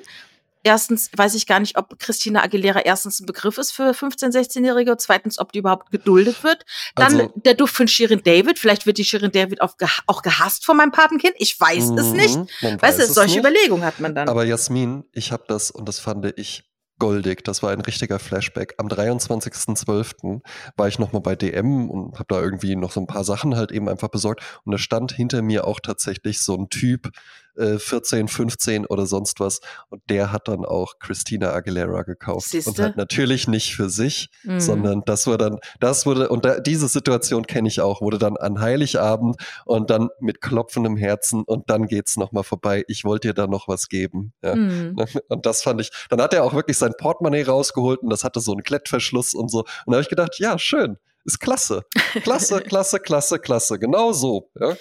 Erstens 0.67 1.11
weiß 1.15 1.35
ich 1.35 1.45
gar 1.45 1.59
nicht, 1.59 1.77
ob 1.77 1.99
Christina 1.99 2.41
Aguilera 2.41 2.79
erstens 2.79 3.19
ein 3.19 3.27
Begriff 3.27 3.59
ist 3.59 3.71
für 3.71 3.91
15-, 3.91 4.31
16-Jährige 4.33 4.93
und 4.93 4.99
zweitens, 4.99 5.37
ob 5.37 5.51
die 5.51 5.59
überhaupt 5.59 5.91
geduldet 5.91 6.43
wird. 6.43 6.65
Dann 6.95 7.19
Also- 7.19 7.31
der 7.35 7.53
Duft 7.53 7.75
von 7.75 7.87
Shirin 7.87 8.23
David, 8.23 8.57
vielleicht 8.57 8.87
wird 8.87 8.97
die 8.97 9.05
Shirin 9.05 9.31
David 9.31 9.61
auch, 9.61 9.77
geha 9.77 10.01
auch 10.07 10.23
gehasst 10.23 10.65
von 10.65 10.75
meinem 10.77 10.91
Patenkind, 10.91 11.35
ich 11.37 11.59
weiß 11.59 11.91
es 11.91 12.07
Mhm, 12.07 12.13
nicht. 12.13 12.39
Weißt 12.81 12.97
du, 12.97 13.05
solche 13.05 13.33
nicht. 13.33 13.39
Überlegungen 13.41 13.83
hat 13.85 13.99
man 13.99 14.15
dann. 14.15 14.27
Aber 14.27 14.43
Jasmin, 14.43 15.03
ich 15.11 15.31
habe 15.31 15.43
das 15.47 15.69
und 15.69 15.87
das 15.87 15.99
fand 15.99 16.25
ich 16.35 16.63
goldig. 16.99 17.43
Das 17.43 17.63
war 17.63 17.71
ein 17.71 17.81
richtiger 17.81 18.19
Flashback. 18.19 18.75
Am 18.77 18.87
23.12. 18.87 20.41
war 20.77 20.87
ich 20.87 20.99
nochmal 20.99 21.21
bei 21.21 21.35
DM 21.35 21.89
und 21.89 22.15
habe 22.15 22.25
da 22.27 22.41
irgendwie 22.41 22.75
noch 22.75 22.91
so 22.91 22.99
ein 22.99 23.07
paar 23.07 23.23
Sachen 23.23 23.55
halt 23.55 23.71
eben 23.71 23.89
einfach 23.89 24.09
besorgt. 24.09 24.43
Und 24.63 24.71
da 24.71 24.77
stand 24.77 25.11
hinter 25.11 25.41
mir 25.41 25.67
auch 25.67 25.79
tatsächlich 25.79 26.41
so 26.41 26.55
ein 26.55 26.69
Typ, 26.69 27.11
äh, 27.57 27.77
14, 27.79 28.27
15 28.27 28.85
oder 28.85 29.05
sonst 29.05 29.39
was. 29.39 29.59
Und 29.89 30.01
der 30.09 30.31
hat 30.31 30.47
dann 30.47 30.65
auch 30.65 30.93
Christina 30.99 31.51
Aguilera 31.53 32.03
gekauft. 32.03 32.53
Und 32.53 32.63
Siehste? 32.63 32.83
halt 32.83 32.97
natürlich 32.97 33.47
nicht 33.47 33.75
für 33.75 33.89
sich, 33.89 34.29
Mhm. 34.43 34.59
sondern 34.59 35.01
das 35.05 35.27
war 35.27 35.37
dann, 35.37 35.59
das 35.79 36.05
wurde, 36.05 36.29
und 36.29 36.45
da, 36.45 36.59
diese 36.59 36.87
Situation 36.87 37.47
kenne 37.47 37.67
ich 37.67 37.81
auch, 37.81 38.01
wurde 38.01 38.17
dann 38.17 38.37
an 38.37 38.59
Heiligabend 38.59 39.37
und 39.65 39.89
dann 39.89 40.09
mit 40.19 40.41
klopfendem 40.41 40.97
Herzen 40.97 41.43
und 41.43 41.69
dann 41.69 41.87
geht's 41.87 42.17
nochmal 42.17 42.43
vorbei. 42.43 42.83
Ich 42.87 43.03
wollte 43.05 43.29
dir 43.29 43.33
da 43.33 43.47
noch 43.47 43.67
was 43.67 43.87
geben. 43.87 44.33
Ja. 44.43 44.55
Mhm. 44.55 44.93
Ne? 44.95 45.05
Und 45.29 45.45
das 45.45 45.61
fand 45.63 45.81
ich, 45.81 45.91
dann 46.09 46.21
hat 46.21 46.33
er 46.33 46.43
auch 46.43 46.53
wirklich 46.53 46.77
sein 46.77 46.93
Portemonnaie 46.97 47.43
rausgeholt 47.43 47.99
und 48.01 48.09
das 48.09 48.23
hatte 48.23 48.39
so 48.39 48.51
einen 48.51 48.63
Klettverschluss 48.63 49.33
und 49.33 49.49
so. 49.49 49.59
Und 49.59 49.67
da 49.87 49.93
habe 49.93 50.01
ich 50.01 50.09
gedacht, 50.09 50.39
ja, 50.39 50.57
schön, 50.59 50.97
ist 51.23 51.39
klasse. 51.39 51.83
Klasse, 52.23 52.61
klasse, 52.67 52.99
klasse, 52.99 53.39
klasse. 53.39 53.79
Genau 53.79 54.11
so. 54.11 54.49
Ja? 54.59 54.75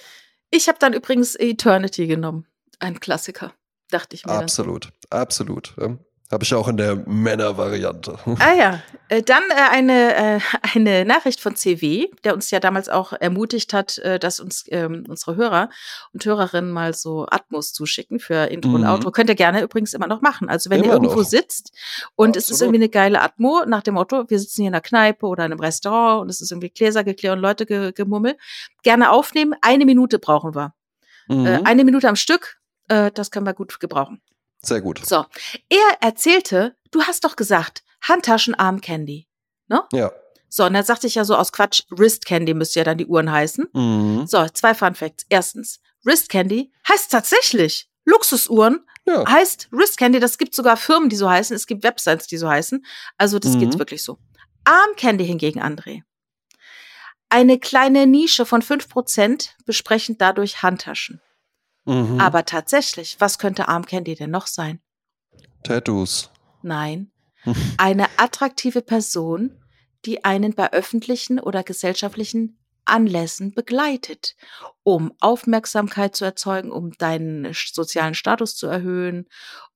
Ich 0.50 0.68
habe 0.68 0.78
dann 0.78 0.92
übrigens 0.92 1.34
Eternity 1.34 2.06
genommen. 2.06 2.46
Ein 2.80 3.00
Klassiker, 3.00 3.52
dachte 3.90 4.14
ich 4.16 4.24
mir. 4.26 4.32
dann. 4.32 4.42
Absolut, 4.42 4.90
absolut. 5.10 5.74
Ja. 5.80 5.96
Habe 6.32 6.42
ich 6.42 6.54
auch 6.54 6.66
in 6.68 6.78
der 6.78 6.96
Männer-Variante. 6.96 8.18
Ah 8.40 8.54
ja, 8.54 8.82
äh, 9.08 9.22
dann 9.22 9.42
äh, 9.50 9.70
eine, 9.70 10.14
äh, 10.16 10.40
eine 10.74 11.04
Nachricht 11.04 11.38
von 11.38 11.54
CW, 11.54 12.08
der 12.24 12.34
uns 12.34 12.50
ja 12.50 12.60
damals 12.60 12.88
auch 12.88 13.12
ermutigt 13.12 13.72
hat, 13.74 14.00
dass 14.20 14.40
uns 14.40 14.64
ähm, 14.68 15.04
unsere 15.06 15.36
Hörer 15.36 15.68
und 16.12 16.24
Hörerinnen 16.24 16.72
mal 16.72 16.94
so 16.94 17.26
Atmos 17.30 17.72
zuschicken 17.74 18.18
für 18.20 18.46
Intro 18.46 18.70
und 18.70 18.80
Mhm. 18.80 18.86
Outro. 18.88 19.10
Könnt 19.12 19.28
ihr 19.28 19.36
gerne 19.36 19.62
übrigens 19.62 19.92
immer 19.92 20.06
noch 20.06 20.22
machen. 20.22 20.48
Also 20.48 20.70
wenn 20.70 20.78
Immer 20.82 20.88
ihr 20.88 20.92
irgendwo 20.94 21.20
noch. 21.20 21.24
sitzt 21.28 21.72
und 22.16 22.36
es 22.36 22.44
ist 22.44 22.52
Absolut. 22.54 22.68
irgendwie 22.74 22.84
eine 22.84 22.90
geile 22.90 23.20
Atmo, 23.20 23.62
nach 23.66 23.82
dem 23.82 23.94
Motto, 23.94 24.24
wir 24.28 24.38
sitzen 24.38 24.62
hier 24.62 24.68
in 24.68 24.74
einer 24.74 24.80
Kneipe 24.80 25.26
oder 25.26 25.44
in 25.44 25.52
einem 25.52 25.60
Restaurant 25.60 26.22
und 26.22 26.30
es 26.30 26.40
ist 26.40 26.50
irgendwie 26.50 26.70
Gläsergeklirr 26.70 27.34
und 27.34 27.40
Leute 27.40 27.66
ge 27.66 27.92
gemummel, 27.92 28.36
gerne 28.82 29.10
aufnehmen. 29.10 29.54
Eine 29.60 29.84
Minute 29.84 30.18
brauchen 30.18 30.54
wir. 30.54 30.74
Mhm. 31.28 31.60
Eine 31.64 31.84
Minute 31.84 32.08
am 32.08 32.16
Stück, 32.16 32.56
äh, 32.88 33.10
das 33.12 33.30
können 33.30 33.46
wir 33.46 33.54
gut 33.54 33.78
gebrauchen. 33.80 34.20
Sehr 34.62 34.80
gut. 34.80 35.04
So, 35.04 35.26
er 35.68 35.98
erzählte, 36.00 36.76
du 36.90 37.02
hast 37.02 37.24
doch 37.24 37.36
gesagt, 37.36 37.82
Handtaschen 38.02 38.54
Arm 38.54 38.80
Candy. 38.80 39.26
Ja. 39.92 40.12
So, 40.48 40.64
und 40.64 40.74
dann 40.74 40.84
sagte 40.84 41.06
ich 41.06 41.16
ja 41.16 41.24
so 41.24 41.34
aus 41.36 41.52
Quatsch, 41.52 41.82
Wrist 41.90 42.26
Candy 42.26 42.54
müsste 42.54 42.78
ja 42.80 42.84
dann 42.84 42.98
die 42.98 43.06
Uhren 43.06 43.30
heißen. 43.30 43.66
Mhm. 43.72 44.26
So, 44.26 44.46
zwei 44.48 44.72
Fun 44.74 44.94
Facts. 44.94 45.26
Erstens, 45.28 45.80
Wrist 46.04 46.28
Candy 46.28 46.72
heißt 46.88 47.10
tatsächlich 47.10 47.90
Luxusuhren, 48.04 48.86
Ja. 49.06 49.24
heißt 49.28 49.68
Wrist 49.72 49.96
Candy, 49.98 50.20
das 50.20 50.38
gibt 50.38 50.54
sogar 50.54 50.76
Firmen, 50.76 51.08
die 51.08 51.16
so 51.16 51.28
heißen, 51.28 51.56
es 51.56 51.66
gibt 51.66 51.82
Websites, 51.82 52.26
die 52.28 52.36
so 52.36 52.48
heißen. 52.48 52.84
Also 53.18 53.38
das 53.38 53.54
Mhm. 53.54 53.60
geht 53.60 53.78
wirklich 53.78 54.02
so. 54.04 54.18
Arm 54.64 54.94
Candy 54.96 55.26
hingegen, 55.26 55.60
André. 55.60 56.02
Eine 57.28 57.58
kleine 57.58 58.06
Nische 58.06 58.46
von 58.46 58.62
5% 58.62 59.56
besprechen 59.66 60.16
dadurch 60.18 60.62
Handtaschen. 60.62 61.20
Mhm. 61.84 62.20
Aber 62.20 62.44
tatsächlich, 62.44 63.16
was 63.20 63.38
könnte 63.38 63.68
Arm 63.68 63.84
Candy 63.86 64.14
denn 64.14 64.30
noch 64.30 64.46
sein? 64.46 64.80
Tattoos. 65.62 66.30
Nein. 66.62 67.10
Eine 67.78 68.06
attraktive 68.16 68.80
Person, 68.82 69.58
die 70.04 70.24
einen 70.24 70.54
bei 70.54 70.72
öffentlichen 70.72 71.38
oder 71.40 71.62
gesellschaftlichen 71.62 72.58
Anlässen 72.86 73.54
begleitet, 73.54 74.36
um 74.82 75.12
Aufmerksamkeit 75.20 76.14
zu 76.14 76.26
erzeugen, 76.26 76.70
um 76.70 76.92
deinen 76.92 77.54
sozialen 77.54 78.14
Status 78.14 78.56
zu 78.56 78.66
erhöhen, 78.66 79.26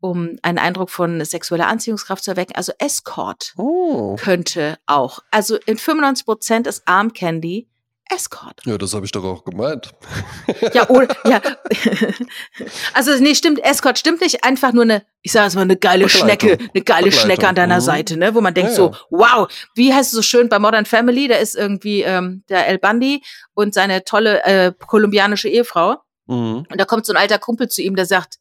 um 0.00 0.36
einen 0.42 0.58
Eindruck 0.58 0.90
von 0.90 1.24
sexueller 1.24 1.68
Anziehungskraft 1.68 2.22
zu 2.22 2.32
erwecken. 2.32 2.54
Also 2.56 2.72
Escort 2.78 3.54
Oh. 3.56 4.16
könnte 4.16 4.78
auch. 4.86 5.20
Also 5.30 5.56
in 5.56 5.78
95 5.78 6.26
Prozent 6.26 6.66
ist 6.66 6.82
Arm 6.86 7.14
Candy 7.14 7.70
Escort. 8.14 8.60
Ja, 8.64 8.78
das 8.78 8.94
habe 8.94 9.04
ich 9.04 9.12
doch 9.12 9.24
auch 9.24 9.44
gemeint. 9.44 9.90
Ja, 10.74 10.88
oder, 10.88 11.08
ja. 11.26 11.40
Also, 12.94 13.12
nee, 13.18 13.34
stimmt, 13.34 13.62
Escort 13.64 13.98
stimmt 13.98 14.20
nicht. 14.20 14.44
Einfach 14.44 14.72
nur 14.72 14.84
eine, 14.84 15.04
ich 15.22 15.32
sage 15.32 15.46
es 15.48 15.54
mal, 15.54 15.62
eine 15.62 15.76
geile. 15.76 16.08
Schnecke, 16.08 16.58
eine 16.74 16.82
geile. 16.84 17.12
Schnecke 17.12 17.46
an 17.46 17.54
deiner 17.54 17.76
Mhm. 17.76 17.80
Seite, 17.80 18.16
ne? 18.16 18.34
Wo 18.34 18.40
man 18.40 18.54
denkt 18.54 18.70
Ja, 18.70 18.76
so, 18.76 18.94
wow, 19.10 19.48
wie 19.74 19.92
heißt 19.92 20.10
es 20.10 20.16
so 20.16 20.22
schön 20.22 20.48
bei 20.48 20.58
Modern 20.58 20.86
Family? 20.86 21.28
Da 21.28 21.36
ist 21.36 21.54
irgendwie 21.54 22.02
ähm, 22.02 22.44
der 22.48 22.66
El 22.66 22.78
Bundy 22.78 23.22
und 23.54 23.74
seine 23.74 24.04
tolle 24.04 24.42
äh, 24.44 24.72
kolumbianische 24.86 25.48
Ehefrau. 25.48 25.96
Mhm. 26.26 26.64
Und 26.68 26.80
da 26.80 26.84
kommt 26.84 27.06
so 27.06 27.12
ein 27.12 27.16
alter 27.18 27.38
Kumpel 27.38 27.68
zu 27.68 27.82
ihm, 27.82 27.94
der 27.96 28.06
sagt, 28.06 28.38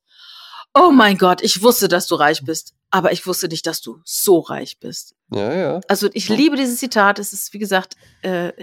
oh 0.73 0.91
mein 0.91 1.17
Gott, 1.17 1.41
ich 1.41 1.61
wusste, 1.61 1.87
dass 1.87 2.07
du 2.07 2.15
reich 2.15 2.43
bist. 2.43 2.73
Aber 2.89 3.11
ich 3.11 3.27
wusste 3.27 3.47
nicht, 3.49 3.67
dass 3.67 3.81
du 3.81 3.99
so 4.05 4.39
reich 4.39 4.79
bist. 4.79 5.13
Ja, 5.31 5.53
ja. 5.53 5.81
Also 5.89 6.07
ich 6.13 6.29
liebe 6.29 6.55
dieses 6.55 6.77
Zitat. 6.79 7.19
Es 7.19 7.33
ist, 7.33 7.53
wie 7.53 7.59
gesagt, 7.59 7.95
äh, 8.21 8.53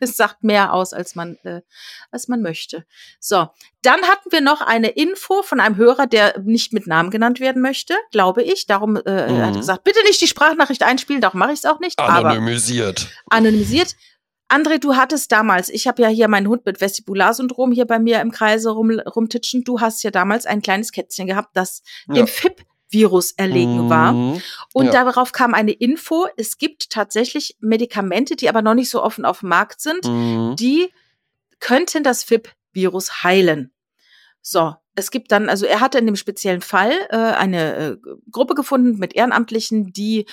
es 0.00 0.16
sagt 0.16 0.44
mehr 0.44 0.72
aus, 0.72 0.92
als 0.92 1.14
man, 1.14 1.36
äh, 1.44 1.62
als 2.10 2.28
man 2.28 2.42
möchte. 2.42 2.84
So, 3.20 3.48
dann 3.82 4.02
hatten 4.02 4.30
wir 4.32 4.40
noch 4.40 4.60
eine 4.60 4.88
Info 4.88 5.42
von 5.42 5.60
einem 5.60 5.76
Hörer, 5.76 6.06
der 6.06 6.38
nicht 6.40 6.72
mit 6.72 6.86
Namen 6.86 7.10
genannt 7.10 7.40
werden 7.40 7.62
möchte, 7.62 7.94
glaube 8.10 8.42
ich. 8.42 8.66
Darum 8.66 8.96
äh, 8.96 9.00
er 9.04 9.22
hat 9.26 9.30
Mhm. 9.30 9.40
er 9.40 9.52
gesagt, 9.52 9.84
bitte 9.84 10.02
nicht 10.04 10.20
die 10.20 10.26
Sprachnachricht 10.26 10.82
einspielen, 10.82 11.20
darum 11.20 11.40
mache 11.40 11.52
ich 11.52 11.60
es 11.60 11.64
auch 11.64 11.80
nicht. 11.80 11.98
Aber 11.98 12.28
Anonymisiert. 12.30 13.08
anonymisiert. 13.30 13.94
André, 14.50 14.78
du 14.78 14.96
hattest 14.96 15.30
damals, 15.30 15.68
ich 15.68 15.86
habe 15.86 16.00
ja 16.00 16.08
hier 16.08 16.26
meinen 16.26 16.48
Hund 16.48 16.64
mit 16.64 16.80
Vestibularsyndrom 16.80 17.70
hier 17.70 17.84
bei 17.84 17.98
mir 17.98 18.20
im 18.22 18.30
Kreise 18.30 18.70
rum, 18.70 18.90
rumtitschen. 18.98 19.62
Du 19.62 19.80
hast 19.80 20.02
ja 20.02 20.10
damals 20.10 20.46
ein 20.46 20.62
kleines 20.62 20.90
Kätzchen 20.90 21.26
gehabt, 21.26 21.50
das 21.54 21.82
Ja. 22.08 22.14
dem 22.14 22.26
FIP-Virus 22.90 23.32
erlegen 23.32 23.88
war. 23.90 24.12
Mhm. 24.12 24.42
Und 24.72 24.86
Ja. 24.86 24.92
darauf 25.04 25.32
kam 25.32 25.54
eine 25.54 25.72
Info, 25.72 26.26
es 26.36 26.58
gibt 26.58 26.90
tatsächlich 26.90 27.56
Medikamente, 27.60 28.36
die 28.36 28.48
aber 28.48 28.62
noch 28.62 28.74
nicht 28.74 28.90
so 28.90 29.02
offen 29.02 29.24
auf 29.24 29.40
dem 29.40 29.48
Markt 29.50 29.80
sind, 29.80 30.06
Mhm. 30.06 30.56
die 30.56 30.92
könnten 31.60 32.02
das 32.02 32.22
FIP-Virus 32.22 33.22
heilen. 33.22 33.72
So, 34.40 34.74
es 34.94 35.10
gibt 35.10 35.32
dann, 35.32 35.48
also 35.48 35.66
er 35.66 35.80
hatte 35.80 35.98
in 35.98 36.06
dem 36.06 36.16
speziellen 36.16 36.60
Fall 36.60 36.92
äh, 37.10 37.16
eine 37.16 37.76
äh, 37.76 37.96
Gruppe 38.30 38.54
gefunden 38.54 38.98
mit 38.98 39.14
Ehrenamtlichen, 39.14 39.92
die 39.92 40.26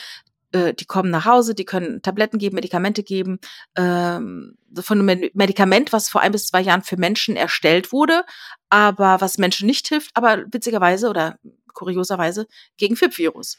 äh, 0.52 0.74
die 0.74 0.86
kommen 0.86 1.10
nach 1.10 1.26
Hause, 1.26 1.56
die 1.56 1.66
können 1.66 2.02
Tabletten 2.02 2.38
geben, 2.38 2.56
Medikamente 2.56 3.04
geben, 3.04 3.40
ähm, 3.76 4.56
von 4.80 5.00
einem 5.00 5.30
Medikament, 5.34 5.92
was 5.92 6.10
vor 6.10 6.22
ein 6.22 6.32
bis 6.32 6.48
zwei 6.48 6.62
Jahren 6.62 6.84
für 6.84 6.98
Menschen 6.98 7.36
erstellt 7.36 7.92
wurde, 7.92 8.24
aber 8.70 9.20
was 9.22 9.38
Menschen 9.38 9.66
nicht 9.68 9.88
hilft, 9.88 10.12
aber 10.14 10.46
witzigerweise 10.52 11.10
oder 11.10 11.38
kurioserweise 11.76 12.48
gegen 12.78 12.96
FIP-Virus. 12.96 13.58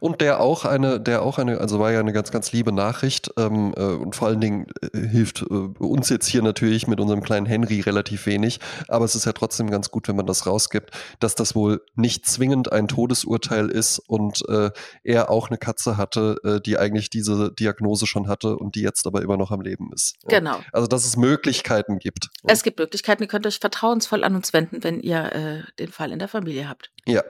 Und 0.00 0.20
der 0.20 0.40
auch 0.40 0.64
eine, 0.64 1.00
der 1.00 1.22
auch 1.22 1.38
eine, 1.38 1.60
also 1.60 1.78
war 1.78 1.92
ja 1.92 2.00
eine 2.00 2.12
ganz, 2.12 2.30
ganz 2.30 2.52
liebe 2.52 2.72
Nachricht 2.72 3.30
ähm, 3.36 3.74
äh, 3.76 3.82
und 3.82 4.16
vor 4.16 4.28
allen 4.28 4.40
Dingen 4.40 4.66
äh, 4.80 4.98
hilft 4.98 5.42
äh, 5.42 5.44
uns 5.44 6.08
jetzt 6.08 6.26
hier 6.26 6.42
natürlich 6.42 6.86
mit 6.86 6.98
unserem 6.98 7.22
kleinen 7.22 7.46
Henry 7.46 7.80
relativ 7.80 8.26
wenig, 8.26 8.60
aber 8.88 9.04
es 9.04 9.14
ist 9.14 9.26
ja 9.26 9.32
trotzdem 9.32 9.70
ganz 9.70 9.90
gut, 9.90 10.08
wenn 10.08 10.16
man 10.16 10.26
das 10.26 10.46
rausgibt, 10.46 10.90
dass 11.20 11.34
das 11.34 11.54
wohl 11.54 11.82
nicht 11.94 12.26
zwingend 12.26 12.72
ein 12.72 12.88
Todesurteil 12.88 13.68
ist 13.68 13.98
und 13.98 14.48
äh, 14.48 14.70
er 15.04 15.30
auch 15.30 15.48
eine 15.48 15.58
Katze 15.58 15.96
hatte, 15.96 16.38
äh, 16.42 16.60
die 16.60 16.78
eigentlich 16.78 17.10
diese 17.10 17.52
Diagnose 17.52 18.06
schon 18.06 18.28
hatte 18.28 18.56
und 18.56 18.76
die 18.76 18.82
jetzt 18.82 19.06
aber 19.06 19.22
immer 19.22 19.36
noch 19.36 19.50
am 19.50 19.60
Leben 19.60 19.90
ist. 19.92 20.16
Ja. 20.22 20.38
Genau. 20.38 20.58
Also 20.72 20.86
dass 20.86 21.04
es 21.04 21.16
Möglichkeiten 21.16 21.98
gibt. 21.98 22.30
Es 22.44 22.62
gibt 22.62 22.78
Möglichkeiten, 22.78 23.22
ihr 23.22 23.28
könnt 23.28 23.46
euch 23.46 23.58
vertrauensvoll 23.58 24.24
an 24.24 24.34
uns 24.36 24.52
wenden, 24.52 24.82
wenn 24.82 25.00
ihr 25.00 25.32
äh, 25.32 25.62
den 25.78 25.92
Fall 25.92 26.12
in 26.12 26.18
der 26.18 26.28
Familie 26.28 26.68
habt. 26.68 26.90
Ja. 27.04 27.22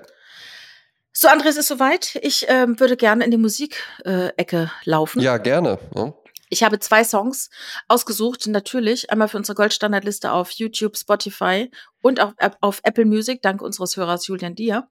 So, 1.19 1.29
Andres 1.29 1.57
ist 1.57 1.69
soweit. 1.69 2.19
Ich 2.21 2.45
ähm, 2.47 2.79
würde 2.79 2.95
gerne 2.95 3.25
in 3.25 3.31
die 3.31 3.39
Musikecke 3.39 3.81
äh, 4.05 4.67
laufen. 4.85 5.23
Ja, 5.23 5.39
gerne. 5.39 5.79
Ja. 5.95 6.13
Ich 6.51 6.63
habe 6.63 6.79
zwei 6.79 7.05
Songs 7.05 7.49
ausgesucht, 7.89 8.47
natürlich 8.49 9.11
einmal 9.11 9.29
für 9.29 9.39
unsere 9.39 9.57
Goldstandardliste 9.57 10.31
auf 10.31 10.51
YouTube, 10.51 10.95
Spotify 10.95 11.71
und 12.03 12.21
auch 12.21 12.35
auf 12.61 12.81
Apple 12.83 13.07
Music, 13.07 13.41
dank 13.41 13.63
unseres 13.63 13.97
Hörers 13.97 14.27
Julian 14.27 14.57
Dier. 14.57 14.89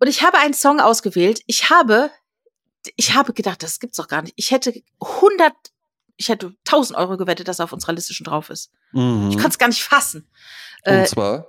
Und 0.00 0.08
ich 0.08 0.22
habe 0.22 0.38
einen 0.38 0.54
Song 0.54 0.80
ausgewählt. 0.80 1.42
Ich 1.46 1.68
habe, 1.68 2.10
ich 2.96 3.12
habe 3.12 3.34
gedacht, 3.34 3.62
das 3.62 3.80
gibt's 3.80 3.98
doch 3.98 4.08
gar 4.08 4.22
nicht. 4.22 4.32
Ich 4.36 4.50
hätte 4.50 4.72
100, 4.98 5.52
ich 6.16 6.30
hätte 6.30 6.54
1000 6.66 6.98
Euro 6.98 7.18
gewettet, 7.18 7.48
dass 7.48 7.58
er 7.58 7.64
auf 7.64 7.74
unserer 7.74 7.92
Liste 7.92 8.14
schon 8.14 8.24
drauf 8.24 8.48
ist. 8.48 8.70
Mhm. 8.92 9.28
Ich 9.28 9.36
konnte 9.36 9.50
es 9.50 9.58
gar 9.58 9.68
nicht 9.68 9.84
fassen. 9.84 10.26
Und 10.86 10.92
äh, 10.94 11.04
zwar? 11.04 11.48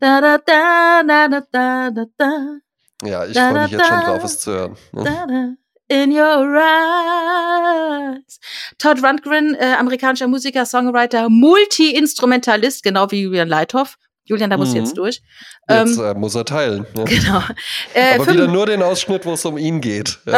da, 0.00 0.20
da, 0.20 0.38
da, 0.38 1.02
da, 1.02 1.28
da, 1.28 1.40
da, 1.50 1.90
da, 1.90 2.04
da. 2.16 2.58
Ja, 3.02 3.24
ich 3.26 3.36
freue 3.38 3.62
mich 3.62 3.70
jetzt 3.72 3.86
schon 3.86 4.00
drauf, 4.00 4.24
es 4.24 4.40
zu 4.40 4.50
hören. 4.52 4.76
Ne? 4.92 5.56
In 5.90 6.12
your 6.12 6.56
eyes. 6.56 8.40
Todd 8.76 9.02
Rundgren, 9.02 9.54
äh, 9.54 9.74
amerikanischer 9.78 10.28
Musiker, 10.28 10.66
Songwriter, 10.66 11.30
Multi-Instrumentalist, 11.30 12.82
genau 12.82 13.10
wie 13.10 13.22
Julian 13.22 13.48
Leithoff. 13.48 13.96
Julian, 14.28 14.50
da 14.50 14.58
musst 14.58 14.72
mhm. 14.72 14.76
du 14.76 14.80
jetzt 14.82 14.90
mhm. 14.90 14.96
durch. 14.96 15.22
Jetzt 15.70 15.98
ähm, 15.98 16.04
äh, 16.04 16.14
muss 16.14 16.34
er 16.34 16.44
teilen. 16.44 16.86
Ja. 16.96 17.04
Genau. 17.04 17.42
Äh, 17.94 18.16
Aber 18.16 18.32
wieder 18.32 18.46
nur 18.46 18.66
den 18.66 18.82
Ausschnitt, 18.82 19.24
wo 19.24 19.32
es 19.32 19.44
um 19.44 19.56
ihn 19.56 19.80
geht. 19.80 20.18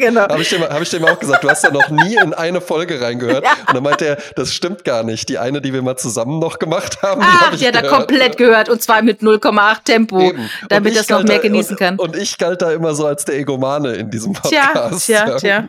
Genau. 0.00 0.22
Habe 0.22 0.42
ich, 0.42 0.50
dem, 0.50 0.62
hab 0.62 0.80
ich 0.80 0.90
dem 0.90 1.04
auch 1.04 1.18
gesagt, 1.18 1.44
du 1.44 1.50
hast 1.50 1.62
ja 1.62 1.70
noch 1.70 1.88
nie 1.88 2.16
in 2.16 2.34
eine 2.34 2.60
Folge 2.60 3.00
reingehört. 3.00 3.44
Ja. 3.50 3.52
Und 3.68 3.74
dann 3.74 3.82
meinte 3.82 4.06
er, 4.06 4.18
das 4.36 4.52
stimmt 4.52 4.84
gar 4.84 5.02
nicht. 5.02 5.28
Die 5.28 5.38
eine, 5.38 5.60
die 5.60 5.72
wir 5.72 5.82
mal 5.82 5.96
zusammen 5.96 6.38
noch 6.38 6.58
gemacht 6.58 7.02
haben, 7.02 7.22
Ach, 7.24 7.46
hab 7.46 7.54
ich 7.54 7.60
ja, 7.60 7.72
da 7.72 7.82
komplett 7.82 8.36
gehört. 8.36 8.68
Und 8.68 8.82
zwar 8.82 9.02
mit 9.02 9.20
0,8 9.20 9.84
Tempo, 9.84 10.20
Eben. 10.20 10.50
damit 10.68 10.96
das 10.96 11.08
noch 11.08 11.22
mehr 11.22 11.38
genießen 11.38 11.72
und, 11.72 11.78
kann. 11.78 11.98
Und 11.98 12.16
ich 12.16 12.38
galt 12.38 12.62
da 12.62 12.72
immer 12.72 12.94
so 12.94 13.06
als 13.06 13.24
der 13.24 13.36
Egomane 13.36 13.94
in 13.94 14.10
diesem 14.10 14.32
Podcast. 14.32 15.06
Tja, 15.06 15.24
tja, 15.24 15.36
tja. 15.38 15.68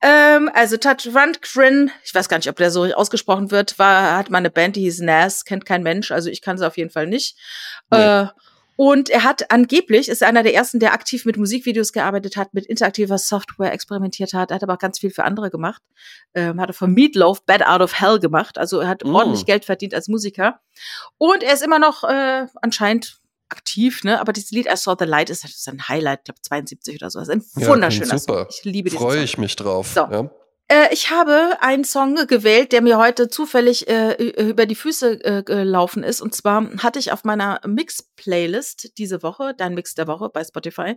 Ähm, 0.00 0.50
also 0.54 0.76
Touch 0.76 1.08
Rundgren, 1.12 1.90
ich 2.04 2.14
weiß 2.14 2.28
gar 2.28 2.36
nicht, 2.36 2.48
ob 2.48 2.56
der 2.56 2.70
so 2.70 2.84
ausgesprochen 2.84 3.50
wird, 3.50 3.78
war, 3.78 4.16
hat 4.16 4.30
mal 4.30 4.38
eine 4.38 4.50
Band, 4.50 4.76
die 4.76 4.82
hieß 4.82 5.00
Nas, 5.00 5.44
kennt 5.44 5.66
kein 5.66 5.82
Mensch, 5.82 6.12
also 6.12 6.30
ich 6.30 6.40
kann 6.40 6.56
sie 6.56 6.66
auf 6.66 6.76
jeden 6.76 6.90
Fall 6.90 7.08
nicht. 7.08 7.36
Nee. 7.90 7.98
Äh, 7.98 8.26
und 8.80 9.10
er 9.10 9.24
hat 9.24 9.50
angeblich, 9.50 10.08
ist 10.08 10.22
einer 10.22 10.44
der 10.44 10.54
ersten, 10.54 10.78
der 10.78 10.92
aktiv 10.92 11.24
mit 11.24 11.36
Musikvideos 11.36 11.92
gearbeitet 11.92 12.36
hat, 12.36 12.54
mit 12.54 12.64
interaktiver 12.64 13.18
Software 13.18 13.72
experimentiert 13.72 14.34
hat. 14.34 14.52
Er 14.52 14.54
hat 14.54 14.62
aber 14.62 14.74
auch 14.74 14.78
ganz 14.78 15.00
viel 15.00 15.10
für 15.10 15.24
andere 15.24 15.50
gemacht. 15.50 15.82
Ähm, 16.32 16.60
hat 16.60 16.70
er 16.70 16.74
von 16.74 16.94
Meatloaf 16.94 17.44
Bad 17.44 17.66
Out 17.66 17.80
of 17.80 18.00
Hell 18.00 18.20
gemacht. 18.20 18.56
Also 18.56 18.78
er 18.78 18.86
hat 18.86 19.02
mm. 19.02 19.12
ordentlich 19.12 19.46
Geld 19.46 19.64
verdient 19.64 19.94
als 19.94 20.06
Musiker. 20.06 20.60
Und 21.16 21.42
er 21.42 21.54
ist 21.54 21.64
immer 21.64 21.80
noch 21.80 22.04
äh, 22.04 22.46
anscheinend 22.62 23.18
aktiv, 23.48 24.04
ne? 24.04 24.20
Aber 24.20 24.32
dieses 24.32 24.50
Lied 24.50 24.66
I 24.66 24.76
Saw 24.76 24.96
the 24.98 25.04
Light 25.04 25.30
ist, 25.30 25.44
ist 25.44 25.68
ein 25.68 25.88
Highlight, 25.88 26.20
ich 26.20 26.24
glaube 26.24 26.40
72 26.42 26.96
oder 26.96 27.10
so. 27.10 27.18
Das 27.18 27.28
ist 27.28 27.34
ein 27.34 27.62
ja, 27.62 27.68
wunderschöner 27.68 28.18
super. 28.18 28.40
Song. 28.40 28.46
Ich 28.50 28.64
liebe 28.64 28.90
diesen 28.90 29.02
Freue 29.02 29.22
ich 29.22 29.38
mich 29.38 29.56
drauf. 29.56 29.88
So. 29.94 30.00
Ja. 30.00 30.30
Äh, 30.68 30.92
ich 30.92 31.10
habe 31.10 31.56
einen 31.60 31.84
Song 31.84 32.14
gewählt, 32.26 32.72
der 32.72 32.82
mir 32.82 32.98
heute 32.98 33.28
zufällig 33.28 33.88
äh, 33.88 34.12
über 34.22 34.66
die 34.66 34.74
Füße 34.74 35.24
äh, 35.24 35.42
gelaufen 35.42 36.04
ist. 36.04 36.20
Und 36.20 36.34
zwar 36.34 36.68
hatte 36.82 36.98
ich 36.98 37.10
auf 37.10 37.24
meiner 37.24 37.60
Mix-Playlist 37.66 38.98
diese 38.98 39.22
Woche, 39.22 39.54
dein 39.56 39.74
Mix 39.74 39.94
der 39.94 40.06
Woche 40.06 40.28
bei 40.28 40.44
Spotify, 40.44 40.96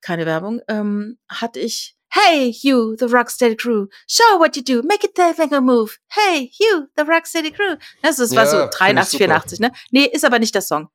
keine 0.00 0.26
Werbung, 0.26 0.60
ähm, 0.68 1.18
hatte 1.28 1.60
ich 1.60 1.96
Hey, 2.14 2.54
you, 2.60 2.94
the 2.98 3.06
Rocksteady 3.06 3.56
Crew, 3.56 3.86
show 4.06 4.38
what 4.38 4.54
you 4.54 4.62
do, 4.62 4.86
make 4.86 5.02
it 5.02 5.18
a 5.18 5.32
finger 5.32 5.62
move. 5.62 5.96
Hey, 6.08 6.50
you, 6.58 6.86
the 6.94 7.04
Rocksteady 7.04 7.50
Crew. 7.50 7.76
Das, 8.02 8.16
das 8.16 8.36
war 8.36 8.44
ja, 8.44 8.50
so 8.50 8.68
83, 8.70 9.16
84, 9.16 9.60
ne? 9.60 9.72
Nee, 9.90 10.04
ist 10.04 10.22
aber 10.22 10.38
nicht 10.38 10.54
der 10.54 10.60
Song. 10.60 10.90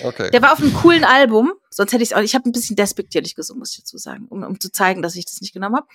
Okay. 0.00 0.30
Der 0.30 0.42
war 0.42 0.52
auf 0.52 0.60
einem 0.60 0.74
coolen 0.74 1.04
Album, 1.04 1.52
sonst 1.70 1.92
hätte 1.92 2.02
ich 2.02 2.10
es 2.10 2.16
auch. 2.16 2.22
Ich 2.22 2.34
habe 2.34 2.48
ein 2.48 2.52
bisschen 2.52 2.76
despektierlich 2.76 3.34
gesungen, 3.34 3.60
muss 3.60 3.72
ich 3.72 3.78
dazu 3.78 3.98
sagen, 3.98 4.26
um, 4.28 4.42
um 4.42 4.60
zu 4.60 4.70
zeigen, 4.70 5.02
dass 5.02 5.16
ich 5.16 5.24
das 5.24 5.40
nicht 5.40 5.52
genommen 5.52 5.76
habe. 5.76 5.86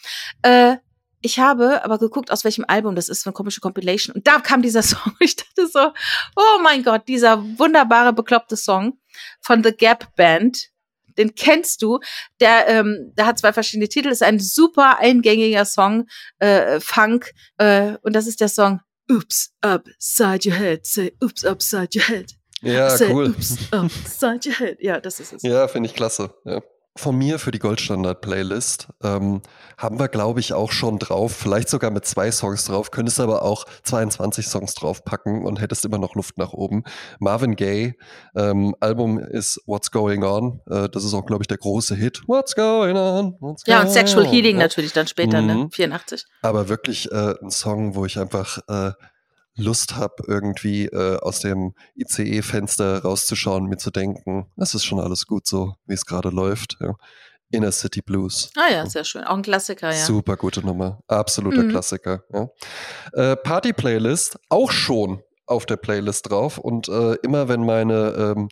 Äh, 0.42 0.78
ich 1.22 1.40
habe 1.40 1.84
aber 1.84 1.98
geguckt, 1.98 2.32
aus 2.32 2.44
welchem 2.44 2.66
Album 2.68 2.96
das 2.96 3.10
ist, 3.10 3.24
für 3.24 3.30
eine 3.30 3.34
komische 3.34 3.62
Compilation. 3.62 4.16
Und 4.16 4.28
da 4.28 4.40
kam 4.40 4.62
dieser 4.62 4.84
Song. 4.84 5.16
Ich 5.20 5.36
dachte 5.36 5.68
so, 5.68 5.92
oh 6.36 6.60
mein 6.62 6.84
Gott, 6.84 7.08
dieser 7.08 7.44
wunderbare, 7.58 8.14
bekloppte 8.14 8.58
Song 8.58 9.00
von 9.42 9.64
The 9.64 9.72
Gap 9.72 10.16
Band. 10.16 10.70
Den 11.18 11.34
kennst 11.34 11.82
du. 11.82 12.00
Der, 12.40 12.68
ähm, 12.68 13.14
der 13.18 13.26
hat 13.26 13.40
zwei 13.40 13.54
verschiedene 13.54 13.88
Titel. 13.88 14.10
Ist 14.10 14.22
ein 14.22 14.40
super 14.40 15.00
eingängiger 15.00 15.66
Song, 15.66 16.08
äh, 16.40 16.80
Funk. 16.80 17.32
Äh, 17.58 17.98
und 18.02 18.14
das 18.14 18.28
ist 18.28 18.42
der 18.42 18.50
Song 18.50 18.82
Oops, 19.10 19.52
upside 19.62 20.46
your 20.46 20.56
head. 20.56 20.86
Say, 20.86 21.12
oops, 21.22 21.46
upside 21.46 21.96
your 21.96 22.06
head. 22.06 22.34
Ja, 22.66 22.90
Say, 22.90 23.12
cool. 23.14 23.30
Oops, 23.30 23.72
upside 23.72 24.48
your 24.48 24.56
head. 24.56 24.78
Ja, 24.82 25.00
das 25.00 25.20
ist 25.20 25.34
es. 25.34 25.44
Ja, 25.44 25.68
finde 25.68 25.90
ich 25.90 25.96
klasse. 25.96 26.34
Ja 26.44 26.62
von 26.98 27.18
mir 27.18 27.40
für 27.40 27.52
die 27.52 27.60
Goldstandard-Playlist 27.60 28.88
ähm, 29.04 29.42
haben 29.78 30.00
wir, 30.00 30.08
glaube 30.08 30.40
ich, 30.40 30.54
auch 30.54 30.72
schon 30.72 30.98
drauf. 30.98 31.36
Vielleicht 31.36 31.68
sogar 31.68 31.92
mit 31.92 32.06
zwei 32.06 32.32
Songs 32.32 32.66
drauf. 32.66 32.90
Könntest 32.90 33.20
aber 33.20 33.44
auch 33.44 33.66
22 33.84 34.48
Songs 34.48 34.76
draufpacken 34.76 35.46
und 35.46 35.60
hättest 35.60 35.84
immer 35.84 35.98
noch 35.98 36.16
Luft 36.16 36.38
nach 36.38 36.54
oben. 36.54 36.84
Marvin 37.20 37.58
Gaye, 37.58 37.96
ähm, 38.36 38.76
Album 38.80 39.20
ist 39.20 39.62
What's 39.66 39.92
Going 39.92 40.24
On. 40.24 40.62
Äh, 40.70 40.88
das 40.88 41.04
ist 41.04 41.14
auch, 41.14 41.26
glaube 41.26 41.44
ich, 41.44 41.48
der 41.48 41.58
große 41.58 41.96
Hit. 41.96 42.24
What's 42.28 42.56
Going 42.56 42.96
On? 42.96 43.36
What's 43.42 43.64
ja, 43.66 43.82
und 43.82 43.92
Sexual 43.92 44.26
Healing 44.26 44.56
on? 44.56 44.62
natürlich 44.62 44.94
dann 44.94 45.08
später, 45.08 45.42
ne? 45.42 45.54
mhm. 45.54 45.62
ne? 45.64 45.70
84. 45.72 46.26
Aber 46.44 46.70
wirklich 46.70 47.12
äh, 47.12 47.36
ein 47.42 47.52
Song, 47.52 47.96
wo 47.96 48.06
ich 48.06 48.18
einfach 48.18 48.60
äh, 48.70 48.92
Lust 49.58 49.96
habe, 49.96 50.24
irgendwie 50.28 50.86
äh, 50.86 51.18
aus 51.20 51.40
dem 51.40 51.74
ICE-Fenster 51.96 53.04
rauszuschauen, 53.04 53.66
mir 53.66 53.78
zu 53.78 53.92
denken, 53.92 54.52
es 54.58 54.74
ist 54.74 54.86
schon 54.86 55.00
alles 55.00 55.28
gut 55.28 55.48
so, 55.48 55.76
wie 55.86 55.94
es 55.94 56.06
gerade 56.06 56.30
läuft. 56.30 56.78
Ja. 56.82 56.96
Inner 57.52 57.72
City 57.72 58.02
Blues. 58.02 58.50
Ah 58.58 58.72
ja, 58.72 58.86
sehr 58.86 59.04
schön. 59.04 59.24
Auch 59.24 59.36
ein 59.36 59.44
Klassiker, 59.44 59.92
ja. 59.92 60.04
Super 60.04 60.36
gute 60.36 60.66
Nummer. 60.66 61.00
Absoluter 61.08 61.64
mhm. 61.64 61.70
Klassiker. 61.70 62.24
Ja. 62.34 62.50
Äh, 63.14 63.36
Party-Playlist, 63.38 64.40
auch 64.50 64.72
schon 64.72 65.22
auf 65.48 65.66
der 65.66 65.78
Playlist 65.78 66.30
drauf. 66.30 66.58
Und 66.58 66.88
äh, 66.88 67.16
immer 67.24 67.48
wenn 67.48 67.66
meine 67.66 68.34
ähm, 68.36 68.50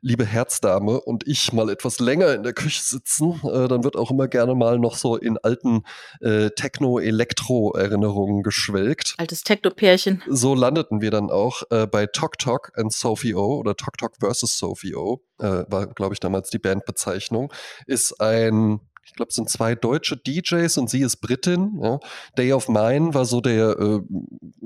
liebe 0.00 0.24
Herzdame 0.24 1.00
und 1.00 1.26
ich 1.26 1.52
mal 1.52 1.70
etwas 1.70 2.00
länger 2.00 2.34
in 2.34 2.42
der 2.42 2.52
Küche 2.52 2.82
sitzen, 2.82 3.40
äh, 3.44 3.68
dann 3.68 3.84
wird 3.84 3.96
auch 3.96 4.10
immer 4.10 4.28
gerne 4.28 4.54
mal 4.54 4.78
noch 4.78 4.96
so 4.96 5.16
in 5.16 5.38
alten 5.38 5.82
äh, 6.20 6.50
Techno-Elektro-Erinnerungen 6.50 8.42
geschwelgt. 8.42 9.14
Altes 9.18 9.42
Techno-Pärchen. 9.42 10.22
So 10.28 10.54
landeten 10.54 11.00
wir 11.00 11.10
dann 11.10 11.30
auch 11.30 11.62
äh, 11.70 11.86
bei 11.86 12.06
Tok 12.06 12.38
Tok 12.38 12.72
and 12.76 12.92
Sophie 12.92 13.34
O 13.34 13.58
oder 13.58 13.76
Tok 13.76 13.98
Tok 13.98 14.16
versus 14.20 14.58
Sophie 14.58 14.94
O, 14.94 15.22
äh, 15.38 15.64
war, 15.68 15.86
glaube 15.86 16.14
ich, 16.14 16.20
damals 16.20 16.50
die 16.50 16.58
Bandbezeichnung, 16.58 17.52
ist 17.86 18.20
ein 18.20 18.80
ich 19.04 19.14
glaube, 19.14 19.28
es 19.28 19.34
sind 19.34 19.50
zwei 19.50 19.74
deutsche 19.74 20.16
DJs 20.16 20.76
und 20.78 20.90
sie 20.90 21.00
ist 21.00 21.16
Britin. 21.18 21.78
Ja. 21.82 21.98
Day 22.36 22.52
of 22.52 22.68
Mine 22.68 23.14
war 23.14 23.24
so 23.24 23.40
der 23.40 23.78
äh, 23.78 24.00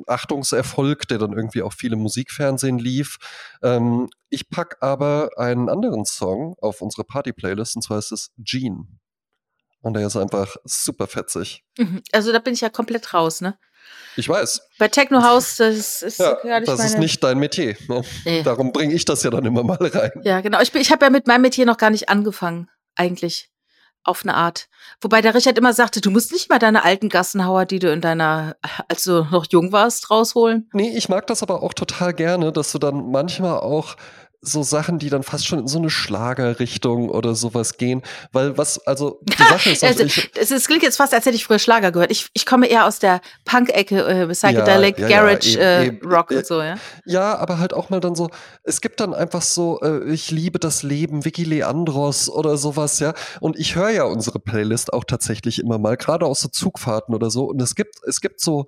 Achtungserfolg, 0.07 1.09
der 1.09 1.19
dann 1.19 1.33
irgendwie 1.33 1.63
auch 1.63 1.73
viele 1.73 1.97
Musikfernsehen 1.97 2.79
lief. 2.79 3.19
Ähm, 3.63 4.09
ich 4.31 4.49
packe 4.49 4.81
aber 4.81 5.31
einen 5.37 5.69
anderen 5.69 6.05
Song 6.05 6.55
auf 6.61 6.81
unsere 6.81 7.05
Party-Playlist 7.05 7.77
und 7.77 7.83
zwar 7.83 7.99
ist 7.99 8.13
es 8.13 8.31
Gene. 8.39 8.87
Und 9.81 9.95
der 9.95 10.07
ist 10.07 10.17
einfach 10.17 10.57
super 10.65 11.07
fetzig. 11.07 11.63
Mhm. 11.79 12.03
Also 12.13 12.33
da 12.33 12.39
bin 12.39 12.55
ich 12.55 12.61
ja 12.61 12.69
komplett 12.69 13.15
raus, 13.15 13.41
ne? 13.41 13.59
Ich 14.17 14.29
weiß. 14.29 14.63
Bei 14.79 14.89
Techno 14.89 15.23
House, 15.23 15.57
das 15.57 16.03
ist 16.03 16.19
ja, 16.19 16.35
gar 16.43 16.61
nicht 16.61 16.69
Das 16.69 16.79
meine... 16.79 16.91
ist 16.91 16.99
nicht 16.99 17.23
dein 17.23 17.39
Metier. 17.39 17.77
Ne? 17.89 18.03
Nee. 18.25 18.43
Darum 18.43 18.73
bringe 18.73 18.95
ich 18.95 19.05
das 19.05 19.23
ja 19.23 19.31
dann 19.31 19.45
immer 19.45 19.63
mal 19.63 19.77
rein. 19.81 20.11
Ja, 20.25 20.41
genau. 20.41 20.61
Ich, 20.61 20.75
ich 20.75 20.91
habe 20.91 21.05
ja 21.05 21.11
mit 21.11 21.27
meinem 21.27 21.43
Metier 21.43 21.67
noch 21.67 21.77
gar 21.77 21.91
nicht 21.91 22.09
angefangen, 22.09 22.69
eigentlich. 22.97 23.51
Auf 24.09 24.23
eine 24.23 24.35
Art. 24.35 24.69
Wobei 25.03 25.21
der 25.21 25.35
Richard 25.35 25.59
immer 25.59 25.75
sagte, 25.75 26.01
du 26.01 26.11
musst 26.11 26.33
nicht 26.33 26.49
mal 26.49 26.59
deine 26.59 26.83
alten 26.83 27.11
Gassenhauer, 27.11 27.67
die 27.67 27.79
du 27.79 27.93
in 27.93 28.01
deiner, 28.01 28.57
als 28.89 29.05
du 29.05 29.27
noch 29.31 29.45
jung 29.51 29.71
warst, 29.71 30.11
rausholen. 30.11 30.71
Nee, 30.73 30.97
ich 30.97 31.11
mag 31.11 31.27
das 31.27 31.43
aber 31.43 31.63
auch 31.63 31.75
total 31.75 32.15
gerne, 32.15 32.51
dass 32.51 32.73
du 32.73 32.79
dann 32.79 33.11
manchmal 33.11 33.61
auch 33.61 33.97
so 34.41 34.63
Sachen, 34.63 34.99
die 34.99 35.11
dann 35.11 35.25
fast 35.25 35.47
schon 35.47 35.61
in 35.61 35.67
so 35.67 35.79
eine 35.79 35.91
Schlagerrichtung 35.91 37.11
oder 37.11 37.35
sowas 37.35 37.77
gehen, 37.77 38.03
weil 38.31 38.57
was, 38.57 38.79
also 38.87 39.21
die 39.29 39.43
Sache 39.43 39.71
ist, 39.71 39.83
also, 39.83 40.05
ich, 40.05 40.31
es, 40.37 40.51
es 40.51 40.67
klingt 40.67 40.83
jetzt 40.83 40.97
fast, 40.97 41.13
als 41.13 41.27
hätte 41.27 41.35
ich 41.35 41.45
früher 41.45 41.59
Schlager 41.59 41.91
gehört. 41.91 42.13
Ich, 42.13 42.29
ich 42.35 42.47
komme 42.47 42.69
eher 42.69 42.87
aus 42.87 43.01
der 43.01 43.21
Punk-Ecke, 43.45 44.05
äh, 44.05 44.27
Psychedelic, 44.29 44.99
ja, 44.99 45.09
ja, 45.09 45.21
Garage, 45.21 45.59
ja, 45.59 45.83
eben, 45.83 46.01
äh, 46.01 46.15
Rock 46.15 46.31
und 46.31 46.47
so, 46.47 46.63
ja. 46.63 46.77
Ja, 47.05 47.37
aber 47.37 47.59
halt 47.59 47.73
auch 47.75 47.91
mal 47.91 48.01
dann 48.01 48.15
so, 48.15 48.31
es 48.63 48.81
gibt 48.81 49.01
dann 49.01 49.13
einfach 49.13 49.43
so, 49.43 49.81
äh, 49.81 50.05
ich 50.05 50.31
liebe 50.31 50.61
das 50.61 50.85
Leben, 50.85 51.25
Vicky 51.25 51.45
Leandros 51.45 52.29
oder 52.29 52.57
sowas, 52.57 53.01
ja. 53.01 53.15
Und 53.41 53.59
ich 53.59 53.75
höre 53.75 53.91
ja 53.91 54.05
unsere 54.05 54.39
Playlist 54.39 54.93
auch 54.93 55.05
tatsächlich 55.05 55.59
immer 55.59 55.79
mal, 55.79 55.97
gerade 55.97 56.27
aus 56.27 56.41
so 56.41 56.49
Zugfahrten 56.49 57.15
oder 57.15 57.31
so. 57.31 57.47
Und 57.47 57.61
es 57.61 57.75
gibt, 57.75 57.97
es 58.07 58.21
gibt 58.21 58.41
so 58.41 58.67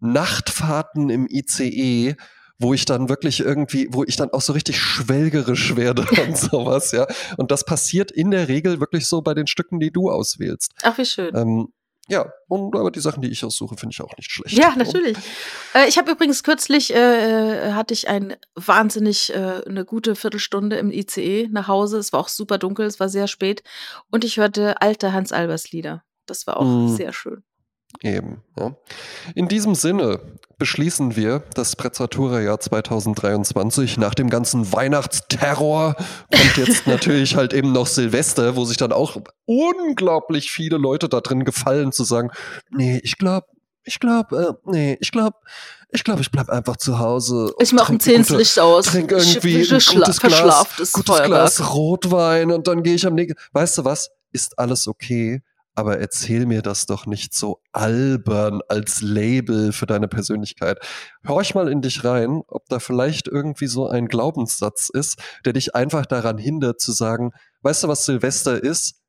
Nachtfahrten 0.00 1.10
im 1.10 1.26
ICE, 1.28 2.16
wo 2.60 2.74
ich 2.74 2.84
dann 2.84 3.08
wirklich 3.08 3.40
irgendwie, 3.40 3.88
wo 3.90 4.04
ich 4.04 4.16
dann 4.16 4.30
auch 4.30 4.42
so 4.42 4.52
richtig 4.52 4.78
schwelgerisch 4.78 5.76
werde 5.76 6.02
und 6.28 6.36
sowas, 6.36 6.92
ja. 6.92 7.06
Und 7.36 7.50
das 7.50 7.64
passiert 7.64 8.12
in 8.12 8.30
der 8.30 8.48
Regel 8.48 8.80
wirklich 8.80 9.06
so 9.06 9.22
bei 9.22 9.34
den 9.34 9.46
Stücken, 9.46 9.80
die 9.80 9.90
du 9.90 10.10
auswählst. 10.10 10.72
Ach, 10.82 10.96
wie 10.98 11.06
schön. 11.06 11.34
Ähm, 11.34 11.72
ja, 12.08 12.32
und 12.48 12.74
aber 12.74 12.90
die 12.90 13.00
Sachen, 13.00 13.22
die 13.22 13.30
ich 13.30 13.44
aussuche, 13.44 13.76
finde 13.76 13.92
ich 13.92 14.02
auch 14.02 14.16
nicht 14.16 14.30
schlecht. 14.30 14.56
Ja, 14.56 14.74
natürlich. 14.76 15.16
Äh, 15.74 15.88
ich 15.88 15.96
habe 15.96 16.10
übrigens 16.10 16.42
kürzlich 16.42 16.92
äh, 16.92 17.68
äh, 17.68 17.72
hatte 17.72 17.94
ich 17.94 18.08
ein 18.08 18.36
wahnsinnig 18.56 19.32
äh, 19.32 19.62
eine 19.64 19.84
gute 19.84 20.16
Viertelstunde 20.16 20.76
im 20.76 20.90
ICE 20.90 21.48
nach 21.52 21.68
Hause. 21.68 21.98
Es 21.98 22.12
war 22.12 22.20
auch 22.20 22.28
super 22.28 22.58
dunkel, 22.58 22.86
es 22.86 22.98
war 22.98 23.08
sehr 23.08 23.28
spät 23.28 23.62
und 24.10 24.24
ich 24.24 24.38
hörte 24.38 24.82
alte 24.82 25.12
Hans 25.12 25.30
Albers 25.30 25.70
Lieder. 25.70 26.02
Das 26.26 26.48
war 26.48 26.56
auch 26.56 26.64
mm. 26.64 26.88
sehr 26.88 27.12
schön. 27.12 27.44
Eben. 28.02 28.42
Ja. 28.58 28.76
In 29.34 29.48
diesem 29.48 29.74
Sinne 29.74 30.20
beschließen 30.58 31.16
wir 31.16 31.42
das 31.54 31.72
Sprezzatura-Jahr 31.72 32.60
2023. 32.60 33.98
Nach 33.98 34.14
dem 34.14 34.30
ganzen 34.30 34.72
Weihnachtsterror 34.72 35.96
kommt 36.30 36.56
jetzt 36.56 36.86
natürlich 36.86 37.36
halt 37.36 37.52
eben 37.52 37.72
noch 37.72 37.86
Silvester, 37.86 38.56
wo 38.56 38.64
sich 38.64 38.76
dann 38.76 38.92
auch 38.92 39.16
unglaublich 39.46 40.50
viele 40.50 40.76
Leute 40.76 41.08
da 41.08 41.20
drin 41.20 41.44
gefallen 41.44 41.92
zu 41.92 42.04
sagen, 42.04 42.30
nee, 42.70 43.00
ich 43.02 43.18
glaube, 43.18 43.46
ich 43.84 43.98
glaube, 43.98 44.58
äh, 44.66 44.70
nee, 44.70 44.98
ich 45.00 45.10
glaube, 45.10 45.36
ich 45.90 46.04
glaube, 46.04 46.20
ich 46.20 46.30
bleib 46.30 46.48
einfach 46.48 46.76
zu 46.76 46.98
Hause. 47.00 47.52
Ich 47.58 47.72
mache 47.72 47.94
ein 47.94 48.24
Licht 48.28 48.58
aus. 48.60 48.86
Trink 48.86 49.10
irgendwie 49.10 49.60
ich, 49.60 49.72
ich, 49.72 49.90
ein 49.90 49.96
gutes, 49.96 50.20
Glas, 50.20 50.92
gutes 50.92 51.22
Glas 51.22 51.74
Rotwein 51.74 52.52
und 52.52 52.68
dann 52.68 52.82
gehe 52.82 52.94
ich 52.94 53.06
am 53.06 53.14
nächsten. 53.14 53.40
Weißt 53.52 53.78
du 53.78 53.84
was? 53.84 54.10
Ist 54.32 54.58
alles 54.58 54.86
okay 54.86 55.42
aber 55.80 55.98
erzähl 55.98 56.44
mir 56.44 56.60
das 56.60 56.84
doch 56.84 57.06
nicht 57.06 57.32
so 57.32 57.62
albern 57.72 58.60
als 58.68 59.00
Label 59.00 59.72
für 59.72 59.86
deine 59.86 60.08
Persönlichkeit. 60.08 60.78
Horch 61.26 61.54
mal 61.54 61.72
in 61.72 61.80
dich 61.80 62.04
rein, 62.04 62.42
ob 62.48 62.68
da 62.68 62.78
vielleicht 62.78 63.26
irgendwie 63.26 63.66
so 63.66 63.88
ein 63.88 64.06
Glaubenssatz 64.06 64.90
ist, 64.92 65.18
der 65.46 65.54
dich 65.54 65.74
einfach 65.74 66.04
daran 66.04 66.36
hindert 66.36 66.80
zu 66.80 66.92
sagen, 66.92 67.30
weißt 67.62 67.84
du, 67.84 67.88
was 67.88 68.04
Silvester 68.04 68.62
ist? 68.62 68.99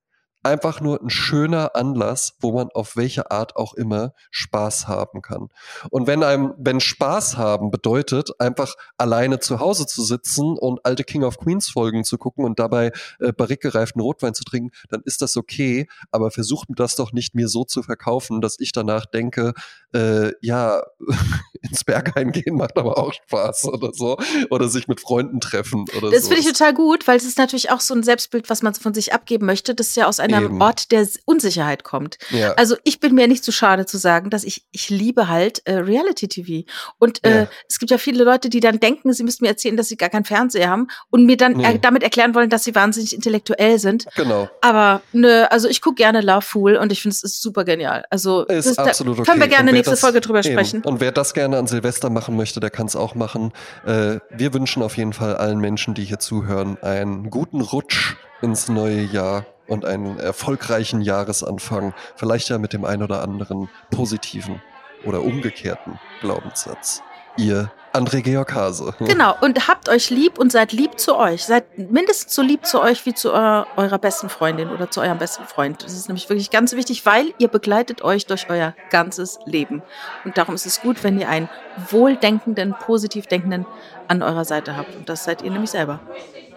Einfach 0.44 0.82
nur 0.82 1.02
ein 1.02 1.10
schöner 1.10 1.76
Anlass, 1.76 2.34
wo 2.40 2.52
man 2.52 2.70
auf 2.70 2.96
welche 2.96 3.32
Art 3.32 3.56
auch 3.56 3.74
immer 3.74 4.14
Spaß 4.32 4.88
haben 4.88 5.22
kann. 5.22 5.50
Und 5.90 6.08
wenn 6.08 6.24
einem, 6.24 6.54
wenn 6.58 6.80
Spaß 6.80 7.38
haben 7.38 7.72
bedeutet, 7.72 8.40
einfach 8.40 8.76
alleine 8.98 9.40
zu 9.40 9.60
Hause 9.60 9.86
zu 9.86 10.04
sitzen 10.04 10.58
und 10.58 10.86
alte 10.86 11.04
King 11.04 11.24
of 11.24 11.38
Queens 11.38 11.70
Folgen 11.70 12.04
zu 12.04 12.18
gucken 12.18 12.46
und 12.46 12.60
dabei 12.60 12.92
äh, 13.20 13.32
barrikgereiften 13.32 14.02
Rotwein 14.02 14.34
zu 14.34 14.44
trinken, 14.44 14.72
dann 14.90 15.02
ist 15.06 15.22
das 15.22 15.38
okay. 15.38 15.88
Aber 16.12 16.32
versucht 16.32 16.68
das 16.76 16.96
doch 16.96 17.12
nicht 17.12 17.36
mir 17.36 17.48
so 17.48 17.64
zu 17.64 17.84
verkaufen, 17.84 18.42
dass 18.42 18.60
ich 18.60 18.72
danach 18.72 19.06
denke, 19.06 19.54
äh, 19.94 20.32
ja, 20.42 20.82
ins 21.62 21.84
Berg 21.84 22.18
eingehen 22.18 22.56
macht 22.56 22.78
aber 22.78 22.98
auch 22.98 23.14
Spaß 23.14 23.66
oder 23.66 23.94
so. 23.94 24.18
Oder 24.50 24.68
sich 24.68 24.88
mit 24.88 25.00
Freunden 25.00 25.40
treffen 25.40 25.86
oder 25.98 26.10
das 26.10 26.24
so. 26.24 26.30
finde 26.30 26.42
ich 26.42 26.48
total 26.48 26.74
gut, 26.74 27.08
weil 27.08 27.18
es 27.18 27.26
ist 27.26 27.38
natürlich 27.38 27.70
auch 27.70 27.80
so 27.80 27.94
ein 27.94 28.04
Selbstbild, 28.04 28.50
was 28.50 28.64
man 28.64 28.74
von 28.74 28.94
sich 28.94 29.14
abgeben 29.14 29.46
möchte. 29.46 29.76
Das 29.76 29.96
ja 29.96 30.08
aus 30.08 30.20
einem 30.20 30.42
einem 30.46 30.62
Ort 30.62 30.92
der 30.92 31.08
Unsicherheit 31.26 31.84
kommt. 31.84 32.18
Ja. 32.30 32.54
Also 32.54 32.76
ich 32.84 33.00
bin 33.00 33.16
mir 33.16 33.28
nicht 33.28 33.44
zu 33.44 33.52
schade 33.52 33.86
zu 33.86 33.98
sagen, 33.98 34.30
dass 34.30 34.44
ich, 34.44 34.66
ich 34.72 34.90
liebe 34.90 35.28
halt 35.28 35.62
äh, 35.66 35.76
Reality-TV. 35.76 36.68
Und 37.00 37.24
äh, 37.26 37.42
ja. 37.42 37.48
es 37.68 37.80
gibt 37.80 37.92
ja 37.92 37.98
viele 37.98 38.24
Leute, 38.24 38.50
die 38.50 38.60
dann 38.60 38.80
denken, 38.80 39.14
sie 39.14 39.24
müssten 39.24 39.44
mir 39.46 39.50
erzählen, 39.50 39.78
dass 39.78 39.88
sie 39.88 39.98
gar 39.98 40.10
keinen 40.10 40.26
Fernseher 40.26 40.70
haben 40.70 40.88
und 41.10 41.26
mir 41.26 41.38
dann 41.38 41.54
nee. 41.54 41.64
er 41.64 41.78
damit 41.78 42.04
erklären 42.04 42.36
wollen, 42.36 42.50
dass 42.50 42.64
sie 42.64 42.76
wahnsinnig 42.76 43.14
intellektuell 43.14 43.80
sind. 43.80 44.06
Genau. 44.16 44.50
Aber 44.62 45.02
ne, 45.14 45.52
also 45.52 45.68
ich 45.68 45.82
gucke 45.82 45.96
gerne 45.96 46.22
Love 46.22 46.42
Fool 46.42 46.76
und 46.76 46.92
ich 46.92 47.02
finde 47.02 47.16
es 47.16 47.24
ist 47.24 47.42
super 47.42 47.64
genial. 47.64 48.06
Also 48.10 48.46
ist 48.46 48.68
das, 48.68 48.78
absolut 48.78 49.20
da 49.20 49.24
können 49.24 49.42
wir 49.42 49.48
gerne 49.48 49.72
nächste 49.82 49.92
das, 49.92 50.00
Folge 50.02 50.22
drüber 50.22 50.40
eben. 50.40 50.54
sprechen. 50.54 50.84
Und 50.84 51.00
wer 51.00 51.12
das 51.12 51.34
gerne 51.34 51.58
an 51.58 51.68
Silvester 51.68 52.10
machen 52.10 52.36
möchte, 52.36 52.60
der 52.60 52.70
kann 52.70 52.88
es 52.88 52.96
auch 52.96 53.16
machen. 53.16 53.52
Äh, 53.86 54.20
wir 54.30 54.54
wünschen 54.54 54.84
auf 54.84 54.98
jeden 54.98 55.14
Fall 55.14 55.36
allen 55.36 55.60
Menschen, 55.60 55.94
die 55.94 56.06
hier 56.06 56.20
zuhören, 56.20 56.78
einen 56.82 57.30
guten 57.30 57.62
Rutsch 57.62 58.16
ins 58.42 58.70
neue 58.70 59.02
Jahr 59.04 59.46
und 59.68 59.86
einen 59.86 60.20
erfolgreichen 60.20 61.02
Jahresanfang, 61.02 61.94
vielleicht 62.16 62.50
ja 62.50 62.58
mit 62.58 62.74
dem 62.74 62.86
ein 62.86 63.04
oder 63.04 63.22
anderen 63.22 63.70
positiven 63.90 64.62
oder 65.06 65.22
umgekehrten 65.22 66.00
Glaubenssatz. 66.20 67.02
Ihr 67.38 67.72
André 67.94 68.22
Georg 68.22 68.54
Hase. 68.54 68.94
Genau, 69.00 69.36
und 69.42 69.68
habt 69.68 69.90
euch 69.90 70.10
lieb 70.10 70.40
und 70.40 70.52
seid 70.52 70.72
lieb 70.72 70.98
zu 70.98 71.18
euch. 71.18 71.44
Seid 71.44 71.78
mindestens 71.78 72.34
so 72.34 72.42
lieb 72.42 72.66
zu 72.66 72.82
euch 72.82 73.06
wie 73.06 73.14
zu 73.14 73.34
eurer, 73.34 73.68
eurer 73.76 74.00
besten 74.00 74.30
Freundin 74.30 74.70
oder 74.70 74.90
zu 74.90 75.02
eurem 75.02 75.18
besten 75.18 75.44
Freund. 75.44 75.84
Das 75.84 75.94
ist 75.94 76.08
nämlich 76.08 76.30
wirklich 76.30 76.52
ganz 76.52 76.74
wichtig, 76.74 77.06
weil 77.06 77.34
ihr 77.38 77.50
begleitet 77.50 78.02
euch 78.02 78.26
durch 78.26 78.50
euer 78.50 78.74
ganzes 78.90 79.40
Leben. 79.46 79.82
Und 80.24 80.38
darum 80.38 80.56
ist 80.56 80.66
es 80.66 80.82
gut, 80.82 81.04
wenn 81.04 81.20
ihr 81.20 81.28
einen 81.28 81.50
wohldenkenden, 81.90 82.76
positiv 82.80 83.28
denkenden 83.28 83.66
an 84.08 84.24
eurer 84.24 84.46
Seite 84.46 84.78
habt. 84.78 84.96
Und 84.96 85.10
das 85.10 85.26
seid 85.26 85.42
ihr 85.42 85.52
nämlich 85.52 85.72
selber. 85.72 86.00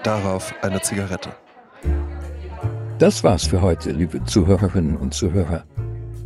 Darauf 0.04 0.54
eine 0.62 0.82
Zigarette. 0.82 1.30
Das 2.98 3.24
war's 3.24 3.44
für 3.44 3.60
heute, 3.60 3.90
liebe 3.90 4.22
Zuhörerinnen 4.24 4.96
und 4.96 5.14
Zuhörer. 5.14 5.64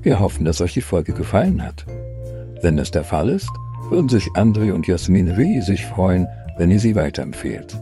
Wir 0.02 0.20
hoffen, 0.20 0.44
dass 0.44 0.60
euch 0.60 0.74
die 0.74 0.82
Folge 0.82 1.14
gefallen 1.14 1.64
hat. 1.64 1.86
Wenn 2.60 2.76
das 2.76 2.90
der 2.90 3.04
Fall 3.04 3.30
ist, 3.30 3.48
würden 3.90 4.08
sich 4.08 4.28
André 4.34 4.72
und 4.72 4.86
Jasmin 4.86 5.28
riesig 5.28 5.84
freuen, 5.86 6.26
wenn 6.56 6.70
ihr 6.70 6.80
sie 6.80 6.94
weiterempfehlt. 6.94 7.80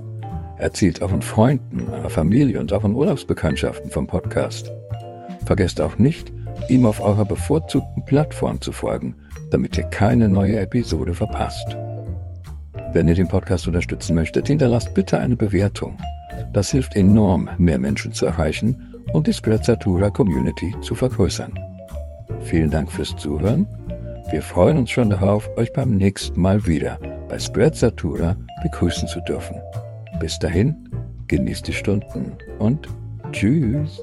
Erzählt 0.59 1.03
euren 1.03 1.23
Freunden, 1.23 1.89
eurer 1.91 2.11
Familie 2.11 2.61
und 2.61 2.73
euren 2.73 2.95
Urlaubsbekanntschaften 2.95 3.91
vom 3.91 4.07
Podcast. 4.07 4.73
Vergesst 5.45 5.81
auch 5.81 5.99
nicht, 5.99 6.33
ihm 6.69 6.87
auf 6.87 7.01
eurer 7.01 7.25
bevorzugten 7.25 8.05
Plattform 8.05 8.61
zu 8.61 8.73
folgen, 8.73 9.15
damit 9.51 9.77
ihr 9.77 9.85
keine 9.85 10.29
neue 10.29 10.59
Episode 10.59 11.15
verpasst. 11.15 11.77
Wenn 12.93 13.09
ihr 13.09 13.15
den 13.15 13.29
Podcast 13.29 13.67
unterstützen 13.67 14.15
möchtet, 14.15 14.47
hinterlasst 14.47 14.95
bitte 14.95 15.19
eine 15.19 15.37
Bewertung. 15.37 15.99
Das 16.53 16.71
hilft 16.71 16.97
enorm, 16.97 17.51
mehr 17.59 17.79
Menschen 17.79 18.13
zu 18.13 18.27
erreichen 18.27 18.95
und 19.13 19.27
die 19.27 19.33
Sprezzatura 19.33 20.11
Community 20.11 20.75
zu 20.81 20.95
vergrößern. 20.95 21.53
Vielen 22.41 22.71
Dank 22.71 22.91
fürs 22.91 23.15
Zuhören. 23.17 23.67
Wir 24.31 24.43
freuen 24.43 24.79
uns 24.79 24.91
schon 24.91 25.11
darauf, 25.11 25.49
euch 25.57 25.73
beim 25.73 25.97
nächsten 25.97 26.41
Mal 26.41 26.67
wieder 26.67 26.99
bei 27.29 27.39
Sprezzatura 27.39 28.37
begrüßen 28.63 29.07
zu 29.07 29.21
dürfen. 29.21 29.57
Bis 30.19 30.39
dahin, 30.39 30.75
genießt 31.29 31.69
die 31.69 31.73
Stunden 31.73 32.37
und 32.59 32.89
tschüss. 33.31 34.03